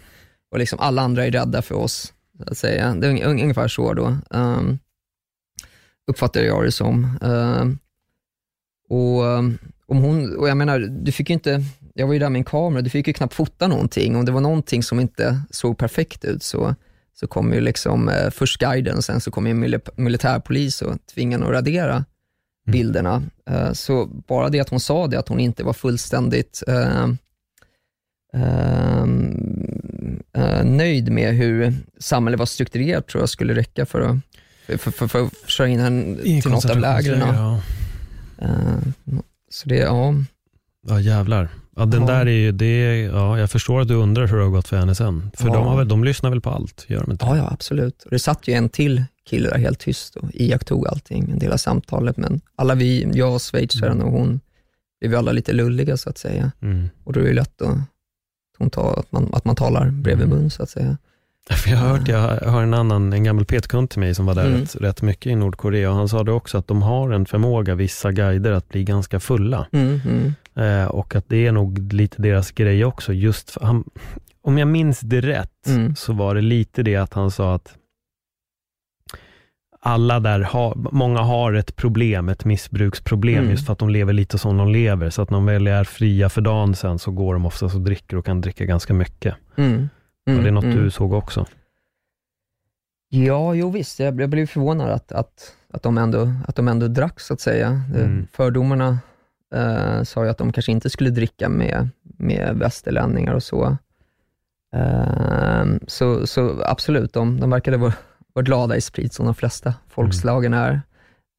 Och 0.52 0.60
liksom 0.60 0.80
alla 0.80 1.02
andra 1.02 1.26
är 1.26 1.32
rädda 1.32 1.62
för 1.62 1.76
oss. 1.76 2.14
Så 2.38 2.52
att 2.52 2.58
säga. 2.58 2.94
Det 2.96 3.08
är 3.08 3.12
ung- 3.12 3.42
ungefär 3.42 3.68
så 3.68 3.94
då. 3.94 4.18
Um, 4.30 4.80
uppfattar 6.12 6.42
jag 6.42 6.64
det 6.64 6.72
som. 6.72 7.18
Um, 7.22 7.80
och, 8.90 9.24
um, 9.24 9.58
om 9.88 9.98
hon, 9.98 10.36
och 10.36 10.50
jag 10.50 10.58
menar, 10.58 10.80
du 10.80 11.12
fick 11.12 11.30
ju 11.30 11.34
inte, 11.34 11.64
jag 11.94 12.08
var 12.08 12.14
ju 12.14 12.20
där 12.20 12.30
med 12.30 12.40
en 12.40 12.44
kamera, 12.46 12.82
du 12.82 12.90
fick 12.90 13.08
ju 13.08 13.14
knappt 13.14 13.34
fota 13.34 13.68
någonting. 13.68 14.16
Om 14.16 14.26
det 14.26 14.32
var 14.32 14.42
någonting 14.42 14.84
som 14.84 15.00
inte 15.00 15.42
såg 15.50 15.78
perfekt 15.78 16.26
ut 16.26 16.44
så, 16.44 16.76
så 17.14 17.28
kom 17.28 17.54
ju 17.54 17.62
liksom 17.62 18.10
eh, 18.10 18.30
först 18.30 18.60
guiden, 18.60 19.02
sen 19.02 19.22
så 19.22 19.32
kom 19.32 19.48
ju 19.48 19.54
mil- 19.54 19.80
militärpolis 19.96 20.82
och 20.82 20.98
tvingade 21.14 21.46
att 21.46 21.52
radera 21.52 22.06
bilderna. 22.72 23.24
Eh, 23.50 23.72
så 23.72 24.06
bara 24.06 24.50
det 24.50 24.60
att 24.60 24.70
hon 24.70 24.80
sa 24.80 25.08
det, 25.08 25.20
att 25.20 25.30
hon 25.30 25.40
inte 25.40 25.64
var 25.64 25.74
fullständigt 25.74 26.64
eh, 26.68 27.10
ehm, 28.34 30.20
eh, 30.38 30.64
nöjd 30.66 31.12
med 31.12 31.36
hur 31.36 31.74
samhället 32.00 32.40
var 32.40 32.46
strukturerat 32.46 33.08
tror 33.08 33.22
jag 33.22 33.30
skulle 33.30 33.56
räcka 33.56 33.86
för 33.86 34.02
att, 34.02 34.16
för, 34.66 34.78
för, 34.92 35.08
för 35.08 35.26
att 35.26 35.38
försörja 35.38 35.74
in 35.74 35.80
henne 35.80 36.18
till 36.42 36.52
något 36.52 36.70
av 36.70 36.80
lägren. 36.80 37.20
Ja. 37.20 37.62
Eh, 38.42 38.78
så 39.50 39.70
det, 39.70 39.76
ja. 39.76 40.14
ja, 40.88 41.00
jävlar. 41.00 41.50
Ja, 41.76 41.86
den 41.86 42.02
Ja. 42.02 42.08
där 42.08 42.26
är 42.26 42.32
ju, 42.32 42.52
det 42.52 43.02
ja, 43.02 43.40
jag 43.40 43.52
förstår 43.52 43.82
att 43.82 43.88
du 43.88 43.94
undrar 43.94 44.28
hur 44.28 44.38
det 44.38 44.44
har 44.44 44.50
gått 44.50 44.68
för 44.68 44.78
henne 44.78 44.96
sen. 44.96 45.32
För 45.38 45.48
Ja. 45.48 45.54
de, 45.54 45.66
har 45.66 45.78
väl, 45.78 45.88
de 45.88 46.04
lyssnar 46.04 46.30
väl 46.30 46.42
på 46.42 46.50
allt, 46.50 46.86
gör 46.88 47.02
de 47.02 47.12
inte? 47.12 47.26
Ja, 47.26 47.38
ja, 47.38 47.50
absolut. 47.52 48.04
Och 48.04 48.12
det 48.12 48.20
satt 48.20 48.48
ju 48.48 48.54
en 48.54 48.70
till 48.70 49.04
kille 49.30 49.50
där 49.50 49.58
helt 49.58 49.80
tyst 49.80 50.16
och 50.16 50.30
iakttog 50.34 50.88
allting, 50.88 51.30
en 51.32 51.40
del 51.40 51.52
av 51.52 51.58
samtalet. 51.58 52.18
Men 52.18 52.42
alla 52.56 52.76
vi, 52.76 53.10
jag, 53.14 53.42
schweizaren 53.42 54.02
och 54.02 54.12
hon, 54.12 54.40
blev 55.00 55.12
ju 55.12 55.18
alla 55.18 55.32
lite 55.32 55.54
lulliga 55.54 55.98
så 55.98 56.10
att 56.10 56.18
säga. 56.18 56.52
Mm. 56.62 56.90
Och 57.04 57.14
då 57.14 57.20
är 57.20 57.24
det 57.24 57.34
lätt 57.34 57.62
att, 57.62 57.78
hon 58.58 58.70
tar, 58.70 59.00
att, 59.00 59.12
man, 59.12 59.30
att 59.34 59.46
man 59.46 59.56
talar 59.56 59.90
bredvid 59.90 60.28
mun 60.28 60.50
så 60.50 60.64
att 60.64 60.70
säga. 60.70 60.98
För 61.52 61.70
jag 61.72 61.78
har 61.78 61.88
hört, 61.90 62.08
jag 62.08 62.50
har 62.52 62.62
en 62.64 62.74
annan, 62.74 63.14
en 63.14 63.24
gammal 63.24 63.46
petkund 63.46 63.90
till 63.90 64.00
mig 64.00 64.16
som 64.16 64.26
var 64.26 64.36
där 64.36 64.46
Mm. 64.48 64.60
rätt, 64.62 64.76
rätt 64.76 65.02
mycket 65.02 65.26
i 65.32 65.36
Nordkorea 65.36 65.90
och 65.90 65.96
han 65.96 66.10
sa 66.10 66.24
det 66.24 66.32
också 66.32 66.58
att 66.58 66.68
de 66.68 66.82
har 66.82 67.12
en 67.12 67.26
förmåga, 67.26 67.76
vissa 67.76 68.12
guider, 68.12 68.52
att 68.52 68.70
bli 68.70 68.84
ganska 68.84 69.20
fulla. 69.20 69.68
Mm, 69.72 70.02
mm, 70.06 70.34
Eh, 70.58 70.86
och 70.86 71.16
att 71.16 71.26
det 71.30 71.48
är 71.48 71.52
nog 71.52 71.94
lite 71.94 72.22
deras 72.22 72.52
grej 72.52 72.86
också. 72.86 73.14
Just 73.14 73.52
för, 73.52 73.66
han, 73.66 73.84
om 74.42 74.58
jag 74.58 74.68
minns 74.68 75.00
det 75.00 75.22
rätt, 75.22 75.68
Mm. 75.68 75.96
så 75.96 76.14
var 76.14 76.36
det 76.36 76.42
lite 76.42 76.84
det 76.84 76.96
att 76.96 77.14
han 77.14 77.32
sa 77.32 77.56
att 77.56 77.76
alla 79.82 80.20
där 80.20 80.40
har, 80.40 80.74
många 80.92 81.20
har 81.20 81.54
ett 81.54 81.76
problem, 81.76 82.30
ett 82.30 82.46
missbruksproblem, 82.46 83.38
Mm. 83.38 83.52
just 83.52 83.66
för 83.66 83.74
att 83.74 83.80
de 83.80 83.90
lever 83.90 84.14
lite 84.14 84.38
som 84.38 84.58
de 84.58 84.70
lever. 84.70 85.10
Så 85.10 85.22
att 85.22 85.30
när 85.30 85.38
de 85.38 85.46
väl 85.46 85.68
är 85.68 85.84
fria 85.84 86.30
för 86.30 86.42
dagen 86.42 86.76
sen 86.76 87.00
så 87.00 87.12
går 87.12 87.34
de 87.34 87.46
oftast 87.46 87.76
och 87.76 87.82
dricker 87.82 88.18
och 88.18 88.26
kan 88.26 88.42
dricka 88.42 88.66
ganska 88.66 88.94
mycket. 88.94 89.36
mm, 89.58 89.90
Var 90.26 90.44
det 90.44 90.52
något 90.52 90.64
mm. 90.64 90.78
du 90.78 90.92
såg 90.92 91.14
också? 91.14 91.46
Ja, 93.10 93.54
jo 93.56 93.70
visst. 93.70 94.00
Jag, 94.00 94.22
jag 94.22 94.30
blev 94.30 94.46
förvånad 94.46 94.90
att, 94.90 95.12
att, 95.12 95.56
att, 95.74 95.84
de 95.84 95.98
ändå, 95.98 96.32
att 96.48 96.56
de 96.56 96.68
ändå 96.68 96.88
drack, 96.88 97.20
så 97.20 97.34
att 97.34 97.42
säga. 97.42 97.82
Mm. 97.96 98.28
Fördomarna 98.32 99.00
eh, 99.56 100.04
sa 100.04 100.24
ju 100.24 100.30
att 100.30 100.38
de 100.38 100.52
kanske 100.52 100.72
inte 100.72 100.90
skulle 100.90 101.10
dricka 101.10 101.50
med, 101.50 101.90
med 102.02 102.56
västerlänningar 102.56 103.34
och 103.34 103.44
så. 103.44 103.78
Eh, 104.76 105.66
så, 105.88 106.28
så 106.28 106.64
absolut, 106.64 107.14
de, 107.14 107.40
de 107.40 107.50
verkade 107.50 107.78
vara, 107.78 107.94
vara 108.34 108.44
glada 108.44 108.76
i 108.76 108.82
sprit, 108.82 109.14
som 109.14 109.26
de 109.26 109.36
flesta 109.36 109.74
folkslagen 109.88 110.54
är, 110.54 110.82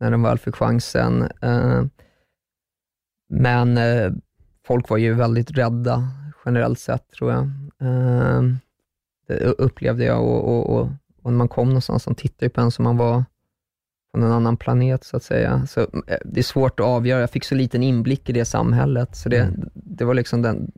när 0.00 0.10
de 0.10 0.22
väl 0.22 0.38
fick 0.38 0.56
chansen. 0.56 1.28
Eh, 1.42 1.84
men 3.28 3.78
folk 4.66 4.88
var 4.88 4.96
ju 4.96 5.14
väldigt 5.14 5.50
rädda, 5.50 6.08
generellt 6.44 6.80
sett, 6.80 7.10
tror 7.10 7.32
jag. 7.32 7.50
Eh, 7.80 8.42
det 9.26 9.34
upplevde 9.44 10.04
jag 10.04 10.24
och, 10.24 10.44
och, 10.48 10.70
och, 10.76 10.88
och 11.22 11.30
när 11.32 11.38
man 11.38 11.48
kom 11.48 11.68
någonstans, 11.68 12.04
de 12.04 12.14
tittade 12.14 12.50
på 12.50 12.60
en 12.60 12.70
som 12.70 12.82
man 12.82 12.96
var 12.96 13.24
på 14.12 14.18
en 14.18 14.32
annan 14.32 14.56
planet, 14.56 15.04
så 15.04 15.16
att 15.16 15.22
säga. 15.22 15.66
Så 15.66 15.80
eh, 15.80 16.18
det 16.24 16.40
är 16.40 16.44
svårt 16.44 16.80
att 16.80 16.86
avgöra. 16.86 17.20
Jag 17.20 17.30
fick 17.30 17.44
så 17.44 17.54
liten 17.54 17.82
inblick 17.82 18.28
i 18.28 18.32
det 18.32 18.44
samhället, 18.44 19.16
så 19.16 19.28
det, 19.28 19.40
Mm. 19.40 19.70
det 19.74 20.04
var 20.04 20.14
liksom 20.14 20.42
den, 20.42 20.72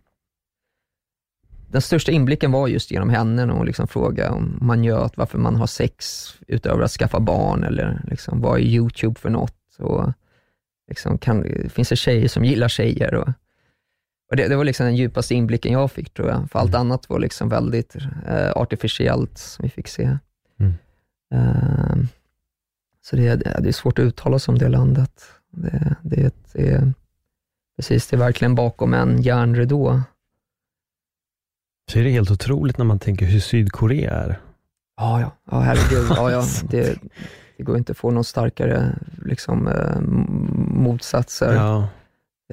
den 1.71 1.83
största 1.83 2.13
inblicken 2.13 2.53
var 2.53 2.69
just 2.69 2.91
genom 2.91 3.09
henne, 3.11 3.47
när 3.47 3.55
hon 3.55 3.67
liksom 3.67 3.89
frågade 3.89 4.31
om 4.31 4.59
man 4.61 4.85
gör, 4.85 5.11
varför 5.15 5.39
man 5.39 5.57
har 5.57 5.67
sex 5.67 6.27
utöver 6.47 6.83
att 6.83 6.91
skaffa 6.91 7.21
barn, 7.21 7.65
eller 7.65 8.03
liksom, 8.11 8.41
vad 8.41 8.59
är 8.59 8.63
YouTube 8.65 9.21
för 9.21 9.31
något? 9.31 9.55
Och 9.79 10.13
liksom, 10.89 11.19
kan, 11.19 11.45
finns 11.69 11.89
det 11.89 11.97
tjejer 11.97 12.29
som 12.29 12.45
gillar 12.45 12.69
tjejer? 12.69 13.15
Och, 13.15 13.29
och 14.31 14.37
det, 14.37 14.49
det 14.49 14.57
var 14.57 14.65
liksom 14.65 14.87
den 14.87 14.97
djupaste 14.97 15.35
inblicken 15.35 15.73
jag 15.73 15.93
fick, 15.93 16.15
tror 16.15 16.29
jag. 16.29 16.51
För 16.51 16.59
allt 16.59 16.69
Mm. 16.75 16.81
annat 16.81 17.09
var 17.09 17.19
liksom 17.19 17.49
väldigt 17.49 17.97
eh, 18.27 18.51
artificiellt, 18.51 19.39
som 19.39 19.63
vi 19.63 19.69
fick 19.69 19.89
se. 19.89 20.19
Mm. 20.61 20.73
Ehm, 21.35 22.09
så 23.03 23.17
det, 23.17 23.35
det, 23.37 23.69
är 23.69 23.73
svårt 23.73 23.99
att 23.99 24.03
uttala 24.03 24.39
sig 24.39 24.53
om 24.53 24.59
det 24.59 24.69
landet. 24.69 25.23
Det, 25.51 25.97
det, 26.03 26.35
det, 26.53 26.69
är- 26.71 26.93
precis, 27.77 28.07
det 28.07 28.17
är 28.17 28.19
verkligen 28.19 28.55
bakom 28.55 28.95
en 28.95 29.23
järnridå. 29.23 30.01
Så 31.93 31.99
är 31.99 32.05
det 32.05 32.11
helt 32.11 32.31
otroligt 32.31 32.79
när 32.79 32.85
man 32.85 32.99
tänker 32.99 33.27
hur 33.27 33.41
Sydkorea 33.41 34.11
är. 34.15 34.41
Ja, 34.97 35.21
ja, 35.21 35.33
ja 35.51 35.61
herregud. 35.61 36.07
Ja, 36.11 36.31
ja, 36.31 36.45
det, 36.71 36.99
det 37.57 37.63
går 37.63 37.77
inte 37.79 37.93
att 37.93 37.99
få 37.99 38.11
någon 38.11 38.25
starkare 38.25 38.99
liksom, 39.25 39.69
eh, 39.69 40.01
motsatser. 40.83 41.55
Ja. 41.55 41.89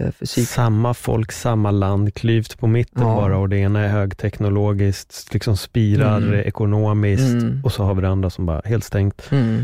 Eh, 0.02 0.08
psyk- 0.08 0.46
Samma 0.46 0.94
folk, 0.94 1.32
samma 1.32 1.72
land, 1.72 2.14
klyvt 2.14 2.60
på 2.60 2.68
mitten 2.68 3.02
Ja. 3.04 3.16
bara 3.16 3.38
och 3.38 3.50
det 3.50 3.58
ena 3.58 3.80
är 3.80 3.88
högteknologiskt, 3.88 5.34
liksom 5.34 5.58
spirar 5.58 6.18
Mm. 6.18 6.34
ekonomiskt 6.34 7.34
Mm. 7.44 7.62
och 7.64 7.72
så 7.72 7.84
har 7.84 7.94
vi 7.96 8.02
det 8.02 8.10
andra 8.10 8.30
som 8.30 8.46
bara 8.46 8.62
helt 8.66 8.84
stängt 8.84 9.32
Mm. 9.32 9.64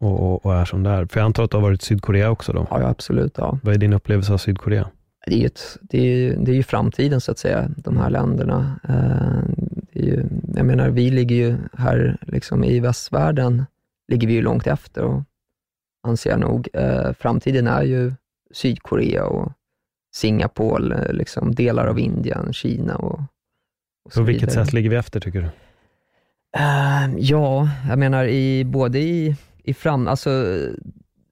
och, 0.00 0.20
och, 0.32 0.46
och 0.46 0.54
är 0.54 0.64
som 0.64 0.82
det 0.82 0.90
är. 0.90 1.06
För 1.06 1.20
jag 1.20 1.24
antar 1.24 1.44
att 1.44 1.50
du 1.50 1.56
har 1.56 1.62
varit 1.62 1.82
i 1.82 1.86
Sydkorea 1.86 2.30
också 2.30 2.52
då? 2.52 2.66
Ja, 2.70 2.80
ja, 2.80 2.88
absolut. 2.88 3.34
Ja. 3.38 3.58
Vad 3.62 3.74
är 3.74 3.78
din 3.78 3.92
upplevelse 3.92 4.32
av 4.32 4.38
Sydkorea? 4.38 4.88
Det 5.26 5.34
är, 5.34 5.38
ju 5.38 5.46
ett, 5.46 5.76
det, 5.80 5.98
är 5.98 6.16
ju, 6.16 6.36
det 6.36 6.50
är 6.50 6.54
ju 6.54 6.62
framtiden, 6.62 7.20
så 7.20 7.30
att 7.32 7.38
säga, 7.38 7.68
de 7.76 7.96
här 7.96 8.10
länderna. 8.10 8.80
Eh, 8.88 9.50
Det 9.92 10.00
är 10.00 10.04
ju, 10.04 10.24
jag 10.54 10.66
menar, 10.66 10.88
vi 10.88 11.10
ligger 11.10 11.36
ju 11.36 11.56
här 11.72 12.16
liksom 12.22 12.64
i 12.64 12.80
västvärlden, 12.80 13.64
ligger 14.08 14.28
vi 14.28 14.34
ju 14.34 14.42
långt 14.42 14.66
efter 14.66 15.02
och 15.04 15.22
anser 16.06 16.30
jag 16.30 16.40
nog. 16.40 16.68
Eh, 16.72 17.12
Framtiden 17.18 17.66
är 17.66 17.82
ju 17.82 18.12
Sydkorea 18.54 19.24
och 19.26 19.52
Singapore, 20.14 21.04
eh, 21.04 21.12
liksom 21.12 21.54
delar 21.54 21.86
av 21.86 21.98
Indien, 21.98 22.52
Kina 22.52 22.96
och, 22.96 23.20
och 24.04 24.12
så 24.12 24.20
På 24.20 24.24
vilket 24.24 24.48
vidare. 24.48 24.64
sätt 24.66 24.72
ligger 24.72 24.90
vi 24.90 24.96
efter 24.96 25.20
tycker 25.20 25.40
du? 25.40 25.46
Eh, 26.58 27.10
ja, 27.18 27.68
jag 27.88 27.98
menar 27.98 28.24
i, 28.24 28.64
både 28.64 28.98
i, 28.98 29.36
i 29.64 29.74
fram, 29.74 30.08
alltså 30.08 30.30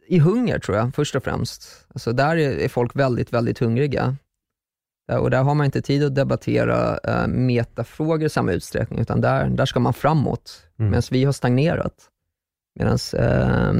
i 0.08 0.18
hunger 0.18 0.58
tror 0.58 0.76
jag, 0.76 0.94
först 0.94 1.14
och 1.16 1.24
främst. 1.24 1.86
Alltså 1.88 2.12
där 2.12 2.36
är, 2.36 2.58
är 2.58 2.68
folk 2.68 2.96
väldigt, 2.96 3.32
väldigt 3.32 3.58
hungriga. 3.58 4.16
Och 5.20 5.30
där 5.30 5.42
har 5.42 5.54
man 5.54 5.64
inte 5.66 5.82
tid 5.82 6.04
att 6.04 6.14
debattera 6.14 6.98
eh, 6.98 7.26
metafrågor 7.26 8.26
i 8.26 8.28
samma 8.28 8.52
utsträckning, 8.52 8.98
utan 8.98 9.20
där, 9.20 9.48
där 9.48 9.66
ska 9.66 9.80
man 9.80 9.92
framåt, 9.94 10.64
Mm. 10.78 10.90
medan 10.90 11.02
vi 11.10 11.24
har 11.24 11.32
stagnerat. 11.32 11.94
Medan 12.78 12.98
eh, 13.16 13.72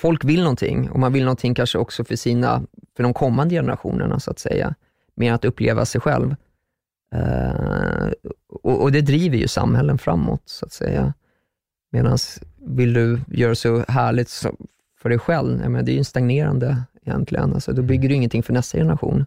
folk 0.00 0.24
vill 0.24 0.42
någonting, 0.42 0.90
och 0.90 0.98
man 0.98 1.12
vill 1.12 1.24
någonting 1.24 1.54
kanske 1.54 1.78
också 1.78 2.04
för, 2.04 2.16
sina, 2.16 2.62
för 2.96 3.02
de 3.02 3.14
kommande 3.14 3.54
generationerna, 3.54 4.20
så 4.20 4.30
att 4.30 4.38
säga, 4.38 4.74
mer 5.14 5.32
att 5.32 5.44
uppleva 5.44 5.84
sig 5.84 6.00
själv. 6.00 6.36
Eh, 7.14 8.10
och, 8.62 8.82
och 8.82 8.92
det 8.92 9.00
driver 9.00 9.36
ju 9.36 9.48
samhällen 9.48 9.98
framåt, 9.98 10.42
så 10.44 10.66
att 10.66 10.72
säga. 10.72 11.14
Medan 11.92 12.18
vill 12.58 12.92
du 12.92 13.20
göra 13.28 13.54
så 13.54 13.84
härligt 13.88 14.28
så, 14.28 14.56
för 14.98 15.08
dig 15.08 15.18
själv, 15.18 15.60
jag 15.62 15.70
menar, 15.70 15.84
det 15.84 15.92
är 15.92 15.96
ju 15.96 16.04
stagnerande 16.04 16.82
egentligen. 17.02 17.54
Alltså, 17.54 17.72
då 17.72 17.82
bygger 17.82 18.08
du 18.08 18.14
ingenting 18.14 18.42
för 18.42 18.52
nästa 18.52 18.78
generation. 18.78 19.26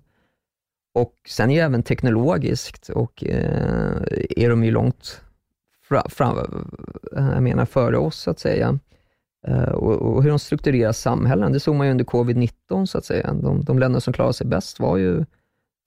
Och 0.93 1.13
sen 1.27 1.49
är 1.49 1.55
ju 1.55 1.59
även 1.59 1.83
teknologiskt, 1.83 2.89
och 2.89 3.23
eh, 3.23 4.01
är 4.29 4.49
de 4.49 4.63
ju 4.63 4.71
långt 4.71 5.21
fra, 5.87 6.09
fram, 6.09 6.37
eh, 7.17 7.29
jag 7.33 7.43
menar 7.43 7.65
före 7.65 7.97
oss, 7.97 8.17
så 8.17 8.31
att 8.31 8.39
säga. 8.39 8.79
Eh, 9.47 9.63
och, 9.63 9.93
och, 9.93 10.23
hur 10.23 10.29
de 10.29 10.39
strukturerar 10.39 10.91
samhällen. 10.91 11.51
Det 11.51 11.59
såg 11.59 11.75
man 11.75 11.87
ju 11.87 11.91
under 11.91 12.05
covid-19, 12.05 12.85
så 12.85 12.97
att 12.97 13.05
säga. 13.05 13.33
De, 13.33 13.63
de 13.63 13.79
länder 13.79 13.99
som 13.99 14.13
klarade 14.13 14.33
sig 14.33 14.47
bäst 14.47 14.79
var 14.79 14.97
ju 14.97 15.25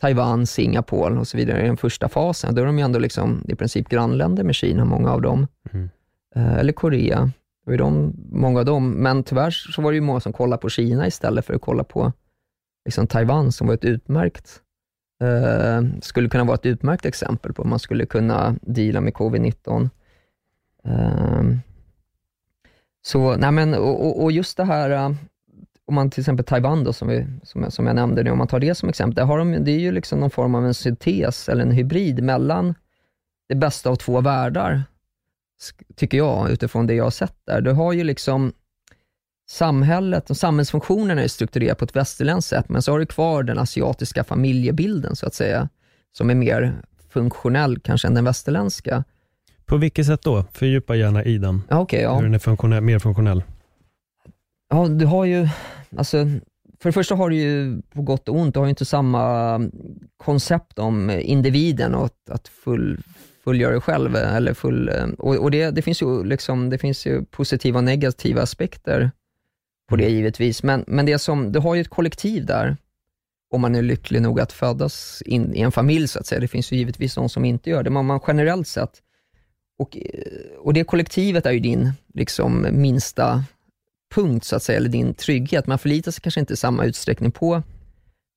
Taiwan, 0.00 0.46
Singapore 0.46 1.18
och 1.18 1.28
så 1.28 1.36
vidare 1.36 1.62
i 1.62 1.66
den 1.66 1.76
första 1.76 2.08
fasen. 2.08 2.54
Då 2.54 2.62
är 2.62 2.66
de 2.66 2.78
ju 2.78 2.84
ändå 2.84 2.98
liksom, 2.98 3.44
i 3.48 3.54
princip 3.54 3.88
grannländer 3.88 4.44
med 4.44 4.54
Kina, 4.54 4.84
många 4.84 5.12
av 5.12 5.22
dem. 5.22 5.46
Mm. 5.72 5.88
Eh, 6.34 6.56
eller 6.56 6.72
Korea. 6.72 7.30
Det 7.64 7.70
var 7.70 7.78
de, 7.78 8.14
många 8.32 8.58
av 8.58 8.64
dem. 8.64 8.90
Men 8.90 9.22
tyvärr 9.22 9.50
så 9.50 9.82
var 9.82 9.90
det 9.90 9.94
ju 9.94 10.00
många 10.00 10.20
som 10.20 10.32
kollade 10.32 10.62
på 10.62 10.68
Kina 10.68 11.06
istället 11.06 11.44
för 11.44 11.54
att 11.54 11.60
kolla 11.60 11.84
på 11.84 12.12
liksom 12.84 13.06
Taiwan, 13.06 13.52
som 13.52 13.66
var 13.66 13.74
ett 13.74 13.84
utmärkt 13.84 14.62
eh, 15.22 15.82
skulle 16.00 16.28
kunna 16.28 16.44
vara 16.44 16.54
ett 16.54 16.66
utmärkt 16.66 17.06
exempel 17.06 17.52
på 17.52 17.62
hur 17.62 17.70
man 17.70 17.78
skulle 17.78 18.06
kunna 18.06 18.56
deala 18.62 19.00
med 19.00 19.12
covid-19. 19.12 19.90
Eh, 20.84 21.42
så, 23.06 23.36
nej 23.36 23.52
men, 23.52 23.74
och, 23.74 24.22
och, 24.22 24.32
just 24.32 24.56
det 24.56 24.64
här, 24.64 24.90
äh, 24.90 25.12
om 25.86 25.94
man 25.94 26.10
till 26.10 26.20
exempel 26.20 26.44
Taiwan 26.44 26.84
då, 26.84 26.92
som, 26.92 27.08
vi, 27.08 27.26
som, 27.42 27.70
som 27.70 27.86
jag 27.86 27.96
nämnde 27.96 28.22
nu, 28.22 28.30
om 28.30 28.38
man 28.38 28.46
tar 28.46 28.60
det 28.60 28.74
som 28.74 28.88
exempel, 28.88 29.14
där 29.14 29.24
har 29.24 29.38
de, 29.38 29.64
det 29.64 29.70
är 29.70 29.78
ju 29.78 29.92
liksom 29.92 30.20
någon 30.20 30.30
form 30.30 30.54
av 30.54 30.66
en 30.66 30.74
syntes 30.74 31.48
eller 31.48 31.62
en 31.62 31.70
hybrid 31.70 32.22
mellan 32.22 32.74
det 33.48 33.54
bästa 33.54 33.90
av 33.90 33.96
två 33.96 34.20
världar, 34.20 34.82
tycker 35.96 36.18
jag, 36.18 36.50
utifrån 36.50 36.86
det 36.86 36.94
jag 36.94 37.04
har 37.04 37.10
sett 37.10 37.36
där. 37.44 37.60
Du 37.60 37.72
har 37.72 37.92
ju 37.92 38.04
liksom 38.04 38.52
samhället 39.48 40.30
och 40.30 40.36
samhällsfunktionerna 40.36 41.22
är 41.22 41.28
strukturerade 41.28 41.74
på 41.74 41.84
ett 41.84 41.96
västerländskt 41.96 42.50
sätt, 42.50 42.68
men 42.68 42.82
så 42.82 42.92
har 42.92 42.98
du 42.98 43.06
kvar 43.06 43.42
den 43.42 43.58
asiatiska 43.58 44.24
familjebilden, 44.24 45.16
så 45.16 45.26
att 45.26 45.34
säga, 45.34 45.68
som 46.12 46.30
är 46.30 46.34
mer 46.34 46.82
funktionell 47.08 47.80
kanske 47.80 48.08
än 48.08 48.14
den 48.14 48.24
västerländska. 48.24 49.04
På 49.66 49.76
vilket 49.76 50.06
sätt 50.06 50.22
då? 50.22 50.44
Fördjupa 50.52 50.96
gärna 50.96 51.24
i 51.24 51.38
den. 51.38 51.62
Ja, 51.68 51.80
okay, 51.80 52.00
ja. 52.00 52.14
Hur 52.14 52.22
den 52.22 52.34
är 52.34 52.38
funktionell, 52.38 52.82
mer 52.82 52.98
funktionell. 52.98 53.42
Ja, 54.70 54.88
du 54.88 55.06
har 55.06 55.24
ju, 55.24 55.48
alltså, 55.96 56.26
för 56.80 56.88
det 56.88 56.92
första 56.92 57.14
har 57.14 57.30
du 57.30 57.36
ju 57.36 57.82
på 57.82 58.02
gott 58.02 58.28
och 58.28 58.36
ont, 58.36 58.54
du 58.54 58.60
har 58.60 58.66
ju 58.66 58.70
inte 58.70 58.84
samma 58.84 59.60
koncept 60.16 60.78
om 60.78 61.10
individen 61.10 61.94
och 61.94 62.04
att, 62.04 62.30
att 62.30 62.48
full, 62.48 63.00
fullgöra 63.44 63.72
dig 63.72 63.80
själv. 63.80 64.16
Eller 64.16 64.54
full, 64.54 64.90
och, 65.18 65.36
och 65.36 65.50
det, 65.50 65.70
det, 65.70 65.82
finns 65.82 66.02
ju 66.02 66.24
liksom, 66.24 66.70
det 66.70 66.78
finns 66.78 67.06
ju 67.06 67.24
positiva 67.24 67.78
och 67.78 67.84
negativa 67.84 68.42
aspekter 68.42 69.10
på 69.88 69.96
det 69.96 70.04
mm. 70.04 70.14
givetvis, 70.14 70.62
men, 70.62 70.84
men 70.86 71.06
det 71.06 71.18
som, 71.18 71.52
du 71.52 71.58
har 71.58 71.74
ju 71.74 71.80
ett 71.80 71.88
kollektiv 71.88 72.46
där, 72.46 72.76
om 73.50 73.60
man 73.60 73.74
är 73.74 73.82
lycklig 73.82 74.22
nog 74.22 74.40
att 74.40 74.52
födas 74.52 75.22
in 75.26 75.54
i 75.54 75.60
en 75.60 75.72
familj, 75.72 76.08
så 76.08 76.18
att 76.18 76.26
säga. 76.26 76.40
Det 76.40 76.48
finns 76.48 76.72
ju 76.72 76.76
givetvis 76.76 77.14
de 77.14 77.28
som 77.28 77.44
inte 77.44 77.70
gör 77.70 77.82
det, 77.82 77.90
men 77.90 78.06
man 78.06 78.20
generellt 78.26 78.68
sett 78.68 79.02
och, 79.78 79.98
och 80.58 80.72
det 80.72 80.84
kollektivet 80.84 81.46
är 81.46 81.52
ju 81.52 81.60
din 81.60 81.92
liksom, 82.14 82.66
minsta 82.70 83.44
punkt, 84.14 84.44
så 84.44 84.56
att 84.56 84.62
säga, 84.62 84.78
eller 84.78 84.88
din 84.88 85.14
trygghet. 85.14 85.66
Man 85.66 85.78
förlitar 85.78 86.10
sig 86.10 86.22
kanske 86.22 86.40
inte 86.40 86.52
i 86.52 86.56
samma 86.56 86.84
utsträckning 86.84 87.32
på, 87.32 87.62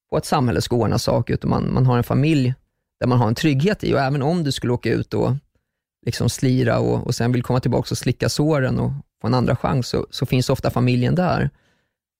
på 0.09 0.17
att 0.17 0.25
samhället 0.25 0.63
ska 0.63 0.75
ordna 0.75 0.99
saker, 0.99 1.33
utan 1.33 1.49
man, 1.49 1.73
man 1.73 1.85
har 1.85 1.97
en 1.97 2.03
familj 2.03 2.53
där 2.99 3.07
man 3.07 3.17
har 3.17 3.27
en 3.27 3.35
trygghet 3.35 3.83
i. 3.83 3.93
Och 3.93 3.99
även 3.99 4.21
om 4.21 4.43
du 4.43 4.51
skulle 4.51 4.73
åka 4.73 4.93
ut 4.93 5.13
och 5.13 5.31
liksom 6.05 6.29
slira 6.29 6.79
och, 6.79 7.07
och 7.07 7.15
sen 7.15 7.31
vill 7.31 7.43
komma 7.43 7.59
tillbaka 7.59 7.87
och 7.91 7.97
slicka 7.97 8.29
såren 8.29 8.79
och 8.79 8.91
få 9.21 9.27
en 9.27 9.33
andra 9.33 9.55
chans, 9.55 9.87
så, 9.87 10.07
så 10.09 10.25
finns 10.25 10.49
ofta 10.49 10.69
familjen 10.69 11.15
där. 11.15 11.49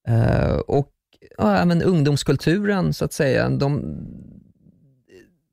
Uh, 0.09 0.57
och 0.57 0.89
ja, 1.37 1.57
även 1.57 1.81
ungdomskulturen, 1.81 2.93
så 2.93 3.05
att 3.05 3.13
säga, 3.13 3.49
de, 3.49 3.97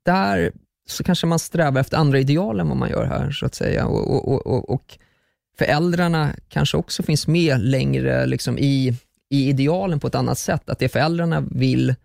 där 0.05 0.51
så 0.89 1.03
kanske 1.03 1.27
man 1.27 1.39
strävar 1.39 1.81
efter 1.81 1.97
andra 1.97 2.19
ideal 2.19 2.59
än 2.59 2.67
vad 2.67 2.77
man 2.77 2.89
gör 2.89 3.05
här, 3.05 3.31
så 3.31 3.45
att 3.45 3.55
säga. 3.55 3.85
Och, 3.85 4.27
och, 4.27 4.47
och, 4.47 4.69
och 4.69 4.97
föräldrarna 5.57 6.35
kanske 6.49 6.77
också 6.77 7.03
finns 7.03 7.27
med 7.27 7.59
längre 7.59 8.25
liksom, 8.25 8.57
i, 8.57 8.95
i 9.29 9.49
idealen 9.49 9.99
på 9.99 10.07
ett 10.07 10.15
annat 10.15 10.37
sätt. 10.37 10.69
Att 10.69 10.79
det 10.79 10.89
föräldrarna 10.89 11.41
vill, 11.51 11.95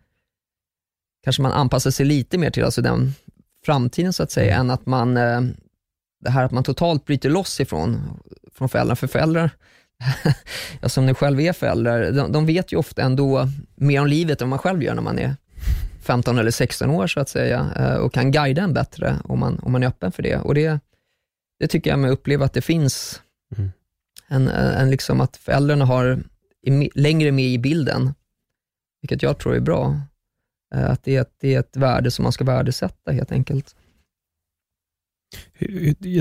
kanske 1.25 1.43
man 1.43 1.53
anpassar 1.53 1.91
sig 1.91 2.07
lite 2.07 2.39
mer 2.39 2.51
till, 2.51 2.65
alltså 2.65 2.83
den 2.83 3.15
framtiden 3.65 4.13
så 4.13 4.23
att 4.23 4.31
säga, 4.31 4.57
än 4.57 4.71
att 4.71 4.87
man, 4.87 5.17
eh, 5.17 5.41
det 6.21 6.31
här 6.31 6.45
att 6.45 6.53
man 6.53 6.65
totalt 6.65 7.05
bryter 7.05 7.31
loss 7.31 7.61
ifrån 7.61 8.21
från 8.55 8.69
föräldrarna. 8.69 8.97
För 8.97 9.07
föräldrar, 9.07 9.51
som 10.87 11.07
ni 11.07 11.15
själv 11.15 11.41
är 11.41 11.53
föräldrar, 11.53 12.13
de, 12.13 12.33
de 12.33 12.47
vet 12.47 12.73
ju 12.73 12.77
ofta 12.77 13.03
ändå 13.03 13.49
mer 13.75 14.01
om 14.01 14.07
livet 14.07 14.43
än 14.43 14.49
man 14.49 14.59
själv 14.59 14.83
gör 14.83 14.95
när 14.95 15.03
man 15.03 15.19
är 15.19 15.37
15 16.03 16.39
eller 16.39 16.51
16 16.51 16.91
år 16.91 17.07
så 17.07 17.21
att 17.21 17.29
säga 17.29 17.73
eh, 17.77 17.95
och 17.95 18.13
kan 18.13 18.31
guida 18.31 18.63
en 18.63 18.73
bättre 18.75 19.17
om 19.25 19.41
man, 19.41 19.59
om 19.59 19.73
man 19.73 19.83
är 19.83 19.87
öppen 19.87 20.13
för 20.13 20.23
det. 20.23 20.37
Och 20.37 20.55
det, 20.55 20.81
det 21.59 21.69
tycker 21.69 21.91
jag 21.91 21.99
mig 21.99 22.11
uppleva 22.11 22.45
att 22.45 22.53
det 22.53 22.61
finns, 22.61 23.23
mm. 23.57 23.71
en, 24.29 24.49
en 24.49 24.91
liksom 24.91 25.21
att 25.21 25.37
föräldrarna 25.37 25.85
har 25.85 26.23
längre 26.95 27.33
med 27.33 27.45
i 27.45 27.59
bilden, 27.59 28.15
vilket 29.01 29.23
jag 29.23 29.39
tror 29.39 29.55
är 29.57 29.61
bra. 29.61 30.01
Eh, 30.75 30.91
att 30.91 31.05
det 31.05 31.17
är, 31.17 31.27
det 31.41 31.55
är 31.55 31.61
ett 31.61 31.77
värde 31.77 32.11
som 32.11 32.23
man 32.23 32.33
ska 32.33 32.45
värdesätta 32.45 33.13
helt 33.13 33.33
enkelt. 33.33 33.77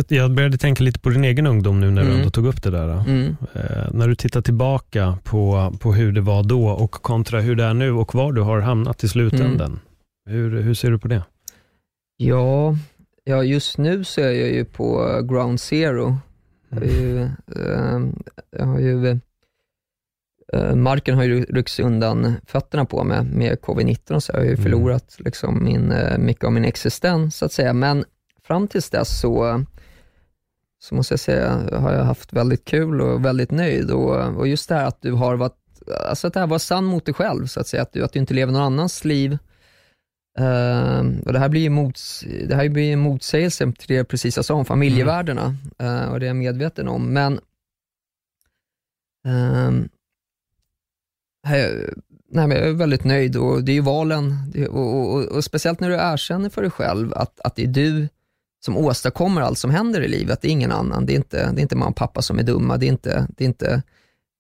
Jag 0.07 0.31
började 0.31 0.57
tänka 0.57 0.83
lite 0.83 0.99
på 0.99 1.09
din 1.09 1.23
egen 1.23 1.47
ungdom 1.47 1.79
nu 1.79 1.91
när 1.91 2.01
du 2.01 2.07
mm. 2.07 2.19
ändå 2.19 2.29
tog 2.29 2.45
upp 2.45 2.63
det 2.63 2.71
där. 2.71 3.09
Mm. 3.09 3.35
Eh, 3.53 3.91
när 3.91 4.07
du 4.07 4.15
tittar 4.15 4.41
tillbaka 4.41 5.17
på, 5.23 5.73
på 5.79 5.93
hur 5.93 6.11
det 6.11 6.21
var 6.21 6.43
då 6.43 6.67
och 6.67 6.91
kontra 6.91 7.41
hur 7.41 7.55
det 7.55 7.63
är 7.63 7.73
nu 7.73 7.91
och 7.91 8.15
var 8.15 8.33
du 8.33 8.41
har 8.41 8.59
hamnat 8.59 9.03
i 9.03 9.07
slutändan. 9.07 9.67
Mm. 9.69 9.79
Hur, 10.29 10.61
hur 10.61 10.73
ser 10.73 10.91
du 10.91 10.99
på 10.99 11.07
det? 11.07 11.23
Ja, 12.17 12.75
ja, 13.23 13.43
just 13.43 13.77
nu 13.77 14.03
så 14.03 14.21
är 14.21 14.31
jag 14.31 14.49
ju 14.49 14.65
på 14.65 15.21
ground 15.29 15.59
zero. 15.59 16.17
Jag 16.69 16.77
har 16.77 16.85
ju, 16.85 17.21
äh, 17.21 17.99
jag 18.51 18.65
har 18.65 18.79
ju 18.79 19.19
äh, 20.53 20.75
marken 20.75 21.15
har 21.15 21.23
ju 21.23 21.43
ryckts 21.43 21.79
undan 21.79 22.33
fötterna 22.45 22.85
på 22.85 23.03
mig 23.03 23.23
med 23.23 23.59
covid-19, 23.59 24.19
så 24.19 24.31
jag 24.31 24.39
har 24.39 24.45
ju 24.45 24.53
mm. 24.53 24.63
förlorat 24.63 25.15
liksom 25.19 25.63
min, 25.63 25.91
äh, 25.91 26.17
mycket 26.17 26.43
av 26.43 26.51
min 26.51 26.65
existens, 26.65 27.35
så 27.35 27.45
att 27.45 27.51
säga. 27.51 27.73
Men 27.73 28.05
fram 28.51 28.67
tills 28.67 28.89
dess 28.89 29.19
så, 29.19 29.63
så 30.79 30.95
måste 30.95 31.13
jag 31.13 31.19
säga, 31.19 31.79
har 31.79 31.93
jag 31.93 32.03
haft 32.03 32.33
väldigt 32.33 32.65
kul 32.65 33.01
och 33.01 33.25
väldigt 33.25 33.51
nöjd. 33.51 33.91
Och, 33.91 34.37
och 34.37 34.47
just 34.47 34.69
det 34.69 34.75
här 34.75 34.85
att 34.85 35.01
du 35.01 35.11
har 35.11 35.35
varit, 35.35 35.57
alltså 36.07 36.27
att 36.27 36.33
det 36.33 36.39
här 36.39 36.47
var 36.47 36.59
sann 36.59 36.85
mot 36.85 37.05
dig 37.05 37.13
själv, 37.13 37.45
så 37.47 37.59
att 37.59 37.67
säga. 37.67 37.83
Att 37.83 37.93
du, 37.93 38.03
att 38.03 38.13
du 38.13 38.19
inte 38.19 38.33
lever 38.33 38.53
någon 38.53 38.61
annans 38.61 39.05
liv. 39.05 39.37
Uh, 40.39 40.99
och 41.25 41.33
det 41.33 41.39
här 41.39 41.49
blir 41.49 41.61
ju 41.61 41.69
mots, 41.69 42.25
det 42.47 42.55
här 42.55 42.69
blir 42.69 42.93
en 42.93 42.99
motsägelse 42.99 43.71
till 43.71 43.87
det 43.87 43.93
jag 43.93 44.07
precis 44.07 44.35
jag 44.35 44.45
sa 44.45 44.53
om 44.53 44.65
familjevärdena, 44.65 45.55
mm. 45.77 45.93
uh, 45.93 46.11
och 46.11 46.19
det 46.19 46.25
är 46.25 46.27
jag 46.27 46.35
medveten 46.35 46.87
om. 46.87 47.13
Men 47.13 47.33
uh, 49.27 49.71
nej, 51.43 52.47
men 52.47 52.51
jag 52.51 52.67
är 52.67 52.73
väldigt 52.73 53.03
nöjd 53.03 53.35
och 53.35 53.63
det 53.63 53.71
är 53.71 53.73
ju 53.73 53.81
valen, 53.81 54.53
och, 54.69 54.77
och, 54.77 55.13
och, 55.13 55.25
och, 55.25 55.43
speciellt 55.43 55.79
när 55.79 55.89
du 55.89 55.95
erkänner 55.95 56.49
för 56.49 56.61
dig 56.61 56.71
själv 56.71 57.13
att, 57.13 57.39
att 57.39 57.55
det 57.55 57.63
är 57.63 57.67
du 57.67 58.07
som 58.65 58.77
åstadkommer 58.77 59.41
allt 59.41 59.57
som 59.57 59.71
händer 59.71 60.01
i 60.01 60.07
livet. 60.07 60.41
Det 60.41 60.47
är 60.47 60.51
ingen 60.51 60.71
annan. 60.71 61.05
Det 61.05 61.13
är 61.13 61.15
inte, 61.15 61.51
det 61.51 61.59
är 61.59 61.61
inte 61.61 61.75
mamma 61.75 61.89
och 61.89 61.95
pappa 61.95 62.21
som 62.21 62.39
är 62.39 62.43
dumma. 62.43 62.77
Det 62.77 62.85
är 62.85 62.87
inte 62.87 63.27
det, 63.37 63.43
är 63.43 63.47
inte, 63.47 63.83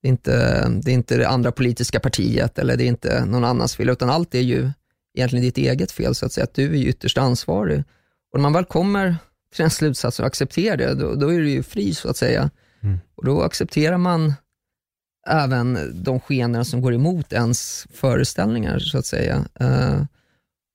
det, 0.01 0.07
är 0.07 0.09
inte, 0.09 0.69
det, 0.69 0.91
är 0.91 0.93
inte 0.93 1.17
det 1.17 1.27
andra 1.27 1.51
politiska 1.51 1.99
partiet 1.99 2.59
eller 2.59 2.77
det 2.77 2.83
är 2.83 2.87
inte 2.87 3.25
någon 3.25 3.43
annans 3.43 3.75
fel, 3.75 3.89
utan 3.89 4.09
allt 4.09 4.35
är 4.35 4.41
ju 4.41 4.71
egentligen 5.17 5.45
ditt 5.45 5.57
eget 5.57 5.91
fel, 5.91 6.15
så 6.15 6.25
att 6.25 6.31
säga. 6.31 6.43
Att 6.43 6.53
du 6.53 6.65
är 6.65 6.87
ytterst 6.87 7.17
ansvarig. 7.17 7.83
Och 8.33 8.39
när 8.39 8.41
man 8.41 8.53
väl 8.53 8.65
kommer 8.65 9.15
till 9.55 9.63
den 9.63 9.69
slutsatsen 9.69 10.23
och 10.23 10.27
accepterar 10.27 10.77
det, 10.77 10.93
då, 10.93 11.15
då 11.15 11.33
är 11.33 11.39
du 11.39 11.49
ju 11.49 11.63
fri, 11.63 11.93
så 11.93 12.09
att 12.09 12.17
säga. 12.17 12.49
Mm. 12.83 12.99
Och 13.15 13.25
då 13.25 13.41
accepterar 13.41 13.97
man 13.97 14.33
även 15.27 15.91
de 16.03 16.19
skener 16.19 16.63
som 16.63 16.81
går 16.81 16.93
emot 16.93 17.33
ens 17.33 17.87
föreställningar, 17.93 18.79
så 18.79 18.97
att 18.97 19.05
säga. 19.05 19.45
Uh, 19.61 20.03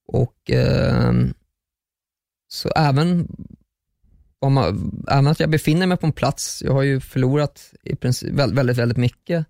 och 0.07 0.51
uh, 0.53 1.29
så 2.47 2.69
även 2.69 3.27
om 4.39 4.53
man, 4.53 4.91
även 5.11 5.27
att 5.27 5.39
jag 5.39 5.49
befinner 5.49 5.87
mig 5.87 5.97
på 5.97 6.05
en 6.05 6.11
plats, 6.11 6.63
jag 6.65 6.73
har 6.73 6.81
ju 6.81 6.99
förlorat 6.99 7.73
i 7.83 7.95
princip 7.95 8.33
väldigt, 8.33 8.77
väldigt 8.77 8.97
mycket, 8.97 9.45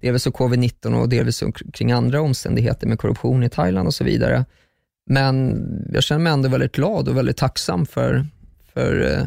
delvis 0.00 0.26
av 0.26 0.32
covid-19 0.32 1.00
och 1.00 1.08
delvis 1.08 1.42
kring 1.72 1.92
andra 1.92 2.20
omständigheter 2.20 2.86
med 2.86 2.98
korruption 2.98 3.42
i 3.42 3.48
Thailand 3.48 3.86
och 3.86 3.94
så 3.94 4.04
vidare. 4.04 4.44
Men 5.06 5.56
jag 5.92 6.02
känner 6.02 6.22
mig 6.22 6.32
ändå 6.32 6.48
väldigt 6.48 6.72
glad 6.72 7.08
och 7.08 7.16
väldigt 7.16 7.36
tacksam 7.36 7.86
för, 7.86 8.26
för 8.72 9.00
eh, 9.00 9.26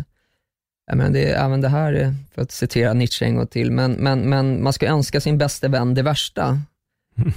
jag 0.87 0.97
menar, 0.97 1.09
det 1.09 1.31
är, 1.31 1.45
även 1.45 1.61
det 1.61 1.69
här, 1.69 2.15
för 2.33 2.41
att 2.41 2.51
citera 2.51 2.93
Nietzsche 2.93 3.25
en 3.25 3.35
gång 3.35 3.47
till, 3.47 3.71
men, 3.71 3.91
men, 3.91 4.29
men 4.29 4.63
man 4.63 4.73
ska 4.73 4.87
önska 4.87 5.21
sin 5.21 5.37
bästa 5.37 5.67
vän 5.67 5.93
det 5.93 6.01
värsta. 6.01 6.59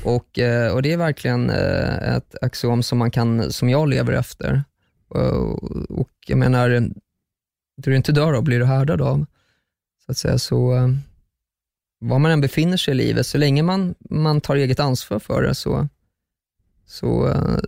Och, 0.05 0.39
eh, 0.39 0.73
och 0.73 0.83
det 0.83 0.93
är 0.93 0.97
verkligen 0.97 1.51
eh, 1.51 2.17
ett 2.17 2.35
axiom 2.43 2.83
som, 2.83 2.99
man 2.99 3.11
kan, 3.11 3.53
som 3.53 3.71
jag 3.71 3.89
lever 3.89 4.13
efter. 4.13 4.65
Och 5.89 6.11
jag 6.27 6.39
menar, 6.39 6.69
det 7.77 7.91
du 7.91 7.97
inte 7.97 8.13
dör 8.13 8.33
av 8.33 8.43
blir 8.43 8.59
du 8.59 8.65
härdad 8.65 9.01
av. 9.01 9.27
Så 10.07 10.13
att 10.13 10.19
säga, 10.19 10.39
så 10.39 10.75
eh, 10.75 10.89
var 12.01 12.19
man 12.19 12.31
än 12.31 12.41
befinner 12.41 12.77
sig 12.77 12.95
i 12.95 12.97
livet, 12.97 13.27
så 13.27 13.39
länge 13.39 13.63
man, 13.63 13.95
man 14.11 14.41
tar 14.41 14.57
eget 14.57 14.81
ansvar 14.81 15.19
för 15.19 15.43
det, 15.43 15.55
så, 15.55 15.89
så, 16.87 17.29
eh, 17.29 17.59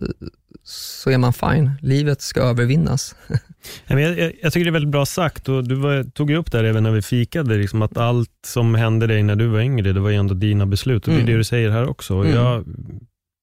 så 0.63 1.09
är 1.09 1.17
man 1.17 1.33
fine. 1.33 1.71
Livet 1.81 2.21
ska 2.21 2.41
övervinnas. 2.41 3.15
jag, 3.87 4.01
jag, 4.01 4.33
jag, 4.41 4.53
tycker 4.53 4.65
det 4.65 4.69
är 4.69 4.71
väldigt 4.71 4.91
bra 4.91 5.05
sagt 5.05 5.49
och 5.49 5.67
du 5.67 5.75
var, 5.75 6.03
tog 6.03 6.31
upp 6.31 6.51
det 6.51 6.69
även 6.69 6.83
när 6.83 6.91
vi 6.91 7.01
fikade, 7.01 7.57
liksom 7.57 7.81
att 7.81 7.97
allt 7.97 8.31
som 8.45 8.75
hände 8.75 9.07
dig 9.07 9.23
när 9.23 9.35
du 9.35 9.47
var 9.47 9.59
yngre, 9.59 9.93
det 9.93 9.99
var 9.99 10.09
ju 10.09 10.15
ändå 10.15 10.33
dina 10.33 10.65
beslut 10.65 11.07
och 11.07 11.13
det 11.13 11.19
är 11.19 11.21
mm. 11.21 11.31
det 11.31 11.37
du 11.37 11.43
säger 11.43 11.69
här 11.69 11.89
också. 11.89 12.13
Mm. 12.13 12.33
Jag 12.33 12.65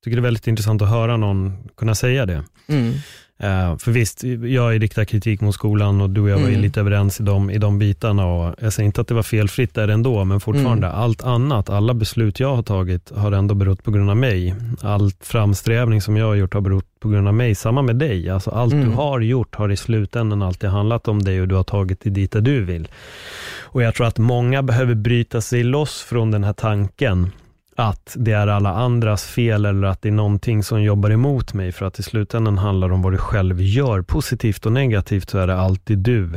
tycker 0.05 0.17
det 0.17 0.21
är 0.21 0.23
väldigt 0.23 0.47
intressant 0.47 0.83
att 0.83 0.89
höra 0.89 1.17
någon 1.17 1.69
kunna 1.77 1.95
säga 1.95 2.27
det. 2.27 2.45
Mm. 2.67 2.95
Uh, 3.43 3.77
för 3.79 3.91
visst, 3.91 4.25
jag 4.45 4.83
riktar 4.83 5.05
kritik 5.05 5.41
mot 5.41 5.55
skolan 5.55 6.01
och 6.01 6.11
du 6.11 6.21
och 6.21 6.29
jag 6.29 6.39
var 6.39 6.49
mm. 6.49 6.61
lite 6.61 6.81
överens 6.81 7.21
i 7.21 7.23
de, 7.23 7.51
i 7.51 7.59
de 7.59 7.79
bitarna. 7.79 8.27
Och 8.27 8.55
jag 8.61 8.73
säger 8.73 8.87
inte 8.87 9.01
att 9.01 9.09
det 9.09 9.15
var 9.15 9.23
felfritt 9.23 9.75
där 9.75 9.89
ändå, 9.89 10.25
men 10.25 10.41
fortfarande, 10.41 10.87
mm. 10.87 10.99
allt 10.99 11.23
annat, 11.23 11.71
alla 11.71 11.95
beslut 11.95 12.41
jag 12.41 12.57
har 12.57 12.63
tagit 12.63 13.13
har 13.17 13.33
ändå 13.33 13.55
berott 13.55 13.85
på 13.85 13.91
grund 13.91 14.11
av 14.11 14.17
mig. 14.17 14.55
Allt 14.81 15.17
framsträvning 15.21 16.01
som 16.01 16.17
jag 16.17 16.27
har 16.27 16.35
gjort 16.35 16.55
har 16.55 16.61
berott 16.61 16.87
på 17.01 17.09
grund 17.09 17.29
av 17.29 17.35
mig. 17.35 17.55
Samma 17.55 17.83
med 17.83 17.97
dig. 17.97 18.31
Alltså 18.31 18.51
allt 18.51 18.73
mm. 18.73 18.89
du 18.89 18.95
har 18.95 19.21
gjort 19.21 19.55
har 19.55 19.73
i 19.73 19.77
slutändan 19.77 20.43
alltid 20.43 20.71
handlat 20.71 21.09
om 21.09 21.23
dig 21.23 21.41
och 21.41 21.49
du 21.49 21.55
har 21.55 21.65
tagit 21.65 22.01
dig 22.01 22.13
dit 22.13 22.33
där 22.33 22.41
du 22.41 22.65
vill. 22.65 22.89
Och 23.63 23.83
Jag 23.83 23.95
tror 23.95 24.07
att 24.07 24.19
många 24.19 24.63
behöver 24.63 24.95
bryta 24.95 25.41
sig 25.41 25.63
loss 25.63 26.03
från 26.03 26.31
den 26.31 26.45
här 26.45 26.53
tanken 26.53 27.31
att 27.77 28.17
det 28.19 28.33
är 28.33 28.47
alla 28.47 28.71
andras 28.71 29.25
fel 29.25 29.65
eller 29.65 29.89
att 29.89 30.03
det 30.03 30.09
är 30.09 30.13
någonting 30.13 30.63
som 30.63 30.83
jobbar 30.83 31.11
emot 31.11 31.55
mig. 31.55 31.73
För 31.73 31.87
att 31.87 31.99
i 31.99 32.03
slutändan 32.03 32.59
handlar 32.59 32.89
det 32.89 32.95
om 32.95 33.03
vad 33.03 33.13
du 33.13 33.19
själv 33.19 33.63
gör. 33.63 34.03
Positivt 34.03 34.67
och 34.67 34.73
negativt 34.73 35.31
så 35.31 35.39
är 35.39 35.47
det 35.47 35.57
alltid 35.57 35.99
du 35.99 36.31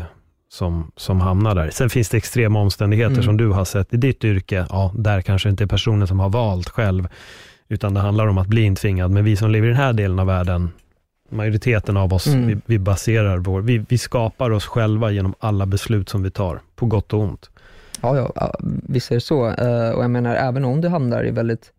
som, 0.50 0.92
som 0.96 1.22
hamnar 1.22 1.56
där. 1.56 1.70
Sen 1.70 1.90
finns 1.90 2.10
det 2.10 2.18
extrema 2.18 2.60
omständigheter 2.60 3.14
mm. 3.14 3.24
som 3.24 3.38
du 3.38 3.50
har 3.50 3.66
sett 3.66 3.94
i 3.94 3.98
ditt 3.98 4.24
yrke. 4.24 4.66
Ja, 4.70 4.92
där 4.96 5.22
kanske 5.22 5.50
inte 5.50 5.64
är 5.64 5.68
personen 5.68 6.08
som 6.08 6.20
har 6.20 6.30
valt 6.30 6.70
själv, 6.70 7.08
utan 7.70 7.94
det 7.94 8.00
handlar 8.00 8.28
om 8.28 8.38
att 8.38 8.48
bli 8.48 8.62
intvingad. 8.62 9.12
Men 9.12 9.24
vi 9.24 9.36
som 9.36 9.52
lever 9.52 9.68
i 9.68 9.72
den 9.72 9.80
här 9.80 9.94
delen 9.94 10.20
av 10.20 10.28
världen, 10.28 10.72
majoriteten 11.30 11.98
av 11.98 12.14
oss, 12.14 12.28
mm. 12.28 12.48
vi, 12.48 12.58
vi, 12.66 12.80
baserar 12.80 13.38
vår, 13.38 13.62
vi, 13.62 13.86
vi 13.90 13.98
skapar 13.98 14.52
oss 14.52 14.66
själva 14.66 15.12
genom 15.12 15.34
alla 15.40 15.66
beslut 15.66 16.10
som 16.10 16.24
vi 16.24 16.32
tar, 16.32 16.60
på 16.76 16.86
gott 16.86 17.14
och 17.14 17.20
ont. 17.20 17.50
Ja, 18.02 18.32
ja, 18.36 18.54
visst 18.88 19.12
är 19.12 19.16
det 19.16 19.22
så. 19.22 19.50
Eh, 19.50 19.90
och 19.90 20.04
jag 20.04 20.12
menar, 20.12 20.36
även 20.36 20.66
om 20.66 20.82
du 20.82 20.88
hamnar 20.88 21.26
i 21.26 21.32
väldigt 21.32 21.72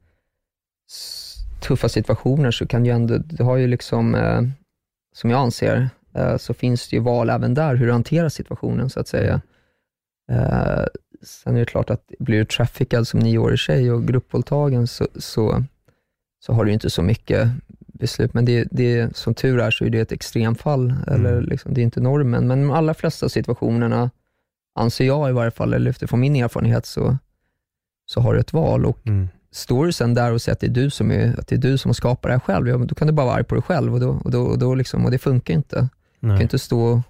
tuffa 1.61 1.89
situationer 1.89 2.51
så 2.51 2.67
kan 2.67 2.85
du 2.85 2.91
ändå, 2.91 3.19
du 3.19 3.45
har 3.45 3.57
ju 3.57 3.67
liksom, 3.67 4.15
eh, 4.15 4.43
som 5.15 5.31
jag 5.31 5.41
anser, 5.41 5.91
eh, 6.15 6.37
så 6.37 6.55
finns 6.55 6.89
det 6.89 6.97
ju 6.97 7.03
val 7.03 7.31
även 7.31 7.55
där, 7.55 7.75
hur 7.75 7.87
du 7.87 7.93
hanterar 7.93 8.29
situationen 8.29 8.91
så 8.91 9.01
att 9.01 9.09
säga. 9.09 9.41
Sen 11.23 11.57
är 11.57 11.61
det 11.61 11.67
klart 11.67 11.91
att 11.91 12.13
blir 12.19 12.39
du 12.39 12.45
traffickad 12.45 13.09
som 13.09 13.21
nioårig 13.21 13.59
tjej 13.59 13.93
och 13.93 14.07
gruppvåldtagen 14.07 14.87
så, 14.87 15.07
så, 15.17 15.65
så 16.41 16.53
har 16.53 16.65
du 16.65 16.73
inte 16.73 16.91
så 16.91 17.03
mycket 17.03 17.49
beslut, 17.87 18.35
men 18.35 18.45
det, 18.45 18.69
det, 18.71 19.17
som 19.17 19.35
tur 19.35 19.61
är 19.61 19.71
så 19.71 19.85
är 19.85 19.91
det 19.91 20.01
ett 20.01 20.13
extremfall, 20.13 20.91
mm. 20.91 21.03
eller 21.15 21.43
liksom, 21.43 21.75
det 21.75 21.81
är 21.81 21.83
inte 21.83 22.01
normen. 22.01 22.47
Men 22.47 22.61
de 22.61 22.71
allra 22.71 22.95
flesta 22.95 23.29
situationerna 23.29 24.11
anser 24.79 25.07
jag 25.07 25.31
i 25.31 25.33
varje 25.33 25.51
fall, 25.51 25.75
eller 25.75 25.91
utifrån 25.91 26.21
min 26.21 26.37
erfarenhet, 26.37 26.87
så, 26.87 27.19
så 28.07 28.21
har 28.21 28.35
du 28.35 28.41
ett 28.41 28.53
val. 28.53 28.87
Och 28.87 29.07
mm. 29.07 29.29
Står 29.51 29.87
du 29.87 29.93
sen 29.93 30.15
där 30.15 30.33
och 30.33 30.43
säger 30.43 30.55
att 30.55 30.61
det 30.61 30.67
är 30.67 30.71
du 30.71 30.91
som, 30.91 31.11
är, 31.11 31.39
att 31.39 31.47
det 31.47 31.55
är 31.55 31.59
du 31.59 31.79
som 31.79 31.95
skapar 31.95 32.29
det 32.29 32.35
här 32.35 32.41
själv, 32.41 32.69
ja, 32.69 32.77
då 32.77 32.95
kan 32.95 33.07
du 33.07 33.13
bara 33.13 33.27
vara 33.27 33.37
arg 33.37 33.45
på 33.45 33.55
dig 33.55 33.63
själv 33.63 33.95
och, 33.95 34.01
då, 34.01 34.09
och, 34.25 34.31
då, 34.31 34.43
och, 34.43 34.59
då 34.59 34.75
liksom, 34.75 35.05
och 35.05 35.11
det 35.11 35.19
funkar 35.19 35.55
inte. 35.55 35.89
Nej. 36.21 36.31
Du 36.31 36.37
kan 36.37 36.43
inte 36.43 36.59
stå 36.59 37.03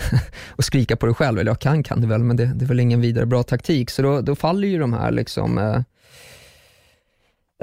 och 0.48 0.64
skrika 0.64 0.96
på 0.96 1.06
dig 1.06 1.14
själv, 1.14 1.38
eller 1.38 1.50
jag 1.50 1.60
kan 1.60 1.82
kan 1.82 2.00
du 2.00 2.06
väl, 2.06 2.22
men 2.22 2.36
det, 2.36 2.46
det 2.46 2.64
är 2.64 2.66
väl 2.66 2.80
ingen 2.80 3.00
vidare 3.00 3.26
bra 3.26 3.42
taktik. 3.42 3.90
Så 3.90 4.02
då, 4.02 4.20
då 4.20 4.34
faller 4.34 4.68
ju 4.68 4.78
de 4.78 4.92
här 4.92 5.10
liksom, 5.10 5.58
eh, 5.58 5.82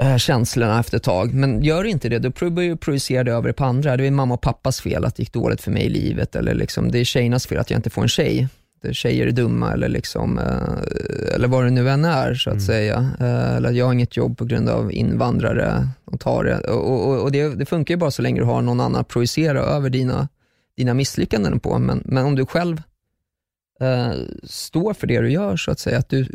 eh, 0.00 0.16
känslorna 0.16 0.80
efter 0.80 0.96
ett 0.96 1.02
tag. 1.02 1.34
Men 1.34 1.62
gör 1.62 1.84
inte 1.84 2.08
det, 2.08 2.18
då 2.18 2.50
börjar 2.50 2.70
du 2.70 2.76
projicera 2.76 3.24
det 3.24 3.32
över 3.32 3.52
på 3.52 3.64
andra. 3.64 3.96
Det 3.96 4.06
är 4.06 4.10
mamma 4.10 4.34
och 4.34 4.40
pappas 4.40 4.80
fel 4.80 5.04
att 5.04 5.16
det 5.16 5.22
gick 5.22 5.32
dåligt 5.32 5.60
för 5.60 5.70
mig 5.70 5.82
i 5.82 5.88
livet, 5.88 6.36
eller 6.36 6.54
liksom, 6.54 6.90
det 6.90 6.98
är 6.98 7.04
tjejernas 7.04 7.46
fel 7.46 7.58
att 7.58 7.70
jag 7.70 7.78
inte 7.78 7.90
får 7.90 8.02
en 8.02 8.08
tjej 8.08 8.48
tjejer 8.92 9.26
är 9.26 9.30
dumma 9.30 9.72
eller, 9.72 9.88
liksom, 9.88 10.38
eh, 10.38 11.34
eller 11.34 11.48
vad 11.48 11.64
det 11.64 11.70
nu 11.70 11.90
än 11.90 12.04
är 12.04 12.34
så 12.34 12.50
att 12.50 12.54
mm. 12.54 12.66
säga. 12.66 13.10
Eh, 13.20 13.56
eller 13.56 13.68
att 13.68 13.74
jag 13.74 13.86
har 13.86 13.92
inget 13.92 14.16
jobb 14.16 14.38
på 14.38 14.44
grund 14.44 14.68
av 14.68 14.92
invandrare 14.92 15.88
och 16.04 16.20
tar 16.20 16.44
det. 16.44 16.58
Och, 16.58 17.08
och, 17.08 17.22
och 17.22 17.32
det, 17.32 17.54
det, 17.54 17.66
funkar 17.66 17.94
ju 17.94 17.98
bara 17.98 18.10
så 18.10 18.22
länge 18.22 18.40
du 18.40 18.44
har 18.44 18.62
någon 18.62 18.80
annan 18.80 19.00
att 19.00 19.08
projicera 19.08 19.60
över 19.60 19.90
dina, 19.90 20.28
dina 20.76 20.94
misslyckanden 20.94 21.60
på. 21.60 21.78
Men, 21.78 22.02
men 22.04 22.24
om 22.24 22.34
du 22.34 22.46
själv 22.46 22.82
eh, 23.80 24.12
står 24.42 24.94
för 24.94 25.06
det 25.06 25.20
du 25.20 25.30
gör, 25.30 25.56
så 25.56 25.70
att 25.70 25.78
säga, 25.78 25.98
att 25.98 26.08
du, 26.08 26.26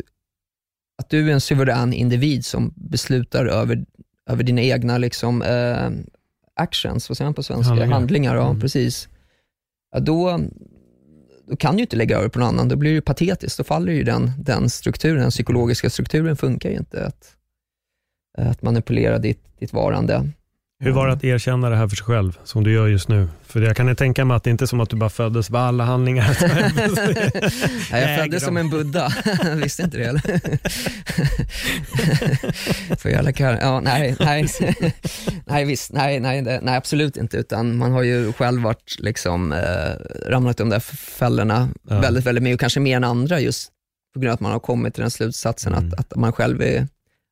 att 0.98 1.10
du 1.10 1.30
är 1.30 1.34
en 1.34 1.42
suverän 1.42 1.94
individ 1.94 2.46
som 2.46 2.74
beslutar 2.76 3.46
över, 3.46 3.86
över 4.30 4.44
dina 4.44 4.62
egna 4.62 4.98
liksom, 4.98 5.42
eh, 5.42 5.90
actions, 6.56 7.10
vad 7.10 7.18
säger 7.18 7.28
man 7.28 7.34
på 7.34 7.44
svenska? 7.44 7.70
Handlingar. 7.70 7.94
Handlingar 7.94 8.36
ja, 8.36 8.50
mm. 8.50 8.60
precis. 8.60 9.10
Ja, 9.92 10.00
då, 10.00 10.40
då 11.48 11.56
kan 11.56 11.76
du 11.76 11.82
inte 11.82 11.96
lägga 11.96 12.18
över 12.18 12.30
på 12.30 12.40
någon 12.40 12.50
annan, 12.50 12.70
då 12.70 12.76
blir 12.76 12.96
det 12.96 13.02
patetiskt. 13.02 13.58
Då 13.58 13.64
faller 13.64 13.94
ju 13.94 14.04
den, 14.04 14.32
den 14.40 14.70
strukturen, 14.70 15.22
den 15.22 15.32
psykologiska 15.32 15.90
strukturen 15.90 16.38
funkar 16.38 16.70
ju 16.70 16.78
inte. 16.78 17.06
Att, 17.06 17.36
att 18.38 18.62
manipulera 18.62 19.18
ditt, 19.18 19.60
ditt 19.60 19.74
varande. 19.74 20.30
Hur 20.84 20.92
var 20.92 21.08
det 21.08 21.14
att 21.14 21.24
erkänna 21.24 21.70
det 21.70 21.76
här 21.76 21.88
för 21.88 21.96
sig 21.96 22.06
själv, 22.06 22.38
som 22.44 22.64
du 22.64 22.74
gör 22.74 22.88
just 22.88 23.08
nu? 23.08 23.28
För 23.44 23.62
jag 23.62 23.78
kan 23.78 23.96
tänka 23.96 24.26
mig 24.26 24.38
att 24.38 24.44
det 24.44 24.50
inte 24.50 24.64
är 24.64 24.66
som 24.66 24.80
att 24.80 24.90
du 24.90 24.96
bara 24.96 25.10
föddes 25.10 25.50
med 25.50 25.62
alla 25.62 25.84
handlingar. 25.84 26.38
nej, 27.92 28.02
jag 28.08 28.20
föddes 28.20 28.44
som 28.44 28.58
en 28.58 28.70
buddha, 28.70 29.14
visste 29.56 29.84
inte 29.84 29.98
det 29.98 30.04
eller? 30.04 30.22
för 32.96 33.10
jävla 33.10 33.34
kar 33.34 33.60
ja, 33.62 33.80
nej, 33.80 34.16
nej, 34.20 34.48
nej, 35.46 35.66
visst, 35.66 35.94
nej, 35.94 36.20
nej, 36.20 36.42
nej, 36.42 36.78
absolut 36.78 37.18
inte, 37.18 37.38
utan 37.38 37.78
man 37.78 37.92
har 37.92 38.04
ju 38.04 38.34
själv 38.34 38.62
varit, 38.62 38.96
liksom, 39.00 39.52
eh, 39.52 40.30
ramlat 40.30 40.60
i 40.60 40.64
de 40.64 40.70
där 40.70 40.80
fällorna 40.80 41.70
ja. 41.90 42.00
väldigt, 42.00 42.26
väldigt 42.26 42.44
mycket, 42.44 42.56
och 42.56 42.60
kanske 42.60 42.80
mer 42.80 42.98
än 42.98 43.04
andra, 43.04 43.40
just 43.40 43.70
på 44.14 44.20
grund 44.20 44.30
av 44.30 44.34
att 44.34 44.40
man 44.40 44.52
har 44.52 44.60
kommit 44.60 44.94
till 44.94 45.02
den 45.02 45.12
slutsatsen 45.12 45.74
mm. 45.74 45.88
att, 45.88 46.00
att 46.00 46.16
man 46.16 46.34
själv 46.34 46.62
är 46.62 46.88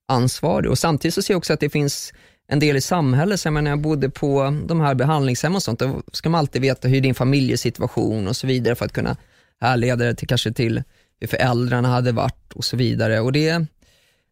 ansvarig. 0.07 0.71
Och 0.71 0.77
samtidigt 0.77 1.15
så 1.15 1.21
ser 1.21 1.33
jag 1.33 1.37
också 1.37 1.53
att 1.53 1.59
det 1.59 1.69
finns 1.69 2.13
en 2.51 2.59
del 2.59 2.77
i 2.77 2.81
samhället. 2.81 3.39
Så 3.39 3.47
jag, 3.47 3.63
när 3.63 3.71
jag 3.71 3.79
bodde 3.79 4.09
på 4.09 4.57
de 4.67 4.81
här 4.81 4.95
behandlingshemmen 4.95 5.55
och 5.55 5.63
sånt, 5.63 5.79
då 5.79 6.01
ska 6.13 6.29
man 6.29 6.39
alltid 6.39 6.61
veta 6.61 6.87
hur 6.87 7.01
din 7.01 7.15
familjesituation 7.15 8.27
och 8.27 8.35
så 8.35 8.47
vidare 8.47 8.75
för 8.75 8.85
att 8.85 8.93
kunna 8.93 9.17
härleda 9.61 10.05
det 10.05 10.15
till 10.15 10.27
kanske 10.27 10.51
till 10.51 10.83
hur 11.19 11.27
föräldrarna 11.27 11.87
hade 11.87 12.11
varit 12.11 12.53
och 12.53 12.65
så 12.65 12.77
vidare. 12.77 13.19
Och 13.19 13.31
det, 13.31 13.51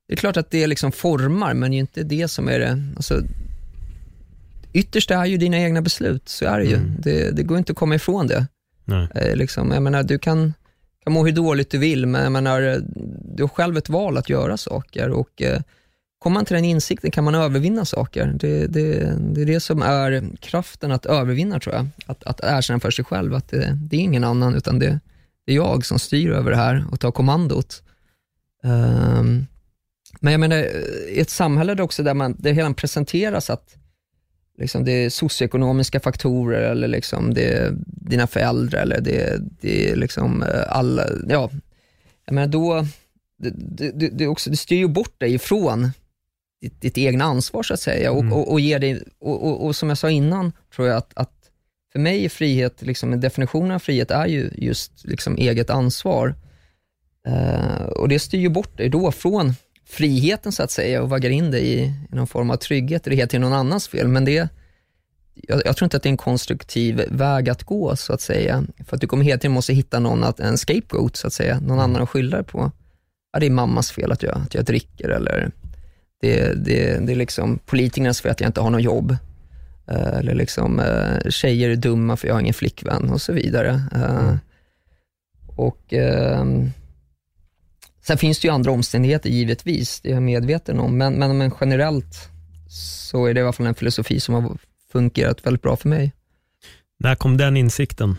det 0.07 0.13
är 0.13 0.15
klart 0.15 0.37
att 0.37 0.51
det 0.51 0.67
liksom 0.67 0.91
formar, 0.91 1.53
men 1.53 1.71
det 1.71 1.77
är 1.77 1.79
inte 1.79 2.03
det 2.03 2.27
som 2.27 2.47
är 2.47 2.59
det. 2.59 2.83
Alltså, 2.95 3.21
ytterst 4.73 5.11
är 5.11 5.25
ju 5.25 5.37
dina 5.37 5.57
egna 5.57 5.81
beslut, 5.81 6.29
så 6.29 6.45
är 6.45 6.59
det 6.59 6.65
ju. 6.65 6.75
Mm. 6.75 6.95
Det, 6.99 7.31
det, 7.31 7.43
går 7.43 7.57
inte 7.57 7.71
att 7.71 7.77
komma 7.77 7.95
ifrån 7.95 8.27
det. 8.27 8.47
Eh, 9.15 9.35
liksom, 9.35 9.71
jag 9.71 9.83
menar, 9.83 10.03
du 10.03 10.19
kan, 10.19 10.53
kan 11.03 11.13
må 11.13 11.25
hur 11.25 11.31
dåligt 11.31 11.69
du 11.69 11.77
vill, 11.77 12.05
men 12.05 12.23
jag 12.23 12.31
menar, 12.31 12.81
du 13.35 13.43
har 13.43 13.47
själv 13.47 13.77
ett 13.77 13.89
val 13.89 14.17
att 14.17 14.29
göra 14.29 14.57
saker. 14.57 15.09
och 15.09 15.41
eh, 15.41 15.61
Kommer 16.19 16.33
man 16.33 16.45
till 16.45 16.55
den 16.55 16.65
insikten 16.65 17.11
kan 17.11 17.23
man 17.23 17.35
övervinna 17.35 17.85
saker. 17.85 18.33
Det, 18.35 18.67
det, 18.67 19.13
det 19.19 19.41
är 19.41 19.45
det 19.45 19.59
som 19.59 19.81
är 19.81 20.29
kraften 20.39 20.91
att 20.91 21.05
övervinna 21.05 21.59
tror 21.59 21.75
jag. 21.75 21.87
Att, 22.05 22.23
att 22.23 22.39
erkänna 22.43 22.79
för 22.79 22.91
sig 22.91 23.05
själv 23.05 23.33
att 23.33 23.47
det, 23.47 23.77
det 23.81 23.95
är 23.95 24.01
ingen 24.01 24.23
annan, 24.23 24.55
utan 24.55 24.79
det, 24.79 24.99
det, 25.45 25.51
är 25.51 25.55
jag 25.55 25.85
som 25.85 25.99
styr 25.99 26.31
över 26.31 26.51
det 26.51 26.57
här 26.57 26.85
och 26.91 26.99
tar 26.99 27.11
kommandot. 27.11 27.83
Um, 28.63 29.47
men 30.19 30.31
jag 30.31 30.39
menar, 30.39 30.57
i 31.09 31.19
ett 31.19 31.29
samhälle 31.29 31.75
där 31.75 31.83
också 31.83 32.03
där, 32.03 32.13
man, 32.13 32.35
där 32.39 32.51
hela 32.51 32.73
presenteras 32.73 33.49
att 33.49 33.75
liksom 34.57 34.85
det 34.85 34.91
är 34.91 35.09
socioekonomiska 35.09 35.99
faktorer 35.99 36.61
eller 36.61 36.87
liksom 36.87 37.33
det 37.33 37.53
är 37.53 37.75
dina 37.85 38.27
föräldrar 38.27 38.81
eller 38.81 39.01
det, 39.01 39.41
det 39.61 39.91
är 39.91 39.95
liksom 39.95 40.43
eh, 40.43 40.63
alla, 40.67 41.05
ja, 41.29 41.49
jag 42.25 42.33
menar 42.33 42.47
då, 42.47 42.85
det, 43.37 43.49
det, 43.91 44.09
det, 44.09 44.27
också, 44.27 44.49
det 44.49 44.57
styr 44.57 44.77
ju 44.77 44.87
bort 44.87 45.19
dig 45.19 45.33
ifrån 45.33 45.91
ditt, 46.61 46.81
ditt 46.81 46.97
egna 46.97 47.23
ansvar 47.23 47.63
så 47.63 47.73
att 47.73 47.79
säga 47.79 48.11
och, 48.11 48.21
mm. 48.21 48.33
och, 48.33 48.51
och, 48.51 48.59
ger 48.59 48.79
dig, 48.79 49.03
och, 49.19 49.65
och, 49.65 49.75
som 49.75 49.89
jag 49.89 49.97
sa 49.97 50.09
innan, 50.09 50.51
tror 50.75 50.87
jag 50.87 50.97
att, 50.97 51.11
att 51.15 51.33
för 51.91 51.99
mig 51.99 52.25
är 52.25 52.29
frihet, 52.29 52.81
liksom, 52.81 53.19
definitionen 53.19 53.71
av 53.71 53.79
frihet 53.79 54.11
är 54.11 54.27
ju 54.27 54.49
just 54.55 55.05
liksom, 55.05 55.37
eget 55.37 55.69
ansvar. 55.69 56.35
Uh, 57.27 57.85
och 57.85 58.09
det 58.09 58.19
styr 58.19 58.39
ju 58.39 58.49
bort 58.49 58.77
dig 58.77 58.89
då 58.89 59.11
från 59.11 59.53
friheten 59.85 60.51
så 60.51 60.63
att 60.63 60.71
säga 60.71 61.01
och 61.01 61.09
vaggar 61.09 61.29
in 61.29 61.51
dig 61.51 61.61
i, 61.61 61.79
i 61.83 62.15
någon 62.15 62.27
form 62.27 62.49
av 62.49 62.55
trygghet. 62.55 63.07
Är 63.07 63.11
helt 63.11 63.31
till 63.31 63.39
någon 63.39 63.53
annans 63.53 63.87
fel, 63.87 64.07
men 64.07 64.25
det, 64.25 64.49
jag, 65.33 65.61
jag, 65.65 65.77
tror 65.77 65.85
inte 65.85 65.97
att 65.97 66.03
det 66.03 66.09
är 66.09 66.11
en 66.11 66.17
konstruktiv 66.17 67.03
väg 67.09 67.49
att 67.49 67.63
gå 67.63 67.95
så 67.95 68.13
att 68.13 68.21
säga. 68.21 68.65
För 68.87 68.95
att 68.95 69.01
du 69.01 69.07
kommer 69.07 69.23
hela 69.23 69.37
tiden 69.37 69.51
måste 69.51 69.73
hitta 69.73 69.99
någon, 69.99 70.23
att, 70.23 70.39
en 70.39 70.57
scapegoat 70.57 71.15
så 71.15 71.27
att 71.27 71.33
säga, 71.33 71.59
någon 71.59 71.71
mm. 71.71 71.79
annan 71.79 72.01
att 72.01 72.09
skylla 72.09 72.43
på. 72.43 72.71
Ja, 73.33 73.39
det 73.39 73.45
är 73.45 73.49
mammas 73.49 73.91
fel 73.91 74.11
att 74.11 74.23
jag, 74.23 74.37
att 74.37 74.53
jag 74.53 74.65
dricker 74.65 75.09
eller 75.09 75.51
det, 76.21 76.65
det, 76.65 77.05
det 77.05 77.11
är 77.11 77.15
liksom 77.15 77.59
politikernas 77.65 78.21
fel 78.21 78.31
att 78.31 78.41
jag 78.41 78.49
inte 78.49 78.61
har 78.61 78.69
något 78.69 78.83
jobb. 78.83 79.17
Eh, 79.87 80.17
eller 80.17 80.35
liksom, 80.35 80.79
uh, 80.79 81.29
tjejer 81.29 81.69
är 81.69 81.75
dumma 81.75 82.17
för 82.17 82.27
jag 82.27 82.35
har 82.35 82.41
ingen 82.41 82.53
flickvän 82.53 83.09
och 83.09 83.21
så 83.21 83.33
vidare. 83.33 83.83
Uh, 83.95 84.19
mm. 84.19 84.39
Och 85.55 85.93
uh, 85.93 86.69
Sen 88.09 88.17
finns 88.17 88.39
det 88.39 88.47
ju 88.47 88.53
andra 88.53 88.71
omständigheter 88.71 89.29
givetvis, 89.29 90.01
det 90.01 90.09
är 90.09 90.13
jag 90.13 90.23
medveten 90.23 90.79
om, 90.79 90.97
men, 90.97 91.13
men, 91.13 91.37
men 91.37 91.51
generellt 91.61 92.29
så 93.09 93.25
är 93.25 93.33
det 93.33 93.39
i 93.39 93.43
alla 93.43 93.53
fall 93.53 93.65
en 93.65 93.75
filosofi 93.75 94.19
som 94.19 94.33
har 94.35 94.57
fungerat 94.91 95.45
väldigt 95.45 95.61
bra 95.61 95.75
för 95.75 95.89
mig. 95.89 96.13
När 96.99 97.15
kom 97.15 97.37
den 97.37 97.57
insikten? 97.57 98.17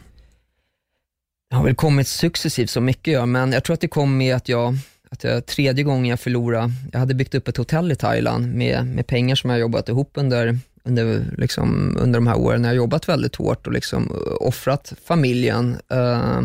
Det 1.51 1.57
har 1.57 1.65
väl 1.65 1.75
kommit 1.75 2.09
successivt 2.09 2.71
så 2.71 2.81
mycket 2.81 3.13
gör, 3.13 3.27
men 3.27 3.53
jag 3.53 3.65
tror 3.65 3.75
att 3.75 3.81
det 3.81 3.89
kom 3.89 4.17
med 4.17 4.37
att 4.37 4.49
jag, 4.49 4.79
att 5.11 5.25
jag 5.25 5.47
tredje 5.47 5.85
gången 5.85 6.11
jag 6.11 6.21
förlorade, 6.21 6.73
jag 6.93 7.01
hade 7.01 7.15
byggt 7.15 7.35
upp 7.35 7.49
ett 7.49 7.57
hotell 7.57 7.93
i 7.93 7.97
Thailand 7.97 8.55
med, 8.55 8.87
med 8.87 9.07
pengar 9.07 9.35
som 9.35 9.51
jag 9.51 9.61
jobbat 9.61 9.89
ihop 9.89 10.11
under, 10.15 10.59
under, 10.85 11.25
liksom, 11.39 11.97
under 12.01 12.19
de 12.19 12.27
här 12.27 12.39
åren. 12.39 12.65
Jag 12.65 12.71
har 12.71 12.75
jobbat 12.75 13.09
väldigt 13.09 13.37
hårt 13.37 13.67
och 13.67 13.73
liksom 13.73 14.13
offrat 14.41 14.93
familjen 15.05 15.77
uh, 15.93 16.43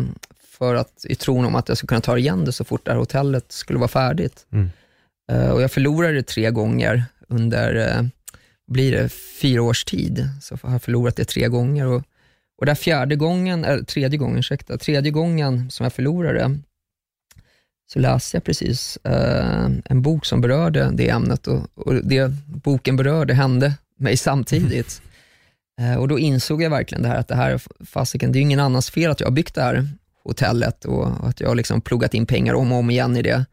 för 0.58 0.74
att, 0.74 1.04
i 1.08 1.14
tron 1.14 1.44
om 1.44 1.54
att 1.54 1.68
jag 1.68 1.78
skulle 1.78 1.88
kunna 1.88 2.00
ta 2.00 2.18
igen 2.18 2.44
det 2.44 2.52
så 2.52 2.64
fort 2.64 2.84
det 2.84 2.90
här 2.90 2.98
hotellet 2.98 3.52
skulle 3.52 3.78
vara 3.78 3.88
färdigt. 3.88 4.46
Mm. 4.52 4.70
Uh, 5.32 5.50
och 5.50 5.62
jag 5.62 5.70
förlorade 5.70 6.14
det 6.14 6.22
tre 6.22 6.50
gånger 6.50 7.04
under, 7.28 7.76
uh, 7.76 8.08
blir 8.66 8.92
det, 8.92 9.08
fyra 9.40 9.62
års 9.62 9.84
tid. 9.84 10.28
Så 10.42 10.58
jag 10.62 10.70
har 10.70 10.78
förlorat 10.78 11.16
det 11.16 11.24
tre 11.24 11.48
gånger. 11.48 11.86
Och, 11.86 12.02
och 12.58 12.66
där 12.66 12.74
fjärde 12.74 13.16
gången, 13.16 13.64
eller 13.64 13.82
tredje 13.82 14.18
gången, 14.18 14.38
ursäkta, 14.38 14.78
tredje 14.78 15.10
gången 15.10 15.70
som 15.70 15.84
jag 15.84 15.92
förlorade, 15.92 16.58
så 17.86 17.98
läste 17.98 18.36
jag 18.36 18.44
precis 18.44 18.98
uh, 19.08 19.68
en 19.84 20.02
bok 20.02 20.24
som 20.24 20.40
berörde 20.40 20.90
det 20.92 21.08
ämnet 21.08 21.46
och, 21.46 21.60
och 21.74 21.94
det 21.94 22.32
boken 22.46 22.96
berörde 22.96 23.34
hände 23.34 23.74
mig 23.98 24.16
samtidigt. 24.16 25.02
Mm. 25.80 25.92
Uh, 25.92 25.98
och 25.98 26.08
då 26.08 26.18
insåg 26.18 26.62
jag 26.62 26.70
verkligen 26.70 27.02
det 27.02 27.08
här 27.08 27.16
att 27.16 27.28
det 27.28 27.34
här, 27.34 27.60
fasiken, 27.84 28.32
det 28.32 28.38
är 28.38 28.40
ingen 28.40 28.60
annans 28.60 28.90
fel 28.90 29.10
att 29.10 29.20
jag 29.20 29.26
har 29.26 29.32
byggt 29.32 29.54
det 29.54 29.62
här 29.62 29.88
hotellet 30.24 30.84
och 30.84 31.28
att 31.28 31.40
jag 31.40 31.48
har 31.48 31.54
liksom 31.54 31.80
pluggat 31.80 32.14
in 32.14 32.26
pengar 32.26 32.54
om 32.54 32.72
och 32.72 32.78
om 32.78 32.90
igen 32.90 33.16
i 33.16 33.22
det 33.22 33.44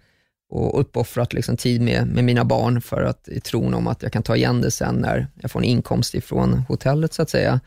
och 0.49 0.79
uppoffrat 0.79 1.33
liksom 1.33 1.57
tid 1.57 1.81
med, 1.81 2.07
med 2.07 2.23
mina 2.23 2.45
barn 2.45 2.81
för 2.81 3.03
att 3.03 3.27
i 3.27 3.39
tron 3.39 3.73
om 3.73 3.87
att 3.87 4.03
jag 4.03 4.13
kan 4.13 4.23
ta 4.23 4.35
igen 4.35 4.61
det 4.61 4.71
sen 4.71 4.95
när 4.95 5.27
jag 5.41 5.51
får 5.51 5.59
en 5.59 5.65
inkomst 5.65 6.15
ifrån 6.15 6.53
hotellet 6.53 7.13
så 7.13 7.21
att 7.21 7.29
säga. 7.29 7.59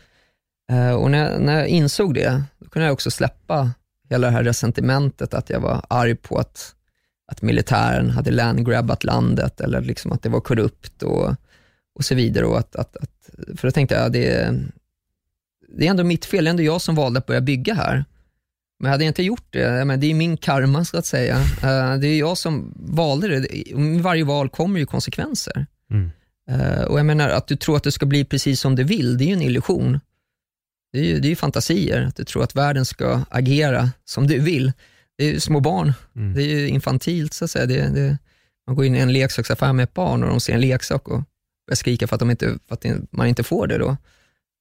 Uh, 0.72 0.93
och 0.93 1.10
när, 1.10 1.38
när 1.38 1.59
jag 1.59 1.68
insåg 1.68 2.14
det, 2.14 2.43
då 2.59 2.68
kunde 2.68 2.86
jag 2.86 2.93
också 2.93 3.10
släppa 3.10 3.70
hela 4.10 4.26
det 4.26 4.32
här 4.32 4.44
resentimentet 4.44 5.34
att 5.34 5.50
jag 5.50 5.60
var 5.60 5.86
arg 5.88 6.14
på 6.14 6.38
att, 6.38 6.74
att 7.32 7.42
militären 7.42 8.10
hade 8.10 8.30
landgrabbat 8.30 9.04
landet 9.04 9.60
eller 9.60 9.80
liksom 9.80 10.12
att 10.12 10.22
det 10.22 10.28
var 10.28 10.40
korrupt 10.40 11.02
och, 11.02 11.34
och 11.94 12.04
så 12.04 12.14
vidare. 12.14 12.46
Och 12.46 12.58
att, 12.58 12.76
att, 12.76 12.96
att, 12.96 13.30
för 13.56 13.68
då 13.68 13.72
tänkte 13.72 13.94
jag, 13.94 14.12
det, 14.12 14.54
det 15.78 15.86
är 15.86 15.90
ändå 15.90 16.04
mitt 16.04 16.24
fel, 16.24 16.44
det 16.44 16.48
är 16.48 16.50
ändå 16.50 16.62
jag 16.62 16.80
som 16.80 16.94
valde 16.94 17.18
att 17.18 17.26
börja 17.26 17.40
bygga 17.40 17.74
här. 17.74 18.04
Men 18.78 18.90
hade 18.90 19.04
jag 19.04 19.10
inte 19.10 19.22
gjort 19.22 19.46
det, 19.50 19.84
men 19.84 20.00
det 20.00 20.06
är 20.10 20.14
min 20.14 20.36
karma 20.36 20.84
så 20.84 20.98
att 20.98 21.06
säga. 21.06 21.36
Uh, 21.36 22.00
det 22.00 22.06
är 22.08 22.18
jag 22.18 22.38
som 22.38 22.74
valde 22.76 23.40
det. 23.40 23.76
Med 23.76 24.02
varje 24.02 24.24
val 24.24 24.48
kommer 24.48 24.78
ju 24.80 24.86
konsekvenser. 24.86 25.66
Mm. 25.90 26.10
Uh, 26.50 26.84
och 26.84 26.98
jag 26.98 27.06
menar, 27.06 27.28
att 27.28 27.46
du 27.46 27.56
tror 27.56 27.76
att 27.76 27.84
det 27.84 27.92
ska 27.92 28.06
bli 28.06 28.24
precis 28.24 28.60
som 28.60 28.76
du 28.76 28.84
vill, 28.84 29.18
det 29.18 29.24
är 29.24 29.26
ju 29.26 29.32
en 29.32 29.42
illusion. 29.42 30.00
Det 30.97 31.02
är 31.02 31.05
ju, 31.05 31.20
det 31.20 31.28
är 31.28 31.31
ju 31.31 31.36
fantasier, 31.36 32.02
att 32.02 32.16
du 32.16 32.24
tror 32.24 32.43
att 32.43 32.55
världen 32.55 32.85
ska 32.85 33.20
agera 33.31 33.90
som 34.05 34.27
du 34.27 34.39
vill. 34.39 34.73
Det 35.18 35.24
är 35.24 35.32
ju 35.32 35.40
små 35.40 35.60
barn, 35.60 35.93
Mm. 36.16 36.35
det 36.35 36.43
är 36.43 36.47
ju 36.47 36.68
infantilt 36.68 37.35
så 37.35 37.44
att 37.44 37.51
säga. 37.51 37.66
Det, 37.66 37.89
det, 37.89 38.18
man 38.66 38.77
går 38.77 38.85
in 38.85 38.97
i 38.97 38.98
en 38.98 39.12
leksaksaffär 39.12 39.73
med 39.73 39.85
ett 39.85 39.94
barn 39.94 40.23
och 40.23 40.28
de 40.28 40.40
ser 40.40 40.55
en 40.55 40.60
leksak 40.60 41.09
och 41.09 41.23
börjar 41.66 41.77
skrika 41.77 42.06
för 42.06 42.16
att, 42.16 42.20
de 42.20 42.31
inte, 42.31 42.59
för 42.68 42.74
att 42.74 42.85
man 43.10 43.27
inte 43.27 43.43
får 43.43 43.66
det 43.66 43.78
då. 43.78 43.97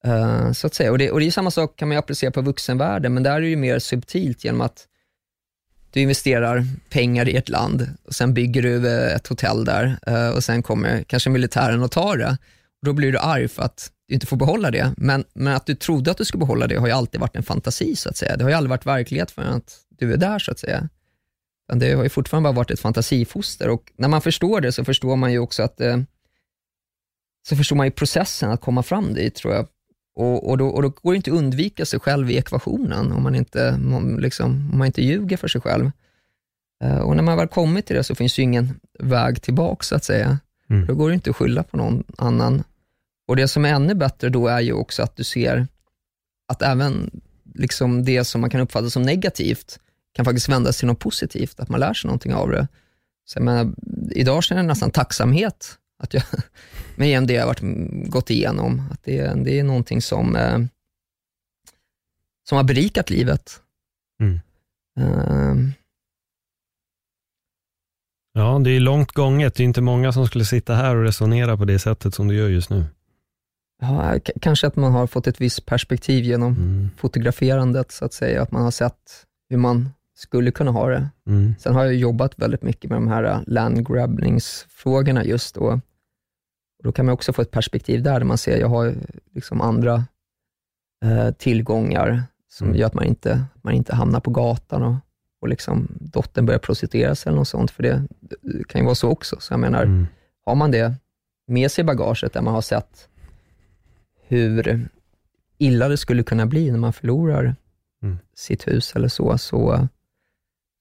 Uh, 0.07 0.52
så 0.52 0.68
att 0.68 0.74
säga. 0.74 0.91
Och 0.91 0.98
det, 0.98 1.12
och 1.12 1.20
det 1.20 1.26
är 1.26 1.32
samma 1.32 1.52
sak 1.52 1.76
kan 1.76 1.88
man 1.88 1.98
applicera 1.98 2.32
på 2.32 2.41
vuxenvärlden, 2.41 3.14
men 3.14 3.24
där 3.24 3.32
är 3.32 3.41
det 3.41 3.48
ju 3.48 3.56
mer 3.56 3.80
subtilt 3.80 4.44
genom 4.44 4.62
att 4.62 4.88
du 5.91 6.02
investerar 6.02 6.68
pengar 6.90 7.30
i 7.30 7.36
ett 7.36 7.49
land 7.49 7.90
och 8.07 8.16
sen 8.16 8.34
bygger 8.34 8.62
du 8.62 8.88
eh, 8.88 9.16
ett 9.16 9.28
hotell 9.28 9.66
där 9.66 9.98
uh, 10.10 10.30
och 10.30 10.44
sen 10.44 10.64
kommer 10.64 11.03
kanske 11.03 11.30
militären 11.30 11.84
och 11.84 11.91
tar 11.91 12.18
det. 12.18 12.38
Och 12.82 12.86
då 12.86 12.94
blir 12.94 13.12
du 13.12 13.20
arg 13.20 13.48
för 13.48 13.64
att 13.64 13.91
inte 14.07 14.26
får 14.26 14.38
behålla 14.38 14.72
det. 14.72 14.94
Men, 14.98 15.23
men 15.34 15.56
att 15.56 15.65
du 15.65 15.76
trodde 15.76 16.11
att 16.11 16.18
du 16.18 16.26
skulle 16.26 16.40
behålla 16.40 16.68
det 16.68 16.76
har 16.76 16.88
ju 16.88 16.94
alltid 16.94 17.22
varit 17.22 17.36
en 17.36 17.44
fantasi 17.44 17.95
så 17.95 18.10
att 18.10 18.18
säga. 18.18 18.38
Det 18.38 18.44
har 18.44 18.49
ju 18.49 18.56
aldrig 18.56 18.69
varit 18.69 18.86
verklighet 18.86 19.32
för 19.32 19.41
att 19.41 19.80
du 19.90 20.14
är 20.14 20.18
där 20.18 20.40
så 20.40 20.52
att 20.52 20.60
säga. 20.60 20.90
Men 21.68 21.80
det 21.80 21.94
har 21.94 22.03
ju 22.03 22.10
fortfarande 22.10 22.48
bara 22.48 22.56
varit 22.56 22.72
ett 22.72 22.80
fantasifoster 22.80 23.69
och 23.69 23.91
när 23.98 24.07
man 24.07 24.22
förstår 24.22 24.61
det 24.61 24.72
så 24.72 24.86
förstår 24.86 25.15
man 25.15 25.32
ju 25.32 25.40
också 25.40 25.64
att 25.64 25.82
eh, 25.82 25.98
så 27.48 27.56
förstår 27.56 27.76
man 27.76 27.88
ju 27.88 27.91
processen 27.91 28.52
att 28.52 28.61
komma 28.61 28.84
fram 28.84 29.14
dit 29.14 29.36
tror 29.36 29.53
jag. 29.53 29.68
Och, 30.15 30.49
och, 30.49 30.57
då, 30.57 30.68
och 30.68 30.82
då 30.82 30.90
går 30.90 31.11
det 31.11 31.15
inte 31.15 31.32
att 31.32 31.38
undvika 31.38 31.86
sig 31.86 31.99
själv 31.99 32.32
i 32.32 32.38
ekvationen 32.38 33.11
om 33.11 33.23
man 33.23 33.36
inte, 33.36 33.69
om, 33.69 34.19
liksom, 34.19 34.69
om 34.72 34.77
man 34.77 34.88
inte 34.88 35.02
ljuger 35.02 35.38
för 35.38 35.48
sig 35.48 35.61
själv. 35.61 35.91
Eh, 36.84 36.98
och 36.98 37.15
när 37.15 37.23
man 37.23 37.38
väl 37.38 37.48
kommit 37.48 37.86
till 37.86 37.95
det 37.95 38.03
så 38.03 38.15
finns 38.15 38.40
ju 38.40 38.44
ingen 38.44 38.80
väg 38.99 39.41
tillbaka 39.41 39.84
så 39.84 39.95
att 39.95 40.03
säga. 40.03 40.40
Mm. 40.69 40.86
Då 40.86 40.95
går 40.95 41.10
det 41.10 41.15
inte 41.15 41.30
att 41.30 41.36
skylla 41.36 41.64
på 41.64 41.77
någon 41.77 42.03
annan. 42.18 42.64
Och 43.27 43.35
det 43.35 43.47
som 43.47 43.65
är 43.65 43.73
ännu 43.73 43.95
bättre 43.95 44.30
då 44.30 44.47
är 44.47 44.60
ju 44.60 44.73
också 44.73 45.03
att 45.03 45.15
du 45.15 45.23
ser 45.23 45.68
att 46.47 46.61
även 46.61 47.22
liksom 47.53 48.06
det 48.06 48.23
som 48.23 48.41
man 48.41 48.49
kan 48.49 48.61
uppfatta 48.61 48.89
som 48.89 49.03
negativt 49.03 49.80
kan 50.14 50.26
faktiskt 50.26 50.49
vändas 50.49 50.77
till 50.77 50.88
något 50.88 50.99
positivt, 50.99 51.60
att 51.60 51.69
man 51.69 51.80
lär 51.80 51.93
sig 51.93 52.07
någonting 52.07 52.34
av 52.34 52.49
det. 52.49 52.68
Så 53.26 53.39
menar, 53.39 53.73
idag 54.11 54.43
känner 54.43 54.61
jag 54.61 54.68
nästan 54.68 54.91
tacksamhet 54.91 55.77
att 56.03 56.14
jag, 56.14 56.23
med 56.95 57.27
det 57.27 57.34
jag 57.34 57.41
har 57.41 57.47
varit, 57.47 58.10
gått 58.11 58.30
igenom. 58.30 58.84
Att 58.91 59.03
det, 59.03 59.43
det 59.43 59.60
är 59.60 59.64
någonting 59.64 60.02
som, 60.02 60.35
eh, 60.35 60.60
som 62.49 62.56
har 62.56 62.64
berikat 62.64 63.10
livet. 63.10 63.61
Mm. 64.22 64.39
Eh, 64.99 65.76
Ja, 68.38 68.60
det 68.64 68.72
är 68.72 68.80
långt 68.80 69.11
gånget. 69.11 69.56
Det 69.56 69.64
är 69.64 69.65
inte 69.65 69.81
många 69.81 70.11
som 70.11 70.27
skulle 70.27 70.45
sitta 70.45 70.76
här 70.76 70.95
och 70.95 71.03
resonera 71.03 71.57
på 71.57 71.65
det 71.65 71.80
sättet 71.80 72.15
som 72.15 72.27
du 72.27 72.35
gör 72.35 72.49
just 72.49 72.69
nu. 72.69 72.85
Ja, 73.81 74.19
k- 74.26 74.31
kanske 74.41 74.68
att 74.68 74.76
man 74.76 74.91
har 74.91 75.07
fått 75.07 75.27
ett 75.27 75.41
visst 75.41 75.65
perspektiv 75.65 76.23
genom 76.23 76.53
Mm. 76.53 76.89
fotograferandet, 76.97 77.91
så 77.91 78.06
att 78.06 78.14
säga. 78.14 78.41
Att 78.41 78.52
man 78.52 78.61
har 78.64 78.72
sett 78.72 79.26
hur 79.49 79.57
man 79.57 79.89
skulle 80.18 80.52
kunna 80.52 80.72
ha 80.72 80.89
det. 80.89 81.10
Mm. 81.27 81.56
Sen 81.60 81.76
har 81.76 81.84
jag 81.85 81.95
jobbat 81.95 82.39
väldigt 82.39 82.61
mycket 82.61 82.89
med 82.89 82.97
de 82.97 83.07
här 83.07 83.23
äh, 83.23 83.39
landgrabbningsfrågorna 83.47 85.23
just 85.26 85.56
då. 85.56 85.61
Och 86.77 86.84
då 86.84 86.91
kan 86.91 87.06
man 87.06 87.14
också 87.14 87.34
få 87.34 87.41
ett 87.41 87.52
perspektiv 87.52 88.03
där, 88.03 88.19
där 88.19 88.26
man 88.26 88.38
ser, 88.38 88.57
jag 88.57 88.68
har 88.69 88.93
liksom 89.34 89.61
andra 89.61 90.03
eh, 91.06 91.31
tillgångar 91.31 92.23
som 92.49 92.68
Mm. 92.68 92.80
gör 92.80 92.88
att 92.88 92.93
man 92.93 93.03
inte, 93.06 93.45
man 93.61 93.73
inte 93.73 93.95
hamnar 93.95 94.19
på 94.19 94.31
gatan 94.31 94.84
och, 94.84 94.95
och 95.41 95.47
liksom 95.49 95.88
dottern 95.99 96.45
börjar 96.45 96.60
prostituera 96.60 97.15
sig 97.15 97.30
eller 97.30 97.38
något 97.39 97.47
sånt, 97.47 97.72
för 97.72 97.84
det, 97.84 98.03
det 98.19 98.64
kan 98.68 98.81
ju 98.81 98.85
vara 98.85 98.95
så 98.95 99.10
också. 99.10 99.35
Så 99.39 99.53
jag 99.53 99.60
menar, 99.60 99.84
Mm. 99.84 100.07
har 100.45 100.56
man 100.56 100.72
det 100.72 100.93
med 101.47 101.72
sig 101.72 101.81
i 101.81 101.85
bagaget, 101.85 102.34
där 102.34 102.41
man 102.41 102.53
har 102.53 102.61
sett 102.61 103.07
hur 104.27 104.89
illa 105.57 105.88
det 105.88 105.97
skulle 105.97 106.23
kunna 106.23 106.45
bli 106.45 106.72
när 106.72 106.80
man 106.80 106.93
förlorar 106.93 107.56
Mm. 108.03 108.18
sitt 108.35 108.68
hus 108.68 108.95
eller 108.95 109.07
så, 109.07 109.38
så, 109.38 109.88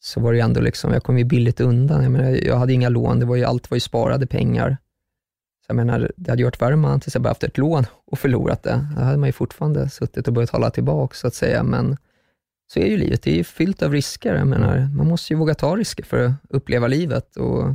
så 0.01 0.21
var 0.21 0.33
det 0.33 0.39
ju 0.39 0.45
ändå 0.45 0.61
liksom, 0.61 0.93
jag 0.93 1.03
kom 1.03 1.19
ju 1.19 1.25
billigt 1.25 1.61
undan. 1.61 2.03
Jag, 2.03 2.13
menar, 2.13 2.31
jag 2.31 2.57
hade 2.57 2.73
inga 2.73 2.89
lån, 2.89 3.21
det 3.21 3.27
var 3.27 3.37
ju, 3.37 3.45
allt 3.45 3.71
var 3.71 3.77
ju 3.77 3.81
sparade 3.81 4.27
pengar. 4.27 4.77
Så 5.61 5.71
jag 5.71 5.77
menar, 5.77 6.13
det 6.17 6.31
hade 6.31 6.43
gjort 6.43 6.61
värre 6.61 6.75
om 6.75 6.81
man 6.81 7.01
till 7.01 7.09
exempel 7.09 7.31
haft 7.31 7.45
ett 7.45 7.59
lån 7.59 7.85
och 8.07 8.19
förlorat 8.19 8.63
det. 8.63 8.89
Då 8.97 9.03
hade 9.03 9.19
man 9.19 9.29
ju 9.29 9.33
fortfarande 9.33 9.89
suttit 9.89 10.29
och 10.29 10.35
börjat 10.35 10.51
hålla 10.51 10.71
tillbaka 10.71 11.15
så 11.15 11.27
att 11.27 11.35
säga, 11.35 11.63
men 11.63 11.97
så 12.67 12.81
är 12.81 12.87
ju 12.87 12.97
livet, 12.97 13.23
det 13.23 13.31
är 13.31 13.37
ju 13.37 13.45
fyllt 13.45 13.83
av 13.83 13.93
risker. 13.93 14.35
Jag 14.35 14.47
menar, 14.47 14.89
man 14.97 15.09
måste 15.09 15.33
ju 15.33 15.39
våga 15.39 15.55
ta 15.55 15.77
risker 15.77 16.05
för 16.05 16.25
att 16.25 16.33
uppleva 16.49 16.87
livet 16.87 17.37
och 17.37 17.75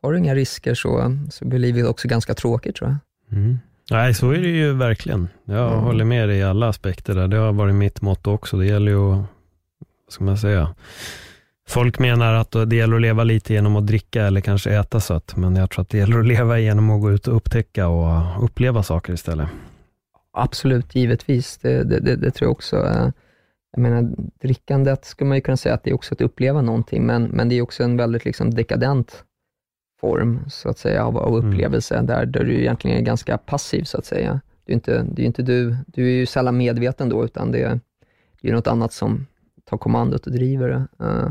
tar 0.00 0.12
du 0.12 0.18
inga 0.18 0.34
risker 0.34 0.74
så, 0.74 1.18
så 1.30 1.44
blir 1.44 1.58
livet 1.58 1.86
också 1.86 2.08
ganska 2.08 2.34
tråkigt 2.34 2.76
tror 2.76 2.90
jag. 2.90 3.38
Mm. 3.38 3.58
Nej, 3.90 4.14
så 4.14 4.30
är 4.30 4.38
det 4.38 4.48
ju 4.48 4.72
verkligen. 4.72 5.28
Jag 5.44 5.72
Mm. 5.72 5.84
håller 5.84 6.04
med 6.04 6.28
dig 6.28 6.38
i 6.38 6.42
alla 6.42 6.68
aspekter 6.68 7.14
där. 7.14 7.28
Det 7.28 7.36
har 7.36 7.52
varit 7.52 7.74
mitt 7.74 8.00
motto 8.00 8.30
också. 8.30 8.56
Det 8.56 8.66
gäller 8.66 8.92
ju 8.92 9.12
att, 9.12 9.18
vad 10.06 10.12
ska 10.12 10.24
man 10.24 10.38
säga, 10.38 10.74
folk 11.68 11.98
menar 11.98 12.34
att 12.34 12.52
det 12.66 12.76
gäller 12.76 12.96
att 12.96 13.02
leva 13.02 13.24
lite 13.24 13.52
genom 13.54 13.76
att 13.76 13.86
dricka 13.86 14.22
eller 14.26 14.40
kanske 14.40 14.70
äta 14.70 15.00
sött, 15.00 15.36
men 15.36 15.56
jag 15.56 15.70
tror 15.70 15.82
att 15.82 15.88
det 15.88 15.98
gäller 15.98 16.18
att 16.18 16.26
leva 16.26 16.58
genom 16.58 16.90
att 16.90 17.00
gå 17.00 17.12
ut 17.12 17.28
och 17.28 17.36
upptäcka 17.36 17.88
och 17.88 18.44
uppleva 18.44 18.82
saker 18.82 19.12
istället. 19.12 19.48
Absolut, 20.32 20.94
givetvis. 20.94 21.58
Det, 21.58 21.84
det, 21.84 22.00
det, 22.00 22.16
det 22.16 22.30
tror 22.30 22.46
jag 22.46 22.52
också. 22.52 22.76
Jag 23.72 23.82
menar, 23.82 24.10
drickandet 24.42 25.04
skulle 25.04 25.28
man 25.28 25.36
ju 25.36 25.42
kunna 25.42 25.56
säga 25.56 25.74
att 25.74 25.84
det 25.84 25.90
är 25.90 25.94
också 25.94 26.14
att 26.14 26.20
uppleva 26.20 26.62
någonting, 26.62 27.06
men, 27.06 27.24
men 27.24 27.48
det 27.48 27.54
är 27.54 27.62
också 27.62 27.82
en 27.82 27.96
väldigt 27.96 28.24
liksom 28.24 28.54
dekadent 28.54 29.24
form, 30.00 30.40
så 30.50 30.68
att 30.68 30.78
säga, 30.78 31.04
av, 31.06 31.18
av 31.18 31.34
Mm. 31.38 31.50
upplevelse, 31.52 32.02
där, 32.02 32.26
där 32.26 32.44
du 32.44 32.60
egentligen 32.60 32.96
är 32.98 33.02
ganska 33.02 33.38
passiv, 33.38 33.82
så 33.84 33.98
att 33.98 34.04
säga. 34.06 34.40
Du 34.64 34.72
är 34.72 34.74
inte, 34.74 35.02
det 35.12 35.22
är 35.22 35.26
inte 35.26 35.42
du, 35.42 35.76
du 35.86 36.06
är 36.06 36.10
ju 36.14 36.26
sällan 36.26 36.56
medveten 36.56 37.08
då, 37.08 37.24
utan 37.24 37.52
det, 37.52 37.62
är- 37.62 37.80
det 38.40 38.48
är 38.48 38.52
något 38.52 38.66
annat 38.66 38.92
som 38.92 39.26
tar 39.64 39.78
kommandot 39.78 40.26
och 40.26 40.32
driver 40.32 40.68
det. 40.68 41.04
Eh, 41.04 41.30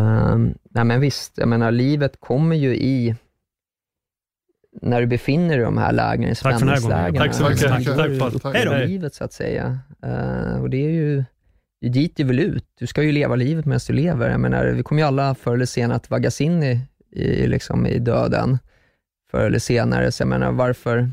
ehm, 0.00 0.54
nej 0.70 0.84
men 0.84 1.00
visst, 1.00 1.38
jag 1.38 1.48
menar, 1.48 1.70
livet 1.70 2.20
kommer 2.20 2.56
ju 2.56 2.76
i 2.76 3.14
när 4.82 5.00
du 5.00 5.06
befinner 5.06 5.48
dig 5.48 5.58
i 5.58 5.64
de 5.64 5.78
här 5.78 5.92
lägren, 5.92 6.30
i 6.30 6.34
Tack 6.34 6.60
för 6.60 6.66
den 6.66 6.68
här 6.68 6.80
gången. 7.10 7.22
Tack 7.22 7.34
så 7.34 7.48
mycket. 7.48 7.60
Tack, 7.68 7.84
Tack, 7.84 8.32
tack, 8.32 8.42
tack, 8.42 8.54
Hej 8.56 8.64
då. 8.64 8.74
livet 8.86 9.14
så 9.14 9.24
att 9.24 9.32
säga. 9.32 9.78
Eh, 10.02 10.60
och 10.60 10.70
det 10.70 10.76
är 10.86 10.90
ju 10.90 11.24
det 11.80 11.86
är 11.86 11.90
dit 11.90 12.16
du 12.16 12.24
vill 12.24 12.40
ut. 12.40 12.64
Du 12.78 12.86
ska 12.86 13.02
ju 13.02 13.12
leva 13.12 13.36
livet 13.36 13.64
medan 13.66 13.80
du 13.86 13.92
lever. 13.92 14.30
Jag 14.30 14.40
menar, 14.40 14.66
vi 14.66 14.82
kommer 14.82 15.02
ju 15.02 15.08
alla 15.08 15.34
förr 15.34 15.54
eller 15.54 15.66
senare 15.66 15.96
att 15.96 16.10
vaggas 16.10 16.40
in 16.40 16.62
i, 16.62 16.80
i, 17.16 17.46
liksom 17.46 17.86
i 17.86 17.98
döden, 17.98 18.58
förr 19.30 19.46
eller 19.46 19.58
senare. 19.58 20.12
Så 20.12 20.22
jag 20.22 20.28
menar, 20.28 20.52
varför, 20.52 21.10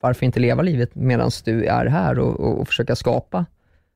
varför 0.00 0.26
inte 0.26 0.40
leva 0.40 0.62
livet 0.62 0.94
medan 0.94 1.30
du 1.44 1.64
är 1.64 1.86
här 1.86 2.18
och, 2.18 2.40
och, 2.40 2.60
och, 2.60 2.68
försöka 2.68 2.96
skapa 2.96 3.46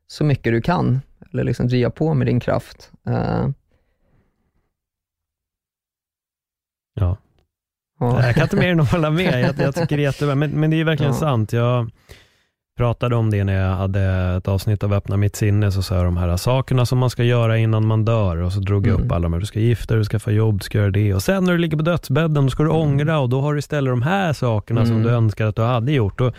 så 0.07 0.25
mycket 0.25 0.53
du 0.53 0.61
kan, 0.61 1.01
eller 1.33 1.45
liksom 1.45 1.69
driva 1.69 1.91
på 1.91 2.15
med 2.15 2.27
din 2.27 2.41
kraft. 2.41 2.93
Uh, 3.09 3.49
ja. 6.95 7.17
ja. 8.01 8.27
Jag 8.27 8.35
kan 8.35 8.43
inte 8.43 8.57
mer 8.57 8.69
än 8.69 8.81
att 8.81 8.93
hålla 8.93 9.11
med. 9.11 9.41
Jag, 9.41 9.67
jag 9.67 9.75
tycker 9.75 9.97
det 9.97 10.03
är 10.03 10.05
jättebra, 10.05 10.35
men, 10.35 10.51
men 10.51 10.71
det 10.71 10.81
är 10.81 10.85
verkligen 10.85 11.13
ja. 11.13 11.19
sant. 11.19 11.53
Jag, 11.53 11.91
pratade 12.77 13.17
om 13.17 13.31
det 13.31 13.45
när 13.45 13.69
jag 13.69 13.77
hade 13.77 14.03
ett 14.37 14.49
avsnitt 14.49 14.85
av 14.85 14.93
Öppna 14.93 15.17
mitt 15.17 15.37
sinne, 15.37 15.73
så 15.73 15.83
sa 15.83 15.95
jag 15.95 16.05
de 16.05 16.17
här 16.17 16.37
sakerna 16.37 16.87
som 16.87 16.99
man 16.99 17.11
ska 17.11 17.25
göra 17.25 17.59
innan 17.59 17.87
man 17.87 18.05
dör 18.05 18.37
och 18.37 18.53
så 18.53 18.61
drog 18.61 18.87
jag 18.87 18.95
upp 18.95 19.01
mm. 19.01 19.13
alla 19.13 19.23
de 19.23 19.33
här, 19.33 19.41
du 19.41 19.47
ska 19.47 19.61
gifta 19.61 19.95
dig, 19.95 20.01
du 20.01 20.05
ska 20.05 20.19
få 20.19 20.31
jobb, 20.31 20.59
du 20.59 20.65
ska 20.65 20.79
göra 20.79 20.91
det 20.91 21.15
och 21.15 21.23
sen 21.23 21.45
när 21.45 21.53
du 21.53 21.59
ligger 21.59 21.77
på 21.77 21.83
dödsbädden, 21.83 22.45
då 22.45 22.51
ska 22.51 22.63
du 22.63 22.71
mm. 22.71 22.83
ångra 22.83 23.19
och 23.19 23.29
då 23.29 23.41
har 23.41 23.53
du 23.53 23.59
istället 23.59 23.93
de 23.93 24.03
här 24.03 24.33
sakerna 24.33 24.81
mm. 24.81 24.93
som 24.93 25.03
du 25.03 25.11
önskar 25.11 25.47
att 25.47 25.57
du 25.57 25.63
hade 25.63 25.93
gjort. 25.93 26.21
Och 26.21 26.35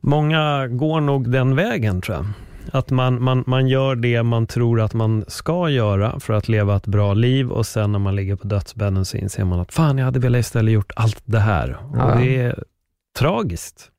många 0.00 0.66
går 0.66 1.00
nog 1.00 1.30
den 1.30 1.56
vägen 1.56 2.00
tror 2.00 2.16
jag. 2.16 2.26
Att 2.72 2.90
man, 2.90 3.22
man, 3.22 3.44
man 3.46 3.68
gör 3.68 3.96
det 3.96 4.22
man 4.22 4.46
tror 4.46 4.80
att 4.80 4.94
man 4.94 5.24
ska 5.28 5.68
göra 5.68 6.20
för 6.20 6.32
att 6.32 6.48
leva 6.48 6.76
ett 6.76 6.86
bra 6.86 7.14
liv 7.14 7.50
och 7.50 7.66
sen 7.66 7.92
när 7.92 7.98
man 7.98 8.16
ligger 8.16 8.36
på 8.36 8.46
dödsbädden 8.46 9.04
så 9.04 9.16
inser 9.16 9.44
man 9.44 9.60
att 9.60 9.72
fan, 9.72 9.98
jag 9.98 10.04
hade 10.04 10.18
velat 10.18 10.40
istället 10.40 10.74
gjort 10.74 10.92
allt 10.96 11.22
det 11.24 11.38
här. 11.38 11.76
Ja. 11.94 12.04
Och 12.04 12.20
det 12.20 12.36
är 12.36 12.64
tragiskt. 13.18 13.90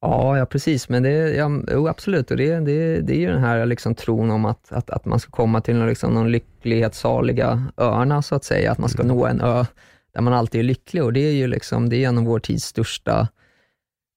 Ja, 0.00 0.38
ja 0.38 0.46
precis. 0.46 0.88
Men 0.88 1.02
det, 1.02 1.10
ja, 1.10 1.50
jo, 1.72 1.88
absolut. 1.88 2.30
Och 2.30 2.36
det, 2.36 2.60
det, 2.60 3.00
det 3.00 3.14
är 3.14 3.20
ju 3.20 3.26
den 3.26 3.42
här 3.42 3.66
liksom, 3.66 3.94
tron 3.94 4.30
om 4.30 4.44
att, 4.44 4.72
att, 4.72 4.90
att 4.90 5.04
man 5.04 5.20
ska 5.20 5.30
komma 5.30 5.60
till 5.60 5.86
liksom, 5.86 6.14
de 6.14 6.26
lycklighetssaliga 6.26 7.66
öarna, 7.76 8.22
så 8.22 8.34
att 8.34 8.44
säga. 8.44 8.72
Att 8.72 8.78
man 8.78 8.88
ska 8.88 9.02
mm. 9.02 9.16
nå 9.16 9.26
en 9.26 9.40
ö 9.40 9.64
där 10.14 10.20
man 10.20 10.32
alltid 10.32 10.58
är 10.58 10.64
lycklig. 10.64 11.04
Och 11.04 11.12
det 11.12 11.20
är 11.20 11.32
ju 11.32 11.46
liksom, 11.46 11.88
det 11.88 12.04
är 12.04 12.08
en 12.08 12.18
av 12.18 12.24
vår 12.24 12.38
tids 12.38 12.64
största 12.64 13.28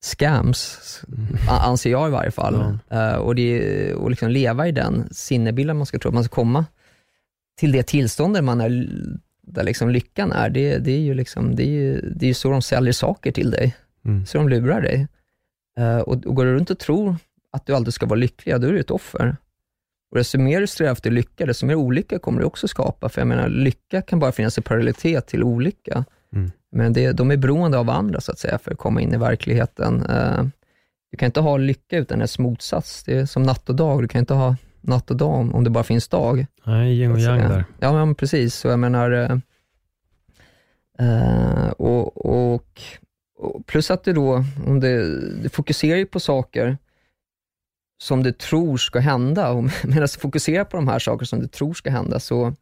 scams, 0.04 1.02
mm. 1.08 1.28
anser 1.48 1.92
jag 1.92 2.08
i 2.08 2.12
varje 2.12 2.32
fall. 2.32 2.80
Ja. 2.90 3.12
Uh, 3.14 3.18
och 3.18 3.36
det, 3.36 3.94
och 3.94 4.10
liksom 4.10 4.30
leva 4.30 4.68
i 4.68 4.72
den 4.72 5.08
sinnebilden 5.12 5.78
man 5.78 5.86
ska 5.86 6.00
tro 6.00 6.10
att 6.10 6.16
man 6.16 6.24
ska 6.24 6.36
komma 6.36 6.66
till 7.60 7.72
det 7.72 7.84
tillståndet 7.84 8.44
man 8.44 8.62
är, 8.62 8.90
där 9.42 9.64
liksom 9.64 9.90
lyckan 9.90 10.32
är. 10.32 10.50
Det, 10.50 10.78
det 10.78 10.92
är 10.92 11.00
ju 11.00 11.14
liksom, 11.14 11.56
det 11.56 11.64
är 11.64 11.68
ju, 11.68 12.02
det 12.16 12.30
är 12.30 12.34
så 12.34 12.50
de 12.50 12.62
säljer 12.62 12.94
saker 12.94 13.32
till 13.32 13.52
dig. 13.52 13.76
Mm. 14.06 14.26
Så 14.26 14.38
de 14.38 14.50
lurar 14.50 14.82
dig. 14.82 15.08
Uh, 15.82 15.98
och, 15.98 16.26
och 16.26 16.36
går 16.36 16.46
du 16.46 16.54
runt 16.54 16.70
och 16.70 16.80
tror 16.80 17.16
att 17.52 17.66
du 17.66 17.76
alltid 17.76 17.94
ska 17.94 18.06
vara 18.06 18.20
lycklig, 18.20 18.62
då 18.62 18.68
är 18.68 18.72
du 18.72 18.80
ett 18.80 18.92
offer. 18.92 19.38
Och 20.12 20.18
desto 20.18 20.40
mer 20.40 20.62
du 20.62 20.68
strävar 20.68 20.92
efter 20.92 21.12
lycka, 21.12 21.46
desto 21.46 21.66
mer 21.66 21.76
olycka 21.76 22.20
kommer 22.20 22.40
du 22.40 22.46
också 22.46 22.68
skapa. 22.68 23.10
För 23.10 23.22
jag 23.22 23.28
menar, 23.28 23.50
lycka 23.50 24.02
kan 24.02 24.20
bara 24.20 24.32
finnas 24.32 24.58
i 24.58 24.62
parallellitet 24.62 25.28
till 25.28 25.44
olycka. 25.44 26.06
Mm. 26.34 26.52
Men 26.72 26.94
det, 26.94 27.12
de 27.12 27.32
är 27.32 27.38
beroende 27.38 27.78
av 27.78 27.90
andra, 27.90 28.22
så 28.22 28.32
att 28.32 28.40
säga, 28.40 28.58
för 28.58 28.72
att 28.72 28.78
komma 28.78 29.02
in 29.02 29.14
i 29.14 29.18
verkligheten. 29.18 30.06
Uh, 30.10 30.44
du 31.12 31.18
kan 31.18 31.26
inte 31.26 31.40
ha 31.40 31.58
lycka 31.58 31.98
utan 31.98 32.20
dess 32.20 32.40
motsats. 32.40 33.04
Det 33.04 33.18
är 33.18 33.26
som 33.26 33.44
natt 33.44 33.70
och 33.70 33.76
dag. 33.76 34.02
Du 34.02 34.08
kan 34.08 34.20
inte 34.20 34.34
ha 34.34 34.56
natt 34.82 35.12
och 35.12 35.18
dag 35.18 35.56
om 35.56 35.64
det 35.64 35.70
bara 35.70 35.84
finns 35.84 36.08
dag. 36.08 36.46
Nej, 36.66 37.00
yin 37.00 37.12
och 37.12 37.20
yang 37.20 37.40
där. 37.40 37.66
Ja, 37.80 37.94
men 37.94 38.16
precis. 38.16 38.56
Så 38.56 38.68
jag 38.68 38.80
menar, 38.80 39.12
uh, 41.02 41.70
och, 41.70 42.26
och 42.26 42.82
Plus 43.66 43.92
att 43.92 44.04
du 44.04 44.14
då, 44.14 44.44
om 44.68 44.80
det, 44.80 45.20
du 45.44 45.50
fokuserar 45.50 45.98
ju 45.98 46.06
på 46.06 46.20
saker 46.20 46.78
som 48.02 48.24
du 48.24 48.32
tror 48.32 48.78
ska 48.78 49.00
hända 49.00 49.52
och 49.52 49.64
medan 49.84 50.02
du 50.02 50.08
fokuserar 50.08 50.64
på 50.64 50.78
de 50.78 50.88
här 50.88 51.00
sakerna 51.00 51.26
som 51.26 51.40
du 51.40 51.48
tror 51.48 51.74
ska 51.74 51.90
hända 51.90 52.20
så, 52.20 52.54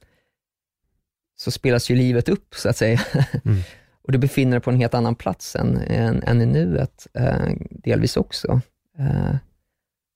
så 1.40 1.52
spelas 1.52 1.92
ju 1.92 1.96
livet 1.96 2.30
upp, 2.30 2.56
så 2.56 2.70
att 2.70 2.78
säga. 2.78 3.00
Mm. 3.46 3.60
och 4.02 4.12
du 4.12 4.18
befinner 4.18 4.52
dig 4.52 4.60
på 4.62 4.70
en 4.70 4.78
helt 4.78 4.94
annan 4.94 5.16
plats 5.16 5.56
än, 5.56 5.78
än, 5.78 6.24
än 6.24 6.42
i 6.42 6.46
nuet, 6.46 7.08
eh, 7.14 7.54
delvis 7.70 8.18
också. 8.18 8.62
Eh, 8.98 9.36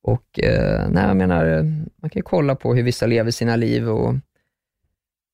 och 0.03 0.39
eh, 0.39 0.89
nej, 0.89 1.03
jag 1.03 1.17
menar, 1.17 1.63
man 2.01 2.09
kan 2.09 2.19
ju 2.19 2.23
kolla 2.23 2.55
på 2.55 2.75
hur 2.75 2.83
vissa 2.83 3.05
lever 3.05 3.31
sina 3.31 3.55
liv 3.55 3.89
och 3.89 4.15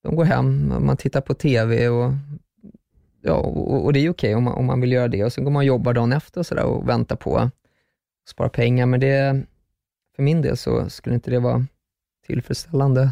de 0.04 0.16
går 0.16 0.24
hem, 0.24 0.74
man 0.86 0.98
tittar 0.98 1.22
på 1.22 1.34
TV 1.34 1.90
och 1.90 2.12
ja, 3.30 3.36
och, 3.36 3.86
och, 3.86 3.94
det 3.94 4.00
är 4.00 4.10
okej 4.10 4.36
om, 4.36 4.44
man, 4.44 4.54
om 4.54 4.66
man 4.66 4.82
vill 4.82 4.92
göra 4.92 5.08
det. 5.08 5.24
Och 5.24 5.34
Sen 5.34 5.44
går 5.44 5.52
man 5.52 5.60
och 5.60 5.66
jobbar 5.66 5.94
dagen 5.94 6.14
efter 6.14 6.40
och, 6.40 6.46
så 6.46 6.64
och 6.64 6.90
väntar 6.90 7.16
på 7.16 7.38
att 7.38 7.52
spara 8.30 8.50
pengar. 8.50 8.86
Men 8.86 9.00
det, 9.00 9.44
för 10.16 10.24
min 10.24 10.42
del 10.42 10.58
så 10.58 10.90
skulle 10.90 11.16
inte 11.16 11.32
det 11.32 11.40
vara 11.40 11.66
tillfredsställande, 12.28 13.12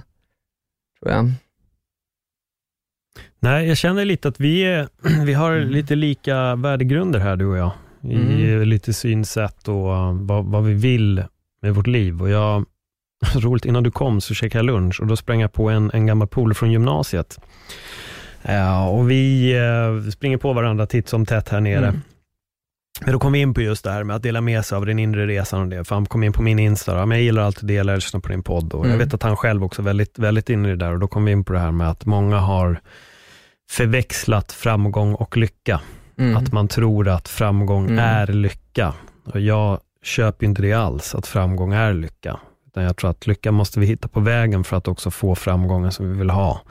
tror 0.99 1.11
jag. 1.11 1.31
Nej, 3.39 3.68
jag 3.68 3.77
känner 3.77 4.06
lite 4.06 4.27
att 4.27 4.39
vi, 4.39 4.61
är, 4.61 4.89
vi 5.26 5.34
har 5.34 5.53
mm. 5.53 5.69
lite 5.69 5.95
lika 5.95 6.56
värdegrunder 6.56 7.19
här, 7.19 7.35
du 7.35 7.45
och 7.45 7.57
jag. 7.57 7.72
I 8.02 8.15
mm. 8.15 8.68
lite 8.68 8.94
synsätt 8.94 9.68
och 9.68 9.85
vad, 10.15 10.45
vad 10.45 10.64
vi 10.64 10.73
vill 10.73 11.23
med 11.61 11.76
vårt 11.76 11.88
liv. 11.88 12.22
Och 12.22 12.30
jag, 12.30 12.65
roligt, 13.35 13.65
innan 13.65 13.84
du 13.84 13.91
kom 13.91 14.22
så 14.22 14.34
käkade 14.34 14.60
jag 14.60 14.65
lunch 14.65 15.02
och 15.02 15.07
då 15.07 15.15
sprang 15.15 15.41
jag 15.41 15.53
på 15.53 15.69
en, 15.69 15.91
en 15.94 16.06
gammal 16.06 16.27
polare 16.27 16.56
från 16.56 16.72
gymnasiet 16.72 17.39
Ja, 18.48 18.90
och 18.90 19.11
vi 19.11 19.53
eh, 19.57 20.10
springer 20.11 20.38
på 20.38 20.53
varandra 20.53 20.86
titt 20.86 21.10
som 21.10 21.26
tätt 21.26 21.49
här 21.49 21.61
nere. 21.61 21.88
Mm. 21.88 22.02
Men 23.02 23.14
då 23.14 23.19
kom 23.19 23.34
vi 23.34 23.40
in 23.40 23.53
på 23.53 23.61
just 23.61 23.84
det 23.84 23.91
här 23.91 24.03
med 24.03 24.15
att 24.15 24.24
dela 24.24 24.41
med 24.41 24.65
sig 24.65 24.76
av 24.76 24.86
den 24.86 24.99
inre 24.99 25.28
resan 25.28 25.61
och 25.61 25.68
det. 25.68 25.84
För 25.84 25.95
han 25.95 26.06
kom 26.06 26.24
in 26.24 26.34
på 26.34 26.41
min 26.41 26.60
Insta, 26.60 27.06
men 27.06 27.18
jag 27.18 27.26
gillar 27.26 27.41
alltid 27.41 27.64
att 27.64 27.68
dela, 27.68 27.91
jag 27.91 27.98
lyssnar 27.98 28.22
på 28.22 28.30
din 28.30 28.44
podd 28.44 28.74
och 28.74 28.86
mm. 28.86 28.91
jag 28.91 29.06
vet 29.06 29.14
att 29.14 29.24
han 29.24 29.36
själv 29.36 29.64
också 29.64 29.82
är 29.82 29.84
väldigt, 29.84 30.19
väldigt 30.19 30.49
inne 30.49 30.68
i 30.68 30.72
det 30.72 30.78
där 30.78 30.94
och 30.94 30.99
då 30.99 31.07
kom 31.07 31.26
vi 31.26 31.32
in 31.32 31.44
på 31.44 31.53
det 31.53 31.60
här 31.60 31.72
med 31.72 31.90
att 31.90 32.06
många 32.06 32.38
har 32.38 32.80
förväxlat 33.69 34.52
framgång 34.52 35.14
och 35.14 35.38
lycka. 35.38 35.82
Mm. 36.18 36.38
Att 36.38 36.53
man 36.53 36.68
tror 36.68 37.10
att 37.10 37.28
framgång 37.28 37.86
mm. 37.86 37.99
är 37.99 38.28
lycka. 38.28 38.94
Och 39.26 39.40
jag 39.40 39.80
köper 40.03 40.45
inte 40.45 40.61
det 40.61 40.74
alls, 40.74 41.15
att 41.15 41.28
framgång 41.28 41.74
är 41.74 41.94
lycka. 41.94 42.40
Utan 42.68 42.84
jag 42.84 42.98
tror 42.98 43.10
att 43.10 43.28
lycka 43.28 43.52
måste 43.52 43.80
vi 43.80 43.86
hitta 43.86 44.07
på 44.07 44.19
vägen 44.19 44.64
för 44.64 44.78
att 44.78 44.88
också 44.88 45.11
få 45.11 45.36
framgången 45.36 45.91
som 45.91 46.10
vi 46.11 46.18
vill 46.18 46.30
ha. 46.30 46.61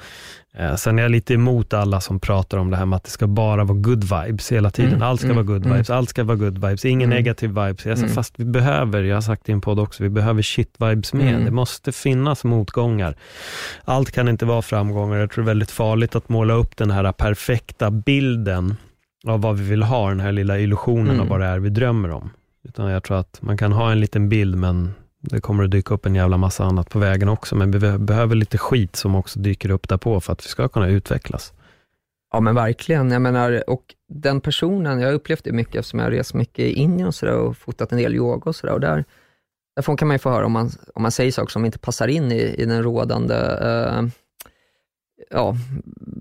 Eh, 0.59 0.75
sen 0.75 0.99
är 0.99 1.03
jag 1.03 1.11
lite 1.11 1.35
emot 1.35 1.73
alla 1.73 2.01
som 2.01 2.21
pratar 2.21 2.59
om 2.59 2.71
det 2.71 2.77
här 2.77 2.87
med 2.87 2.97
att 2.97 3.05
det 3.05 3.11
ska 3.11 3.27
bara 3.27 3.65
vara 3.65 3.79
good 3.79 4.05
vibes 4.05 4.53
hela 4.53 4.71
tiden. 4.71 4.93
Mm, 4.93 5.03
allt 5.03 5.21
ska 5.21 5.31
mm, 5.31 5.37
vara 5.37 5.47
good 5.47 5.67
mm. 5.67 5.77
vibes, 5.77 5.91
allt 5.91 6.09
ska 6.09 6.25
vara 6.25 6.37
good 6.37 6.55
vibes, 6.55 6.85
ingen 6.85 7.09
mm. 7.09 7.17
negativ 7.17 7.51
vibes. 7.51 7.87
Jag 7.87 7.99
sa, 7.99 8.05
mm. 8.05 8.15
Fast 8.15 8.35
vi 8.37 8.45
behöver, 8.45 9.03
jag 9.03 9.17
har 9.17 9.21
sagt 9.21 9.49
i 9.49 9.53
en 9.53 9.61
podd 9.61 9.79
också, 9.79 10.03
vi 10.03 10.09
behöver 10.09 10.43
shit 10.43 10.75
vibes 10.79 11.13
med. 11.13 11.29
Mm. 11.29 11.45
Det 11.45 11.51
måste 11.51 11.93
finnas 11.93 12.45
motgångar. 12.45 13.17
Allt 13.85 14.11
kan 14.11 14.29
inte 14.29 14.45
vara 14.45 14.63
framgångar. 14.63 15.19
Jag 15.19 15.31
tror 15.31 15.45
det 15.45 15.47
är 15.47 15.51
väldigt 15.51 15.71
farligt 15.71 16.17
att 16.17 16.29
måla 16.29 16.55
upp 16.55 16.77
den 16.77 16.91
här 16.91 17.13
perfekta 17.13 17.91
bilden 17.91 18.77
av 19.27 19.41
vad 19.41 19.57
vi 19.57 19.65
vill 19.65 19.83
ha, 19.83 20.09
den 20.09 20.21
här 20.21 20.33
lilla 20.33 20.59
illusionen 20.59 21.21
av 21.21 21.29
vad 21.29 21.41
det 21.41 21.47
är 21.47 21.59
vi 21.59 21.69
drömmer 21.69 22.11
om. 22.11 22.31
Utan 22.69 22.91
jag 22.91 23.03
tror 23.03 23.19
att 23.19 23.39
man 23.43 23.59
kan 23.59 23.73
ha 23.73 23.93
en 23.93 24.01
liten 24.01 24.29
bild, 24.29 24.57
men 24.57 24.95
det 25.31 25.41
kommer 25.41 25.65
att 25.65 25.71
dyka 25.71 25.95
upp 25.95 26.07
en 26.07 26.15
jävla 26.15 26.37
massa 26.37 26.65
annat 26.65 26.91
på 26.91 26.99
vägen 26.99 27.29
också, 27.29 27.57
men 27.57 27.71
vi 27.71 27.99
behöver 27.99 28.35
lite 28.35 28.59
skit 28.59 28.97
som 28.97 29.15
också 29.15 29.39
dyker 29.39 29.71
upp 29.71 29.89
där 29.89 29.97
på 29.97 30.21
för 30.21 30.33
att 30.33 30.45
vi 30.45 30.49
ska 30.49 30.69
kunna 30.69 30.89
utvecklas. 30.89 31.53
Ja 32.33 32.41
men 32.41 32.55
verkligen. 32.55 33.11
Jag 33.11 33.23
menar, 33.23 33.71
och 33.71 33.95
den 34.09 34.41
personen, 34.41 35.01
jag 35.01 35.09
har 35.09 35.15
upplevt 35.15 35.45
det 35.45 35.53
mycket 35.53 35.75
eftersom 35.75 35.99
jag 35.99 36.07
har 36.07 36.11
rest 36.11 36.35
mycket 36.35 36.59
i 36.59 36.73
Indien 36.73 37.09
och, 37.09 37.15
så 37.15 37.29
och 37.31 37.57
fotat 37.57 37.93
en 37.93 37.99
del 37.99 38.15
yoga 38.15 38.43
och 38.45 38.57
sådär. 38.57 38.79
Där, 38.79 39.05
därifrån 39.77 39.97
kan 39.97 40.09
man 40.09 40.15
ju 40.15 40.19
få 40.19 40.31
höra 40.31 40.47
om 40.47 40.53
man, 40.53 40.71
om 40.95 41.03
man 41.03 41.11
säger 41.11 41.33
saker 41.33 41.51
som 41.51 41.65
inte 41.65 41.79
passar 41.79 42.09
in 42.09 42.33
i, 42.33 42.55
i 42.59 42.65
den 42.65 42.83
rådande 42.83 43.35
uh, 43.35 44.09
ja, 45.31 45.57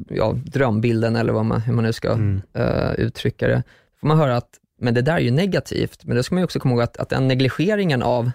ja, 0.10 0.36
drömbilden 0.45 1.15
eller 1.15 1.34
vad 1.34 1.45
man, 1.45 1.61
hur 1.61 1.73
man 1.73 1.84
nu 1.84 1.94
ska 1.94 2.11
mm. 2.11 2.41
uh, 2.57 2.94
uttrycka 2.98 3.48
det. 3.48 3.56
Då 3.56 3.99
får 3.99 4.07
man 4.07 4.18
höra 4.18 4.38
att 4.38 4.49
men 4.80 4.94
det 4.94 5.02
där 5.02 5.15
är 5.15 5.19
ju 5.19 5.32
negativt, 5.32 6.06
men 6.06 6.18
då 6.18 6.23
ska 6.23 6.36
man 6.36 6.44
också 6.44 6.60
komma 6.60 6.73
ihåg 6.73 6.82
att, 6.82 6.98
att 6.98 7.10
den 7.10 7.27
negligeringen 7.27 8.03
av 8.03 8.32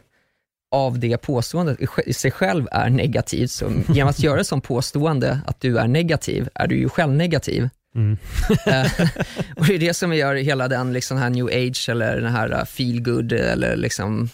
av 0.70 0.98
det 0.98 1.16
påståendet 1.18 1.78
i 2.06 2.12
sig 2.12 2.30
själv 2.30 2.68
är 2.72 2.90
negativt. 2.90 3.51
Så 3.51 3.72
genom 3.88 4.10
att 4.10 4.20
göra 4.20 4.40
ett 4.40 4.47
sånt 4.47 4.64
påstående 4.64 5.40
att 5.47 5.60
du 5.60 5.78
är 5.78 5.88
negativ, 5.88 6.48
är 6.55 6.66
du 6.66 6.78
ju 6.78 6.88
själv 6.88 7.12
negativ. 7.12 7.68
Mm. 7.94 8.16
Eh, 8.66 9.09
och 9.56 9.66
det 9.66 9.74
är 9.74 9.78
det 9.78 9.94
som 9.94 10.14
gör 10.14 10.34
hela 10.34 10.68
den 10.68 10.92
liksom 10.92 11.16
här 11.18 11.30
new 11.30 11.47
age 11.47 11.88
eller 11.88 12.20
den 12.20 12.32
här 12.32 12.52
uh, 12.52 12.64
feel 12.64 13.02
good 13.02 13.32
eller 13.32 13.76
liksom 13.76 14.28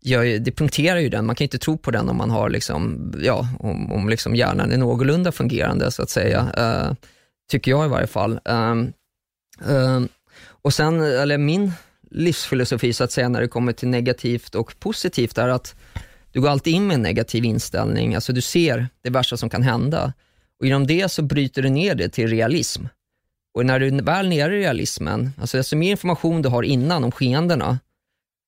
gör, 0.00 0.38
det 0.38 0.52
punkterar 0.52 0.98
ju 0.98 1.08
den. 1.08 1.26
Man 1.26 1.36
kan 1.36 1.44
inte 1.44 1.58
tro 1.58 1.78
på 1.78 1.90
den 1.90 2.08
om 2.08 2.16
man 2.16 2.30
har 2.30 2.50
liksom, 2.50 3.12
ja, 3.22 3.48
om, 3.60 3.92
om 3.92 4.08
liksom 4.08 4.36
hjärnan 4.36 4.72
är 4.72 4.76
någorlunda 4.76 5.32
fungerande 5.32 5.90
så 5.90 6.02
att 6.02 6.10
säga. 6.10 6.46
Uh, 6.58 6.94
tycker 7.50 7.70
jag 7.70 7.86
i 7.86 7.88
varje 7.88 8.06
fall. 8.06 8.40
Uh, 8.48 8.84
uh, 9.70 10.00
och 10.62 10.74
sen, 10.74 11.00
eller 11.00 11.38
min 11.38 11.72
livsfilosofi 12.14 12.92
så 12.92 13.04
att 13.04 13.12
säga 13.12 13.28
när 13.28 13.40
det 13.40 13.48
kommer 13.48 13.72
till 13.72 13.88
negativt 13.88 14.54
och 14.54 14.74
positivt 14.78 15.38
är 15.38 15.48
att 15.48 15.74
du 16.32 16.40
går 16.40 16.48
alltid 16.48 16.74
in 16.74 16.86
med 16.86 16.94
en 16.94 17.02
negativ 17.02 17.44
inställning, 17.44 18.14
alltså 18.14 18.32
du 18.32 18.40
ser 18.40 18.88
det 19.02 19.10
värsta 19.10 19.36
som 19.36 19.50
kan 19.50 19.62
hända 19.62 20.12
och 20.60 20.66
genom 20.66 20.86
det 20.86 21.08
så 21.08 21.22
bryter 21.22 21.62
du 21.62 21.68
ner 21.68 21.94
det 21.94 22.08
till 22.08 22.28
realism. 22.28 22.84
Och 23.54 23.66
när 23.66 23.80
du 23.80 23.86
är 23.86 24.02
väl 24.02 24.28
nere 24.28 24.56
i 24.56 24.58
realismen, 24.58 25.30
alltså 25.40 25.56
desto 25.56 25.76
mer 25.76 25.90
information 25.90 26.42
du 26.42 26.48
har 26.48 26.62
innan 26.62 27.04
om 27.04 27.12
skeendena, 27.12 27.78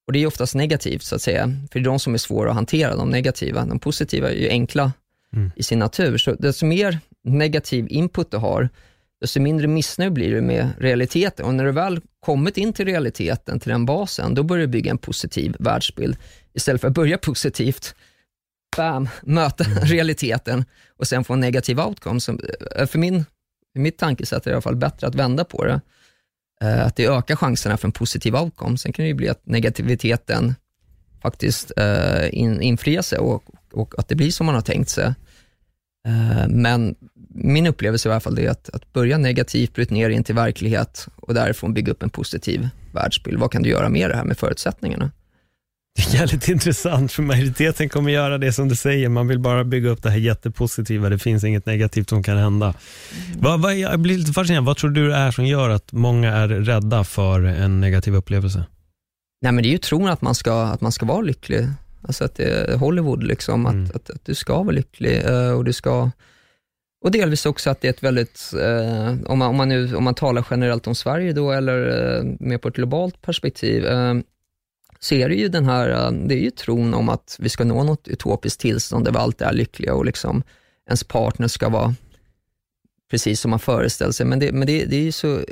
och 0.06 0.12
det 0.12 0.22
är 0.22 0.26
oftast 0.26 0.54
negativt 0.54 1.02
så 1.02 1.14
att 1.14 1.22
säga, 1.22 1.42
för 1.42 1.78
det 1.78 1.82
är 1.82 1.84
de 1.84 1.98
som 1.98 2.14
är 2.14 2.18
svåra 2.18 2.50
att 2.50 2.54
hantera, 2.54 2.96
de 2.96 3.10
negativa. 3.10 3.66
De 3.66 3.78
positiva 3.78 4.30
är 4.30 4.34
ju 4.34 4.48
enkla 4.48 4.92
mm. 5.32 5.50
i 5.56 5.62
sin 5.62 5.78
natur, 5.78 6.18
så 6.18 6.34
desto 6.34 6.66
mer 6.66 6.98
negativ 7.24 7.86
input 7.90 8.30
du 8.30 8.36
har, 8.36 8.68
desto 9.24 9.40
mindre 9.40 9.66
missnöjd 9.66 10.12
blir 10.12 10.34
du 10.34 10.40
med 10.40 10.70
realiteten. 10.78 11.46
Och 11.46 11.55
när 11.55 11.64
du 11.64 11.72
väl 11.72 12.01
kommit 12.20 12.56
in 12.56 12.72
till 12.72 12.84
realiteten, 12.84 13.60
till 13.60 13.70
den 13.70 13.86
basen, 13.86 14.34
då 14.34 14.42
börjar 14.42 14.66
du 14.66 14.72
bygga 14.72 14.90
en 14.90 14.98
positiv 14.98 15.56
världsbild. 15.59 16.16
Istället 16.55 16.80
för 16.80 16.88
att 16.88 16.94
börja 16.94 17.18
positivt, 17.18 17.94
bam, 18.76 19.09
möta 19.22 19.64
mm. 19.64 19.78
realiteten 19.78 20.64
och 20.98 21.06
sen 21.06 21.24
få 21.24 21.32
en 21.32 21.40
negativ 21.40 21.80
outcome. 21.80 22.20
Som, 22.20 22.40
eh, 22.76 22.86
för 22.86 22.98
min, 22.98 23.24
mitt 23.74 23.98
tankesätt 23.98 24.46
är 24.46 24.51
det 24.51 24.51
i 24.51 24.55
alla 24.55 24.62
fall 24.62 24.76
bättre 24.76 25.06
att 25.06 25.14
vända 25.14 25.44
på 25.44 25.64
det. 25.64 25.80
Uh, 26.64 26.86
att 26.86 26.96
det 26.96 27.06
ökar 27.06 27.36
chanserna 27.36 27.76
för 27.76 27.88
en 27.88 27.92
positiv 27.92 28.36
outcome. 28.36 28.78
Sen 28.78 28.92
kan 28.92 29.02
det 29.02 29.09
ju 29.09 29.14
bli 29.14 29.28
att 29.28 29.46
negativiteten 29.46 30.55
faktiskt 31.22 31.72
uh, 31.80 32.34
in, 32.34 32.60
infriar 32.60 33.02
sig 33.02 33.18
och, 33.18 33.44
och, 33.72 33.98
att 33.98 34.09
det 34.09 34.14
blir 34.14 34.30
som 34.30 34.46
man 34.46 34.55
har 34.55 34.62
tänkt 34.62 34.90
sig. 34.90 35.14
Men 36.48 36.94
min 37.35 37.66
upplevelse 37.66 38.09
i 38.09 38.12
alla 38.12 38.20
fall 38.20 38.39
är 38.39 38.51
att, 38.51 38.69
att 38.69 38.93
börja 38.93 39.19
negativt, 39.19 39.74
bryta 39.74 39.94
ner 39.94 40.11
in 40.11 40.24
till 40.24 40.35
verklighet 40.35 41.09
och 41.16 41.35
därifrån 41.35 41.74
bygga 41.74 41.93
upp 41.93 42.02
en 42.02 42.11
positiv 42.11 42.69
världsbild. 42.93 43.39
Vad 43.39 43.52
kan 43.52 43.62
du 43.62 43.70
göra 43.70 43.89
med 43.89 44.11
det 44.11 44.16
här 44.16 44.24
med 44.24 44.39
förutsättningarna? 44.39 45.11
Det 45.97 46.02
är 46.02 46.20
jävligt 46.20 46.48
intressant, 46.48 47.12
för 47.12 47.23
majoriteten 47.23 47.89
kommer 47.89 48.12
göra 48.12 48.39
det 48.39 48.52
som 48.52 48.69
du 48.69 48.77
säger. 48.77 49.09
Man 49.09 49.28
vill 49.28 49.39
bara 49.39 49.65
bygga 49.65 49.90
upp 49.90 50.02
det 50.02 50.11
här 50.11 50.19
jättepositiva. 50.19 51.09
Det 51.09 51.19
finns 51.19 51.44
inget 51.44 51.66
negativt 51.66 52.09
som 52.09 52.23
kan 52.23 52.36
hända. 52.36 52.66
Mm. 52.66 53.40
Vad, 53.40 53.62
vad, 53.62 53.77
jag 53.77 54.01
blir 54.01 54.19
lite 54.19 54.32
fascinerad. 54.32 54.65
Vad 54.65 54.77
tror 54.77 54.90
du 54.90 55.09
det 55.09 55.15
är 55.15 55.31
som 55.31 55.47
gör 55.47 55.70
att 55.70 55.93
många 55.93 56.32
är 56.32 56.48
rädda 56.48 57.05
för 57.05 57.44
en 57.44 57.81
negativ 57.81 58.15
upplevelse? 58.15 58.65
Nej, 59.43 59.52
men 59.52 59.62
det 59.62 59.69
är 59.69 59.73
ju 59.73 59.78
tron 59.78 60.09
att 60.09 60.23
man 60.23 60.35
ska, 60.35 60.62
att 60.62 60.81
man 60.81 60.93
ska 60.93 61.06
vara 61.06 61.20
lycklig. 61.20 61.69
Alltså 62.02 62.24
att 62.24 62.35
det 62.35 62.44
är 62.44 62.77
Hollywood, 62.77 63.23
liksom, 63.23 63.66
mm. 63.66 63.85
att, 63.85 63.97
att, 63.97 64.11
att, 64.11 64.24
du 64.24 64.35
ska 64.35 64.62
vara 64.62 64.74
lycklig 64.74 65.24
eh, 65.24 65.51
och 65.51 65.65
du 65.65 65.73
ska 65.73 66.11
och 67.05 67.10
delvis 67.10 67.47
också 67.47 67.70
att 67.70 67.81
det 67.81 67.89
är 67.89 67.93
ett 67.93 68.02
väldigt, 68.02 68.52
eh, 68.60 69.14
om, 69.26 69.39
man, 69.39 69.48
om, 69.48 69.56
man 69.56 69.68
nu, 69.68 69.97
om 69.97 70.05
man 70.05 70.14
talar 70.14 70.47
generellt 70.51 70.86
om 70.86 70.94
Sverige 70.94 71.32
då, 71.32 71.52
eller 71.52 72.16
eh, 72.16 72.24
mer 72.40 72.59
på 72.59 72.68
ett 72.68 72.74
globalt 72.74 73.22
perspektiv, 73.22 73.86
eh, 73.86 74.14
så 75.01 75.14
är 75.14 75.28
det 75.28 75.35
ju 75.35 75.48
den 75.48 75.64
här, 75.64 75.90
eh, 75.90 76.10
det 76.10 76.35
är 76.35 76.39
ju 76.39 76.51
tron 76.51 76.94
om 76.94 77.09
att 77.09 77.36
vi 77.40 77.48
ska 77.48 77.64
nå 77.64 77.82
något 77.85 78.09
utopiskt 78.09 78.60
tillstånd 78.60 79.05
där 79.05 79.12
vi 79.12 79.18
alltid 79.18 79.47
är 79.47 79.52
lyckliga 79.52 79.94
och 79.94 80.05
liksom 80.05 80.43
ens 80.86 81.05
partner 81.05 81.48
ska 81.48 81.68
vara 81.68 81.94
precis 83.10 83.40
som 83.40 83.51
man 83.51 83.60
föreställer 83.60 84.12
sig. 84.12 84.26
Men 84.26 84.39
det, 84.39 84.52
men 84.52 84.66
det, 84.66 84.85
det 84.85 84.97
är 84.97 85.02
ju 85.02 85.12
så, 85.12 85.36
eh, 85.36 85.44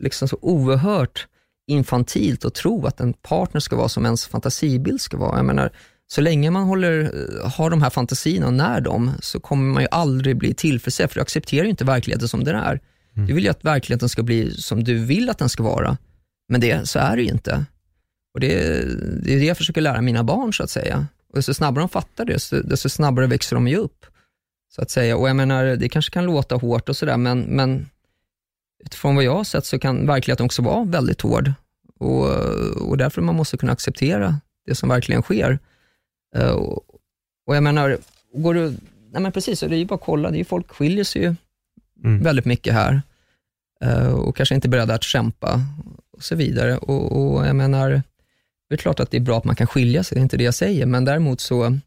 liksom 0.00 0.28
så 0.28 0.38
oerhört 0.40 1.26
infantilt 1.66 2.44
att 2.44 2.54
tro 2.54 2.86
att 2.86 3.00
en 3.00 3.12
partner 3.12 3.60
ska 3.60 3.76
vara 3.76 3.88
som 3.88 4.04
ens 4.04 4.26
fantasibild 4.26 5.00
ska 5.00 5.16
vara. 5.16 5.36
Jag 5.36 5.44
menar, 5.44 5.72
så 6.06 6.20
länge 6.20 6.50
man 6.50 6.64
håller, 6.64 7.12
har 7.48 7.70
de 7.70 7.82
här 7.82 7.90
fantasierna 7.90 8.46
och 8.46 8.54
när 8.54 8.80
dem, 8.80 9.12
så 9.20 9.40
kommer 9.40 9.72
man 9.72 9.82
ju 9.82 9.88
aldrig 9.90 10.36
bli 10.36 10.54
tillfredsställd, 10.54 11.10
för 11.10 11.14
du 11.14 11.22
accepterar 11.22 11.64
ju 11.64 11.70
inte 11.70 11.84
verkligheten 11.84 12.28
som 12.28 12.44
den 12.44 12.56
är. 12.56 12.80
Mm. 13.16 13.26
Du 13.26 13.34
vill 13.34 13.44
ju 13.44 13.50
att 13.50 13.64
verkligheten 13.64 14.08
ska 14.08 14.22
bli 14.22 14.50
som 14.50 14.84
du 14.84 15.04
vill 15.04 15.30
att 15.30 15.38
den 15.38 15.48
ska 15.48 15.62
vara, 15.62 15.96
men 16.48 16.60
det, 16.60 16.88
så 16.88 16.98
är 16.98 17.16
det 17.16 17.22
ju 17.22 17.28
inte. 17.28 17.64
Och 18.34 18.40
det, 18.40 18.48
det 19.24 19.34
är 19.34 19.38
det 19.38 19.44
jag 19.44 19.56
försöker 19.56 19.80
lära 19.80 20.00
mina 20.00 20.24
barn, 20.24 20.52
så 20.52 20.62
att 20.62 20.70
säga. 20.70 21.06
Och 21.28 21.36
desto 21.36 21.54
snabbare 21.54 21.82
de 21.82 21.88
fattar 21.88 22.24
det, 22.24 22.32
desto, 22.32 22.62
desto 22.62 22.88
snabbare 22.88 23.26
växer 23.26 23.56
de 23.56 23.68
ju 23.68 23.76
upp. 23.76 24.06
Så 24.74 24.82
att 24.82 24.90
säga. 24.90 25.16
Och 25.16 25.28
jag 25.28 25.36
menar, 25.36 25.64
det 25.64 25.88
kanske 25.88 26.12
kan 26.12 26.24
låta 26.24 26.54
hårt 26.54 26.88
och 26.88 26.96
sådär, 26.96 27.16
men, 27.16 27.40
men 27.40 27.88
utifrån 28.84 29.14
vad 29.14 29.24
jag 29.24 29.34
har 29.34 29.44
sett 29.44 29.66
så 29.66 29.78
kan 29.78 30.06
verkligheten 30.06 30.46
också 30.46 30.62
vara 30.62 30.84
väldigt 30.84 31.20
hård. 31.20 31.52
Och, 31.98 32.28
och 32.88 32.96
därför 32.96 33.22
man 33.22 33.34
måste 33.34 33.56
kunna 33.56 33.72
acceptera 33.72 34.40
det 34.66 34.74
som 34.74 34.88
verkligen 34.88 35.22
sker. 35.22 35.58
Uh, 36.36 36.78
och 37.46 37.56
jag 37.56 37.62
menar, 37.62 37.98
går 38.34 38.54
du, 38.54 38.76
nej 39.10 39.22
men 39.22 39.32
precis, 39.32 39.60
det 39.60 39.66
är 39.66 39.78
ju 39.78 39.84
bara 39.84 39.94
att 39.94 40.00
kolla, 40.00 40.30
det 40.30 40.40
är 40.40 40.44
folk 40.44 40.70
skiljer 40.70 41.04
sig 41.04 41.22
ju 41.22 41.34
mm. 42.04 42.22
väldigt 42.22 42.44
mycket 42.44 42.74
här 42.74 43.02
uh, 43.84 44.12
och 44.12 44.36
kanske 44.36 44.54
inte 44.54 44.68
är 44.68 44.70
beredda 44.70 44.94
att 44.94 45.02
kämpa 45.02 45.60
och 46.12 46.22
så 46.22 46.34
vidare. 46.34 46.76
Och, 46.76 47.34
och, 47.36 47.46
jag 47.46 47.56
menar, 47.56 48.02
det 48.68 48.74
är 48.74 48.76
klart 48.76 49.00
att 49.00 49.10
det 49.10 49.16
är 49.16 49.20
bra 49.20 49.38
att 49.38 49.44
man 49.44 49.56
kan 49.56 49.66
skilja 49.66 50.04
sig, 50.04 50.14
det 50.14 50.20
är 50.20 50.22
inte 50.22 50.36
det 50.36 50.44
jag 50.44 50.54
säger, 50.54 50.86
men 50.86 51.04
däremot 51.04 51.40
så, 51.40 51.78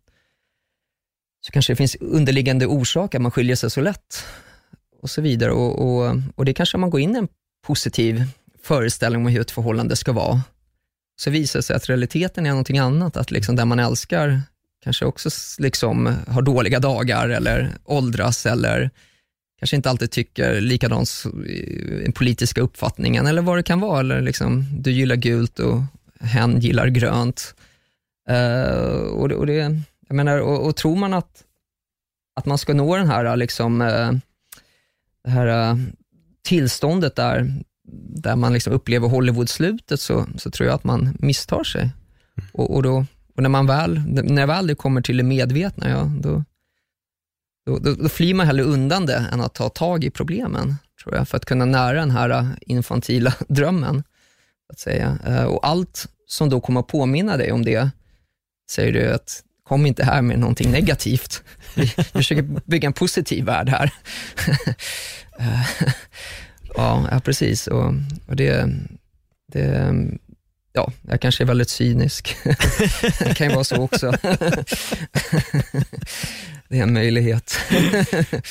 så 1.46 1.52
kanske 1.52 1.74
det 1.74 1.78
finns 1.78 1.96
underliggande 1.96 2.66
orsaker, 2.66 3.18
att 3.18 3.22
man 3.22 3.32
skiljer 3.32 3.56
sig 3.56 3.72
så 3.72 3.82
lätt 3.82 4.26
och 5.02 5.10
så 5.10 5.22
vidare. 5.22 5.52
Och, 5.52 5.80
och, 5.80 6.16
och 6.36 6.46
det 6.46 6.54
kanske 6.54 6.78
man 6.78 6.90
går 6.90 7.02
in 7.02 7.16
i 7.16 7.20
en 7.20 7.28
positiv 7.68 8.24
föreställning 8.62 9.22
om 9.22 9.32
hur 9.32 9.42
ett 9.42 9.52
förhållande 9.52 9.96
ska 9.96 10.12
vara 10.12 10.42
så 11.16 11.30
visar 11.30 11.60
det 11.60 11.64
sig 11.64 11.76
att 11.76 11.90
realiteten 11.90 12.46
är 12.46 12.50
någonting 12.50 12.78
annat. 12.78 13.18
Att 13.18 13.32
liksom 13.32 13.56
där 13.56 13.66
man 13.66 13.80
älskar 13.80 14.42
kanske 14.84 15.06
också 15.06 15.30
liksom 15.60 16.16
har 16.28 16.42
dåliga 16.42 16.80
dagar 16.80 17.30
eller 17.30 17.72
åldras 17.84 18.46
eller 18.46 18.90
kanske 19.60 19.76
inte 19.76 19.90
alltid 19.90 20.12
tycker 20.12 20.62
likadant 20.62 21.24
den 22.04 22.12
politiska 22.12 22.62
uppfattningen 22.62 23.28
eller 23.28 23.42
vad 23.42 23.58
det 23.58 23.64
kan 23.64 23.80
vara. 23.80 24.00
Eller 24.00 24.22
liksom, 24.22 24.66
du 24.80 24.92
gillar 24.92 25.16
gult 25.16 25.60
och 25.60 25.82
hen 26.20 26.60
gillar 26.60 26.88
grönt. 26.88 27.56
Uh, 28.30 29.00
och, 29.00 29.30
det, 29.30 29.36
och, 29.36 29.48
det, 29.48 29.82
jag 30.08 30.16
menar, 30.16 30.40
och, 30.40 30.66
och, 30.66 30.76
tror 30.76 30.96
man 30.96 31.14
att, 31.14 31.44
att 32.36 32.46
man 32.46 32.58
ska 32.58 32.74
nå 32.74 32.96
den 32.98 33.08
här, 33.08 33.36
liksom, 33.36 33.82
uh, 33.82 34.12
det 35.24 35.30
här 35.30 35.72
uh, 35.72 35.80
tillståndet 36.44 37.16
där 37.16 37.54
där 38.00 38.36
man 38.36 38.54
liksom 38.54 38.74
upplever 38.74 39.08
Hollywood-slutet 39.08 40.00
så, 40.00 40.28
så 40.38 40.52
tror 40.52 40.68
jag 40.68 40.76
att 40.76 40.84
man 40.84 41.18
misstar 41.20 41.64
sig. 41.64 41.82
Mm. 41.82 42.50
Och, 42.54 42.76
och, 42.76 42.84
då, 42.84 43.06
och 43.36 43.44
när, 43.44 43.50
man 43.50 43.68
väl, 43.68 44.02
när 44.08 44.48
väl 44.48 44.68
det 44.68 44.76
kommer 44.76 45.02
till 45.02 45.18
det 45.18 45.24
medvetna, 45.24 45.90
ja, 45.90 46.12
då, 46.20 46.44
då, 47.66 47.80
då, 47.80 47.94
då 47.94 48.10
flyr 48.10 48.34
man 48.34 48.48
hellre 48.48 48.64
undan 48.64 49.06
det 49.06 49.30
än 49.32 49.42
att 49.42 49.54
ta 49.54 49.70
tag 49.70 50.04
i 50.04 50.10
problemen, 50.10 50.76
tror 51.04 51.16
jag, 51.16 51.28
för 51.28 51.38
att 51.38 51.46
kunna 51.46 51.66
nära 51.66 52.00
den 52.00 52.12
här 52.12 52.58
infantila 52.62 53.34
drömmen. 53.48 54.04
Att 54.74 54.80
säga. 54.80 55.18
Eh, 55.26 55.44
och 55.44 55.68
allt 55.68 56.08
som 56.28 56.50
då 56.50 56.62
kommer 56.62 56.80
att 56.80 56.88
påminna 56.88 57.38
dig 57.38 57.52
om 57.52 57.66
det, 57.66 57.90
säger 58.72 58.94
du 58.94 59.14
att 59.14 59.44
kom 59.64 59.86
inte 59.86 60.04
här 60.04 60.22
med 60.22 60.40
någonting 60.40 60.72
negativt. 60.72 61.44
Vi 61.76 61.88
försöker 61.88 62.42
bygga 62.66 62.88
en 62.88 62.94
positiv 62.94 63.46
värld 63.46 63.70
här. 63.70 63.94
Eh, 65.40 65.92
Ja, 66.78 67.08
ja 67.12 67.20
precis. 67.20 67.68
Och, 67.68 67.94
och 68.28 68.36
det, 68.36 68.70
det, 69.52 69.96
ja, 70.74 70.92
jag 71.02 71.22
kanske 71.22 71.44
är 71.44 71.46
väldigt 71.46 71.70
cynisk. 71.70 72.38
det 73.20 73.38
kan 73.38 73.48
ju 73.48 73.54
vara 73.54 73.64
så 73.64 73.82
också. 73.82 74.12
det 76.70 76.80
är 76.80 76.84
en 76.84 76.94
möjlighet. 76.94 77.60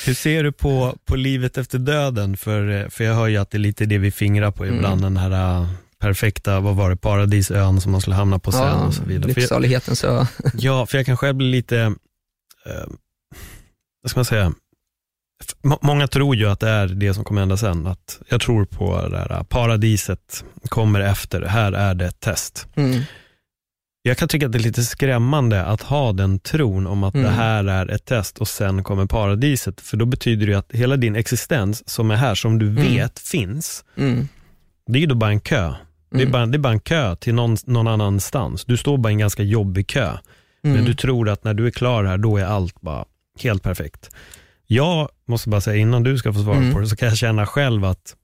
Hur 0.05 0.13
ser 0.13 0.43
du 0.43 0.51
på, 0.51 0.97
på 1.05 1.15
livet 1.15 1.57
efter 1.57 1.79
döden? 1.79 2.37
För, 2.37 2.89
för 2.89 3.03
jag 3.03 3.15
hör 3.15 3.27
ju 3.27 3.37
att 3.37 3.51
det 3.51 3.57
är 3.57 3.59
lite 3.59 3.85
det 3.85 3.97
vi 3.97 4.11
fingrar 4.11 4.51
på 4.51 4.67
ibland, 4.67 5.01
mm. 5.01 5.13
den 5.13 5.17
här 5.17 5.61
äh, 5.61 5.69
perfekta, 5.99 6.59
vad 6.59 6.75
var 6.75 6.89
det, 6.89 6.95
paradisön 6.95 7.81
som 7.81 7.91
man 7.91 8.01
skulle 8.01 8.15
hamna 8.15 8.39
på 8.39 8.51
sen 8.51 8.61
ja, 8.61 8.85
och 8.85 8.93
så 8.93 9.03
vidare. 9.03 9.33
Lycksalighetens 9.33 10.03
ö. 10.03 10.25
ja, 10.53 10.85
för 10.85 10.97
jag 10.97 11.05
kan 11.05 11.17
själv 11.17 11.35
bli 11.35 11.51
lite, 11.51 11.79
eh, 12.65 12.85
vad 14.01 14.09
ska 14.09 14.17
man 14.17 14.25
säga, 14.25 14.53
Många 15.81 16.07
tror 16.07 16.35
ju 16.35 16.49
att 16.49 16.59
det 16.59 16.69
är 16.69 16.87
det 16.87 17.13
som 17.13 17.23
kommer 17.23 17.41
hända 17.41 17.57
sen. 17.57 17.87
Att 17.87 18.21
jag 18.29 18.41
tror 18.41 18.65
på 18.65 19.07
det 19.07 19.17
här 19.17 19.43
paradiset 19.43 20.45
kommer 20.69 20.99
efter, 20.99 21.41
här 21.41 21.71
är 21.71 21.95
det 21.95 22.05
ett 22.05 22.19
test. 22.19 22.67
Mm. 22.75 23.01
Jag 24.01 24.17
kan 24.17 24.27
tycka 24.27 24.45
att 24.45 24.51
det 24.51 24.57
är 24.57 24.63
lite 24.63 24.83
skrämmande 24.83 25.65
att 25.65 25.81
ha 25.81 26.13
den 26.13 26.39
tron 26.39 26.87
om 26.87 27.03
att 27.03 27.13
mm. 27.15 27.25
det 27.25 27.31
här 27.31 27.65
är 27.65 27.91
ett 27.91 28.05
test 28.05 28.37
och 28.37 28.47
sen 28.47 28.83
kommer 28.83 29.05
paradiset. 29.05 29.81
För 29.81 29.97
då 29.97 30.05
betyder 30.05 30.47
det 30.47 30.53
att 30.53 30.71
hela 30.71 30.97
din 30.97 31.15
existens 31.15 31.89
som 31.89 32.11
är 32.11 32.15
här, 32.15 32.35
som 32.35 32.59
du 32.59 32.67
mm. 32.67 32.83
vet 32.83 33.19
finns, 33.19 33.85
mm. 33.97 34.27
det 34.87 34.97
är 34.97 35.01
ju 35.01 35.07
då 35.07 35.15
bara 35.15 35.29
en 35.29 35.39
kö. 35.39 35.73
Det 36.09 36.17
är, 36.17 36.21
mm. 36.21 36.31
bara, 36.31 36.45
det 36.45 36.57
är 36.57 36.59
bara 36.59 36.73
en 36.73 36.79
kö 36.79 37.15
till 37.15 37.33
någon, 37.33 37.57
någon 37.65 37.87
annanstans. 37.87 38.65
Du 38.65 38.77
står 38.77 38.97
bara 38.97 39.09
i 39.09 39.13
en 39.13 39.19
ganska 39.19 39.43
jobbig 39.43 39.87
kö. 39.87 40.17
Men 40.61 40.71
mm. 40.71 40.85
du 40.85 40.93
tror 40.93 41.29
att 41.29 41.43
när 41.43 41.53
du 41.53 41.67
är 41.67 41.71
klar 41.71 42.03
här, 42.03 42.17
då 42.17 42.37
är 42.37 42.45
allt 42.45 42.81
bara 42.81 43.05
helt 43.39 43.63
perfekt. 43.63 44.09
Jag 44.67 45.09
måste 45.27 45.49
bara 45.49 45.61
säga 45.61 45.77
innan 45.77 46.03
du 46.03 46.17
ska 46.17 46.33
få 46.33 46.43
svara 46.43 46.57
mm. 46.57 46.73
på 46.73 46.79
det, 46.79 46.87
så 46.87 46.95
kan 46.95 47.07
jag 47.07 47.17
känna 47.17 47.45
själv 47.45 47.85
att 47.85 48.15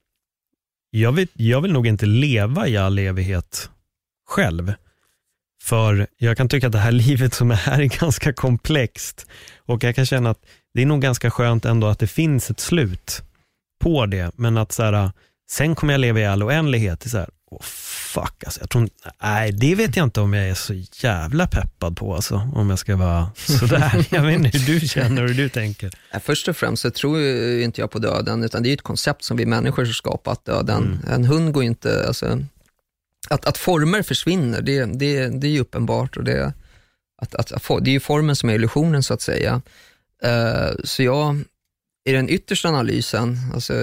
jag 0.89 1.11
vill, 1.11 1.27
jag 1.34 1.61
vill 1.61 1.73
nog 1.73 1.88
inte 1.88 2.05
leva 2.05 2.68
i 2.68 2.77
all 2.77 2.99
evighet 2.99 3.69
själv. 4.27 4.73
För 5.63 6.07
jag 6.18 6.38
kan 6.38 6.49
tycka 6.49 6.68
att 6.68 6.73
det 6.73 6.80
här 6.80 6.91
livet 7.07 7.34
som 7.34 7.51
är 7.51 7.55
här 7.55 7.80
är 7.81 7.99
ganska 7.99 8.34
komplext. 8.34 9.27
Och 9.65 9.84
jag 9.84 9.95
kan 9.95 10.05
känna 10.05 10.30
att 10.30 10.45
det 10.73 10.81
är 10.81 10.85
nog 10.85 11.01
ganska 11.01 11.31
skönt 11.31 11.65
ändå 11.65 11.88
att 11.88 11.99
det 11.99 12.07
finns 12.07 12.49
ett 12.49 12.59
slut 12.59 13.23
på 13.81 14.05
det. 14.05 14.31
Men 14.35 14.57
att 14.57 14.72
så 14.72 14.84
här, 14.84 15.11
sen 15.51 15.76
kommer 15.76 15.93
jag 15.93 15.99
leva 15.99 16.19
i 16.19 16.26
all 16.26 16.43
oändlighet. 16.43 17.09
Så 17.09 17.18
här, 17.18 17.30
oh, 17.52 17.61
fuck 18.14 18.44
alltså. 18.44 18.60
Jag 18.60 18.69
tror, 18.69 18.90
nej, 19.23 19.52
det 19.52 19.76
vet 19.76 19.95
jag 19.95 20.03
inte 20.03 20.22
om 20.22 20.34
jag 20.34 20.49
är 20.49 20.53
så 20.53 20.73
jävla 20.94 21.48
peppad 21.48 21.98
på 21.98 22.15
alltså, 22.15 22.49
om 22.56 22.69
jag 22.69 22.80
ska 22.80 22.95
vara 22.95 23.32
sådär. 23.36 24.07
jag 24.10 24.22
vet 24.22 24.36
inte 24.36 24.57
hur 24.57 24.80
du 24.80 24.88
känner 24.88 25.23
och 25.23 25.28
hur 25.28 25.36
du 25.36 25.49
tänker. 25.49 25.91
Först 26.22 26.48
och 26.48 26.57
främst 26.57 26.82
så 26.82 26.91
tror 26.91 27.22
inte 27.61 27.82
jag 27.82 27.91
på 27.91 27.99
döden, 27.99 28.44
utan 28.44 28.64
det 28.64 28.69
är 28.69 28.73
ett 28.73 28.82
koncept 28.82 29.23
som 29.23 29.38
vi 29.38 29.45
människor 29.45 29.86
har 29.86 29.94
skapat. 29.94 30.45
Döden. 30.45 30.99
Mm. 31.03 31.14
En 31.14 31.26
hund 31.26 31.53
går 31.53 31.64
inte, 31.64 32.07
alltså, 32.07 32.40
att, 33.30 33.45
att 33.45 33.57
former 33.57 34.02
försvinner, 34.02 34.61
det, 34.61 34.86
det, 34.86 35.28
det 35.28 35.48
är 35.48 35.52
ju 35.52 35.60
uppenbart. 35.60 36.18
Och 36.18 36.23
det, 36.23 36.53
att, 37.22 37.36
att, 37.36 37.68
det 37.82 37.90
är 37.90 37.94
ju 37.94 37.99
formen 37.99 38.36
som 38.36 38.49
är 38.49 38.53
illusionen 38.53 39.03
så 39.03 39.14
att 39.14 39.22
säga. 39.22 39.61
Uh, 40.26 40.76
så 40.84 41.03
jag, 41.03 41.44
i 42.06 42.11
den 42.11 42.30
yttersta 42.30 42.68
analysen, 42.68 43.38
alltså, 43.53 43.73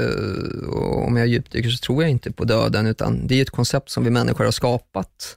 om 1.07 1.17
jag 1.17 1.27
djupdyker 1.27 1.71
så 1.71 1.79
tror 1.79 2.03
jag 2.03 2.11
inte 2.11 2.33
på 2.33 2.45
döden, 2.45 2.87
utan 2.87 3.27
det 3.27 3.35
är 3.35 3.43
ett 3.43 3.51
koncept 3.51 3.91
som 3.91 4.05
vi 4.05 4.11
människor 4.11 4.45
har 4.45 4.53
skapat. 4.53 5.37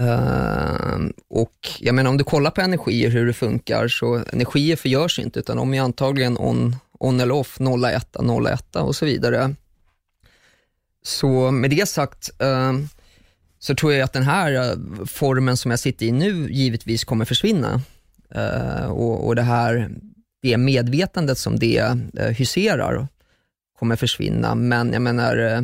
Uh, 0.00 1.08
och 1.28 1.68
jag 1.78 1.94
menar 1.94 2.10
om 2.10 2.16
du 2.16 2.24
kollar 2.24 2.50
på 2.50 2.60
energier, 2.60 3.10
hur 3.10 3.26
det 3.26 3.32
funkar, 3.32 3.88
så 3.88 4.24
energier 4.32 4.76
förgörs 4.76 5.18
inte, 5.18 5.38
utan 5.40 5.56
de 5.56 5.74
är 5.74 5.80
antagligen 5.80 6.38
on, 6.38 6.76
on 6.98 7.20
eller 7.20 7.34
off, 7.34 7.60
0, 7.60 7.84
1, 7.84 8.16
0, 8.20 8.46
1 8.46 8.76
och 8.76 8.96
så 8.96 9.06
vidare. 9.06 9.54
Så 11.02 11.50
med 11.50 11.70
det 11.70 11.88
sagt, 11.88 12.30
uh, 12.42 12.72
så 13.58 13.74
tror 13.74 13.92
jag 13.92 14.02
att 14.02 14.12
den 14.12 14.22
här 14.22 14.52
eh, 14.52 15.04
formen 15.06 15.56
som 15.56 15.70
jag 15.70 15.80
sitter 15.80 16.06
i 16.06 16.12
nu 16.12 16.48
givetvis 16.50 17.04
kommer 17.04 17.24
försvinna. 17.24 17.82
Ehm, 18.34 18.90
och, 18.90 19.26
och 19.26 19.36
det 19.36 19.42
här 19.42 19.90
det 20.42 20.56
medvetandet 20.56 21.38
som 21.38 21.58
det 21.58 21.96
eh, 22.18 22.28
hyserar 22.28 23.08
kommer 23.78 23.96
försvinna, 23.96 24.54
men 24.54 24.92
jag 24.92 25.02
menar, 25.02 25.36
eh, 25.36 25.58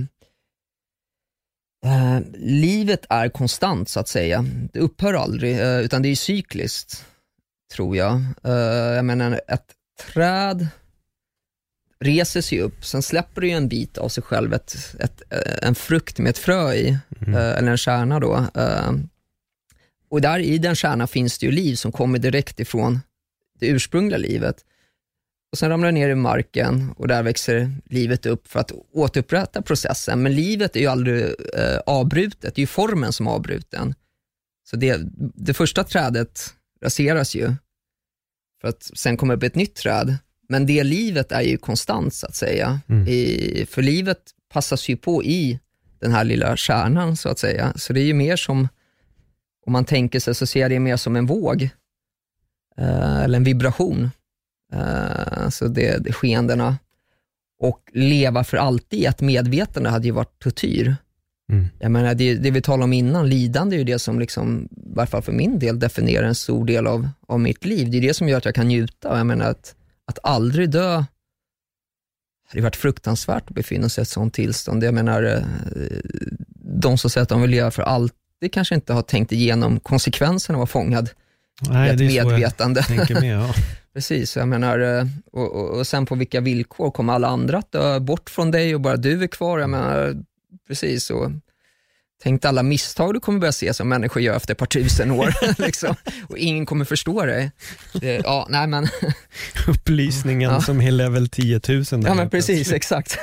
eh, 1.84 2.20
livet 2.36 3.06
är 3.08 3.28
konstant 3.28 3.88
så 3.88 4.00
att 4.00 4.08
säga. 4.08 4.44
Det 4.72 4.78
upphör 4.78 5.14
aldrig, 5.14 5.60
eh, 5.60 5.78
utan 5.80 6.02
det 6.02 6.08
är 6.08 6.16
cykliskt, 6.16 7.04
tror 7.74 7.96
jag. 7.96 8.24
Eh, 8.44 8.94
jag 8.96 9.04
menar, 9.04 9.40
ett 9.48 9.74
träd 10.12 10.68
reser 12.00 12.40
sig 12.40 12.60
upp, 12.60 12.84
sen 12.84 13.02
släpper 13.02 13.40
det 13.40 13.46
ju 13.46 13.52
en 13.52 13.68
bit 13.68 13.98
av 13.98 14.08
sig 14.08 14.22
själv, 14.22 14.54
ett, 14.54 14.96
ett, 15.00 15.22
eh, 15.30 15.68
en 15.68 15.74
frukt 15.74 16.18
med 16.18 16.30
ett 16.30 16.38
frö 16.38 16.72
i, 16.72 16.98
mm. 17.26 17.34
eller 17.34 17.70
en 17.70 17.76
kärna 17.76 18.20
då. 18.20 18.46
och 20.10 20.20
där 20.20 20.38
i 20.38 20.58
den 20.58 20.74
kärnan 20.74 21.08
finns 21.08 21.38
det 21.38 21.46
ju 21.46 21.52
liv 21.52 21.74
som 21.74 21.92
kommer 21.92 22.18
direkt 22.18 22.60
ifrån 22.60 23.00
det 23.58 23.66
ursprungliga 23.66 24.18
livet. 24.18 24.64
Och 25.52 25.58
Sen 25.58 25.70
ramlar 25.70 25.88
det 25.88 25.92
ner 25.92 26.08
i 26.08 26.14
marken 26.14 26.94
och 26.96 27.08
där 27.08 27.22
växer 27.22 27.76
livet 27.84 28.26
upp 28.26 28.48
för 28.48 28.60
att 28.60 28.72
återupprätta 28.92 29.62
processen. 29.62 30.22
Men 30.22 30.34
livet 30.34 30.76
är 30.76 30.80
ju 30.80 30.86
aldrig 30.86 31.24
eh, 31.54 31.78
avbrutet, 31.86 32.54
det 32.54 32.58
är 32.58 32.62
ju 32.62 32.66
formen 32.66 33.12
som 33.12 33.26
är 33.26 33.30
avbruten. 33.30 33.94
Så 34.70 34.76
det, 34.76 35.00
det 35.34 35.54
första 35.54 35.84
trädet 35.84 36.54
raseras 36.82 37.34
ju, 37.34 37.54
för 38.60 38.68
att 38.68 38.82
sen 38.82 39.16
kommer 39.16 39.36
upp 39.36 39.42
ett 39.42 39.54
nytt 39.54 39.74
träd. 39.74 40.16
Men 40.48 40.66
det 40.66 40.84
livet 40.84 41.32
är 41.32 41.40
ju 41.40 41.56
konstant 41.56 42.14
så 42.14 42.26
att 42.26 42.34
säga. 42.34 42.80
Mm. 42.88 43.08
I, 43.08 43.66
för 43.70 43.82
livet 43.82 44.18
passas 44.52 44.88
ju 44.88 44.96
på 44.96 45.24
i 45.24 45.60
den 45.98 46.12
här 46.12 46.24
lilla 46.24 46.56
kärnan 46.56 47.16
så 47.16 47.28
att 47.28 47.38
säga. 47.38 47.72
Så 47.76 47.92
det 47.92 48.00
är 48.00 48.04
ju 48.04 48.14
mer 48.14 48.36
som, 48.36 48.68
om 49.66 49.72
man 49.72 49.84
tänker 49.84 50.20
sig 50.20 50.34
så 50.34 50.46
ser 50.46 50.60
jag 50.60 50.70
det 50.70 50.80
mer 50.80 50.96
som 50.96 51.16
en 51.16 51.26
våg, 51.26 51.70
eller 52.78 53.36
en 53.36 53.44
vibration 53.44 54.10
alltså 55.48 55.68
det, 55.68 56.04
det 56.04 56.12
skeendena. 56.12 56.78
Och 57.60 57.80
leva 57.92 58.44
för 58.44 58.56
alltid 58.56 59.00
i 59.00 59.04
ett 59.04 59.20
medvetande 59.20 59.90
hade 59.90 60.06
ju 60.06 60.12
varit 60.12 60.38
tortyr. 60.38 60.96
Mm. 61.52 61.66
Jag 61.78 61.90
menar, 61.90 62.14
det, 62.14 62.34
det 62.34 62.50
vi 62.50 62.62
talade 62.62 62.84
om 62.84 62.92
innan, 62.92 63.28
lidande 63.28 63.76
är 63.76 63.78
ju 63.78 63.84
det 63.84 63.98
som, 63.98 64.20
liksom, 64.20 64.68
i 64.76 64.94
varje 64.94 65.06
fall 65.06 65.22
för 65.22 65.32
min 65.32 65.58
del, 65.58 65.78
definierar 65.78 66.26
en 66.26 66.34
stor 66.34 66.64
del 66.64 66.86
av, 66.86 67.08
av 67.26 67.40
mitt 67.40 67.64
liv. 67.64 67.90
Det 67.90 67.96
är 67.96 68.02
det 68.02 68.14
som 68.14 68.28
gör 68.28 68.38
att 68.38 68.44
jag 68.44 68.54
kan 68.54 68.68
njuta. 68.68 69.18
Jag 69.18 69.26
menar 69.26 69.50
att, 69.50 69.74
att 70.04 70.18
aldrig 70.22 70.70
dö, 70.70 70.96
det 70.98 71.04
hade 72.48 72.62
varit 72.62 72.76
fruktansvärt 72.76 73.48
att 73.48 73.54
befinna 73.54 73.88
sig 73.88 74.02
i 74.02 74.04
ett 74.04 74.08
sånt 74.08 74.34
tillstånd. 74.34 74.84
Jag 74.84 74.94
menar, 74.94 75.22
eh, 75.22 75.42
de 76.80 76.98
som 76.98 77.10
säger 77.10 77.22
att 77.22 77.28
de 77.28 77.42
vill 77.42 77.50
leva 77.50 77.70
för 77.70 77.82
alltid 77.82 78.52
kanske 78.52 78.74
inte 78.74 78.92
har 78.92 79.02
tänkt 79.02 79.32
igenom 79.32 79.80
konsekvenserna 79.80 80.58
av 80.58 80.62
att 80.62 80.74
vara 80.74 80.82
fångad 80.82 81.10
Nej, 81.60 81.90
ett 81.90 81.98
medvetande. 81.98 82.84
Med, 82.88 83.24
ja. 83.24 83.54
Precis, 83.94 84.36
jag 84.36 84.48
menar, 84.48 84.78
eh, 84.78 85.06
och, 85.32 85.52
och, 85.52 85.78
och, 85.78 85.86
sen 85.86 86.06
på 86.06 86.14
vilka 86.14 86.40
villkor 86.40 86.90
kommer 86.90 87.12
alla 87.12 87.28
andra 87.28 87.58
att 87.58 87.72
dö 87.72 88.00
bort 88.00 88.30
från 88.30 88.50
dig 88.50 88.74
och 88.74 88.80
bara 88.80 88.96
du 88.96 89.22
är 89.22 89.26
kvar? 89.26 89.58
Jag 89.58 89.70
menar, 89.70 90.14
precis, 90.68 91.10
och 91.10 91.30
tänk 92.22 92.44
alla 92.44 92.62
misstag 92.62 93.14
du 93.14 93.20
kommer 93.20 93.38
börja 93.38 93.52
se 93.52 93.74
som 93.74 93.88
människor 93.88 94.22
gör 94.22 94.36
efter 94.36 94.54
ett 94.54 94.58
par 94.58 94.66
tusen 94.66 95.10
år, 95.10 95.34
liksom, 95.58 95.94
och 96.28 96.38
ingen 96.38 96.66
kommer 96.66 96.84
förstå 96.84 97.26
dig. 97.26 97.50
Ja, 98.24 98.46
nej 98.50 98.66
men. 98.66 98.88
Upplysningen 99.68 100.50
ja. 100.50 100.60
som 100.60 100.80
är 100.80 100.90
level 100.90 101.28
10 101.28 101.60
000. 101.68 101.84
Ja 101.90 102.14
men 102.14 102.30
precis, 102.30 102.72
exakt. 102.72 103.18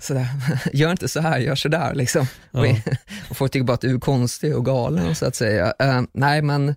sådär. 0.00 0.26
Gör 0.72 0.90
inte 0.90 1.08
så 1.08 1.20
här, 1.20 1.38
gör 1.38 1.54
så 1.54 1.68
där. 1.68 1.94
Liksom. 1.94 2.26
Ja. 2.50 2.60
Och, 2.60 2.76
och 3.30 3.36
folk 3.36 3.52
tycker 3.52 3.64
bara 3.64 3.74
att 3.74 3.80
du 3.80 3.94
är 3.94 4.00
konstig 4.00 4.56
och 4.56 4.64
galen, 4.64 5.14
så 5.14 5.26
att 5.26 5.36
säga. 5.36 5.74
Uh, 5.82 6.02
nej 6.12 6.42
men, 6.42 6.74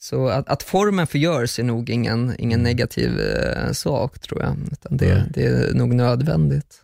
så 0.00 0.28
att, 0.28 0.48
att, 0.48 0.62
formen 0.62 1.06
förgörs 1.06 1.58
är 1.58 1.64
nog 1.64 1.90
ingen, 1.90 2.34
ingen 2.38 2.60
mm. 2.60 2.70
negativ 2.70 3.20
eh, 3.20 3.72
sak 3.72 4.18
tror 4.18 4.42
jag, 4.42 4.56
utan 4.72 4.96
det, 4.96 5.10
mm. 5.10 5.22
det 5.34 5.44
är 5.46 5.74
nog 5.74 5.94
nödvändigt. 5.94 6.82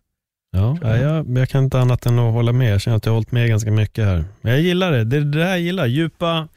Ja, 0.52 0.78
jag, 0.82 1.38
jag, 1.38 1.48
kan 1.48 1.64
inte 1.64 1.78
annat 1.78 2.06
än 2.06 2.18
att 2.18 2.32
hålla 2.32 2.52
med. 2.52 2.72
Jag 2.72 2.80
känner 2.80 2.96
att 2.96 3.06
jag 3.06 3.12
har 3.12 3.16
hållit 3.16 3.32
med 3.32 3.48
ganska 3.48 3.70
mycket 3.70 4.04
här. 4.04 4.24
Men 4.40 4.52
jag 4.52 4.60
gillar 4.60 4.92
det. 4.92 5.04
Det 5.04 5.16
är 5.16 5.20
det 5.20 5.44
här 5.44 5.50
jag 5.50 5.60
gillar. 5.60 5.86
Djupa, 5.86 6.48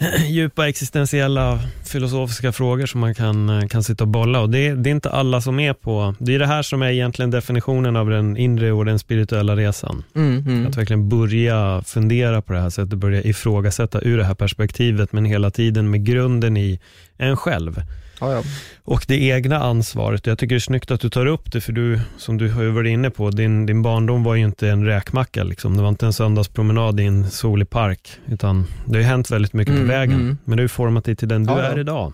djupa 0.28 0.68
existentiella 0.68 1.60
filosofiska 1.84 2.52
frågor 2.52 2.86
som 2.86 3.00
man 3.00 3.14
kan, 3.14 3.48
eh, 3.48 3.66
kan 3.66 3.82
sitta 3.82 4.04
och 4.04 4.08
bolla. 4.08 4.40
Och 4.40 4.50
det, 4.50 4.74
det 4.74 4.90
är 4.90 4.92
inte 4.92 5.10
alla 5.10 5.40
som 5.40 5.60
är 5.60 5.72
på... 5.72 6.14
Det 6.18 6.34
är 6.34 6.38
det 6.38 6.46
här 6.46 6.62
som 6.62 6.82
är 6.82 6.90
egentligen 6.90 7.30
definitionen 7.30 7.96
av 7.96 8.10
den 8.10 8.36
inre 8.36 8.72
och 8.72 8.84
den 8.84 8.98
spirituella 8.98 9.56
resan. 9.56 10.04
Mm, 10.16 10.38
mm. 10.46 10.66
Att 10.66 10.76
verkligen 10.76 11.08
börja 11.08 11.82
fundera 11.86 12.42
på 12.42 12.52
det 12.52 12.60
här 12.60 12.70
sättet, 12.70 12.98
börja 12.98 13.22
ifrågasätta 13.22 14.00
ur 14.02 14.18
det 14.18 14.24
här 14.24 14.34
perspektivet, 14.34 15.12
men 15.12 15.24
hela 15.24 15.50
tiden 15.50 15.90
med 15.90 16.04
grunden 16.06 16.56
i 16.56 16.80
en 17.16 17.36
själv. 17.36 17.82
Ja, 18.20 18.32
ja. 18.32 18.42
Och 18.84 19.04
det 19.08 19.22
egna 19.22 19.58
ansvaret. 19.58 20.26
Jag 20.26 20.38
tycker 20.38 20.54
det 20.54 20.58
är 20.58 20.60
snyggt 20.60 20.90
att 20.90 21.00
du 21.00 21.10
tar 21.10 21.26
upp 21.26 21.52
det, 21.52 21.60
för 21.60 21.72
du, 21.72 22.00
som 22.16 22.38
du 22.38 22.50
har 22.50 22.64
varit 22.64 22.90
inne 22.90 23.10
på, 23.10 23.30
din, 23.30 23.66
din 23.66 23.82
barndom 23.82 24.24
var 24.24 24.34
ju 24.34 24.44
inte 24.44 24.68
en 24.68 24.84
räkmacka. 24.84 25.44
Liksom. 25.44 25.76
Det 25.76 25.82
var 25.82 25.88
inte 25.88 26.06
en 26.06 26.12
söndagspromenad 26.12 27.00
i 27.00 27.04
en 27.04 27.30
solig 27.30 27.70
park, 27.70 28.10
utan 28.26 28.66
det 28.86 28.98
har 28.98 29.04
hänt 29.04 29.30
väldigt 29.30 29.52
mycket 29.52 29.74
mm, 29.74 29.86
på 29.86 29.92
vägen. 29.92 30.20
Mm. 30.20 30.38
Men 30.44 30.56
det 30.56 30.62
har 30.62 30.68
format 30.68 31.04
dig 31.04 31.16
till 31.16 31.28
den 31.28 31.46
du 31.46 31.52
ja, 31.52 31.58
är 31.58 31.78
idag. 31.78 32.12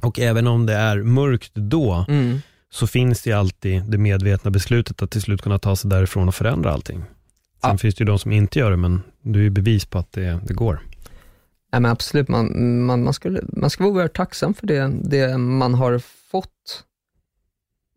Och 0.00 0.18
även 0.18 0.46
om 0.46 0.66
det 0.66 0.74
är 0.74 0.96
mörkt 0.96 1.54
då, 1.54 2.04
mm. 2.08 2.40
så 2.70 2.86
finns 2.86 3.22
det 3.22 3.32
alltid 3.32 3.82
det 3.82 3.98
medvetna 3.98 4.50
beslutet 4.50 5.02
att 5.02 5.10
till 5.10 5.22
slut 5.22 5.42
kunna 5.42 5.58
ta 5.58 5.76
sig 5.76 5.90
därifrån 5.90 6.28
och 6.28 6.34
förändra 6.34 6.72
allting. 6.72 7.04
Sen 7.62 7.78
finns 7.78 7.94
det 7.94 8.02
ju 8.02 8.06
de 8.06 8.18
som 8.18 8.32
inte 8.32 8.58
gör 8.58 8.70
det, 8.70 8.76
men 8.76 9.02
du 9.22 9.46
är 9.46 9.50
bevis 9.50 9.84
på 9.84 9.98
att 9.98 10.12
det, 10.12 10.40
det 10.46 10.54
går. 10.54 10.80
Ja, 11.70 11.80
men 11.80 11.90
absolut, 11.90 12.28
man, 12.28 12.84
man, 12.86 13.04
man, 13.04 13.14
skulle, 13.14 13.40
man 13.48 13.70
ska 13.70 13.84
vara 13.84 13.94
oerhört 13.94 14.16
tacksam 14.16 14.54
för 14.54 14.66
det, 14.66 14.92
det 15.02 15.38
man 15.38 15.74
har 15.74 15.98
fått. 16.30 16.84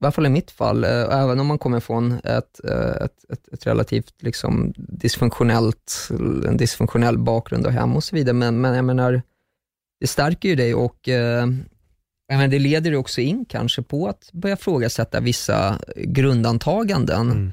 I 0.02 0.06
alla 0.06 0.12
fall 0.12 0.26
i 0.26 0.30
mitt 0.30 0.52
fall, 0.52 0.84
eh, 0.84 0.90
även 0.92 1.40
om 1.40 1.48
man 1.48 1.58
kommer 1.58 1.80
från 1.80 2.12
ett, 2.12 2.60
eh, 2.64 3.06
ett, 3.06 3.26
ett, 3.30 3.48
ett, 3.54 3.68
relativt 3.68 4.14
liksom 4.20 4.74
dysfunktionellt, 4.78 6.10
en 6.48 6.58
dysfunktionell 6.58 7.18
bakgrund 7.18 7.66
och 7.66 7.72
hem 7.72 7.96
och 7.96 8.04
så 8.04 8.16
vidare. 8.16 8.34
Men, 8.34 8.62
men 8.62 8.76
jag 8.76 8.86
menar, 8.86 9.22
det 10.00 10.08
stärker 10.08 10.50
ju 10.50 10.56
dig 10.56 10.76
och 10.76 11.10
eh, 11.10 11.48
menar, 12.30 12.48
det 12.48 12.60
leder 12.60 12.96
också 12.96 13.22
in 13.22 13.46
kanske 13.46 13.82
på 13.82 14.08
att 14.08 14.30
börja 14.34 14.58
frågasätta 14.58 15.20
vissa 15.20 15.80
grundantaganden. 15.96 17.32
Mm 17.32 17.52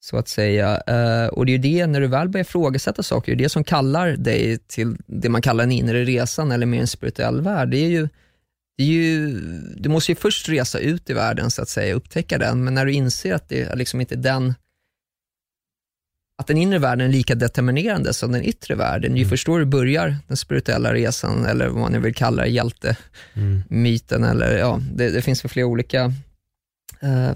så 0.00 0.16
att 0.16 0.28
säga. 0.28 0.82
Uh, 0.90 1.26
och 1.26 1.46
det 1.46 1.52
är 1.52 1.56
ju 1.56 1.58
det, 1.58 1.86
när 1.86 2.00
du 2.00 2.06
väl 2.06 2.28
börjar 2.28 2.44
ifrågasätta 2.44 3.02
saker, 3.02 3.32
det 3.36 3.42
är 3.42 3.44
det 3.44 3.48
som 3.48 3.64
kallar 3.64 4.10
dig 4.10 4.58
till 4.58 4.96
det 5.06 5.28
man 5.28 5.42
kallar 5.42 5.64
den 5.64 5.72
inre 5.72 6.04
resan 6.04 6.52
eller 6.52 6.66
mer 6.66 6.80
en 6.80 6.86
spirituell 6.86 7.40
värld. 7.40 7.70
Det 7.70 7.78
är 7.78 7.88
ju, 7.88 8.08
det 8.76 8.82
är 8.82 8.86
ju, 8.86 9.40
du 9.76 9.88
måste 9.88 10.12
ju 10.12 10.16
först 10.16 10.48
resa 10.48 10.78
ut 10.78 11.10
i 11.10 11.12
världen 11.12 11.50
så 11.50 11.62
att 11.62 11.68
säga, 11.68 11.94
upptäcka 11.94 12.38
den, 12.38 12.64
men 12.64 12.74
när 12.74 12.86
du 12.86 12.92
inser 12.92 13.34
att 13.34 13.48
det 13.48 13.62
är 13.62 13.76
liksom 13.76 14.00
inte 14.00 14.16
den 14.16 14.54
att 16.40 16.46
den 16.46 16.56
inre 16.56 16.78
världen 16.78 17.08
är 17.08 17.12
lika 17.12 17.34
determinerande 17.34 18.12
som 18.12 18.32
den 18.32 18.44
yttre 18.44 18.74
världen. 18.74 19.16
Ju 19.16 19.22
mm. 19.22 19.30
först 19.30 19.46
då 19.46 19.58
du 19.58 19.64
börjar 19.64 20.16
den 20.28 20.36
spirituella 20.36 20.94
resan, 20.94 21.46
eller 21.46 21.68
vad 21.68 21.80
man 21.80 21.92
nu 21.92 21.98
vill 21.98 22.14
kalla 22.14 22.42
det, 22.42 22.48
hjältemyten, 22.48 24.24
mm. 24.24 24.30
eller 24.30 24.58
ja, 24.58 24.80
det, 24.94 25.10
det 25.10 25.22
finns 25.22 25.44
väl 25.44 25.50
flera 25.50 25.66
olika 25.66 26.12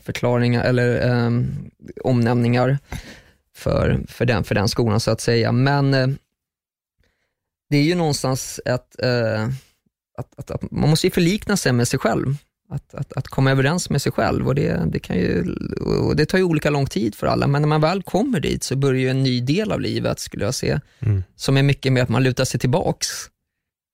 förklaringar 0.02 0.64
eller 0.64 1.09
eh, 1.09 1.31
omnämningar 2.05 2.78
för, 3.56 4.01
för, 4.09 4.24
den, 4.24 4.44
för 4.44 4.55
den 4.55 4.68
skolan 4.68 5.01
så 5.01 5.10
att 5.10 5.20
säga. 5.20 5.52
Men 5.52 5.94
eh, 5.94 6.09
det 7.70 7.76
är 7.76 7.82
ju 7.82 7.94
någonstans 7.94 8.60
ett, 8.64 9.01
eh, 9.02 9.44
att, 10.18 10.39
att, 10.39 10.51
att, 10.51 10.70
man 10.70 10.90
måste 10.90 11.06
ju 11.06 11.10
förlikna 11.10 11.56
sig 11.56 11.72
med 11.72 11.89
sig 11.89 11.98
själv. 11.98 12.36
Att, 12.68 12.94
att, 12.94 13.12
att 13.12 13.28
komma 13.28 13.51
överens 13.51 13.90
med 13.90 14.02
sig 14.02 14.12
själv 14.12 14.48
och 14.48 14.55
det, 14.55 14.82
det, 14.93 14.98
kan 14.98 15.16
ju, 15.16 15.55
och 15.81 16.16
det 16.16 16.26
tar 16.26 16.39
ju 16.39 16.44
olika 16.44 16.70
lång 16.70 16.86
tid 16.86 17.14
för 17.14 17.26
alla, 17.26 17.47
men 17.47 17.62
när 17.62 17.68
man 17.68 17.81
väl 17.81 18.02
kommer 18.02 18.40
dit 18.40 18.62
så 18.62 18.76
börjar 18.76 19.01
ju 19.01 19.09
en 19.09 19.22
ny 19.22 19.40
del 19.40 19.72
av 19.72 19.81
livet, 19.81 20.20
skulle 20.20 20.44
jag 20.44 20.55
säga, 20.55 20.81
mm. 21.01 21.22
som 21.36 21.56
är 21.56 21.62
mycket 21.62 21.93
mer 21.93 22.02
att 22.02 22.09
man 22.09 22.22
lutar 22.22 22.44
sig 22.44 22.60
tillbaks 22.60 23.09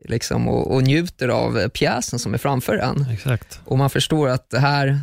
liksom, 0.05 0.49
och, 0.49 0.75
och 0.75 0.83
njuter 0.83 1.29
av 1.29 1.69
pjäsen 1.69 2.19
som 2.19 2.35
är 2.35 2.39
framför 2.39 2.77
en. 2.77 3.07
Exakt. 3.13 3.61
Och 3.65 3.79
man 3.79 3.91
förstår 3.91 4.29
att 4.29 4.51
det 4.51 4.59
här, 4.59 5.01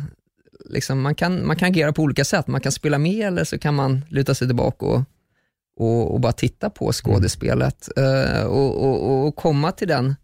liksom, 0.68 1.00
man, 1.00 1.14
kan, 1.14 1.46
man 1.46 1.56
kan 1.56 1.68
agera 1.68 1.92
på 1.92 2.02
olika 2.02 2.24
sätt. 2.24 2.46
Man 2.46 2.60
kan 2.60 2.72
spela 2.72 2.98
med 2.98 3.26
eller 3.26 3.44
så 3.44 3.58
kan 3.58 3.74
man 3.74 4.04
luta 4.08 4.34
sig 4.34 4.48
tillbaka 4.48 4.86
och, 4.86 5.02
och, 5.76 6.14
och 6.14 6.20
bara 6.20 6.32
titta 6.32 6.70
på 6.70 6.92
skådespelet. 6.92 7.88
Mm. 7.96 8.36
Uh, 8.36 8.44
och, 8.44 8.84
och, 8.84 9.26
och, 9.26 9.36
komma 9.36 9.72
till 9.72 9.88
den 9.88 10.14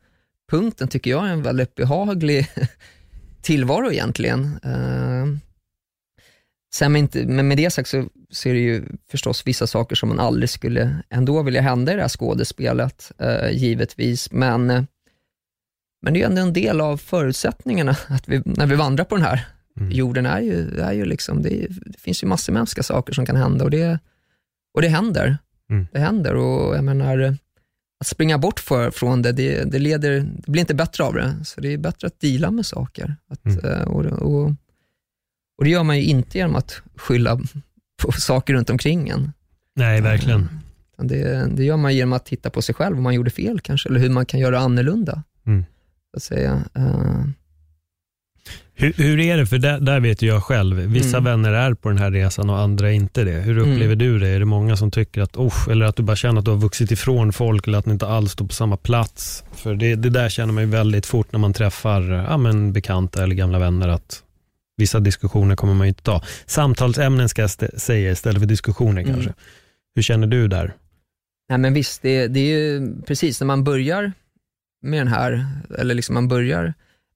punkten 0.50 0.88
tycker 0.88 1.10
jag 1.10 1.28
är 1.28 1.32
en 1.32 1.42
väldigt 1.42 1.74
behaglig 1.74 2.46
tillvaro 3.42 3.92
egentligen. 3.92 4.44
Uh, 4.44 5.36
sen 6.74 6.92
med, 6.92 6.98
inte, 6.98 7.26
men 7.26 7.48
med 7.48 7.56
det 7.56 7.70
sagt 7.70 7.88
så, 7.88 8.08
så 8.30 8.48
är 8.48 8.52
det 8.52 8.60
ju 8.60 8.84
förstås 9.10 9.46
vissa 9.46 9.66
saker 9.66 9.96
som 9.96 10.08
man 10.08 10.20
aldrig 10.20 10.50
skulle 10.50 10.96
ändå 11.10 11.42
vilja 11.42 11.60
hända 11.60 11.92
i 11.92 11.94
det 11.94 12.02
här 12.02 12.08
skådespelet, 12.08 13.12
uh, 13.22 13.50
givetvis. 13.50 14.32
Men, 14.32 14.66
men 16.02 16.14
det 16.14 16.22
är 16.22 16.26
ändå 16.26 16.42
en 16.42 16.52
del 16.52 16.80
av 16.80 16.96
förutsättningarna 16.96 17.96
att 18.08 18.28
vi, 18.28 18.42
när 18.44 18.66
vi 18.66 18.74
vandrar 18.74 19.04
på 19.04 19.16
den 19.16 19.24
här 19.24 19.53
mm. 19.80 19.92
jorden, 19.92 20.26
är 20.26 20.40
ju, 20.40 20.80
är 20.80 20.92
ju 20.92 21.04
liksom, 21.04 21.42
det, 21.42 21.64
är, 21.64 21.68
det 21.86 21.98
finns 21.98 22.22
ju 22.22 22.26
massor 22.26 22.52
med 22.52 22.60
hemska 22.60 22.82
saker 22.82 23.12
som 23.12 23.26
kan 23.26 23.36
hända 23.36 23.64
och 23.64 23.70
det, 23.70 23.98
och 24.74 24.82
det 24.82 24.88
händer. 24.88 25.38
Mm. 25.70 25.86
Det 25.92 25.98
händer 25.98 26.34
och 26.34 26.76
jag 26.76 26.84
menar, 26.84 27.36
att 28.00 28.06
springa 28.06 28.38
bort 28.38 28.60
för, 28.60 28.90
från 28.90 29.22
det, 29.22 29.32
det, 29.32 29.64
det, 29.64 29.78
leder, 29.78 30.20
det 30.20 30.50
blir 30.50 30.60
inte 30.60 30.74
bättre 30.74 31.04
av 31.04 31.14
det. 31.14 31.34
Så 31.44 31.60
det 31.60 31.72
är 31.72 31.78
bättre 31.78 32.06
att 32.06 32.20
dela 32.20 32.50
med 32.50 32.66
saker. 32.66 33.16
Att, 33.28 33.44
mm. 33.44 33.64
Eh, 33.64 33.82
och, 33.82 34.04
och, 34.04 34.52
och, 35.58 35.64
det 35.64 35.70
gör 35.70 35.82
man 35.82 35.96
ju 35.96 36.04
inte 36.04 36.38
genom 36.38 36.56
att 36.56 36.82
skylla 36.96 37.40
på 38.02 38.12
saker 38.12 38.54
runt 38.54 38.70
omkring 38.70 39.08
en. 39.08 39.32
Nej, 39.76 40.00
verkligen. 40.00 40.40
Eh, 40.98 41.04
det, 41.04 41.46
det 41.56 41.64
gör 41.64 41.76
man 41.76 41.94
genom 41.94 42.12
att 42.12 42.26
titta 42.26 42.50
på 42.50 42.62
sig 42.62 42.74
själv, 42.74 42.96
om 42.96 43.02
man 43.02 43.14
gjorde 43.14 43.30
fel 43.30 43.60
kanske, 43.60 43.88
eller 43.88 44.00
hur 44.00 44.10
man 44.10 44.26
kan 44.26 44.40
göra 44.40 44.58
annorlunda. 44.58 45.22
Mm. 45.46 45.64
Så 46.10 46.16
att 46.16 46.22
säga. 46.22 46.64
Hur, 48.76 48.92
hur, 48.92 49.20
är 49.20 49.36
det, 49.36 49.46
för 49.46 49.58
där, 49.58 49.80
där 49.80 50.00
vet 50.00 50.22
jag 50.22 50.42
själv, 50.42 50.76
vissa 50.76 51.18
mm. 51.18 51.24
vänner 51.24 51.52
är 51.52 51.74
på 51.74 51.88
den 51.88 51.98
här 51.98 52.10
resan 52.10 52.50
och 52.50 52.58
andra 52.58 52.92
inte 52.92 53.24
det. 53.24 53.40
Hur 53.40 53.58
upplever 53.58 53.84
mm. 53.84 53.98
du 53.98 54.18
det? 54.18 54.28
Är 54.28 54.38
det 54.38 54.44
många 54.44 54.76
som 54.76 54.90
tycker 54.90 55.22
att, 55.22 55.36
oh, 55.36 55.68
eller 55.70 55.86
att 55.86 55.96
du 55.96 56.02
bara 56.02 56.16
känner 56.16 56.38
att 56.38 56.44
du 56.44 56.50
har 56.50 56.58
vuxit 56.58 56.90
ifrån 56.90 57.32
folk 57.32 57.66
eller 57.66 57.78
att 57.78 57.86
ni 57.86 57.92
inte 57.92 58.06
alls 58.06 58.32
står 58.32 58.46
på 58.46 58.54
samma 58.54 58.76
plats? 58.76 59.44
För 59.52 59.74
det, 59.74 59.94
det 59.94 60.10
där 60.10 60.28
känner 60.28 60.52
man 60.52 60.62
ju 60.62 60.70
väldigt 60.70 61.06
fort 61.06 61.32
när 61.32 61.38
man 61.38 61.52
träffar 61.52 62.02
ja, 62.02 62.36
men 62.36 62.72
bekanta 62.72 63.22
eller 63.22 63.34
gamla 63.34 63.58
vänner 63.58 63.88
att 63.88 64.22
vissa 64.76 65.00
diskussioner 65.00 65.56
kommer 65.56 65.74
man 65.74 65.86
ju 65.86 65.88
inte 65.88 66.02
ta. 66.02 66.22
Samtalsämnen 66.46 67.28
ska 67.28 67.42
jag 67.42 67.50
säga 67.80 68.10
istället 68.10 68.38
för 68.38 68.46
diskussioner 68.46 69.02
mm. 69.02 69.14
kanske. 69.14 69.32
Hur 69.94 70.02
känner 70.02 70.26
du 70.26 70.48
där? 70.48 70.74
Nej 71.48 71.58
men 71.58 71.74
visst, 71.74 72.02
det, 72.02 72.26
det 72.28 72.40
är 72.40 72.58
ju 72.58 72.94
precis 73.06 73.40
när 73.40 73.46
man 73.46 73.64
börjar 73.64 74.12
med 74.82 75.00
den 75.00 75.08
här, 75.08 75.46
eller 75.78 75.94
liksom 75.94 76.14
man 76.14 76.28
börjar 76.28 76.74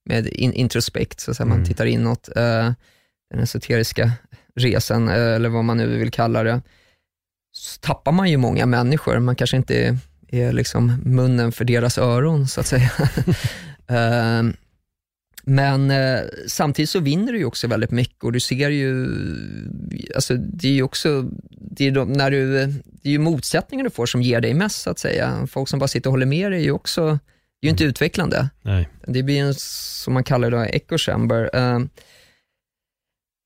med 0.09 0.27
in, 0.27 0.53
introspekt, 0.53 1.21
så 1.21 1.31
att 1.31 1.41
mm. 1.41 1.49
man 1.49 1.67
tittar 1.67 1.87
inåt. 1.87 2.29
Uh, 2.29 2.73
den 3.31 3.41
esoteriska 3.43 4.13
resan, 4.55 5.09
uh, 5.09 5.15
eller 5.15 5.49
vad 5.49 5.65
man 5.65 5.77
nu 5.77 5.99
vill 5.99 6.11
kalla 6.11 6.43
det, 6.43 6.63
så 7.53 7.81
tappar 7.81 8.13
man 8.13 8.31
ju 8.31 8.37
många 8.37 8.67
människor. 8.67 9.19
Man 9.19 9.37
kanske 9.37 9.57
inte 9.57 9.75
är, 9.75 9.99
är 10.29 10.53
liksom 10.53 11.03
munnen 11.05 11.53
för 11.53 11.65
deras 11.65 11.99
öron, 11.99 12.49
så 12.49 12.61
att 12.61 12.67
säga. 12.67 12.91
uh, 13.91 14.53
men 15.49 15.91
eh, 15.91 16.21
samtidigt 16.47 16.91
så 16.91 17.01
vinner 17.01 17.33
du 17.33 17.39
ju 17.39 17.45
också 17.45 17.67
väldigt 17.67 17.91
mycket 17.91 18.25
och 18.25 18.33
du 18.33 18.41
ser 18.41 18.71
ju, 18.71 19.07
alltså 20.15 20.35
det 20.35 20.69
är 20.69 20.73
ju 20.73 20.83
också, 20.83 21.23
det 21.51 21.87
är, 21.87 21.91
de, 21.91 22.13
när 22.13 22.31
du, 22.31 22.67
det 22.85 23.09
är 23.09 23.13
ju 23.13 23.19
motsättningar 23.19 23.85
du 23.85 23.91
får 23.91 24.07
som 24.07 24.23
ger 24.23 24.41
dig 24.41 24.55
mest 24.55 24.83
så 24.83 24.91
att 24.91 24.99
säga. 24.99 25.47
Folk 25.51 25.69
som 25.69 25.79
bara 25.79 25.89
sitter 25.89 26.11
och 26.11 26.13
håller 26.13 26.27
med 26.27 26.53
dig 26.53 26.61
är 26.61 26.65
ju 26.65 26.73
också 26.73 27.19
det 27.61 27.67
är 27.67 27.69
ju 27.69 27.71
inte 27.71 27.85
utvecklande. 27.85 28.49
Nej. 28.63 28.89
Det 29.07 29.23
blir 29.23 29.41
en, 29.41 29.55
som 29.55 30.15
man 30.15 30.25
kallar 30.25 30.51
det, 30.51 30.67
echo 30.67 30.99
chamber. 30.99 31.57
Uh, 31.57 31.87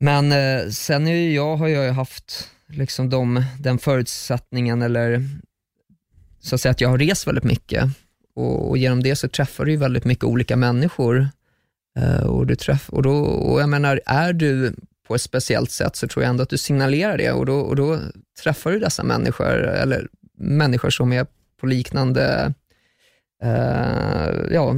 men 0.01 0.33
uh, 0.33 0.71
sen 0.71 1.07
är 1.07 1.15
ju 1.15 1.35
jag, 1.35 1.57
har 1.57 1.69
jag 1.69 1.93
haft 1.93 2.51
liksom 2.67 3.11
de, 3.11 3.45
den 3.61 3.79
förutsättningen, 3.79 4.83
eller 4.83 5.29
så 6.41 6.55
att 6.55 6.61
säga 6.61 6.71
att 6.71 6.81
jag 6.81 6.89
har 6.89 6.99
rest 6.99 7.27
väldigt 7.27 7.45
mycket. 7.45 7.85
Och, 8.35 8.71
och 8.71 8.79
genom 8.79 9.03
det 9.03 9.17
så 9.17 9.29
träffar 9.29 9.65
du 9.65 9.71
ju 9.71 9.77
väldigt 9.77 10.05
mycket 10.05 10.25
olika 10.25 10.57
människor. 10.57 11.29
Uh, 11.99 12.23
och, 12.23 12.47
du 12.47 12.57
träff, 12.57 12.89
och, 12.89 13.03
då, 13.03 13.17
och 13.25 13.61
jag 13.61 13.69
menar, 13.69 14.01
är 14.07 14.33
du 14.33 14.75
på 15.07 15.15
ett 15.15 15.23
speciellt 15.23 15.71
sätt 15.71 15.97
så 15.97 16.09
tror 16.09 16.23
jag 16.23 16.31
ändå 16.31 16.43
att 16.43 16.51
du 16.51 16.59
signalerar 16.59 17.19
det 17.19 17.33
och 17.33 17.47
då, 17.47 17.61
och 17.61 17.77
då 17.77 17.99
träffar 18.43 18.71
du 18.71 18.79
dessa 18.79 19.03
människor, 19.03 19.63
eller 19.63 20.09
människor 20.39 20.91
som 20.91 21.13
är 21.13 21.27
på 21.61 21.67
liknande 21.67 22.55
eh, 23.43 24.28
ja, 24.51 24.74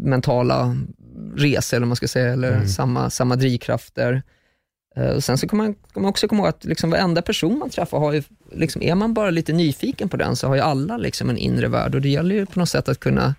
mentala 0.00 0.76
resor, 1.36 1.76
eller 1.76 1.86
man 1.86 1.96
ska 1.96 2.08
säga, 2.08 2.32
eller 2.32 2.52
mm. 2.52 2.68
samma, 2.68 3.10
samma 3.10 3.36
drivkrafter. 3.36 4.22
Eh, 4.96 5.10
och 5.10 5.24
sen 5.24 5.38
så 5.38 5.48
kan 5.48 5.56
man, 5.56 5.74
kan 5.74 6.02
man 6.02 6.10
också 6.10 6.28
komma 6.28 6.42
ihåg 6.42 6.48
att 6.48 6.64
liksom 6.64 6.90
varenda 6.90 7.22
person 7.22 7.58
man 7.58 7.70
träffar, 7.70 7.98
har 7.98 8.12
ju, 8.12 8.22
liksom, 8.52 8.82
är 8.82 8.94
man 8.94 9.14
bara 9.14 9.30
lite 9.30 9.52
nyfiken 9.52 10.08
på 10.08 10.16
den, 10.16 10.36
så 10.36 10.48
har 10.48 10.54
ju 10.54 10.60
alla 10.60 10.96
liksom 10.96 11.30
en 11.30 11.38
inre 11.38 11.68
värld 11.68 11.94
och 11.94 12.00
det 12.00 12.08
gäller 12.08 12.34
ju 12.34 12.46
på 12.46 12.58
något 12.58 12.68
sätt 12.68 12.88
att 12.88 13.00
kunna 13.00 13.34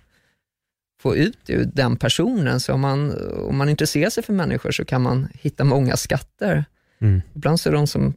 få 1.02 1.16
ut 1.16 1.50
ur 1.50 1.64
den 1.64 1.96
personen. 1.96 2.60
Så 2.60 2.72
om 2.72 2.80
man, 2.80 3.14
om 3.48 3.56
man 3.56 3.68
intresserar 3.68 4.10
sig 4.10 4.22
för 4.22 4.32
människor 4.32 4.70
så 4.70 4.84
kan 4.84 5.02
man 5.02 5.28
hitta 5.32 5.64
många 5.64 5.96
skatter. 5.96 6.64
Mm. 7.00 7.22
Ibland 7.34 7.60
så 7.60 7.68
är 7.68 7.72
de 7.72 7.86
som 7.86 8.14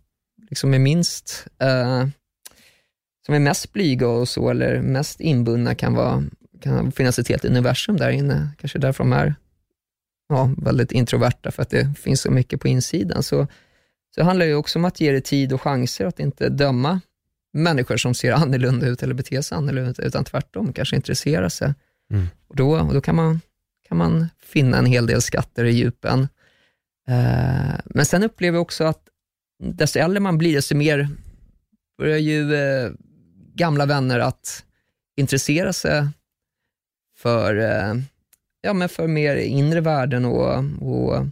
liksom 0.49 0.73
är 0.73 0.80
minst, 0.80 1.48
eh, 1.60 2.07
som 3.26 3.35
är 3.35 3.40
mest 3.40 3.73
blyga 3.73 4.07
och 4.07 4.30
så, 4.30 4.49
eller 4.49 4.81
mest 4.81 5.22
inbundna 5.22 5.76
kan 5.76 5.94
vara 5.94 6.23
kan 6.64 6.91
finnas 6.91 7.19
ett 7.19 7.27
helt 7.27 7.45
universum 7.45 7.98
där 7.98 8.10
inne. 8.10 8.49
Kanske 8.57 8.80
därför 8.80 9.03
de 9.03 9.14
är 9.14 9.35
ja, 10.30 10.49
väldigt 10.57 10.91
introverta, 10.91 11.52
för 11.52 11.61
att 11.61 11.69
det 11.69 11.94
finns 11.98 12.22
så 12.22 12.31
mycket 12.31 12.61
på 12.61 12.68
insidan. 12.68 13.23
Så, 13.23 13.48
så 14.15 14.22
det 14.22 14.23
handlar 14.23 14.45
ju 14.45 14.56
också 14.56 14.80
om 14.80 14.85
att 14.85 15.02
ge 15.02 15.11
det 15.11 15.22
tid 15.22 15.53
och 15.53 15.61
chanser, 15.61 16.06
att 16.06 16.19
inte 16.19 16.49
döma 16.49 17.02
människor 17.53 17.98
som 17.98 18.14
ser 18.14 18.31
annorlunda 18.31 18.88
ut 18.88 19.03
eller 19.03 19.14
beter 19.14 19.41
sig 19.41 19.56
annorlunda, 19.56 20.03
utan 20.03 20.23
tvärtom, 20.23 20.73
kanske 20.73 20.95
intressera 20.95 21.49
sig. 21.49 21.73
Mm. 22.11 22.27
Och 22.48 22.56
då, 22.56 22.80
och 22.80 22.94
då 22.94 23.02
kan, 23.02 23.15
man, 23.15 23.41
kan 23.88 23.98
man 23.98 24.30
finna 24.44 24.77
en 24.77 24.85
hel 24.85 25.07
del 25.07 25.22
skatter 25.22 25.65
i 25.65 25.72
djupen. 25.72 26.19
Uh, 27.10 27.76
men 27.85 28.06
sen 28.06 28.23
upplever 28.23 28.56
jag 28.56 28.61
också 28.61 28.84
att 28.84 29.02
desto 29.64 29.99
äldre 29.99 30.19
man 30.19 30.38
blir, 30.38 30.56
desto 30.56 30.76
mer 30.76 31.10
börjar 31.98 32.18
ju 32.18 32.52
uh, 32.52 32.91
gamla 33.56 33.85
vänner 33.85 34.19
att 34.19 34.65
intressera 35.18 35.73
sig 35.73 36.07
för, 37.24 37.58
eh, 37.58 37.95
ja, 38.62 38.74
men 38.74 38.90
för 38.90 39.08
mer 39.08 39.36
inre 39.36 39.82
värden 39.82 40.26
och, 40.26 40.64
och 40.82 41.26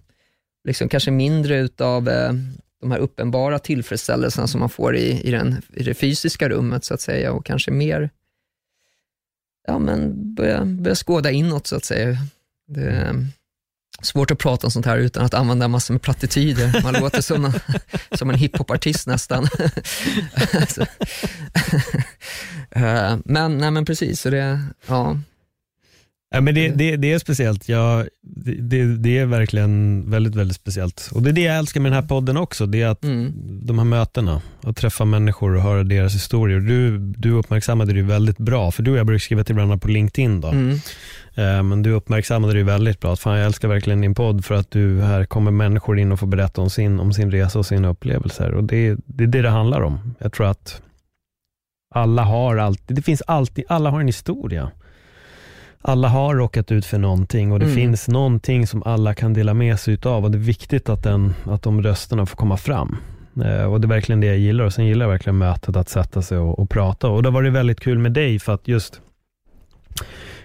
liksom 0.68 0.90
kanske 0.90 1.12
mindre 1.12 1.60
utav 1.60 2.10
eh, 2.10 2.34
de 2.82 2.92
här 2.92 3.00
uppenbara 3.00 3.60
tillfredsställelserna 3.60 4.48
som 4.48 4.60
man 4.60 4.70
får 4.70 4.96
i, 4.96 5.22
i, 5.22 5.32
den, 5.32 5.62
i 5.74 5.84
det 5.84 5.94
fysiska 5.94 6.50
rummet 6.50 6.86
så 6.86 6.94
att 6.94 7.02
säga 7.02 7.32
och 7.32 7.46
kanske 7.46 7.72
mer 7.72 8.10
ja, 9.68 9.80
men 9.80 10.34
börja, 10.36 10.66
börja 10.66 10.96
skåda 10.96 11.32
inåt 11.32 11.68
så 11.68 11.76
att 11.76 11.86
säga. 11.86 12.18
Det 12.68 12.82
är 12.82 13.26
svårt 14.02 14.32
att 14.32 14.40
prata 14.40 14.68
om 14.68 14.72
sånt 14.72 14.86
här 14.86 14.98
utan 14.98 15.26
att 15.26 15.34
använda 15.34 15.68
massor 15.68 15.94
med 15.94 16.02
plattityder. 16.02 16.84
Man 16.84 16.94
låter 16.94 17.22
som, 17.22 17.46
en, 17.46 17.54
som 18.18 18.30
en 18.30 18.36
hiphopartist 18.36 19.08
nästan. 19.08 19.48
Eh, 22.74 23.18
men, 23.26 23.58
nej, 23.58 23.72
men 23.72 23.86
precis, 23.86 24.22
så 24.22 24.30
det, 24.30 24.60
ja, 24.88 25.18
Ja, 26.34 26.42
men 26.42 26.56
det, 26.56 26.70
det, 26.70 26.98
det 26.98 27.14
är 27.14 27.20
speciellt. 27.20 27.70
Ja, 27.70 28.06
det, 28.60 28.98
det, 28.98 29.18
är 29.18 29.26
verkligen 29.26 30.04
väldigt, 30.10 30.36
väldigt 30.36 30.56
speciellt. 30.56 31.10
Och 31.14 31.22
Det 31.22 31.30
är 31.30 31.34
det 31.34 31.42
jag 31.42 31.58
älskar 31.58 31.82
med 31.82 31.92
den 31.92 32.02
här 32.02 32.08
podden 32.08 32.38
också. 32.38 32.66
Det 32.66 32.82
är 32.82 32.88
att 32.88 33.04
mm. 33.04 33.34
de 33.64 33.78
här 33.78 33.86
mötena, 33.86 34.42
att 34.64 34.78
träffa 34.78 35.06
människor 35.06 35.56
och 35.56 35.62
höra 35.62 35.84
deras 35.84 36.16
historier. 36.16 36.60
Du, 36.60 36.98
du 36.98 37.32
uppmärksammade 37.32 37.94
det 37.94 38.02
väldigt 38.02 38.38
bra, 38.38 38.72
för 38.72 38.84
du 38.84 38.92
och 38.92 38.98
jag 38.98 39.06
brukar 39.06 39.20
skriva 39.20 39.44
till 39.44 39.56
varandra 39.56 39.78
på 39.78 39.88
LinkedIn. 39.88 40.42
Då. 40.42 40.48
Mm. 40.48 40.80
Eh, 41.36 41.64
men 41.64 41.84
du 41.84 41.92
uppmärksammade 41.92 42.54
det 42.54 42.64
väldigt 42.64 43.00
bra. 43.00 43.16
Fan, 43.16 43.38
jag 43.38 43.46
älskar 43.46 43.68
verkligen 43.68 44.02
din 44.02 44.16
podd 44.16 44.46
för 44.46 44.56
att 44.56 44.72
du 44.72 45.02
här 45.02 45.26
kommer 45.26 45.52
människor 45.52 46.00
in 46.00 46.12
och 46.12 46.20
får 46.20 46.28
berätta 46.28 46.62
om 46.62 46.70
sin, 46.70 47.00
om 47.00 47.14
sin 47.14 47.32
resa 47.32 47.60
och 47.60 47.66
sina 47.66 47.88
upplevelser. 47.88 48.54
Och 48.54 48.64
det, 48.64 48.96
det 49.06 49.24
är 49.24 49.28
det 49.28 49.42
det 49.42 49.50
handlar 49.50 49.82
om. 49.82 50.16
Jag 50.20 50.34
tror 50.34 50.48
att 50.48 50.82
alla 51.96 52.24
har 52.24 52.58
alltid, 52.58 52.96
det 52.96 53.02
finns 53.02 53.22
alltid, 53.22 53.66
alla 53.68 53.90
har 53.90 54.00
en 54.00 54.08
historia 54.08 54.72
alla 55.82 56.08
har 56.08 56.36
råkat 56.36 56.72
ut 56.72 56.86
för 56.86 56.98
någonting 56.98 57.52
och 57.52 57.60
det 57.60 57.66
mm. 57.66 57.76
finns 57.76 58.08
någonting 58.08 58.68
som 58.68 58.84
alla 58.84 59.14
kan 59.14 59.34
dela 59.34 59.54
med 59.54 59.80
sig 59.80 59.94
utav 59.94 60.24
och 60.24 60.32
det 60.32 60.38
är 60.38 60.40
viktigt 60.40 60.90
att, 60.90 61.04
den, 61.04 61.34
att 61.44 61.62
de 61.62 61.82
rösterna 61.82 62.26
får 62.26 62.38
komma 62.38 62.58
fram. 62.58 62.98
Eh, 63.46 63.64
och 63.64 63.82
Det 63.82 63.86
är 63.86 63.90
verkligen 63.90 64.20
det 64.20 64.28
jag 64.28 64.38
gillar 64.38 64.66
och 64.66 64.74
sen 64.74 64.86
gillar 64.86 65.06
jag 65.06 65.12
verkligen 65.12 65.38
mötet 65.38 65.76
att 65.76 65.90
sätta 65.90 66.22
sig 66.22 66.38
och, 66.38 66.60
och 66.60 66.70
prata 66.70 67.08
och 67.10 67.24
det 67.24 67.30
har 67.30 67.34
varit 67.34 67.54
väldigt 67.54 67.80
kul 67.80 68.00
med 68.00 68.12
dig 68.12 68.40
för 68.40 68.54
att 68.54 68.68
just 68.68 69.02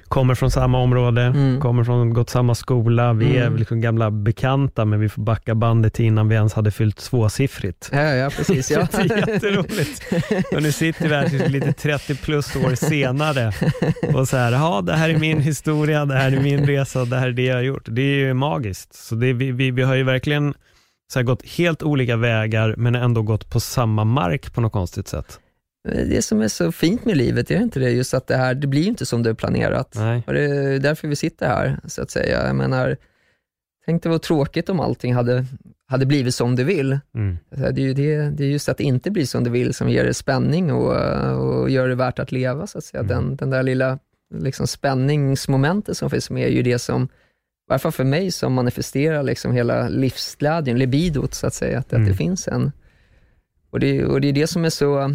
kommer 0.09 0.35
från 0.35 0.51
samma 0.51 0.79
område, 0.79 1.23
mm. 1.23 1.61
kommer 1.61 1.85
från, 1.85 2.15
gått 2.15 2.31
samma 2.31 2.55
skola. 2.55 3.13
Vi 3.13 3.37
mm. 3.37 3.55
är 3.55 3.59
liksom 3.59 3.81
gamla 3.81 4.11
bekanta, 4.11 4.85
men 4.85 5.01
vi 5.01 5.09
får 5.09 5.23
backa 5.23 5.55
bandet 5.55 5.95
till 5.95 6.05
innan 6.05 6.29
vi 6.29 6.35
ens 6.35 6.55
hade 6.55 6.71
fyllt 6.71 6.97
tvåsiffrigt. 6.97 7.91
Ja, 7.93 8.03
ja 8.03 8.31
precis. 8.31 8.71
Ja. 8.71 8.89
det 8.93 8.99
är 8.99 9.29
jätteroligt. 9.29 10.03
Och 10.53 10.63
nu 10.63 10.73
sitter 10.73 11.09
vi 11.09 11.15
här 11.15 11.49
lite 11.49 11.73
30 11.73 12.17
plus 12.17 12.57
år 12.57 12.75
senare 12.75 13.53
och 14.15 14.29
så 14.29 14.37
här, 14.37 14.53
ja 14.53 14.83
det 14.83 14.93
här 14.93 15.11
är 15.11 15.19
min 15.19 15.41
historia, 15.41 16.05
det 16.05 16.15
här 16.15 16.33
är 16.33 16.41
min 16.41 16.67
resa, 16.67 17.05
det 17.05 17.17
här 17.17 17.29
är 17.29 17.33
det 17.33 17.45
jag 17.45 17.55
har 17.55 17.63
gjort. 17.63 17.85
Det 17.87 18.03
är 18.03 18.17
ju 18.17 18.35
magiskt. 18.35 18.95
Så 18.95 19.15
det, 19.15 19.33
vi, 19.33 19.53
vi, 19.53 19.71
vi 19.71 19.83
har 19.83 19.95
ju 19.95 20.03
verkligen 20.03 20.55
så 21.13 21.23
gått 21.23 21.49
helt 21.49 21.83
olika 21.83 22.17
vägar, 22.17 22.75
men 22.77 22.95
ändå 22.95 23.23
gått 23.23 23.51
på 23.51 23.61
samma 23.61 24.05
mark 24.05 24.55
på 24.55 24.61
något 24.61 24.73
konstigt 24.73 25.09
sätt 25.09 25.41
det 25.87 26.23
som 26.23 26.41
är 26.41 26.49
så 26.49 26.73
fint 26.73 27.05
med 27.05 27.17
livet, 27.17 27.51
är 27.51 27.61
inte 27.61 27.81
det? 27.81 27.91
Just 27.91 28.15
att 28.15 28.27
det 28.27 28.37
här, 28.37 28.55
det 28.55 28.67
blir 28.67 28.87
inte 28.87 29.07
som 29.07 29.23
du 29.23 29.31
har 29.31 29.35
planerat. 29.35 29.93
Nej. 29.95 30.23
Och 30.27 30.33
det 30.33 30.41
är 30.45 30.79
därför 30.79 31.09
vi 31.09 31.17
sitter 31.17 31.47
här, 31.47 31.79
så 31.87 32.03
att 32.03 32.11
säga. 32.11 32.47
Jag 32.47 32.57
menar, 32.57 32.97
tänk 33.87 34.03
det 34.03 34.09
var 34.09 34.19
tråkigt 34.19 34.69
om 34.69 34.81
allting 34.81 35.15
hade, 35.15 35.45
hade 35.89 36.07
blivit 36.07 36.35
som 36.35 36.57
du 36.57 36.65
vill. 36.65 36.99
Mm. 37.15 37.39
Det 37.51 37.81
är 37.81 37.87
ju 37.87 37.95
det, 37.95 38.31
det 38.31 38.45
är 38.45 38.49
just 38.49 38.69
att 38.69 38.79
det 38.79 38.85
inte 38.85 39.11
blir 39.11 39.25
som 39.25 39.45
du 39.45 39.51
vill 39.51 39.75
som 39.75 39.89
ger 39.89 40.05
det 40.05 40.15
spänning 40.15 40.73
och, 40.73 40.97
och 41.41 41.71
gör 41.71 41.89
det 41.89 41.95
värt 41.95 42.19
att 42.19 42.33
leva. 42.33 42.67
Så 42.67 42.79
att 42.79 42.85
säga. 42.85 43.01
Mm. 43.01 43.09
Den, 43.09 43.37
den 43.37 43.51
där 43.51 43.63
lilla 43.63 43.99
liksom, 44.35 44.67
spänningsmomentet 44.67 45.97
som 45.97 46.11
finns 46.11 46.31
med 46.31 46.47
är 46.47 46.53
ju 46.53 46.63
det 46.63 46.79
som, 46.79 47.05
i 47.05 47.09
varje 47.69 47.79
fall 47.79 47.93
för 47.93 48.05
mig, 48.05 48.31
som 48.31 48.53
manifesterar 48.53 49.23
liksom 49.23 49.53
hela 49.53 49.89
livsglädjen, 49.89 50.79
libidot 50.79 51.35
så 51.35 51.47
att 51.47 51.55
säga. 51.55 51.79
Att, 51.79 51.93
Mm. 51.93 52.03
att 52.03 52.09
det 52.11 52.17
finns 52.17 52.49
en... 52.49 52.73
Och 53.71 53.81
det, 53.81 54.05
och 54.05 54.21
det 54.21 54.29
är 54.29 54.33
det 54.33 54.47
som 54.47 54.65
är 54.65 54.71
så 54.71 55.11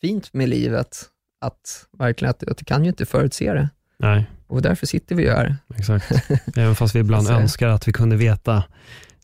fint 0.00 0.34
med 0.34 0.48
livet, 0.48 1.02
att 1.40 1.86
verkligen 1.98 2.30
att, 2.30 2.48
att 2.48 2.56
du 2.56 2.64
kan 2.64 2.84
ju 2.84 2.88
inte 2.90 3.06
förutse 3.06 3.52
det. 3.52 3.68
Nej, 3.98 4.24
Och 4.46 4.62
därför 4.62 4.86
sitter 4.86 5.14
vi 5.14 5.22
ju 5.22 5.30
här. 5.30 5.56
exakt. 5.76 6.12
Även 6.56 6.74
fast 6.74 6.94
vi 6.94 6.98
ibland 6.98 7.28
önskar 7.28 7.68
att 7.68 7.88
vi 7.88 7.92
kunde 7.92 8.16
veta. 8.16 8.64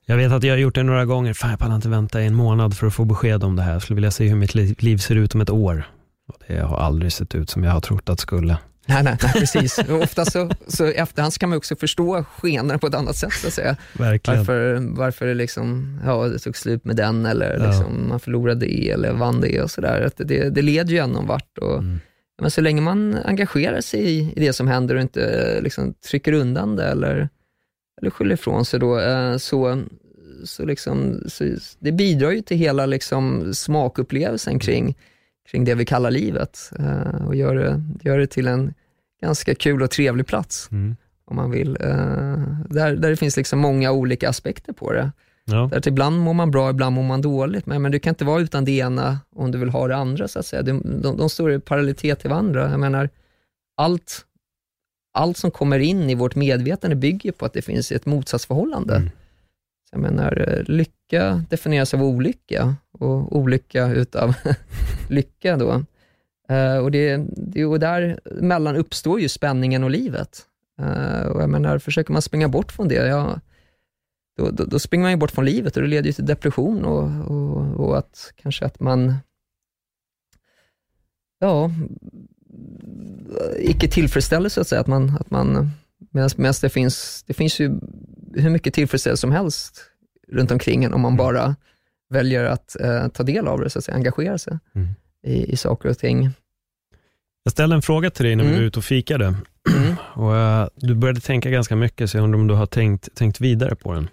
Jag 0.07 0.16
vet 0.16 0.32
att 0.32 0.43
jag 0.43 0.53
har 0.53 0.59
gjort 0.59 0.74
det 0.74 0.82
några 0.82 1.05
gånger. 1.05 1.35
Fan, 1.35 1.51
jag 1.51 1.59
pallar 1.59 1.77
inte 1.77 1.89
vänta 1.89 2.23
i 2.23 2.27
en 2.27 2.35
månad 2.35 2.77
för 2.77 2.86
att 2.86 2.94
få 2.94 3.05
besked 3.05 3.44
om 3.44 3.57
det 3.57 3.62
här. 3.62 3.73
Jag 3.73 3.82
skulle 3.82 3.94
vilja 3.94 4.11
se 4.11 4.28
hur 4.28 4.36
mitt 4.36 4.55
liv 4.82 4.98
ser 4.98 5.15
ut 5.15 5.35
om 5.35 5.40
ett 5.40 5.51
år. 5.51 5.86
Och 6.28 6.35
det 6.48 6.59
har 6.61 6.77
aldrig 6.77 7.12
sett 7.12 7.35
ut 7.35 7.51
som 7.51 7.65
jag 7.65 7.73
har 7.73 7.81
trott 7.81 8.09
att 8.09 8.20
skulle. 8.20 8.59
Nej, 8.86 9.02
nej, 9.02 9.16
nej 9.22 9.32
precis. 9.32 9.78
Ofta 9.78 10.24
så, 10.24 10.50
så 10.66 10.86
i 10.86 10.94
efterhand 10.94 11.32
så 11.32 11.38
kan 11.38 11.48
man 11.48 11.58
också 11.58 11.76
förstå 11.76 12.24
skenan 12.24 12.78
på 12.78 12.86
ett 12.86 12.94
annat 12.94 13.16
sätt, 13.16 13.32
så 13.32 13.46
att 13.46 13.52
säga. 13.52 13.76
Verkligen. 13.98 14.38
Varför, 14.38 14.74
varför 14.96 15.26
det, 15.26 15.34
liksom, 15.34 16.00
ja, 16.04 16.28
det 16.28 16.38
tog 16.38 16.56
slut 16.56 16.84
med 16.84 16.96
den, 16.96 17.26
eller 17.26 17.58
Ja. 17.60 17.66
liksom, 17.66 18.08
man 18.08 18.20
förlorade 18.20 18.66
det, 18.66 18.90
eller 18.90 19.12
vann 19.12 19.40
det 19.40 19.62
och 19.62 19.70
sådär. 19.70 20.10
Det, 20.16 20.50
det 20.50 20.62
leder 20.62 20.90
ju 20.92 20.98
ändå 20.98 21.20
vart. 21.20 21.58
Och, 21.58 21.78
Mm. 21.78 22.00
Men 22.42 22.50
så 22.50 22.60
länge 22.60 22.80
man 22.80 23.14
engagerar 23.24 23.80
sig 23.80 24.00
i, 24.00 24.32
i 24.36 24.40
det 24.40 24.52
som 24.52 24.68
händer 24.68 24.94
och 24.94 25.00
inte 25.00 25.58
liksom, 25.60 25.94
trycker 25.94 26.32
undan 26.32 26.76
det 26.76 26.84
eller, 26.84 27.28
eller 28.00 28.10
skyller 28.10 28.34
ifrån 28.34 28.64
sig, 28.64 28.80
då, 28.80 29.00
eh, 29.00 29.36
så, 29.36 29.82
så, 30.44 30.64
liksom, 30.64 31.20
så 31.28 31.44
det 31.78 31.92
bidrar 31.92 32.30
ju 32.30 32.40
till 32.42 32.56
hela 32.56 32.86
liksom, 32.86 33.54
smakupplevelsen 33.54 34.58
kring, 34.58 34.96
kring 35.47 35.64
det 35.64 35.74
vi 35.74 35.85
kallar 35.85 36.10
livet 36.10 36.73
eh, 36.78 37.27
och 37.27 37.35
gör 37.35 37.55
det, 37.55 37.82
gör 38.02 38.18
det 38.18 38.27
till 38.27 38.48
en 38.48 38.74
ganska 39.23 39.55
kul 39.55 39.82
och 39.82 39.90
trevlig 39.90 40.27
plats 40.27 40.68
Mm. 40.73 40.97
om 41.24 41.36
man 41.36 41.51
vill. 41.51 41.77
Eh, 41.81 41.89
där, 42.68 42.97
där 42.97 43.10
det 43.10 43.16
finns 43.16 43.36
liksom 43.36 43.59
många 43.59 43.93
olika 43.93 44.28
aspekter 44.28 44.73
på 44.73 44.93
det. 44.93 45.12
Ja. 45.44 45.68
Där 45.73 45.89
ibland 45.89 46.20
mår 46.20 46.35
man 46.35 46.51
bra, 46.51 46.70
ibland 46.70 46.94
mår 46.94 47.02
man 47.02 47.23
dåligt, 47.23 47.66
men, 47.66 47.82
men 47.82 47.93
du 47.93 47.98
kan 47.98 48.10
inte 48.10 48.24
vara 48.24 48.40
utan 48.40 48.64
det 48.64 48.73
ena 48.73 49.18
om 49.36 49.51
du 49.51 49.59
vill 49.59 49.68
ha 49.68 49.89
det 49.89 49.97
andra, 49.97 50.28
så 50.28 50.39
att 50.39 50.47
säga. 50.47 50.62
De, 50.62 51.01
de, 51.02 51.16
de 51.16 51.31
står 51.31 51.52
i 51.52 51.59
parallellitet 51.60 52.20
till 52.20 52.31
varandra. 52.31 52.70
Jag 52.70 52.81
menar, 52.81 53.09
allt, 53.77 54.24
allt 55.14 55.36
som 55.36 55.51
kommer 55.51 55.78
in 55.78 56.10
i 56.10 56.14
vårt 56.14 56.35
medvetande 56.35 56.97
bygger 56.97 57.32
på 57.32 57.47
att 57.47 57.52
det 57.52 57.62
finns 57.62 57.93
ett 57.93 58.06
motsatsförhållande. 58.06 58.97
Mm. 58.97 59.10
Jag 59.97 60.02
menar, 60.02 60.48
eh, 60.48 60.62
lycka 60.64 61.44
definieras 61.51 61.94
av 61.94 62.02
olycka 62.02 62.74
och 62.93 63.36
olycka 63.36 63.86
utav 63.89 64.35
lycka 65.09 65.56
då. 65.56 65.85
Eh, 66.48 66.77
och, 66.77 66.90
det, 66.90 67.27
det, 67.36 67.64
och 67.64 67.81
där 67.81 68.20
mellan 68.24 68.77
uppstår 68.77 69.20
ju 69.20 69.28
spänningen 69.28 69.85
och 69.85 69.90
livet. 69.90 70.47
Eh, 70.81 71.27
och 71.27 71.43
jag 71.43 71.51
menar, 71.51 71.78
försöker 71.78 72.12
man 72.12 72.23
springa 72.23 72.48
bort 72.48 72.73
från 72.73 72.89
det, 72.89 72.94
ja, 72.94 73.40
då, 74.36 74.51
då, 74.51 74.64
då 74.64 74.78
springer 74.78 75.05
man 75.05 75.10
ju 75.10 75.16
bort 75.16 75.31
från 75.31 75.44
livet 75.44 75.77
och 75.77 75.82
det 75.82 75.89
leder 75.89 76.06
ju 76.06 76.12
till 76.12 76.27
depression 76.27 76.85
och, 76.85 77.31
och, 77.31 77.86
och 77.86 77.98
att 77.98 78.32
kanske 78.36 78.64
att 78.64 78.81
man, 78.81 79.14
ja, 81.39 81.70
icke 83.59 83.89
tillfredsställelse 83.89 84.55
så 84.55 84.60
att 84.60 84.68
säga, 84.68 84.81
att 84.81 84.86
man, 84.86 85.16
att 85.20 85.31
man 85.31 85.70
medan 86.38 86.52
det 86.62 86.68
finns, 86.68 87.24
det 87.26 87.34
finns 87.34 87.60
ju 87.60 87.70
hur 88.34 88.51
mycket 88.51 88.74
tillfredsställelse 88.74 89.20
som 89.20 89.32
helst 89.32 89.80
runt 90.32 90.51
omkring 90.51 90.84
en 90.84 90.94
om 90.94 91.01
man 91.01 91.16
bara 91.16 91.56
väljer 92.10 92.44
att 92.44 92.76
eh, 92.80 93.09
ta 93.09 93.22
del 93.22 93.48
av 93.48 93.60
det, 93.60 93.70
så 93.70 93.78
att 93.78 93.84
säga, 93.84 93.97
engagera 93.97 94.38
sig 94.38 94.59
Mm. 94.74 94.88
i, 95.26 95.52
i 95.52 95.56
saker 95.56 95.88
och 95.88 95.98
ting. 95.98 96.30
Jag 97.43 97.52
ställde 97.52 97.76
en 97.76 97.82
fråga 97.82 98.10
till 98.10 98.24
dig 98.24 98.36
när 98.36 98.44
vi 98.44 98.51
Mm. 98.51 98.60
var 98.60 98.66
ute 98.66 98.78
och 98.78 98.84
fikade. 98.84 99.24
Mm. 99.24 99.94
Och, 100.14 100.36
eh, 100.36 100.68
du 100.76 100.94
började 100.94 101.20
tänka 101.20 101.51
ganska 101.51 101.76
mycket, 101.76 102.10
så 102.10 102.16
jag 102.16 102.24
undrar 102.24 102.38
om 102.40 102.47
du 102.47 102.55
har 102.55 102.66
tänkt, 102.66 103.14
tänkt 103.14 103.40
vidare 103.40 103.74
på 103.76 103.93
den. 103.93 104.09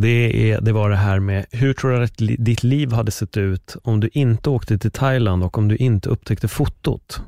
Det, 0.00 0.50
är, 0.52 0.60
det 0.60 0.72
var 0.72 0.90
det 0.90 0.96
här 0.96 1.20
med, 1.20 1.46
hur 1.50 1.74
tror 1.74 1.90
du 1.90 2.04
att 2.04 2.16
ditt 2.18 2.62
liv 2.62 2.92
hade 2.92 3.10
sett 3.10 3.36
ut 3.36 3.76
om 3.82 4.00
du 4.00 4.10
inte 4.12 4.50
åkte 4.50 4.78
till 4.78 4.90
Thailand 4.90 5.44
och 5.44 5.58
om 5.58 5.68
du 5.68 5.76
inte 5.76 6.08
upptäckte 6.08 6.48
fotot? 6.48 7.20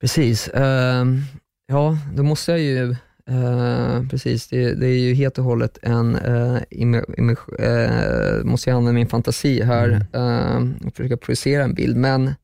Precis. 0.00 0.48
Ehm, 0.48 1.22
ja, 1.70 1.98
då 2.14 2.22
måste 2.22 2.50
jag 2.50 2.60
ju, 2.60 2.90
eh, 3.26 4.08
precis, 4.10 4.48
det, 4.48 4.74
det 4.74 4.86
är 4.86 4.98
ju 4.98 5.14
helt 5.14 5.38
och 5.38 5.44
hållet 5.44 5.78
en, 5.82 6.16
uh, 6.16 6.60
måste 8.44 8.70
jag 8.70 8.76
använda 8.76 8.92
min 8.92 9.08
fantasi 9.08 9.62
här 9.62 10.06
Mm. 10.12 10.74
eh, 10.80 10.86
och 10.86 10.94
försöka 10.96 11.16
projicera 11.16 11.64
en 11.64 11.74
bild, 11.74 11.96
men 11.96 12.34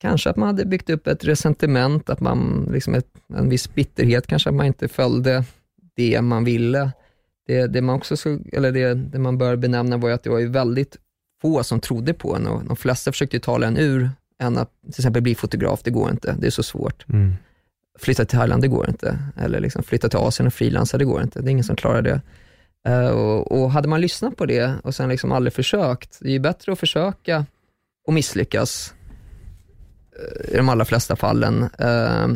kanske 0.00 0.30
att 0.30 0.36
man 0.36 0.46
hade 0.46 0.64
byggt 0.64 0.90
upp 0.90 1.06
ett 1.06 1.24
resentiment, 1.24 2.10
att 2.10 2.20
man, 2.20 2.68
liksom 2.72 2.94
ett, 2.94 3.08
en 3.34 3.48
viss 3.48 3.74
bitterhet, 3.74 4.26
kanske 4.26 4.48
att 4.48 4.54
man 4.54 4.66
inte 4.66 4.88
följde 4.88 5.44
det 5.96 6.22
man 6.22 6.44
ville. 6.44 6.90
Det, 7.46 7.66
det 7.66 7.82
man 7.82 7.96
också 7.96 8.16
så, 8.16 8.38
eller 8.52 8.72
det, 8.72 8.94
det 8.94 9.18
man 9.18 9.38
bör 9.38 9.56
benämna 9.56 9.96
var 9.96 10.08
ju 10.08 10.14
att 10.14 10.22
det 10.22 10.30
var 10.30 10.38
ju 10.38 10.48
väldigt 10.48 10.96
få 11.42 11.62
som 11.62 11.80
trodde 11.80 12.14
på 12.14 12.36
en 12.36 12.46
och 12.46 12.64
de 12.64 12.76
flesta 12.76 13.12
försökte 13.12 13.36
ju 13.36 13.40
tala 13.40 13.66
en 13.66 13.76
ur 13.76 14.10
än 14.40 14.58
att 14.58 14.70
till 14.82 15.00
exempel 15.00 15.22
bli 15.22 15.34
fotograf, 15.34 15.80
det 15.82 15.90
går 15.90 16.10
inte, 16.10 16.36
det 16.38 16.46
är 16.46 16.50
så 16.50 16.62
svårt. 16.62 17.08
Mm. 17.08 17.34
Flytta 17.98 18.24
till 18.24 18.38
Thailand, 18.38 18.62
det 18.62 18.68
går 18.68 18.88
inte. 18.88 19.18
Eller 19.36 19.60
liksom 19.60 19.82
flytta 19.82 20.08
till 20.08 20.18
Asien 20.18 20.46
och 20.46 20.54
frilansa, 20.54 20.98
det 20.98 21.04
går 21.04 21.22
inte. 21.22 21.40
Det 21.40 21.48
är 21.48 21.52
ingen 21.52 21.64
som 21.64 21.76
klarar 21.76 22.02
det. 22.02 22.20
Eh, 22.86 23.08
och, 23.08 23.52
och 23.52 23.70
hade 23.70 23.88
man 23.88 24.00
lyssnat 24.00 24.36
på 24.36 24.46
det 24.46 24.74
och 24.84 24.94
sen 24.94 25.08
liksom 25.08 25.32
aldrig 25.32 25.52
försökt, 25.52 26.18
det 26.20 26.28
är 26.28 26.32
ju 26.32 26.38
bättre 26.38 26.72
att 26.72 26.78
försöka 26.78 27.46
och 28.06 28.12
misslyckas 28.12 28.94
eh, 30.18 30.54
i 30.54 30.56
de 30.56 30.68
allra 30.68 30.84
flesta 30.84 31.16
fallen. 31.16 31.68
Eh, 31.78 32.28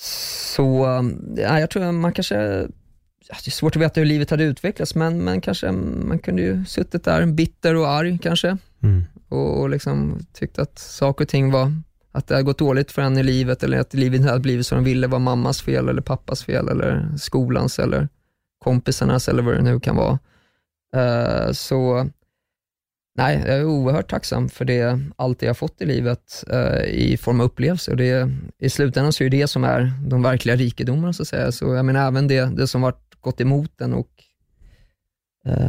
så 0.00 0.86
ja, 1.36 1.60
jag 1.60 1.70
tror 1.70 1.92
man 1.92 2.12
kanske, 2.12 2.36
det 2.36 3.46
är 3.46 3.50
svårt 3.50 3.76
att 3.76 3.82
veta 3.82 4.00
hur 4.00 4.06
livet 4.06 4.30
hade 4.30 4.44
utvecklats, 4.44 4.94
men, 4.94 5.24
men 5.24 5.40
kanske 5.40 5.72
man 5.72 6.18
kunde 6.18 6.42
ju 6.42 6.64
suttit 6.64 7.04
där 7.04 7.26
bitter 7.26 7.74
och 7.74 7.88
arg 7.88 8.18
kanske 8.22 8.58
Mm. 8.82 9.04
och, 9.28 9.60
och 9.60 9.70
liksom 9.70 10.18
tyckte 10.32 10.62
att 10.62 10.78
saker 10.78 11.24
och 11.24 11.28
ting 11.28 11.50
var, 11.50 11.72
att 12.12 12.26
det 12.26 12.34
hade 12.34 12.44
gått 12.44 12.58
dåligt 12.58 12.92
för 12.92 13.02
henne 13.02 13.20
i 13.20 13.22
livet 13.22 13.62
eller 13.62 13.78
att 13.78 13.94
livet 13.94 14.18
inte 14.18 14.30
hade 14.30 14.42
blivit 14.42 14.66
som 14.66 14.78
de 14.78 14.84
ville 14.84 15.06
var 15.06 15.18
mammas 15.18 15.62
fel 15.62 15.88
eller 15.88 16.02
pappas 16.02 16.44
fel 16.44 16.68
eller 16.68 17.16
skolans 17.16 17.78
eller 17.78 18.08
kompisarnas 18.58 19.28
eller 19.28 19.42
vad 19.42 19.54
det 19.54 19.62
nu 19.62 19.80
kan 19.80 19.96
vara. 19.96 20.18
Uh, 20.96 21.52
så 21.52 22.08
nej, 23.16 23.42
jag 23.46 23.56
är 23.56 23.64
oerhört 23.64 24.10
tacksam 24.10 24.48
för 24.48 24.64
det, 24.64 25.00
allt 25.16 25.40
det 25.40 25.46
jag 25.46 25.58
fått 25.58 25.80
i 25.80 25.86
livet 25.86 26.44
uh, 26.52 26.84
i 26.84 27.16
form 27.16 27.40
av 27.40 27.46
upplevelser. 27.46 27.92
Och 27.92 27.98
det, 27.98 28.30
I 28.58 28.70
slutändan 28.70 29.12
så 29.12 29.24
är 29.24 29.30
det 29.30 29.40
det 29.40 29.48
som 29.48 29.64
är 29.64 29.92
de 30.06 30.22
verkliga 30.22 30.56
rikedomarna 30.56 31.12
så 31.12 31.22
att 31.22 31.28
säga. 31.28 31.52
Så 31.52 31.74
jag 31.74 31.84
menar 31.84 32.06
även 32.06 32.28
det, 32.28 32.44
det 32.44 32.66
som 32.66 32.80
varit 32.80 33.20
gått 33.20 33.40
emot 33.40 33.72
den 33.76 33.94
och 33.94 34.10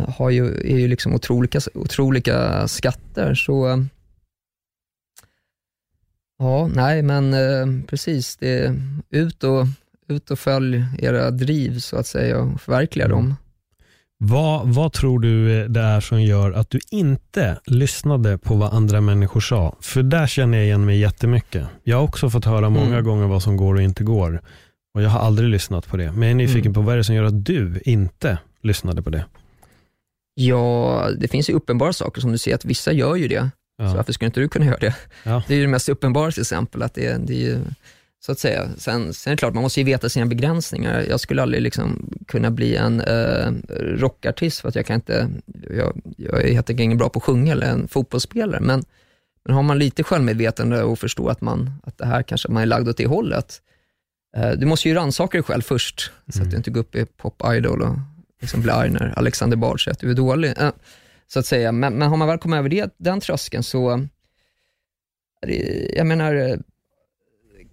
har 0.08 0.30
ju, 0.30 0.46
är 0.48 0.78
ju 0.78 0.88
liksom 0.88 1.14
otroliga, 1.16 1.60
otroliga 1.74 2.68
skatter. 2.68 3.36
Så 3.36 3.68
eh, 3.70 3.78
ja, 6.40 6.68
nej 6.76 7.02
men 7.02 7.34
eh, 7.34 7.84
precis, 7.88 8.38
det, 8.38 8.76
ut, 9.10 9.44
och, 9.44 9.66
ut 10.08 10.32
och 10.32 10.40
följ 10.40 10.84
era 11.00 11.32
driv 11.32 11.80
så 11.80 11.98
att 11.98 12.08
säga 12.08 12.40
och 12.40 12.62
förverkliga 12.62 13.06
Mm. 13.06 13.18
dem. 13.18 13.36
Vad, 14.22 14.68
vad 14.68 14.94
tror 14.94 15.20
du 15.20 15.68
det 15.68 15.80
är 15.82 16.00
som 16.00 16.22
gör 16.24 16.52
att 16.52 16.70
du 16.70 16.80
inte 16.92 17.60
lyssnade 17.66 18.38
på 18.38 18.56
vad 18.56 18.74
andra 18.74 19.02
människor 19.02 19.40
sa? 19.40 19.76
För 19.82 20.04
där 20.04 20.28
känner 20.28 20.58
jag 20.58 20.66
igen 20.66 20.86
mig 20.86 21.00
jättemycket. 21.00 21.68
Jag 21.84 21.98
har 21.98 22.04
också 22.04 22.30
fått 22.30 22.46
höra 22.46 22.70
många 22.70 22.88
Mm. 22.94 23.04
gånger 23.04 23.28
vad 23.28 23.44
som 23.44 23.58
går 23.58 23.76
och 23.76 23.82
inte 23.82 24.04
går. 24.04 24.42
Och 24.94 25.02
jag 25.02 25.10
har 25.10 25.20
aldrig 25.20 25.50
lyssnat 25.50 25.88
på 25.88 25.98
det. 25.98 26.12
Men 26.12 26.22
jag 26.22 26.30
är 26.30 26.36
nyfiken 26.36 26.62
Mm. 26.62 26.74
på 26.74 26.82
vad 26.82 26.94
är 26.94 26.98
det 26.98 27.04
som 27.04 27.16
gör 27.16 27.24
att 27.24 27.46
du 27.46 27.82
inte 27.86 28.38
lyssnade 28.62 29.02
på 29.02 29.10
det? 29.10 29.26
Ja, 30.34 31.10
det 31.18 31.28
finns 31.28 31.50
ju 31.50 31.54
uppenbara 31.54 31.94
saker 31.94 32.22
som 32.22 32.32
du 32.32 32.38
ser 32.38 32.56
att 32.56 32.66
vissa 32.66 32.92
gör 32.92 33.16
ju 33.16 33.28
det. 33.28 33.50
Så 33.80 33.86
Ja. 33.86 33.94
varför 33.96 34.14
skulle 34.14 34.26
inte 34.28 34.40
du 34.40 34.50
kunna 34.50 34.66
göra 34.66 34.78
det? 34.78 34.96
Ja. 35.24 35.44
Det 35.48 35.54
är 35.54 35.58
ju 35.58 35.62
det 35.64 35.70
mest 35.70 35.90
uppenbara 35.90 36.32
till 36.32 36.42
exempel. 36.42 36.82
Att 36.84 36.94
det, 36.94 37.18
det 37.28 37.34
är 37.34 37.38
ju, 37.50 37.60
så 38.26 38.32
att 38.32 38.40
säga. 38.40 38.70
Sen, 38.78 39.14
sen 39.14 39.32
är 39.32 39.36
det 39.36 39.40
klart, 39.40 39.54
man 39.54 39.64
måste 39.64 39.80
ju 39.80 39.84
veta 39.86 40.10
sina 40.10 40.26
begränsningar. 40.26 41.06
Jag 41.10 41.20
skulle 41.20 41.42
aldrig 41.42 41.62
liksom 41.64 42.10
kunna 42.28 42.52
bli 42.52 42.76
en 42.76 43.02
eh, 43.02 43.52
rockartist 43.80 44.60
för 44.60 44.70
att 44.70 44.76
jag 44.76 44.86
kan 44.86 44.96
inte, 44.96 45.30
jag, 45.70 46.02
jag 46.18 46.44
är 46.44 46.54
helt 46.54 46.70
enkelt 46.70 46.84
ingen 46.84 46.98
bra 46.98 47.10
på 47.10 47.20
att 47.20 47.24
sjunga 47.24 47.52
eller 47.52 47.68
en 47.68 47.88
fotbollsspelare. 47.88 48.60
Men, 48.62 48.84
men 49.46 49.56
har 49.56 49.64
man 49.64 49.80
lite 49.80 50.04
självmedvetande 50.04 50.84
och 50.84 51.00
förstår 51.00 51.32
att, 51.32 51.42
man, 51.42 51.72
att 51.84 51.98
det 51.98 52.06
här 52.06 52.24
kanske 52.24 52.52
man 52.52 52.64
är 52.64 52.68
lagd 52.68 52.90
åt 52.90 52.98
det 52.98 53.08
hållet. 53.08 53.62
Eh, 54.38 54.52
du 54.52 54.66
måste 54.66 54.90
ju 54.90 54.96
rannsaka 54.96 55.38
dig 55.38 55.44
själv 55.44 55.62
först, 55.62 56.12
så 56.32 56.38
Mm. 56.40 56.48
att 56.48 56.52
du 56.52 56.58
inte 56.58 56.72
går 56.72 56.82
upp 56.82 56.96
i 56.96 57.06
Pop 57.06 57.42
Idol 57.56 57.82
och 57.82 57.96
liksom 58.42 58.62
blir 58.62 58.74
arg 58.74 58.90
när 58.90 59.14
Alexander 59.18 59.58
Bard 59.58 59.84
säger 59.84 59.94
att 59.94 60.00
du 60.00 60.12
är 60.12 60.16
dålig. 60.16 60.54
Eh, 60.58 60.72
så 61.28 61.40
att 61.40 61.46
säga. 61.46 61.72
Men, 61.72 61.94
men 61.94 62.10
har 62.10 62.18
man 62.18 62.28
väl 62.28 62.38
kommit 62.38 62.58
över 62.58 62.70
det, 62.70 62.94
den 62.98 63.20
tröskeln 63.20 63.64
så, 63.64 64.08
jag 65.96 66.08
menar, 66.08 66.36
eh, 66.36 66.58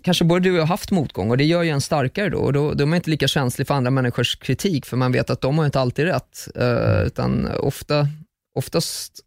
kanske 0.02 0.24
både 0.24 0.40
du 0.40 0.50
och 0.50 0.56
jag 0.56 0.62
har 0.62 0.68
haft 0.68 0.90
motgång 0.90 1.30
och 1.30 1.36
det 1.36 1.44
gör 1.44 1.62
ju 1.62 1.70
en 1.70 1.80
starkare 1.80 2.28
då. 2.28 2.38
Och 2.38 2.52
då, 2.52 2.74
då 2.74 2.84
är 2.84 2.86
man 2.86 2.96
inte 2.96 3.10
lika 3.10 3.28
känslig 3.28 3.66
för 3.66 3.74
andra 3.74 3.90
människors 3.90 4.36
kritik, 4.36 4.86
för 4.86 4.96
man 4.96 5.12
vet 5.12 5.30
att 5.30 5.40
de 5.40 5.58
har 5.58 5.66
inte 5.66 5.80
alltid 5.80 6.04
rätt. 6.04 6.48
Uh, 6.58 7.06
utan 7.06 7.48
ofta, 7.58 8.08
oftast 8.54 9.20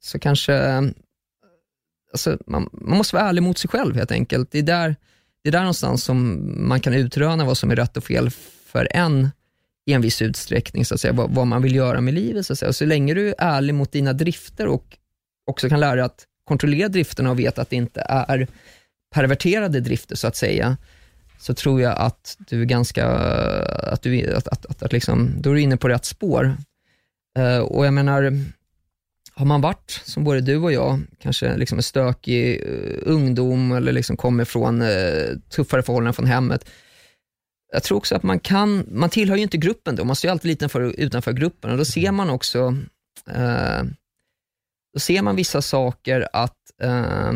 så 0.00 0.18
kanske, 0.18 0.56
alltså, 2.12 2.38
man, 2.46 2.68
man, 2.72 2.98
måste 2.98 3.16
vara 3.16 3.28
ärlig 3.28 3.42
mot 3.42 3.58
sig 3.58 3.70
själv 3.70 3.96
helt 3.96 4.12
enkelt. 4.12 4.50
Det 4.52 4.58
är, 4.58 4.62
där, 4.62 4.96
det 5.42 5.48
är 5.48 5.52
där 5.52 5.60
någonstans 5.60 6.04
som 6.04 6.50
man 6.68 6.80
kan 6.80 6.94
utröna 6.94 7.44
vad 7.44 7.58
som 7.58 7.70
är 7.70 7.76
rätt 7.76 7.96
och 7.96 8.04
fel 8.04 8.30
för 8.66 8.88
en 8.90 9.30
i 9.86 9.92
en 9.92 10.00
viss 10.00 10.22
utsträckning, 10.22 10.84
så 10.84 10.94
att 10.94 11.00
säga, 11.00 11.12
vad, 11.12 11.30
vad 11.30 11.46
man 11.46 11.62
vill 11.62 11.74
göra 11.74 12.00
med 12.00 12.14
livet. 12.14 12.46
Så, 12.46 12.52
att 12.52 12.58
säga. 12.58 12.68
Och 12.68 12.76
så 12.76 12.84
länge 12.84 13.14
du 13.14 13.28
är 13.28 13.34
ärlig 13.38 13.74
mot 13.74 13.92
dina 13.92 14.12
drifter 14.12 14.66
och 14.66 14.96
också 15.50 15.68
kan 15.68 15.80
lära 15.80 15.94
dig 15.94 16.04
att 16.04 16.24
kontrollera 16.44 16.88
drifterna 16.88 17.30
och 17.30 17.38
veta 17.38 17.62
att 17.62 17.70
det 17.70 17.76
inte 17.76 18.00
är 18.08 18.48
perverterade 19.14 19.80
drifter, 19.80 20.16
så 20.16 20.26
att 20.26 20.36
säga, 20.36 20.76
så 21.38 21.54
tror 21.54 21.80
jag 21.80 21.98
att 21.98 22.36
du 22.38 22.60
är 22.60 22.64
ganska, 22.64 23.06
att 23.92 24.02
du, 24.02 24.34
att, 24.34 24.48
att, 24.48 24.66
att, 24.66 24.82
att 24.82 24.92
liksom, 24.92 25.30
då 25.38 25.50
är 25.50 25.54
du 25.54 25.60
inne 25.60 25.76
på 25.76 25.88
rätt 25.88 26.04
spår. 26.04 26.56
Uh, 27.38 27.58
och 27.58 27.86
jag 27.86 27.94
menar, 27.94 28.40
har 29.34 29.46
man 29.46 29.60
varit, 29.60 30.00
som 30.04 30.24
både 30.24 30.40
du 30.40 30.56
och 30.56 30.72
jag, 30.72 31.00
kanske 31.18 31.56
liksom 31.56 31.78
en 31.78 31.82
stökig 31.82 32.62
uh, 32.62 32.98
ungdom 33.02 33.72
eller 33.72 33.92
liksom 33.92 34.16
kommer 34.16 34.44
från 34.44 34.82
uh, 34.82 35.38
tuffare 35.48 35.82
förhållanden 35.82 36.14
från 36.14 36.26
hemmet, 36.26 36.70
jag 37.74 37.82
tror 37.82 37.98
också 37.98 38.16
att 38.16 38.22
man 38.22 38.38
kan, 38.38 38.86
man 38.90 39.10
tillhör 39.10 39.36
ju 39.36 39.42
inte 39.42 39.56
gruppen 39.56 39.96
då, 39.96 40.04
man 40.04 40.16
står 40.16 40.28
ju 40.28 40.32
alltid 40.32 40.48
lite 40.48 40.68
för, 40.68 41.00
utanför 41.00 41.32
gruppen 41.32 41.70
och 41.70 41.78
då 41.78 41.84
ser 41.84 42.12
man 42.12 42.30
också, 42.30 42.76
eh, 43.30 43.82
då 44.94 45.00
ser 45.00 45.22
man 45.22 45.36
vissa 45.36 45.62
saker 45.62 46.28
att, 46.32 46.56
eh, 46.82 47.32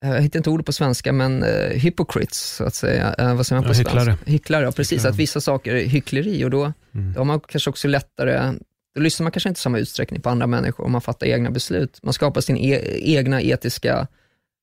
jag 0.00 0.22
hittar 0.22 0.38
inte 0.38 0.50
ordet 0.50 0.66
på 0.66 0.72
svenska, 0.72 1.12
men 1.12 1.42
eh, 1.42 1.70
hypocrites, 1.70 2.56
så 2.56 2.64
att 2.64 2.74
säga. 2.74 3.14
Eh, 3.18 3.34
vad 3.34 3.46
säger 3.46 3.60
man 3.60 3.68
på 3.68 3.74
ja, 3.74 3.78
hycklare. 3.78 4.04
svenska? 4.04 4.30
Hycklare. 4.30 4.64
Ja, 4.64 4.72
precis. 4.72 4.92
Hycklare. 4.92 5.12
Att 5.12 5.18
vissa 5.18 5.40
saker 5.40 5.74
är 5.74 5.84
hyckleri 5.84 6.44
och 6.44 6.50
då, 6.50 6.72
mm. 6.94 7.12
då 7.12 7.20
har 7.20 7.24
man 7.24 7.40
kanske 7.40 7.70
också 7.70 7.88
lättare, 7.88 8.52
då 8.94 9.00
lyssnar 9.00 9.24
man 9.24 9.32
kanske 9.32 9.48
inte 9.48 9.58
i 9.58 9.60
samma 9.60 9.78
utsträckning 9.78 10.20
på 10.20 10.30
andra 10.30 10.46
människor 10.46 10.84
och 10.84 10.90
man 10.90 11.00
fattar 11.00 11.26
egna 11.26 11.50
beslut. 11.50 11.98
Man 12.02 12.12
skapar 12.12 12.40
sin 12.40 12.56
e 12.56 12.80
egna 13.18 13.42
etiska 13.42 14.06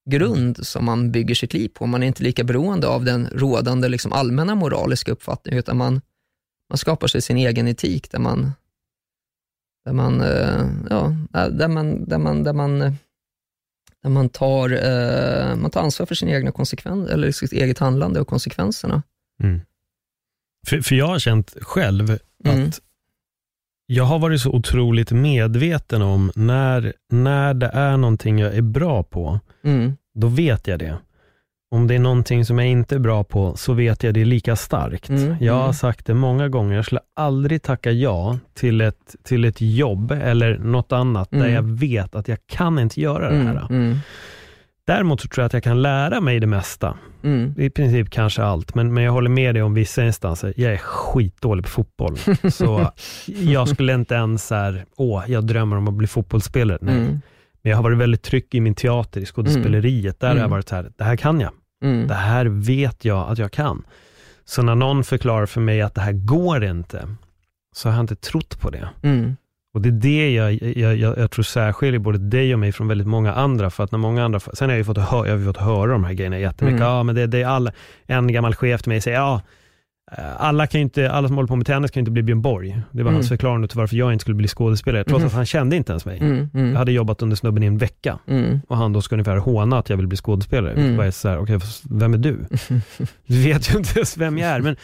grund 0.10 0.68
som 0.68 0.86
man 0.86 1.12
bygger 1.12 1.36
sitt 1.36 1.54
liv 1.54 1.70
på. 1.70 1.86
Man 1.86 2.04
är 2.04 2.08
inte 2.08 2.24
lika 2.24 2.44
beroende 2.44 2.88
av 2.88 3.06
den 3.06 3.28
rådande 3.28 3.90
liksom, 3.90 4.14
allmänna 4.14 4.56
moraliska 4.56 5.12
uppfattningen, 5.12 5.60
utan 5.60 5.78
man, 5.78 6.02
man 6.70 6.78
skapar 6.78 7.08
sig 7.08 7.22
sin 7.22 7.38
egen 7.38 7.68
etik 7.68 8.12
där 8.12 8.20
man, 8.20 8.52
där 9.86 9.94
man, 9.94 10.22
eh, 10.22 10.70
ja, 10.90 11.16
där 11.50 11.68
man, 11.68 12.06
där 12.06 12.18
man, 12.18 12.44
där 12.44 12.54
man, 12.54 12.80
där 14.02 14.10
man, 14.10 14.30
tar, 14.30 14.70
eh, 14.70 15.56
man 15.56 15.72
tar 15.72 15.82
ansvar 15.82 16.06
för 16.06 16.16
sin 16.16 16.30
egna 16.30 16.52
konsekvens, 16.52 17.10
eller 17.10 17.32
sitt 17.32 17.52
eget 17.52 17.80
handlande 17.80 18.20
och 18.20 18.28
konsekvenserna. 18.28 19.04
Mm. 19.44 19.62
För, 20.68 20.82
för 20.82 20.96
jag 20.96 21.08
har 21.08 21.20
känt 21.20 21.56
själv 21.62 22.12
att 22.44 22.56
mm 22.56 22.72
jag 23.86 24.04
har 24.04 24.20
varit 24.20 24.42
så 24.42 24.52
otroligt 24.52 25.12
medveten 25.12 26.02
om 26.02 26.32
när, 26.36 26.94
när 27.10 27.54
det 27.54 27.68
är 27.68 27.98
någonting 27.98 28.40
jag 28.40 28.56
är 28.56 28.62
bra 28.62 29.04
på, 29.04 29.40
mm. 29.66 29.98
då 30.14 30.28
vet 30.28 30.68
jag 30.68 30.80
det. 30.80 30.98
Om 31.72 31.88
det 31.88 31.96
är 31.96 32.00
någonting 32.00 32.46
som 32.46 32.60
jag 32.60 32.68
inte 32.68 32.96
är 32.96 33.00
bra 33.00 33.24
på, 33.24 33.56
så 33.56 33.74
vet 33.74 34.04
jag 34.04 34.14
det 34.14 34.26
lika 34.26 34.56
starkt. 34.56 35.10
Mm. 35.10 35.36
Jag 35.40 35.54
har 35.54 35.64
mm. 35.64 35.74
sagt 35.74 36.06
det 36.06 36.14
många 36.14 36.50
gånger, 36.50 36.76
jag 36.76 36.86
skulle 36.86 37.02
aldrig 37.16 37.62
tacka 37.62 37.92
ja 37.92 38.40
till 38.54 38.82
ett, 38.82 39.16
till 39.24 39.46
ett 39.46 39.62
jobb 39.62 40.12
eller 40.12 40.58
något 40.58 40.92
annat 40.92 41.32
där 41.32 41.38
mm. 41.38 41.54
jag 41.54 41.64
vet 41.64 42.16
att 42.16 42.28
jag 42.28 42.38
kan 42.48 42.80
inte 42.80 43.02
göra 43.02 43.30
det 43.32 43.44
här. 43.44 43.68
Mm. 43.70 43.98
Däremot 44.88 45.22
så 45.22 45.28
tror 45.28 45.42
jag 45.42 45.46
att 45.46 45.54
jag 45.54 45.64
kan 45.64 45.82
lära 45.82 46.22
mig 46.22 46.40
det 46.40 46.48
mesta. 46.48 46.98
Mm. 47.24 47.54
I 47.58 47.70
princip 47.70 48.10
kanske 48.10 48.44
allt, 48.44 48.76
men, 48.76 48.94
men 48.94 49.04
jag 49.04 49.12
håller 49.12 49.30
med 49.30 49.56
dig 49.56 49.64
om 49.64 49.74
vissa 49.74 50.06
instanser. 50.06 50.54
Jag 50.58 50.74
är 50.74 50.78
skitdålig 50.78 51.66
på 51.66 51.72
fotboll. 51.72 52.18
så 52.52 52.92
jag 53.26 53.68
skulle 53.68 53.94
inte 53.94 54.16
ens 54.16 54.50
här, 54.50 54.86
åh, 54.98 55.24
jag 55.28 55.48
drömmer 55.48 55.78
om 55.78 55.88
att 55.88 55.94
bli 55.94 56.08
fotbollsspelare. 56.08 56.78
Nej. 56.82 56.96
Mm. 56.96 57.22
Men 57.64 57.70
jag 57.70 57.78
har 57.78 57.84
varit 57.84 57.98
väldigt 57.98 58.22
trygg 58.22 58.48
i 58.52 58.62
min 58.62 58.76
teater, 58.76 59.22
i 59.22 59.26
skådespeleriet. 59.26 60.20
Där 60.20 60.28
har 60.28 60.36
jag 60.36 60.40
mm. 60.40 60.52
varit 60.52 60.70
så 60.70 60.76
här, 60.76 60.92
det 60.98 61.04
här 61.04 61.16
kan 61.16 61.40
jag. 61.40 61.52
Mm. 61.84 62.08
Det 62.08 62.14
här 62.14 62.46
vet 62.46 63.06
jag 63.06 63.30
att 63.30 63.38
jag 63.38 63.52
kan. 63.52 63.84
Så 64.46 64.62
när 64.62 64.76
någon 64.76 65.04
förklarar 65.04 65.46
för 65.46 65.62
mig 65.62 65.82
att 65.82 65.96
det 65.96 66.02
här 66.02 66.12
går 66.12 66.64
inte, 66.64 67.08
så 67.76 67.90
har 67.90 67.96
jag 67.96 68.04
inte 68.04 68.16
trott 68.16 68.60
på 68.62 68.70
det. 68.70 68.90
Mm. 69.04 69.36
Och 69.74 69.82
det 69.82 69.90
är 69.90 69.92
det 69.92 70.34
jag, 70.34 70.54
jag, 70.54 70.96
jag, 70.96 71.18
jag 71.18 71.32
tror 71.32 71.44
särskiljer 71.44 72.00
både 72.00 72.18
dig 72.18 72.54
och 72.54 72.60
mig 72.60 72.72
från 72.72 72.88
väldigt 72.88 73.08
många 73.08 73.34
andra. 73.34 73.70
För 73.70 73.84
att 73.84 73.92
när 73.92 74.00
många 74.00 74.26
andra, 74.26 74.40
sen 74.40 74.70
har 74.70 74.74
jag 74.74 74.78
ju 74.78 74.84
fått, 74.84 74.98
hö, 74.98 75.28
jag 75.28 75.38
har 75.38 75.46
fått 75.46 75.58
höra 75.58 75.92
de 75.92 76.04
här 76.04 76.14
grejerna 76.14 76.40
jättemycket. 76.40 76.80
Mm. 76.80 76.92
Ja, 76.92 77.04
men 77.04 77.16
det, 77.16 77.28
det 77.28 77.42
är 77.42 77.48
alla, 77.48 77.72
en 78.06 78.34
gammal 78.34 78.56
chef 78.56 78.82
till 78.82 78.90
mig 78.90 79.02
säger, 79.02 79.18
ja, 79.18 79.42
alla, 80.38 80.68
kan 80.68 80.82
inte, 80.82 81.12
alla 81.12 81.28
som 81.28 81.38
håller 81.38 81.48
på 81.48 81.56
med 81.56 81.66
tennis 81.66 81.92
kan 81.92 82.02
inte 82.02 82.12
bli 82.12 82.24
Björn 82.24 82.42
Borg. 82.42 82.82
Det 82.92 83.04
var 83.04 83.10
mm. 83.10 83.14
hans 83.14 83.30
förklaring 83.30 83.68
till 83.68 83.78
varför 83.78 83.96
jag 83.96 84.14
inte 84.14 84.22
skulle 84.22 84.36
bli 84.36 84.48
skådespelare, 84.48 85.04
trots 85.04 85.18
mm. 85.18 85.28
att 85.28 85.34
han 85.34 85.46
kände 85.46 85.76
inte 85.76 85.92
ens 85.92 86.06
mig. 86.06 86.18
Mm. 86.18 86.50
mm. 86.54 86.72
Jag 86.72 86.78
hade 86.78 86.92
jobbat 86.92 87.22
under 87.22 87.36
snubben 87.36 87.64
i 87.64 87.66
en 87.66 87.78
vecka 87.78 88.20
mm. 88.28 88.60
och 88.68 88.78
han 88.78 88.94
då 88.94 89.02
ska 89.02 89.16
ungefär 89.16 89.38
håna 89.38 89.78
att 89.78 89.90
jag 89.90 89.98
vill 89.98 90.08
bli 90.08 90.18
skådespelare. 90.18 90.74
Mm. 90.74 91.00
Jag 91.00 91.14
så 91.14 91.30
här, 91.30 91.40
okay, 91.40 91.60
vem 91.90 92.14
är 92.14 92.18
du? 92.18 92.38
du 93.28 93.44
vet 93.44 93.74
ju 93.74 93.78
inte 93.78 94.00
ens 94.00 94.18
vem 94.18 94.38
jag 94.38 94.50
är. 94.50 94.60
Men 94.60 94.76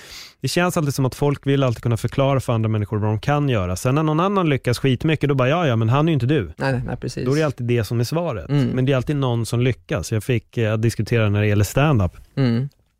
det 0.41 0.47
känns 0.47 0.77
alltid 0.77 0.93
som 0.93 1.05
att 1.05 1.15
folk 1.15 1.47
vill 1.47 1.63
alltid 1.63 1.83
kunna 1.83 1.97
förklara 1.97 2.39
för 2.39 2.53
andra 2.53 2.69
människor 2.69 2.97
vad 2.97 3.09
de 3.09 3.19
kan 3.19 3.49
göra. 3.49 3.75
Sen 3.75 3.95
när 3.95 4.03
någon 4.03 4.19
annan 4.19 4.49
lyckas 4.49 4.79
skitmycket, 4.79 5.29
då 5.29 5.35
bara, 5.35 5.49
ja 5.49 5.67
ja, 5.67 5.75
men 5.75 5.89
han 5.89 6.07
är 6.07 6.11
ju 6.11 6.13
inte 6.13 6.25
du. 6.25 6.51
Nej, 6.57 6.81
nej, 6.85 6.97
precis. 6.97 7.25
Då 7.25 7.31
är 7.31 7.35
det 7.35 7.43
alltid 7.43 7.67
det 7.67 7.83
som 7.83 7.99
är 7.99 8.03
svaret. 8.03 8.49
Mm. 8.49 8.67
Men 8.67 8.85
det 8.85 8.91
är 8.91 8.95
alltid 8.95 9.15
någon 9.15 9.45
som 9.45 9.59
lyckas. 9.59 10.11
Jag 10.11 10.23
fick 10.23 10.57
eh, 10.57 10.77
diskutera 10.77 11.29
när 11.29 11.41
det 11.41 11.47
gäller 11.47 11.63
stand-up. 11.63 12.11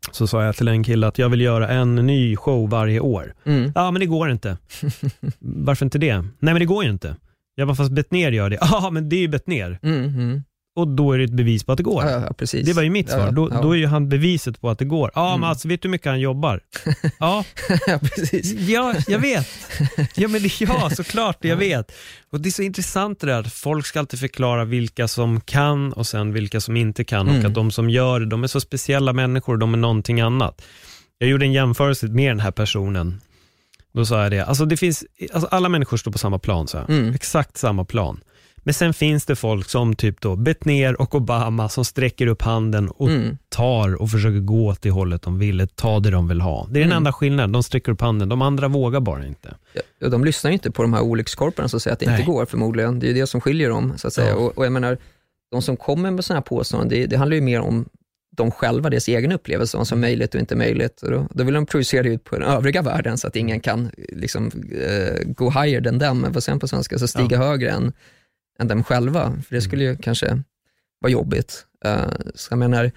Mm 0.06 0.12
så 0.12 0.26
sa 0.26 0.44
jag 0.44 0.56
till 0.56 0.68
en 0.68 0.84
kille 0.84 1.06
att 1.06 1.18
jag 1.18 1.28
vill 1.28 1.40
göra 1.40 1.68
en 1.68 1.94
ny 1.94 2.36
show 2.36 2.70
varje 2.70 3.00
år. 3.00 3.34
Mm. 3.44 3.72
Ja, 3.74 3.90
men 3.90 4.00
det 4.00 4.06
går 4.06 4.30
inte. 4.30 4.56
Varför 5.38 5.84
inte 5.84 5.98
det? 5.98 6.16
Nej, 6.16 6.28
men 6.38 6.58
det 6.58 6.64
går 6.64 6.84
ju 6.84 6.90
inte. 6.90 7.16
Jag 7.54 7.68
bara, 7.68 7.74
fast 7.74 7.90
Betnér 7.90 8.32
gör 8.32 8.50
det. 8.50 8.58
Ja, 8.60 8.90
men 8.90 9.08
det 9.08 9.16
är 9.16 9.20
ju 9.20 9.28
Betnér. 9.28 9.78
Mm, 9.82 10.04
mm 10.04 10.42
och 10.76 10.88
då 10.88 11.12
är 11.12 11.18
det 11.18 11.24
ett 11.24 11.32
bevis 11.32 11.64
på 11.64 11.72
att 11.72 11.78
det 11.78 11.82
går. 11.82 12.04
Ja, 12.04 12.34
ja. 12.38 12.60
Det 12.64 12.72
var 12.72 12.82
ju 12.82 12.90
mitt 12.90 13.10
svar. 13.10 13.20
Ja, 13.20 13.30
då, 13.30 13.48
då, 13.48 13.72
är 13.72 13.76
ju 13.76 13.86
han 13.86 14.08
beviset 14.08 14.60
på 14.60 14.70
att 14.70 14.78
det 14.78 14.84
går. 14.84 15.10
Ja, 15.14 15.28
mm. 15.28 15.40
men 15.40 15.50
alltså 15.50 15.68
vet 15.68 15.82
du 15.82 15.88
hur 15.88 15.90
mycket 15.90 16.06
han 16.06 16.20
jobbar? 16.20 16.60
Ja 17.18 17.44
precis. 18.02 18.52
Ja, 18.52 18.94
jag 19.08 19.18
vet. 19.18 19.46
Ja, 20.14 20.28
men 20.28 20.40
ja, 20.60 20.90
såklart, 20.90 21.36
jag 21.40 21.56
vet. 21.56 21.92
Och 22.30 22.40
Det 22.40 22.48
är 22.48 22.50
så 22.50 22.62
intressant 22.62 23.20
det 23.20 23.26
där 23.26 23.40
att 23.40 23.52
folk 23.52 23.86
ska 23.86 23.98
alltid 23.98 24.20
förklara 24.20 24.64
vilka 24.64 25.08
som 25.08 25.40
kan 25.40 25.92
och 25.92 26.06
sen 26.06 26.32
vilka 26.32 26.60
som 26.60 26.76
inte 26.76 27.04
kan 27.04 27.28
mm. 27.28 27.40
och 27.40 27.46
att 27.46 27.54
de 27.54 27.70
som 27.70 27.90
gör 27.90 28.20
det, 28.20 28.26
de 28.26 28.44
är 28.44 28.48
så 28.48 28.60
speciella 28.60 29.12
människor, 29.12 29.56
de 29.56 29.74
är 29.74 29.78
någonting 29.78 30.20
annat. 30.20 30.62
Jag 31.18 31.30
gjorde 31.30 31.44
en 31.44 31.52
jämförelse 31.52 32.06
med 32.06 32.30
den 32.30 32.40
här 32.40 32.50
personen. 32.50 33.20
Då 33.92 34.06
sa 34.06 34.22
jag 34.22 34.32
det, 34.32 34.44
alltså 34.44 34.64
det 34.64 34.76
finns, 34.76 35.04
alltså 35.32 35.48
alla 35.50 35.68
människor 35.68 35.96
står 35.96 36.12
på 36.12 36.18
samma 36.18 36.38
plan, 36.38 36.68
så 36.68 36.78
mm. 36.78 37.14
exakt 37.14 37.56
samma 37.56 37.84
plan. 37.84 38.20
Men 38.62 38.74
sen 38.74 38.94
finns 38.94 39.26
det 39.26 39.36
folk 39.36 39.68
som 39.68 39.94
typ 39.94 40.20
då 40.20 40.36
Betnér 40.36 41.00
och 41.00 41.14
Obama 41.14 41.68
som 41.68 41.84
sträcker 41.84 42.26
upp 42.26 42.42
handen 42.42 42.88
och 42.88 43.08
mm. 43.08 43.38
tar 43.48 44.02
och 44.02 44.10
försöker 44.10 44.40
gå 44.40 44.66
åt 44.66 44.82
det 44.82 44.90
hållet 44.90 45.22
de 45.22 45.38
vill, 45.38 45.68
ta 45.74 46.00
det 46.00 46.10
de 46.10 46.28
vill 46.28 46.40
ha. 46.40 46.66
Det 46.70 46.78
är 46.78 46.80
den 46.80 46.90
mm. 46.90 46.96
enda 46.96 47.12
skillnaden, 47.12 47.52
de 47.52 47.62
sträcker 47.62 47.92
upp 47.92 48.00
handen, 48.00 48.28
de 48.28 48.42
andra 48.42 48.68
vågar 48.68 49.00
bara 49.00 49.26
inte. 49.26 49.54
Ja, 49.98 50.08
de 50.08 50.24
lyssnar 50.24 50.50
ju 50.50 50.52
inte 50.52 50.70
på 50.70 50.82
de 50.82 50.94
här 50.94 51.02
olyckskorparna 51.02 51.68
som 51.68 51.80
säger 51.80 51.92
att 51.92 52.00
det 52.00 52.06
Nej. 52.06 52.20
inte 52.20 52.32
går 52.32 52.46
förmodligen. 52.46 52.98
Det 52.98 53.10
är 53.10 53.14
det 53.14 53.26
som 53.26 53.40
skiljer 53.40 53.70
dem. 53.70 53.92
Så 53.96 54.06
att 54.06 54.12
säga. 54.12 54.28
Ja. 54.28 54.34
Och, 54.34 54.58
och, 54.58 54.66
jag 54.66 54.72
menar, 54.72 54.98
de 55.50 55.62
som 55.62 55.76
kommer 55.76 56.10
med 56.10 56.24
sådana 56.24 56.38
här 56.38 56.44
påståenden, 56.44 56.88
det, 56.88 57.06
det 57.06 57.16
handlar 57.16 57.34
ju 57.34 57.40
mer 57.40 57.60
om 57.60 57.88
de 58.36 58.50
själva, 58.50 58.90
deras 58.90 59.08
egen 59.08 59.32
upplevelse, 59.32 59.76
vad 59.76 59.86
som 59.86 59.98
är 59.98 60.00
möjligt 60.00 60.34
och 60.34 60.40
inte 60.40 60.56
möjligt. 60.56 61.02
Och 61.02 61.10
då, 61.10 61.26
då 61.30 61.44
vill 61.44 61.54
de 61.54 61.66
projicera 61.66 62.08
ut 62.08 62.24
på 62.24 62.38
den 62.38 62.48
övriga 62.48 62.82
världen 62.82 63.18
så 63.18 63.28
att 63.28 63.36
ingen 63.36 63.60
kan 63.60 63.90
liksom, 63.96 64.46
uh, 64.46 65.32
go 65.34 65.50
higher 65.50 65.80
than 65.80 66.00
them, 66.00 66.26
vad 66.28 66.42
säger 66.42 66.58
på 66.58 66.68
svenska, 66.68 66.98
så 66.98 67.08
stiga 67.08 67.36
ja. 67.36 67.38
högre 67.38 67.70
än 67.70 67.92
än 68.58 68.68
dem 68.68 68.84
själva, 68.84 69.42
för 69.48 69.54
det 69.54 69.62
skulle 69.62 69.84
ju 69.84 69.90
mm. 69.90 70.02
kanske 70.02 70.42
vara 71.00 71.12
jobbigt. 71.12 71.66
Uh, 71.86 72.12
så 72.34 72.52
jag 72.52 72.58
menar, 72.58 72.92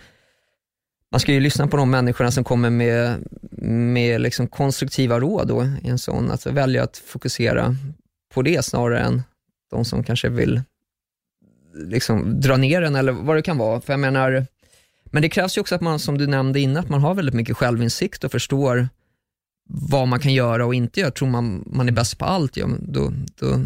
man 1.11 1.19
ska 1.19 1.33
ju 1.33 1.39
lyssna 1.39 1.67
på 1.67 1.77
de 1.77 1.91
människorna 1.91 2.31
som 2.31 2.43
kommer 2.43 2.69
med, 2.69 3.23
med 3.61 4.21
liksom 4.21 4.47
konstruktiva 4.47 5.19
råd 5.19 5.47
då, 5.47 5.63
i 5.83 5.89
en 5.89 5.99
sån, 5.99 6.31
att 6.31 6.45
välja 6.45 6.83
att 6.83 6.97
fokusera 6.97 7.75
på 8.33 8.41
det 8.41 8.65
snarare 8.65 8.99
än 8.99 9.23
de 9.69 9.85
som 9.85 10.03
kanske 10.03 10.29
vill 10.29 10.61
liksom 11.73 12.41
dra 12.41 12.57
ner 12.57 12.81
den 12.81 12.95
eller 12.95 13.11
vad 13.11 13.35
det 13.35 13.41
kan 13.41 13.57
vara. 13.57 13.81
För 13.81 13.93
jag 13.93 13.99
menar, 13.99 14.45
men 15.05 15.21
det 15.21 15.29
krävs 15.29 15.57
ju 15.57 15.61
också 15.61 15.75
att 15.75 15.81
man, 15.81 15.99
som 15.99 16.17
du 16.17 16.27
nämnde 16.27 16.59
innan, 16.59 16.83
att 16.83 16.89
man 16.89 17.01
har 17.01 17.13
väldigt 17.13 17.35
mycket 17.35 17.57
självinsikt 17.57 18.23
och 18.23 18.31
förstår 18.31 18.89
vad 19.69 20.07
man 20.07 20.19
kan 20.19 20.33
göra 20.33 20.65
och 20.65 20.75
inte 20.75 20.99
göra. 20.99 21.11
Tror 21.11 21.29
man 21.29 21.63
man 21.65 21.87
är 21.87 21.91
bäst 21.91 22.17
på 22.17 22.25
allt, 22.25 22.57
ja, 22.57 22.67
då, 22.79 23.13
då, 23.39 23.61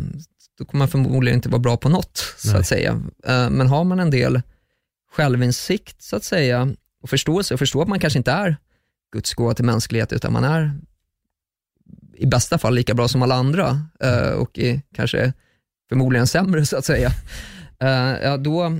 då 0.57 0.65
kommer 0.65 0.79
man 0.79 0.87
förmodligen 0.87 1.37
inte 1.37 1.49
vara 1.49 1.59
bra 1.59 1.77
på 1.77 1.89
något, 1.89 2.35
så 2.37 2.51
Nej. 2.51 2.59
att 2.59 2.67
säga. 2.67 3.01
Eh, 3.25 3.49
men 3.49 3.67
har 3.67 3.83
man 3.83 3.99
en 3.99 4.11
del 4.11 4.41
självinsikt, 5.11 6.01
så 6.01 6.15
att 6.15 6.23
säga, 6.23 6.75
och 7.01 7.09
förståelse, 7.09 7.53
och 7.53 7.59
förstår 7.59 7.81
att 7.81 7.87
man 7.87 7.99
kanske 7.99 8.19
inte 8.19 8.31
är 8.31 8.57
Guds 9.11 9.33
gåva 9.33 9.53
till 9.53 9.65
mänsklighet, 9.65 10.13
utan 10.13 10.33
man 10.33 10.43
är 10.43 10.73
i 12.13 12.25
bästa 12.25 12.57
fall 12.57 12.75
lika 12.75 12.93
bra 12.93 13.07
som 13.07 13.21
alla 13.21 13.35
andra 13.35 13.81
eh, 13.99 14.31
och 14.31 14.59
är 14.59 14.81
kanske 14.95 15.33
förmodligen 15.89 16.27
sämre, 16.27 16.65
så 16.65 16.77
att 16.77 16.85
säga. 16.85 17.11
Eh, 17.79 18.23
ja, 18.23 18.37
då, 18.37 18.79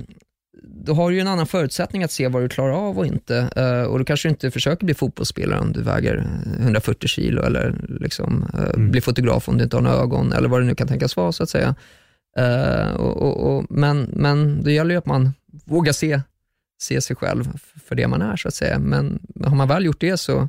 då 0.62 0.94
har 0.94 1.10
du 1.10 1.16
ju 1.16 1.20
en 1.20 1.28
annan 1.28 1.46
förutsättning 1.46 2.04
att 2.04 2.12
se 2.12 2.28
vad 2.28 2.42
du 2.42 2.48
klarar 2.48 2.72
av 2.72 2.98
och 2.98 3.06
inte. 3.06 3.50
Uh, 3.56 3.90
och 3.90 3.98
då 3.98 4.04
kanske 4.04 4.28
du 4.28 4.30
inte 4.30 4.50
försöker 4.50 4.84
bli 4.84 4.94
fotbollsspelare 4.94 5.60
om 5.60 5.72
du 5.72 5.82
väger 5.82 6.26
140 6.60 7.08
kilo 7.08 7.42
eller 7.42 7.74
liksom, 8.00 8.50
uh, 8.54 8.70
mm. 8.74 8.90
bli 8.90 9.00
fotograf 9.00 9.48
om 9.48 9.58
du 9.58 9.64
inte 9.64 9.76
har 9.76 9.82
några 9.82 9.96
ögon 9.96 10.32
eller 10.32 10.48
vad 10.48 10.60
det 10.60 10.66
nu 10.66 10.74
kan 10.74 10.88
tänkas 10.88 11.16
vara 11.16 11.32
så 11.32 11.42
att 11.42 11.50
säga. 11.50 11.74
Uh, 12.38 12.94
och, 12.94 13.16
och, 13.16 13.56
och, 13.56 13.66
men, 13.70 14.10
men 14.12 14.62
det 14.62 14.72
gäller 14.72 14.90
ju 14.90 14.98
att 14.98 15.06
man 15.06 15.32
vågar 15.64 15.92
se, 15.92 16.20
se 16.80 17.00
sig 17.00 17.16
själv 17.16 17.58
för 17.84 17.94
det 17.94 18.08
man 18.08 18.22
är 18.22 18.36
så 18.36 18.48
att 18.48 18.54
säga. 18.54 18.78
Men 18.78 19.18
har 19.44 19.56
man 19.56 19.68
väl 19.68 19.84
gjort 19.84 20.00
det 20.00 20.16
så, 20.16 20.48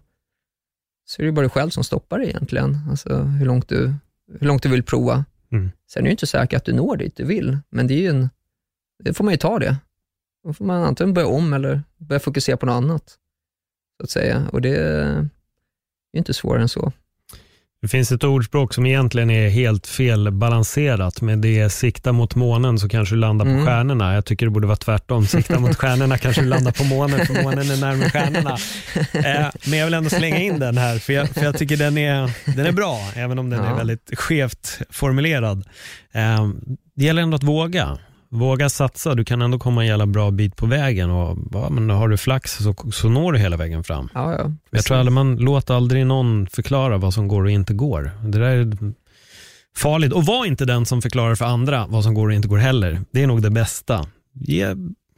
så 1.06 1.22
är 1.22 1.26
det 1.26 1.31
bara 1.31 1.41
du 1.41 1.49
själv 1.49 1.69
som 1.69 1.84
stoppar 1.84 2.19
det 2.19 2.30
egentligen. 2.30 2.77
Alltså 2.90 3.18
hur 3.18 3.45
långt 3.45 3.69
du, 3.69 3.94
hur 4.40 4.48
långt 4.48 4.64
du 4.64 4.69
vill 4.69 4.84
prova. 4.84 5.26
Mm. 5.52 5.72
Sen 5.91 6.03
är 6.03 6.06
det 6.06 6.11
inte 6.11 6.27
säkert 6.27 6.57
att 6.57 6.65
du 6.65 6.73
når 6.73 6.98
dit 6.98 7.15
du 7.15 7.23
vill, 7.23 7.57
men 7.69 7.88
det 7.88 7.94
är 7.94 8.02
ju 8.02 8.10
en, 8.10 8.30
det 9.03 9.14
får 9.14 9.23
man 9.23 9.34
ju 9.34 9.38
ta 9.38 9.60
det. 9.60 9.76
Då 10.43 10.53
får 10.53 10.65
man 10.65 10.83
antingen 10.83 11.13
börja 11.13 11.27
om 11.27 11.53
eller 11.53 11.83
börja 11.97 12.19
fokusera 12.19 12.57
på 12.57 12.65
något 12.65 12.73
annat. 12.73 13.17
Så 13.97 14.03
att 14.03 14.09
säga. 14.09 14.49
Och 14.51 14.61
det 14.61 14.75
är 14.75 15.29
inte 16.17 16.33
svårare 16.33 16.61
än 16.61 16.69
så. 16.69 16.91
Det 17.81 17.87
finns 17.87 18.11
ett 18.11 18.23
ordspråk 18.23 18.73
som 18.73 18.85
egentligen 18.85 19.29
är 19.29 19.49
helt 19.49 19.87
felbalanserat. 19.87 21.21
Med 21.21 21.39
det 21.39 21.69
sikta 21.69 22.11
mot 22.11 22.35
månen 22.35 22.79
så 22.79 22.89
kanske 22.89 23.15
du 23.15 23.19
landar 23.19 23.45
på 23.45 23.51
mm. 23.51 23.65
stjärnorna. 23.65 24.13
Jag 24.13 24.25
tycker 24.25 24.45
det 24.45 24.49
borde 24.49 24.67
vara 24.67 24.77
tvärtom. 24.77 25.25
Sikta 25.25 25.59
mot 25.59 25.75
stjärnorna 25.77 26.17
kanske 26.17 26.41
du 26.41 26.47
landar 26.47 26.71
på 26.71 26.83
månen, 26.83 27.25
för 27.25 27.43
månen 27.43 27.71
är 27.71 27.77
närmare 27.77 28.09
stjärnorna. 28.09 28.57
Eh, 29.13 29.51
men 29.69 29.79
jag 29.79 29.85
vill 29.85 29.93
ändå 29.93 30.09
slänga 30.09 30.39
in 30.39 30.59
den 30.59 30.77
här, 30.77 30.99
för 30.99 31.13
jag, 31.13 31.29
för 31.29 31.43
jag 31.43 31.57
tycker 31.57 31.77
den 31.77 31.97
är, 31.97 32.31
den 32.55 32.65
är 32.65 32.71
bra, 32.71 33.11
även 33.15 33.39
om 33.39 33.49
den 33.49 33.63
ja. 33.63 33.69
är 33.71 33.75
väldigt 33.75 34.11
skevt 34.13 34.81
formulerad. 34.89 35.67
Eh, 36.11 36.49
det 36.95 37.05
gäller 37.05 37.21
ändå 37.21 37.35
att 37.35 37.43
våga 37.43 37.97
våga 38.31 38.69
satsa. 38.69 39.15
Du 39.15 39.26
kan 39.26 39.41
ändå 39.41 39.60
komma 39.60 39.81
en 39.81 39.88
jävla 39.88 40.06
bra 40.06 40.31
bit 40.31 40.56
på 40.56 40.65
vägen 40.65 41.10
och 41.10 41.38
ja, 41.51 41.69
men 41.69 41.89
har 41.89 42.07
du 42.07 42.18
flax 42.18 42.57
så, 42.57 42.76
så 42.91 43.10
når 43.10 43.31
du 43.31 43.39
hela 43.39 43.57
vägen 43.57 43.84
fram. 43.84 44.10
Ja, 44.14 44.34
ja, 44.34 44.51
jag 44.69 44.84
tror 44.84 44.97
aldrig 44.97 45.14
man 45.14 45.35
låter 45.35 45.73
aldrig 45.73 46.06
någon 46.06 46.47
förklara 46.47 46.97
vad 46.97 47.14
som 47.14 47.27
går 47.27 47.43
och 47.43 47.51
inte 47.51 47.73
går. 47.73 48.11
Det 48.23 48.39
där 48.39 48.49
är 48.49 48.77
farligt. 49.76 50.14
Och 50.14 50.26
var 50.26 50.45
inte 50.45 50.65
den 50.65 50.85
som 50.85 51.01
förklarar 51.01 51.35
för 51.35 51.45
andra 51.45 51.88
vad 51.89 52.03
som 52.03 52.14
går 52.14 52.27
och 52.27 52.34
inte 52.34 52.47
går 52.47 52.57
heller. 52.57 53.01
Det 53.11 53.23
är 53.23 53.27
nog 53.27 53.41
det 53.41 53.49
bästa. 53.49 54.06
Ge, 54.34 54.76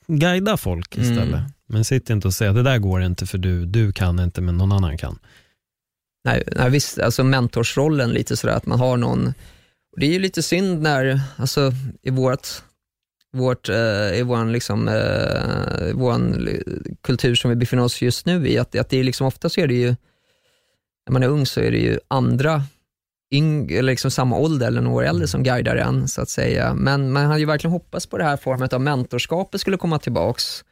guida 0.08 0.58
folk 0.58 0.96
mm. 0.96 1.12
istället. 1.12 1.40
Mm. 1.40 1.52
Men 1.68 1.86
sitt 1.86 2.10
inte 2.10 2.28
och 2.28 2.34
säg 2.34 2.48
att 2.48 2.56
det 2.56 2.64
där 2.64 2.78
går 2.78 3.04
inte 3.04 3.26
för 3.26 3.38
du, 3.38 3.66
du 3.66 3.92
kan 3.92 4.20
inte 4.20 4.42
men 4.42 4.58
någon 4.58 4.72
annan 4.72 4.98
kan. 4.98 5.20
Nej, 6.26 6.44
nej 6.56 6.70
visst, 6.70 7.00
alltså 7.00 7.24
mentorsrollen 7.24 8.10
lite 8.10 8.38
sådär 8.38 8.54
att 8.54 8.66
man 8.66 8.80
har 8.80 8.98
någon, 8.98 9.34
det 9.98 10.06
är 10.06 10.12
ju 10.12 10.20
lite 10.20 10.44
synd 10.44 10.82
när, 10.82 11.22
alltså 11.38 11.72
i 12.02 12.10
vårt 12.10 12.48
vårt, 13.34 13.70
eh, 13.70 14.20
i 14.20 14.24
vår 14.26 14.46
liksom, 14.46 14.88
eh, 14.88 15.94
våran 15.94 16.48
kultur 17.02 17.36
som 17.36 17.50
vi 17.50 17.56
befinner 17.56 17.84
oss 17.84 18.02
just 18.02 18.26
nu 18.26 18.48
i. 18.48 18.58
Att, 18.58 18.76
att 18.76 18.90
det 18.90 19.00
är 19.00 19.04
liksom, 19.04 19.28
ofta 19.28 19.50
så 19.50 19.62
är 19.62 19.68
det 19.68 19.74
ju, 19.74 19.96
när 21.08 21.14
man 21.14 21.24
är 21.24 21.28
ung 21.28 21.46
så 21.46 21.60
är 21.60 21.72
det 21.72 21.78
ju 21.78 22.00
andra, 22.08 22.64
yng, 23.32 23.72
eller 23.72 23.92
liksom 23.92 24.12
samma 24.12 24.38
ålder 24.38 24.68
eller 24.68 24.82
några 24.82 24.98
år 24.98 25.04
äldre 25.04 25.28
som 25.28 25.44
guidar 25.44 25.76
en 25.76 26.08
så 26.08 26.22
att 26.22 26.30
säga. 26.30 26.74
Men 26.74 27.12
man 27.12 27.26
hade 27.26 27.40
ju 27.40 27.46
verkligen 27.46 27.72
hoppats 27.72 28.06
på 28.06 28.18
det 28.18 28.24
här 28.24 28.38
formet 28.38 28.74
av 28.74 28.82
mentorskapet 28.82 29.62
skulle 29.62 29.78
komma 29.78 30.00
tillbaks. 30.00 30.64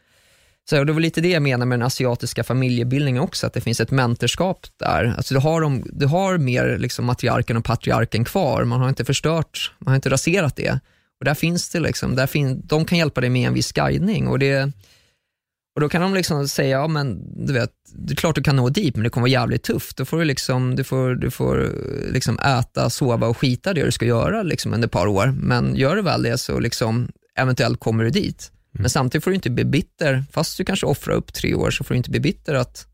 Så 0.69 0.83
det 0.83 0.93
var 0.93 1.01
lite 1.01 1.21
det 1.21 1.29
jag 1.29 1.41
menar 1.41 1.65
med 1.65 1.79
den 1.79 1.85
asiatiska 1.85 2.43
familjebildningen 2.43 3.23
också, 3.23 3.47
att 3.47 3.53
det 3.53 3.61
finns 3.61 3.79
ett 3.79 3.91
mentorskap 3.91 4.67
där. 4.77 5.13
Alltså 5.17 5.33
du, 5.33 5.39
har 5.39 5.61
de, 5.61 5.83
du 5.85 6.05
har 6.05 6.37
mer 6.37 6.77
liksom 6.77 7.05
matriarken 7.05 7.57
och 7.57 7.65
patriarken 7.65 8.25
kvar, 8.25 8.63
man 8.63 8.81
har 8.81 8.89
inte 8.89 9.05
förstört, 9.05 9.73
man 9.79 9.91
har 9.91 9.95
inte 9.95 10.09
raserat 10.09 10.55
det. 10.55 10.79
Och 11.19 11.25
där 11.25 11.33
finns 11.33 11.69
det 11.69 11.79
liksom, 11.79 12.15
där 12.15 12.27
fin, 12.27 12.61
de 12.65 12.85
kan 12.85 12.97
hjälpa 12.97 13.21
dig 13.21 13.29
med 13.29 13.47
en 13.47 13.53
viss 13.53 13.71
guidning. 13.71 14.27
Och, 14.27 14.39
det, 14.39 14.71
och 15.75 15.81
då 15.81 15.89
kan 15.89 16.01
de 16.01 16.13
liksom 16.13 16.47
säga, 16.47 16.69
ja 16.69 16.87
men 16.87 17.35
du 17.45 17.53
vet, 17.53 17.71
det 17.93 18.13
är 18.13 18.15
klart 18.15 18.35
du 18.35 18.43
kan 18.43 18.55
nå 18.55 18.69
dit, 18.69 18.95
men 18.95 19.03
det 19.03 19.09
kommer 19.09 19.21
vara 19.21 19.31
jävligt 19.31 19.63
tufft. 19.63 19.97
Då 19.97 20.05
får 20.05 20.17
du 20.17 20.25
liksom, 20.25 20.75
du 20.75 20.83
får, 20.83 21.15
du 21.15 21.31
får 21.31 21.75
liksom 22.11 22.39
äta, 22.39 22.89
sova 22.89 23.27
och 23.27 23.37
skita 23.37 23.73
det 23.73 23.85
du 23.85 23.91
ska 23.91 24.05
göra 24.05 24.43
liksom 24.43 24.73
under 24.73 24.87
ett 24.87 24.91
par 24.91 25.07
år. 25.07 25.33
Men 25.37 25.75
gör 25.75 25.95
du 25.95 26.01
väl 26.01 26.23
det 26.23 26.37
så 26.37 26.59
liksom, 26.59 27.11
eventuellt 27.35 27.79
kommer 27.79 28.03
du 28.03 28.09
dit. 28.09 28.51
Mm. 28.75 28.81
Men 28.81 28.89
samtidigt 28.89 29.23
får 29.23 29.31
du 29.31 29.35
inte 29.35 29.49
bli 29.49 29.65
bitter, 29.65 30.23
fast 30.31 30.57
du 30.57 30.65
kanske 30.65 30.85
offrar 30.85 31.15
upp 31.15 31.33
tre 31.33 31.53
år, 31.53 31.71
så 31.71 31.83
får 31.83 31.93
du 31.93 31.97
inte 31.97 32.09
bli 32.09 32.19
bitter 32.19 32.53
att, 32.53 32.87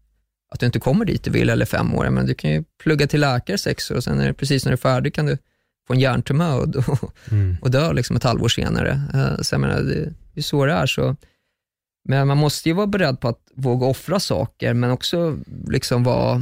att 0.52 0.60
du 0.60 0.66
inte 0.66 0.80
kommer 0.80 1.06
dit 1.06 1.24
du 1.24 1.32
vill, 1.32 1.50
eller 1.50 1.66
fem 1.66 1.96
år. 1.96 2.10
Men 2.10 2.26
du 2.26 2.34
kan 2.34 2.52
ju 2.52 2.64
plugga 2.84 3.08
till 3.08 3.22
läkare 3.22 3.58
sex 3.58 3.92
år 3.92 3.96
och 3.96 4.04
sen 4.04 4.20
är 4.20 4.28
det 4.28 4.34
precis 4.34 4.66
när 4.66 4.72
du 4.72 4.74
är 4.74 4.78
färdig 4.78 5.14
kan 5.14 5.26
du 5.26 5.38
få 5.88 5.94
en 5.94 6.00
hjärntumör 6.00 6.90
och, 6.90 7.14
mm. 7.32 7.58
och 7.62 7.72
dö 7.72 7.94
liksom 7.94 8.16
ett 8.16 8.24
halvår 8.24 8.48
senare. 8.48 9.02
Eh, 9.14 9.42
så 9.42 9.54
jag 9.54 9.62
menar, 9.62 9.82
det 9.82 10.40
är 10.40 10.42
så 10.42 10.66
det 10.66 10.74
är. 10.74 10.86
Så. 10.86 11.16
Men 12.10 12.28
man 12.28 12.38
måste 12.38 12.70
ju 12.70 12.76
vara 12.76 12.88
beredd 12.88 13.20
på 13.20 13.28
att 13.28 13.40
våga 13.56 13.86
offra 13.86 14.20
saker, 14.20 14.74
men 14.74 14.92
också 14.92 15.40
liksom 15.68 16.04
vara 16.04 16.42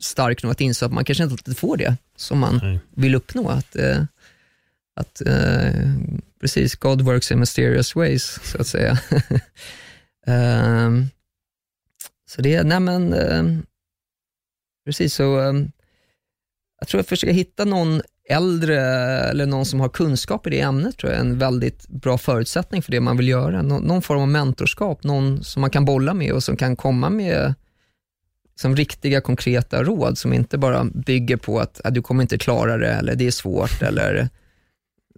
stark 0.00 0.42
nog 0.42 0.52
att 0.52 0.60
inse 0.60 0.86
att 0.86 0.92
man 0.92 1.04
kanske 1.04 1.24
inte 1.24 1.34
alltid 1.34 1.58
får 1.58 1.76
det 1.76 1.96
som 2.16 2.38
man 2.38 2.60
Nej. 2.62 2.80
vill 2.90 3.14
uppnå. 3.14 3.48
Att, 3.48 3.76
eh, 3.76 4.04
att 4.96 5.20
eh, 5.26 5.90
precis, 6.40 6.74
God 6.74 7.02
works 7.02 7.32
in 7.32 7.38
mysterious 7.38 7.96
ways, 7.96 8.38
så 8.44 8.60
att 8.60 8.66
säga. 8.66 8.98
um, 10.26 11.06
så 12.30 12.42
det, 12.42 12.62
nej 12.62 12.80
men, 12.80 13.14
um, 13.14 13.66
precis 14.86 15.14
så, 15.14 15.40
um, 15.40 15.72
jag 16.80 16.88
tror 16.88 16.98
jag 16.98 17.06
försöker 17.06 17.34
hitta 17.34 17.64
någon 17.64 18.02
äldre 18.28 18.80
eller 18.80 19.46
någon 19.46 19.66
som 19.66 19.80
har 19.80 19.88
kunskap 19.88 20.46
i 20.46 20.50
det 20.50 20.60
ämnet 20.60 20.96
tror 20.96 21.12
jag 21.12 21.20
är 21.20 21.24
en 21.24 21.38
väldigt 21.38 21.88
bra 21.88 22.18
förutsättning 22.18 22.82
för 22.82 22.92
det 22.92 23.00
man 23.00 23.16
vill 23.16 23.28
göra. 23.28 23.62
Nå 23.62 23.78
någon 23.78 24.02
form 24.02 24.20
av 24.20 24.28
mentorskap, 24.28 25.04
någon 25.04 25.44
som 25.44 25.60
man 25.60 25.70
kan 25.70 25.84
bolla 25.84 26.14
med 26.14 26.32
och 26.32 26.42
som 26.42 26.56
kan 26.56 26.76
komma 26.76 27.10
med 27.10 27.54
som 28.56 28.76
riktiga 28.76 29.20
konkreta 29.20 29.82
råd 29.82 30.18
som 30.18 30.32
inte 30.32 30.58
bara 30.58 30.84
bygger 30.84 31.36
på 31.36 31.60
att, 31.60 31.80
att 31.84 31.94
du 31.94 32.02
kommer 32.02 32.22
inte 32.22 32.38
klara 32.38 32.76
det 32.76 32.92
eller 32.92 33.14
det 33.14 33.26
är 33.26 33.30
svårt 33.30 33.82
eller 33.82 34.28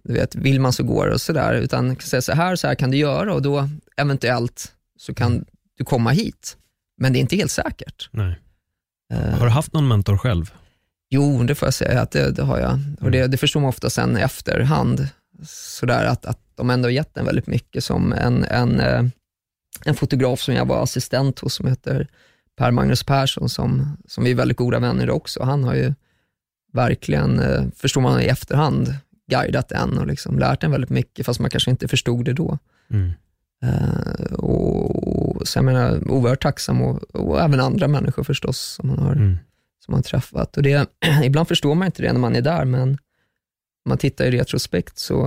du 0.03 0.13
vet, 0.13 0.35
vill 0.35 0.61
man 0.61 0.73
så 0.73 0.83
går 0.83 1.07
och 1.07 1.21
sådär. 1.21 1.53
Utan 1.53 1.95
kan 1.95 2.07
säga 2.07 2.21
så 2.21 2.33
här, 2.33 2.55
så 2.55 2.67
här 2.67 2.75
kan 2.75 2.91
du 2.91 2.97
göra 2.97 3.33
och 3.33 3.41
då 3.41 3.69
eventuellt 3.97 4.71
så 4.97 5.13
kan 5.13 5.45
du 5.77 5.83
komma 5.85 6.09
hit. 6.09 6.57
Men 6.97 7.13
det 7.13 7.19
är 7.19 7.21
inte 7.21 7.35
helt 7.35 7.51
säkert. 7.51 8.09
Nej. 8.11 8.39
Uh, 9.13 9.19
har 9.19 9.45
du 9.45 9.51
haft 9.51 9.73
någon 9.73 9.87
mentor 9.87 10.17
själv? 10.17 10.51
Jo, 11.09 11.43
det 11.43 11.55
får 11.55 11.65
jag 11.65 11.73
säga 11.73 12.01
att 12.01 12.11
det, 12.11 12.31
det 12.31 12.43
har 12.43 12.59
jag. 12.59 12.79
Och 13.01 13.11
det, 13.11 13.19
mm. 13.19 13.31
det 13.31 13.37
förstår 13.37 13.59
man 13.59 13.69
ofta 13.69 13.89
sen 13.89 14.17
i 14.17 14.21
efterhand, 14.21 15.07
sådär 15.45 16.05
att, 16.05 16.25
att 16.25 16.39
de 16.55 16.69
ändå 16.69 16.85
har 16.85 16.91
gett 16.91 17.17
en 17.17 17.25
väldigt 17.25 17.47
mycket. 17.47 17.83
Som 17.83 18.13
en, 18.13 18.43
en, 18.43 18.79
eh, 18.79 19.03
en 19.85 19.95
fotograf 19.95 20.41
som 20.41 20.53
jag 20.53 20.65
var 20.65 20.83
assistent 20.83 21.39
hos, 21.39 21.53
som 21.53 21.67
heter 21.67 22.07
Per 22.57 22.71
Magnus 22.71 23.03
Persson, 23.03 23.49
som, 23.49 23.97
som 24.07 24.23
vi 24.23 24.31
är 24.31 24.35
väldigt 24.35 24.57
goda 24.57 24.79
vänner 24.79 25.09
också. 25.09 25.43
Han 25.43 25.63
har 25.63 25.75
ju 25.75 25.93
verkligen, 26.73 27.39
eh, 27.39 27.63
förstår 27.75 28.01
man 28.01 28.21
i 28.21 28.25
efterhand, 28.25 28.95
guidat 29.31 29.71
en 29.71 29.97
och 29.97 30.07
liksom 30.07 30.39
lärt 30.39 30.63
en 30.63 30.71
väldigt 30.71 30.89
mycket, 30.89 31.25
fast 31.25 31.39
man 31.39 31.49
kanske 31.49 31.71
inte 31.71 31.87
förstod 31.87 32.25
det 32.25 32.33
då. 32.33 32.57
Mm. 32.89 33.11
Uh, 33.65 34.33
och, 34.33 35.47
så 35.47 35.57
jag 35.57 35.65
menar, 35.65 36.11
oerhört 36.11 36.41
tacksam 36.41 36.81
och, 36.81 37.15
och, 37.15 37.41
även 37.41 37.59
andra 37.59 37.87
människor 37.87 38.23
förstås 38.23 38.59
som 38.59 38.87
man 38.87 38.99
har 38.99 39.11
mm 39.11 39.37
som 39.87 39.91
man 39.91 40.03
träffat. 40.03 40.57
Och 40.57 40.63
det, 40.63 40.89
ibland 41.23 41.47
förstår 41.47 41.75
man 41.75 41.85
inte 41.85 42.01
det 42.01 42.13
när 42.13 42.19
man 42.19 42.35
är 42.35 42.41
där, 42.41 42.65
men 42.65 42.89
om 42.89 43.89
man 43.89 43.97
tittar 43.97 44.25
i 44.25 44.31
retrospekt 44.31 44.99
så, 44.99 45.25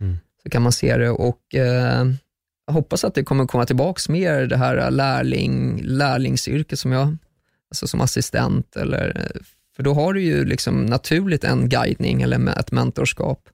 mm. 0.00 0.18
så 0.42 0.50
kan 0.50 0.62
man 0.62 0.72
se 0.72 0.96
det. 0.96 1.10
Och 1.10 1.54
eh, 1.54 2.06
Jag 2.66 2.72
hoppas 2.72 3.04
att 3.04 3.14
det 3.14 3.24
kommer 3.24 3.46
komma 3.46 3.66
tillbaka 3.66 4.12
mer, 4.12 4.46
det 4.46 4.56
här 4.56 4.90
lärling, 4.90 5.80
lärlingsyrket 5.82 6.78
som 6.78 6.92
jag, 6.92 7.16
alltså 7.70 7.86
som 7.86 8.00
assistent. 8.00 8.76
Eller, 8.76 9.32
för 9.76 9.82
då 9.82 9.94
har 9.94 10.12
du 10.12 10.22
ju 10.22 10.44
liksom 10.44 10.86
naturligt 10.86 11.44
en 11.44 11.68
guidning 11.68 12.22
eller 12.22 12.58
ett 12.58 12.72
mentorskap. 12.72 13.48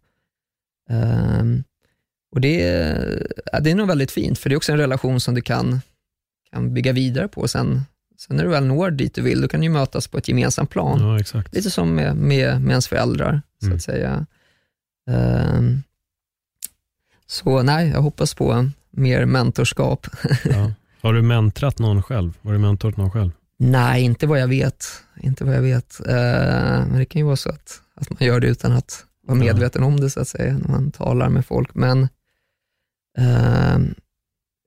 Um, 0.91 1.65
och 2.33 2.41
det, 2.41 2.59
det 3.61 3.71
är 3.71 3.75
nog 3.75 3.89
väldigt 3.89 4.11
fint, 4.11 4.39
för 4.39 4.51
det 4.51 4.55
är 4.55 4.57
också 4.57 4.73
en 4.73 4.79
relation 4.79 5.21
som 5.21 5.35
du 5.35 5.41
kan, 5.41 5.81
kan 6.51 6.75
bygga 6.75 6.93
vidare 6.93 7.29
på 7.29 7.49
sen 7.49 7.85
Sen 8.19 8.36
när 8.36 8.45
du 8.45 8.51
väl 8.51 8.66
når 8.66 8.91
dit 8.91 9.15
du 9.15 9.23
vill, 9.23 9.41
då 9.41 9.49
kan 9.49 9.61
ni 9.61 9.69
mötas 9.69 10.09
på 10.09 10.19
ett 10.19 10.28
gemensamt 10.28 10.70
plan. 10.70 11.01
Ja, 11.01 11.20
exakt. 11.20 11.55
Lite 11.55 11.70
som 11.70 11.95
med, 11.95 12.16
med, 12.16 12.61
med 12.61 12.70
ens 12.70 12.89
föräldrar, 12.89 13.43
så 13.61 13.66
mm. 13.66 13.77
att 13.77 13.82
säga. 13.82 14.27
Um, 15.07 15.82
så 17.27 17.62
nej, 17.62 17.89
jag 17.89 18.03
hoppas 18.03 18.35
på 18.35 18.70
mer 18.91 19.24
mentorskap. 19.24 20.07
ja. 20.45 20.73
Har 21.01 21.12
du 21.12 21.23
mentrat 21.23 21.78
någon 21.78 22.03
själv? 22.03 22.39
Har 22.43 22.53
du 22.53 22.59
mentorat 22.59 22.97
någon 22.97 23.11
själv? 23.11 23.31
Nej, 23.57 24.03
inte 24.03 24.27
vad 24.27 24.41
jag 24.41 24.49
vet. 24.49 24.86
Inte 25.20 25.45
vad 25.45 25.55
jag 25.55 25.62
vet. 25.62 26.01
Uh, 26.01 26.86
men 26.86 26.99
det 26.99 27.05
kan 27.05 27.20
ju 27.20 27.27
vara 27.27 27.36
så 27.36 27.51
att, 27.51 27.82
att 27.95 28.11
man 28.11 28.28
gör 28.28 28.41
det 28.41 28.47
utan 28.47 28.73
att 28.73 29.05
vara 29.27 29.39
medveten 29.39 29.82
om 29.82 30.01
det, 30.01 30.11
så 30.11 30.20
att 30.20 30.28
säga, 30.28 30.59
när 30.59 30.69
man 30.69 30.91
talar 30.91 31.28
med 31.28 31.47
folk. 31.47 31.74
Men 31.74 32.09
uh, 33.19 33.78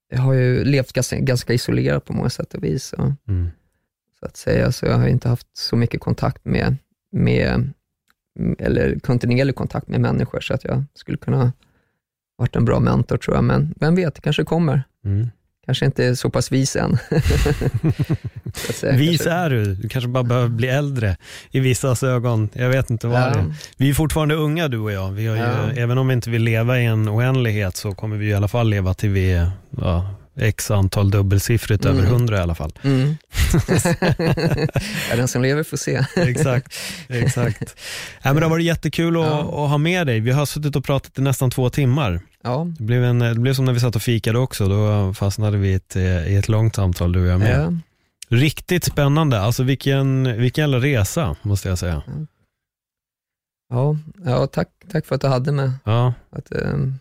jag 0.09 0.19
har 0.19 0.33
ju 0.33 0.63
levt 0.63 0.93
ganska, 0.93 1.19
ganska 1.19 1.53
isolerat 1.53 2.05
på 2.05 2.13
många 2.13 2.29
sätt 2.29 2.53
och 2.53 2.63
vis. 2.63 2.93
Och, 2.93 3.11
mm. 3.27 3.49
Så 4.19 4.25
att 4.25 4.37
säga, 4.37 4.71
så 4.71 4.85
jag 4.85 4.97
har 4.97 5.07
inte 5.07 5.29
haft 5.29 5.57
så 5.57 5.75
mycket 5.75 6.01
kontakt 6.01 6.45
med, 6.45 6.75
med 7.11 7.73
eller 8.59 8.99
kontinuerlig 8.99 9.55
kontakt 9.55 9.87
med 9.87 10.01
människor, 10.01 10.41
så 10.41 10.53
att 10.53 10.63
jag 10.63 10.83
skulle 10.93 11.17
kunna 11.17 11.51
varit 12.37 12.55
en 12.55 12.65
bra 12.65 12.79
mentor 12.79 13.17
tror 13.17 13.37
jag, 13.37 13.43
men 13.43 13.73
vem 13.79 13.95
vet, 13.95 14.15
det 14.15 14.21
kanske 14.21 14.43
kommer. 14.43 14.83
Mm. 15.05 15.27
Kanske 15.67 15.85
inte 15.85 16.05
är 16.05 16.15
så 16.15 16.29
pass 16.29 16.51
vis 16.51 16.75
än. 16.75 16.97
Säga, 18.73 18.93
Vis 18.97 19.09
kanske- 19.17 19.31
är 19.31 19.49
du, 19.49 19.73
du 19.75 19.89
kanske 19.89 20.07
bara 20.07 20.23
behöver 20.23 20.47
bli 20.49 20.67
äldre 20.67 21.17
i 21.51 21.59
vissas 21.59 22.03
ögon. 22.03 22.49
Jag 22.53 22.69
vet 22.69 22.89
inte 22.89 23.07
vad 23.07 23.21
Ja. 23.21 23.25
det 23.29 23.39
är. 23.39 23.45
Vi 23.77 23.89
är 23.89 23.93
fortfarande 23.93 24.35
unga 24.35 24.67
du 24.67 24.77
och 24.77 24.91
jag. 24.91 25.11
Vi 25.11 25.27
har 25.27 25.35
ju, 25.35 25.41
Ja. 25.41 25.71
Även 25.75 25.97
om 25.97 26.07
vi 26.07 26.13
inte 26.13 26.29
vill 26.29 26.43
leva 26.43 26.79
i 26.79 26.85
en 26.85 27.09
oändlighet 27.09 27.75
så 27.75 27.91
kommer 27.91 28.17
vi 28.17 28.27
i 28.27 28.33
alla 28.33 28.47
fall 28.47 28.69
leva 28.69 28.93
till 28.93 29.09
vi 29.09 29.31
är 29.33 29.51
ja, 29.81 30.15
x 30.39 30.71
antal 30.71 31.11
dubbelsiffrigt 31.11 31.85
Mm. 31.85 31.97
över 31.97 32.07
hundra 32.09 32.37
i 32.37 32.41
alla 32.41 32.55
fall. 32.55 32.73
Mm. 32.83 33.17
ja, 35.09 35.15
den 35.15 35.27
som 35.27 35.41
lever 35.41 35.63
får 35.63 35.77
se. 35.77 36.03
exakt. 36.15 36.73
exakt. 37.09 37.75
Ja, 38.21 38.33
men 38.33 38.35
det 38.35 38.43
har 38.45 38.49
varit 38.49 38.65
jättekul 38.65 39.17
att, 39.17 39.23
att 39.31 39.69
ha 39.69 39.77
med 39.77 40.07
dig. 40.07 40.19
Vi 40.19 40.31
har 40.31 40.45
suttit 40.45 40.75
och 40.75 40.85
pratat 40.85 41.17
i 41.17 41.21
nästan 41.21 41.51
två 41.51 41.69
timmar. 41.69 42.21
Ja, 42.47 42.67
Det 42.77 42.83
blev, 42.83 43.03
en, 43.03 43.19
det 43.19 43.35
blev 43.39 43.53
som 43.53 43.65
när 43.65 43.73
vi 43.73 43.79
satt 43.79 43.95
och 43.95 44.01
fikade 44.01 44.39
också. 44.39 44.67
Då 44.67 45.13
fastnade 45.13 45.57
vi 45.57 45.67
i 45.69 45.73
ett, 45.73 45.95
i 46.27 46.35
ett 46.35 46.49
långt 46.49 46.75
samtal 46.75 47.11
du 47.11 47.21
och 47.21 47.27
jag 47.27 47.39
med. 47.39 47.59
ja. 47.61 47.73
Riktigt 48.29 48.83
spännande. 48.83 49.39
Alltså 49.39 49.63
vilken, 49.63 50.23
vilken 50.41 50.61
jävla 50.61 50.77
resa 50.87 51.35
måste 51.41 51.69
jag 51.69 51.77
säga. 51.77 52.03
ja, 53.69 53.97
ja 54.25 54.47
tack, 54.47 54.67
tack 54.91 55.05
för 55.05 55.15
att 55.15 55.21
du 55.21 55.27
hade 55.27 55.51
mig. 55.51 55.71
Ja, 55.83 56.13
Att, 56.29 56.51
ehm, 56.51 56.93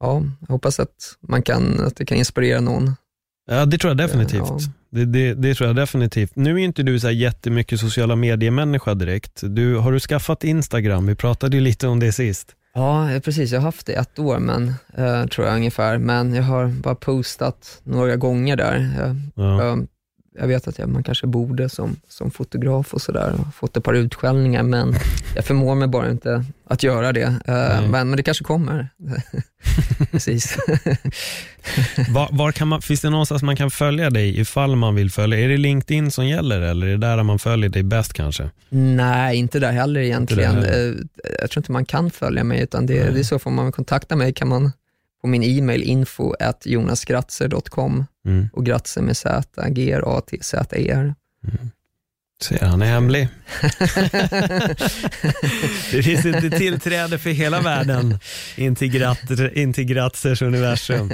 ja, 0.00 0.22
jag 0.40 0.48
hoppas 0.48 0.80
att, 0.80 1.16
man 1.20 1.42
kan, 1.42 1.80
att 1.80 1.96
det 1.96 2.04
kan 2.06 2.18
inspirera 2.18 2.60
någon. 2.60 2.96
ja 3.50 3.66
det 3.66 3.78
tror 3.78 3.90
jag 3.90 3.96
definitivt. 3.98 4.42
Ja. 4.48 4.58
Det, 4.90 5.04
det, 5.04 5.34
det 5.34 5.54
tror 5.54 5.66
jag 5.68 5.76
definitivt. 5.76 6.36
Nu 6.36 6.54
är 6.54 6.58
inte 6.58 6.82
du 6.82 7.00
så 7.00 7.06
här 7.06 7.14
jättemycket 7.14 7.80
sociala 7.80 8.16
mediemänniska 8.16 8.94
direkt. 8.94 9.40
Du, 9.42 9.76
har 9.76 9.92
du 9.92 10.00
skaffat 10.00 10.44
Instagram? 10.44 11.06
Vi 11.06 11.14
pratade 11.14 11.56
ju 11.56 11.62
lite 11.62 11.88
om 11.88 12.00
det 12.00 12.12
sist. 12.12 12.54
Ja, 12.78 13.10
eh, 13.10 13.20
precis. 13.20 13.52
Jag 13.52 13.60
har 13.60 13.64
haft 13.64 13.86
det 13.86 13.92
ett 13.92 14.18
år, 14.18 14.38
men, 14.38 14.68
eh, 14.96 15.26
tror 15.26 15.46
jag 15.46 15.56
ungefär. 15.56 15.98
Men 15.98 16.34
jag 16.34 16.42
har 16.42 16.66
bara 16.66 16.94
postat 16.94 17.80
några 17.84 18.16
gånger 18.16 18.56
där. 18.56 18.90
Jag, 18.98 19.16
Ja. 19.44 19.64
jag, 19.64 19.86
jag 20.40 20.46
vet 20.48 20.68
att 20.68 20.78
jag, 20.78 20.88
man 20.88 21.02
kanske 21.02 21.26
borde 21.26 21.68
som, 21.68 21.96
som 22.08 22.30
fotograf 22.30 22.94
och 22.94 23.02
sådär, 23.02 23.34
och 23.38 23.54
fått 23.54 23.76
ett 23.76 23.84
par 23.84 23.94
utskällningar, 23.94 24.62
men 24.62 24.94
jag 25.34 25.44
förmår 25.44 25.74
mig 25.74 25.88
bara 25.88 26.10
inte 26.10 26.44
att 26.66 26.82
göra 26.82 27.12
det. 27.12 27.30
Nej. 27.46 27.88
men, 27.88 28.08
men 28.08 28.16
det 28.16 28.22
kanske 28.22 28.44
kommer. 28.44 28.88
precis. 30.10 30.56
Var, 32.08 32.28
var 32.32 32.52
kan 32.52 32.68
man, 32.68 32.82
finns 32.82 33.00
det 33.00 33.10
någonstans 33.10 33.42
man 33.42 33.56
kan 33.56 33.70
följa 33.70 34.10
dig 34.10 34.40
ifall 34.40 34.76
man 34.76 34.94
vill 34.94 35.10
följa? 35.10 35.38
Är 35.40 35.48
det 35.48 35.56
LinkedIn 35.56 36.10
som 36.10 36.26
gäller 36.26 36.60
eller 36.60 36.86
är 36.86 36.90
det 36.90 36.96
där 37.06 37.22
man 37.22 37.38
följer 37.38 37.70
dig 37.70 37.82
bäst 37.82 38.12
kanske? 38.12 38.50
Nej, 38.68 39.36
inte 39.36 39.58
där 39.58 39.72
heller 39.72 40.00
egentligen. 40.00 40.54
Där 40.54 40.88
Eh, 40.88 40.94
Jag 41.40 41.50
tror 41.50 41.60
inte 41.60 41.72
man 41.72 41.84
kan 41.84 42.10
följa 42.10 42.44
mig, 42.44 42.62
utan 42.62 42.86
det, 42.86 43.10
det 43.10 43.18
är 43.18 43.24
så 43.24 43.38
får 43.38 43.50
man 43.50 43.72
kontakta 43.72 44.16
mig 44.16 44.32
kan 44.32 44.48
man 44.48 44.72
på 45.20 45.26
min 45.28 45.42
e-mail 45.42 45.82
info 45.82 46.32
at 46.40 46.66
jonasgratzer.com 46.66 48.04
Mm. 48.26 48.48
och 48.52 48.66
Gratzer 48.66 49.02
med 49.02 49.16
Z, 49.16 49.68
G-R-A-T-Z-E-R. 49.68 51.14
Ser 52.42 52.66
han 52.66 52.82
är 52.82 52.86
hemlig. 52.86 53.28
det 55.92 56.02
finns 56.02 56.26
inte 56.26 56.50
tillträde 56.50 57.18
för 57.18 57.30
hela 57.30 57.60
världen 57.60 58.18
in 58.56 58.76
till, 58.76 58.90
Grat- 58.90 59.52
in 59.52 59.72
till 59.72 59.84
Gratzers 59.84 60.42
universum. 60.42 61.08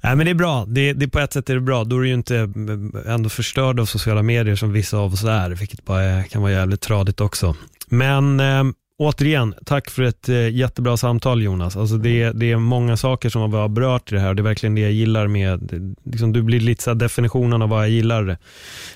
Nej, 0.00 0.16
men 0.16 0.26
det 0.26 0.30
är 0.30 0.34
bra. 0.34 0.64
Det, 0.68 0.92
det, 0.92 1.08
på 1.08 1.18
ett 1.18 1.32
sätt 1.32 1.50
är 1.50 1.54
det 1.54 1.60
bra. 1.60 1.84
Då 1.84 1.96
är 1.96 2.00
du 2.00 2.08
ju 2.08 2.14
inte 2.14 2.36
mm, 2.36 2.96
ändå 3.06 3.28
förstörd 3.28 3.80
av 3.80 3.86
sociala 3.86 4.22
medier 4.22 4.56
som 4.56 4.72
vissa 4.72 4.96
av 4.96 5.12
oss 5.12 5.24
är, 5.24 5.50
vilket 5.50 5.84
bara 5.84 6.02
är, 6.02 6.22
kan 6.22 6.42
vara 6.42 6.52
jävligt 6.52 6.80
tradigt 6.80 7.20
också. 7.20 7.56
Men 7.88 8.40
eh, 8.40 8.64
återigen, 9.02 9.54
tack 9.66 9.90
för 9.90 10.02
ett 10.02 10.28
eh, 10.28 10.48
jättebra 10.48 10.96
samtal 10.96 11.42
Jonas. 11.42 11.76
Alltså 11.76 11.96
det, 11.96 12.30
det 12.32 12.52
är 12.52 12.56
många 12.56 12.96
saker 12.96 13.28
som 13.28 13.50
vi 13.50 13.56
har 13.56 13.68
berört 13.68 14.12
i 14.12 14.14
det 14.14 14.20
här 14.20 14.28
och 14.28 14.36
det 14.36 14.40
är 14.42 14.44
verkligen 14.44 14.74
det 14.74 14.80
jag 14.80 14.92
gillar 14.92 15.26
med, 15.26 15.94
liksom, 16.04 16.32
du 16.32 16.42
blir 16.42 16.60
lite 16.60 16.82
så 16.82 16.94
definitionen 16.94 17.62
av 17.62 17.68
vad 17.68 17.82
jag 17.82 17.90
gillar 17.90 18.36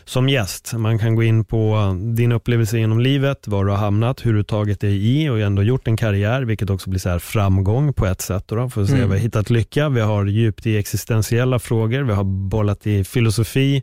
som 0.04 0.28
gäst. 0.28 0.72
Man 0.76 0.98
kan 0.98 1.14
gå 1.14 1.22
in 1.22 1.44
på 1.44 1.96
din 2.16 2.32
upplevelse 2.32 2.78
genom 2.78 3.00
livet, 3.00 3.48
var 3.48 3.64
du 3.64 3.70
har 3.70 3.78
hamnat, 3.78 4.26
hur 4.26 4.34
du 4.34 4.42
tagit 4.42 4.80
dig 4.80 5.22
i 5.22 5.28
och 5.28 5.40
ändå 5.40 5.62
gjort 5.62 5.88
en 5.88 5.96
karriär, 5.96 6.42
vilket 6.42 6.70
också 6.70 6.90
blir 6.90 7.00
så 7.00 7.08
här 7.08 7.18
framgång 7.18 7.92
på 7.92 8.06
ett 8.06 8.20
sätt. 8.20 8.44
Då, 8.48 8.70
för 8.70 8.82
att 8.82 8.88
se, 8.88 8.94
Mm. 8.96 9.08
vi 9.08 9.14
har 9.16 9.22
hittat 9.22 9.50
lycka, 9.50 9.88
vi 9.88 10.00
har 10.00 10.26
djupt 10.26 10.66
i 10.66 10.76
existentiella 10.76 11.58
frågor, 11.58 12.02
vi 12.02 12.12
har 12.12 12.24
bollat 12.24 12.86
i 12.86 13.04
filosofi. 13.04 13.82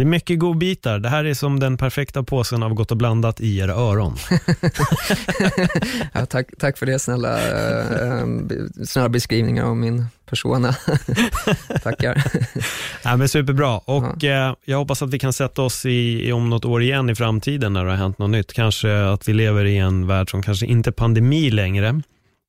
Det 0.00 0.04
är 0.04 0.06
mycket 0.06 0.38
godbitar. 0.38 0.98
Det 0.98 1.08
här 1.08 1.24
är 1.24 1.34
som 1.34 1.60
den 1.60 1.76
perfekta 1.76 2.22
påsen 2.22 2.62
av 2.62 2.74
Gott 2.74 2.90
och 2.90 2.96
blandat 2.96 3.40
i 3.40 3.58
era 3.58 3.72
öron. 3.72 4.16
Ja, 6.12 6.26
tack, 6.26 6.48
tack 6.58 6.78
för 6.78 6.86
det 6.86 6.98
snälla, 6.98 7.38
eh, 7.38 8.26
snälla 8.84 9.08
beskrivningar 9.08 9.64
av 9.64 9.76
min 9.76 10.06
persona. 10.26 10.72
Tackar. 11.82 12.22
Ja, 13.04 13.16
men 13.16 13.28
superbra. 13.28 13.78
Och 13.78 14.24
eh, 14.24 14.54
jag 14.64 14.78
hoppas 14.78 15.02
att 15.02 15.10
vi 15.10 15.18
kan 15.18 15.32
sätta 15.32 15.62
oss 15.62 15.86
i, 15.86 16.28
i 16.28 16.32
om 16.32 16.50
något 16.50 16.64
år 16.64 16.82
igen 16.82 17.10
i 17.10 17.14
framtiden 17.14 17.72
när 17.72 17.84
det 17.84 17.90
har 17.90 17.98
hänt 17.98 18.18
något 18.18 18.30
nytt. 18.30 18.52
Kanske 18.52 19.04
att 19.04 19.28
vi 19.28 19.32
lever 19.32 19.64
i 19.64 19.76
en 19.76 20.06
värld 20.06 20.30
som 20.30 20.42
kanske 20.42 20.66
inte 20.66 20.90
är 20.90 20.92
pandemi 20.92 21.50
längre, 21.50 22.02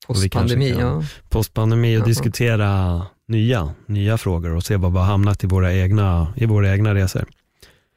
Postpandemi, 0.07 0.75
ja. 0.79 1.03
postpandemi 1.29 1.95
och 1.97 1.99
Jaha. 1.99 2.07
diskutera 2.07 3.01
nya, 3.27 3.73
nya 3.85 4.17
frågor 4.17 4.55
och 4.55 4.63
se 4.63 4.77
var 4.77 4.89
vi 4.89 4.97
har 4.97 5.05
hamnat 5.05 5.43
i 5.43 5.47
våra 5.47 5.73
egna, 5.73 6.33
i 6.35 6.45
våra 6.45 6.71
egna 6.73 6.95
resor. 6.95 7.25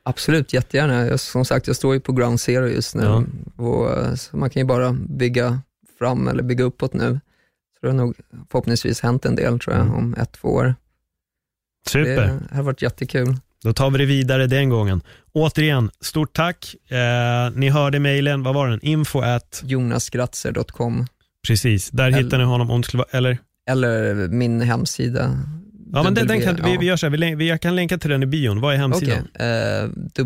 Absolut, 0.05 0.53
jättegärna. 0.53 1.07
Jag, 1.07 1.21
som 1.21 1.45
sagt, 1.45 1.67
jag 1.67 1.77
står 1.77 1.95
ju 1.95 2.01
på 2.01 2.13
ground 2.13 2.41
zero 2.41 2.67
just 2.69 2.95
nu. 2.95 3.03
Ja. 3.03 3.25
Och, 3.65 4.19
så 4.19 4.37
man 4.37 4.51
kan 4.51 4.61
ju 4.61 4.67
bara 4.67 4.93
bygga 4.93 5.61
fram 5.99 6.29
eller 6.29 6.43
bygga 6.43 6.65
uppåt 6.65 6.93
nu. 6.95 7.21
Så 7.81 7.87
det 7.87 7.93
har 7.93 7.95
nog 7.99 8.17
förhoppningsvis 8.51 9.01
hänt 9.01 9.25
en 9.25 9.35
del 9.37 9.59
tror 9.59 9.77
jag, 9.77 9.85
Mm. 9.87 9.95
om 9.97 10.15
ett, 10.15 10.33
två 10.33 10.49
år. 10.49 10.75
Super. 11.89 12.41
Det 12.51 12.57
har 12.57 12.63
varit 12.63 12.83
jättekul. 12.83 13.37
Då 13.63 13.73
tar 13.73 13.91
vi 13.91 13.99
det 13.99 14.05
vidare 14.07 14.47
den 14.47 14.69
gången. 14.69 15.01
Återigen, 15.33 15.91
stort 16.01 16.33
tack. 16.33 16.75
Eh, 16.91 17.51
ni 17.55 17.69
hörde 17.69 17.99
mejlen, 18.01 18.43
vad 18.43 18.55
var 18.55 18.69
den? 18.69 18.81
Info 18.83 19.21
at, 19.21 19.63
jonasgratzer.com 19.65 21.07
precis, 21.47 21.91
där 21.91 22.07
Eller- 22.07 22.23
hittar 22.23 22.39
ni 22.39 22.45
honom 22.45 22.71
om 22.71 22.81
det 22.81 22.87
skulle 22.87 22.99
vara, 22.99 23.19
eller? 23.19 23.39
eller 23.71 24.15
min 24.29 24.61
hemsida. 24.61 25.39
Ja 25.95 26.03
men 26.03 26.15
den, 26.15 26.27
den 26.27 26.41
kan, 26.43 26.57
vi, 26.65 26.77
vi 26.77 26.87
gör 26.87 26.97
så 26.97 27.07
här, 27.07 27.11
vi, 27.11 27.17
län- 27.19 27.37
vi, 27.39 27.49
jag 27.49 27.61
kan 27.61 27.77
länka 27.77 27.99
till 27.99 28.11
den 28.11 28.23
i 28.23 28.27
bion. 28.27 28.61
Vad 28.61 28.75
är 28.75 28.79
hemsidan? 28.79 29.29
Okej, 29.35 29.47
eh, 29.47 30.25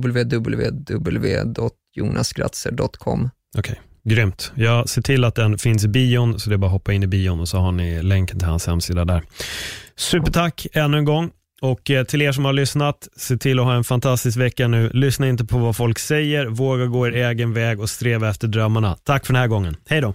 www.jonasgratzer.com. 1.98 3.30
Okej, 3.58 3.80
grymt. 4.04 4.52
Jag 4.54 4.88
ser 4.88 5.02
till 5.02 5.24
att 5.24 5.34
den 5.34 5.58
finns 5.58 5.84
i 5.84 5.88
bion, 5.88 6.40
så 6.40 6.50
det 6.50 6.56
är 6.56 6.58
bara 6.58 6.66
att 6.66 6.72
hoppa 6.72 6.92
in 6.92 7.02
i 7.02 7.06
bion 7.06 7.40
och 7.40 7.48
så 7.48 7.58
har 7.58 7.72
ni 7.72 8.02
länken 8.02 8.38
till 8.38 8.48
hans 8.48 8.66
hemsida 8.66 9.04
där. 9.04 9.22
Supertack 9.96 10.66
ännu 10.72 10.98
en 10.98 11.04
gång. 11.04 11.30
Och 11.60 11.90
eh, 11.90 12.04
till 12.04 12.22
er 12.22 12.32
som 12.32 12.44
har 12.44 12.52
lyssnat, 12.52 13.08
se 13.16 13.36
till 13.36 13.58
att 13.58 13.64
ha 13.64 13.74
en 13.74 13.84
fantastisk 13.84 14.38
vecka 14.38 14.68
nu. 14.68 14.90
Lyssna 14.94 15.28
inte 15.28 15.44
på 15.44 15.58
vad 15.58 15.76
folk 15.76 15.98
säger, 15.98 16.46
våga 16.46 16.86
gå 16.86 17.06
er 17.08 17.12
egen 17.12 17.52
väg 17.52 17.80
och 17.80 17.90
sträva 17.90 18.28
efter 18.30 18.48
drömmarna. 18.48 18.96
Tack 19.04 19.26
för 19.26 19.32
den 19.32 19.40
här 19.40 19.48
gången. 19.48 19.76
Hej 19.88 20.00
då. 20.00 20.14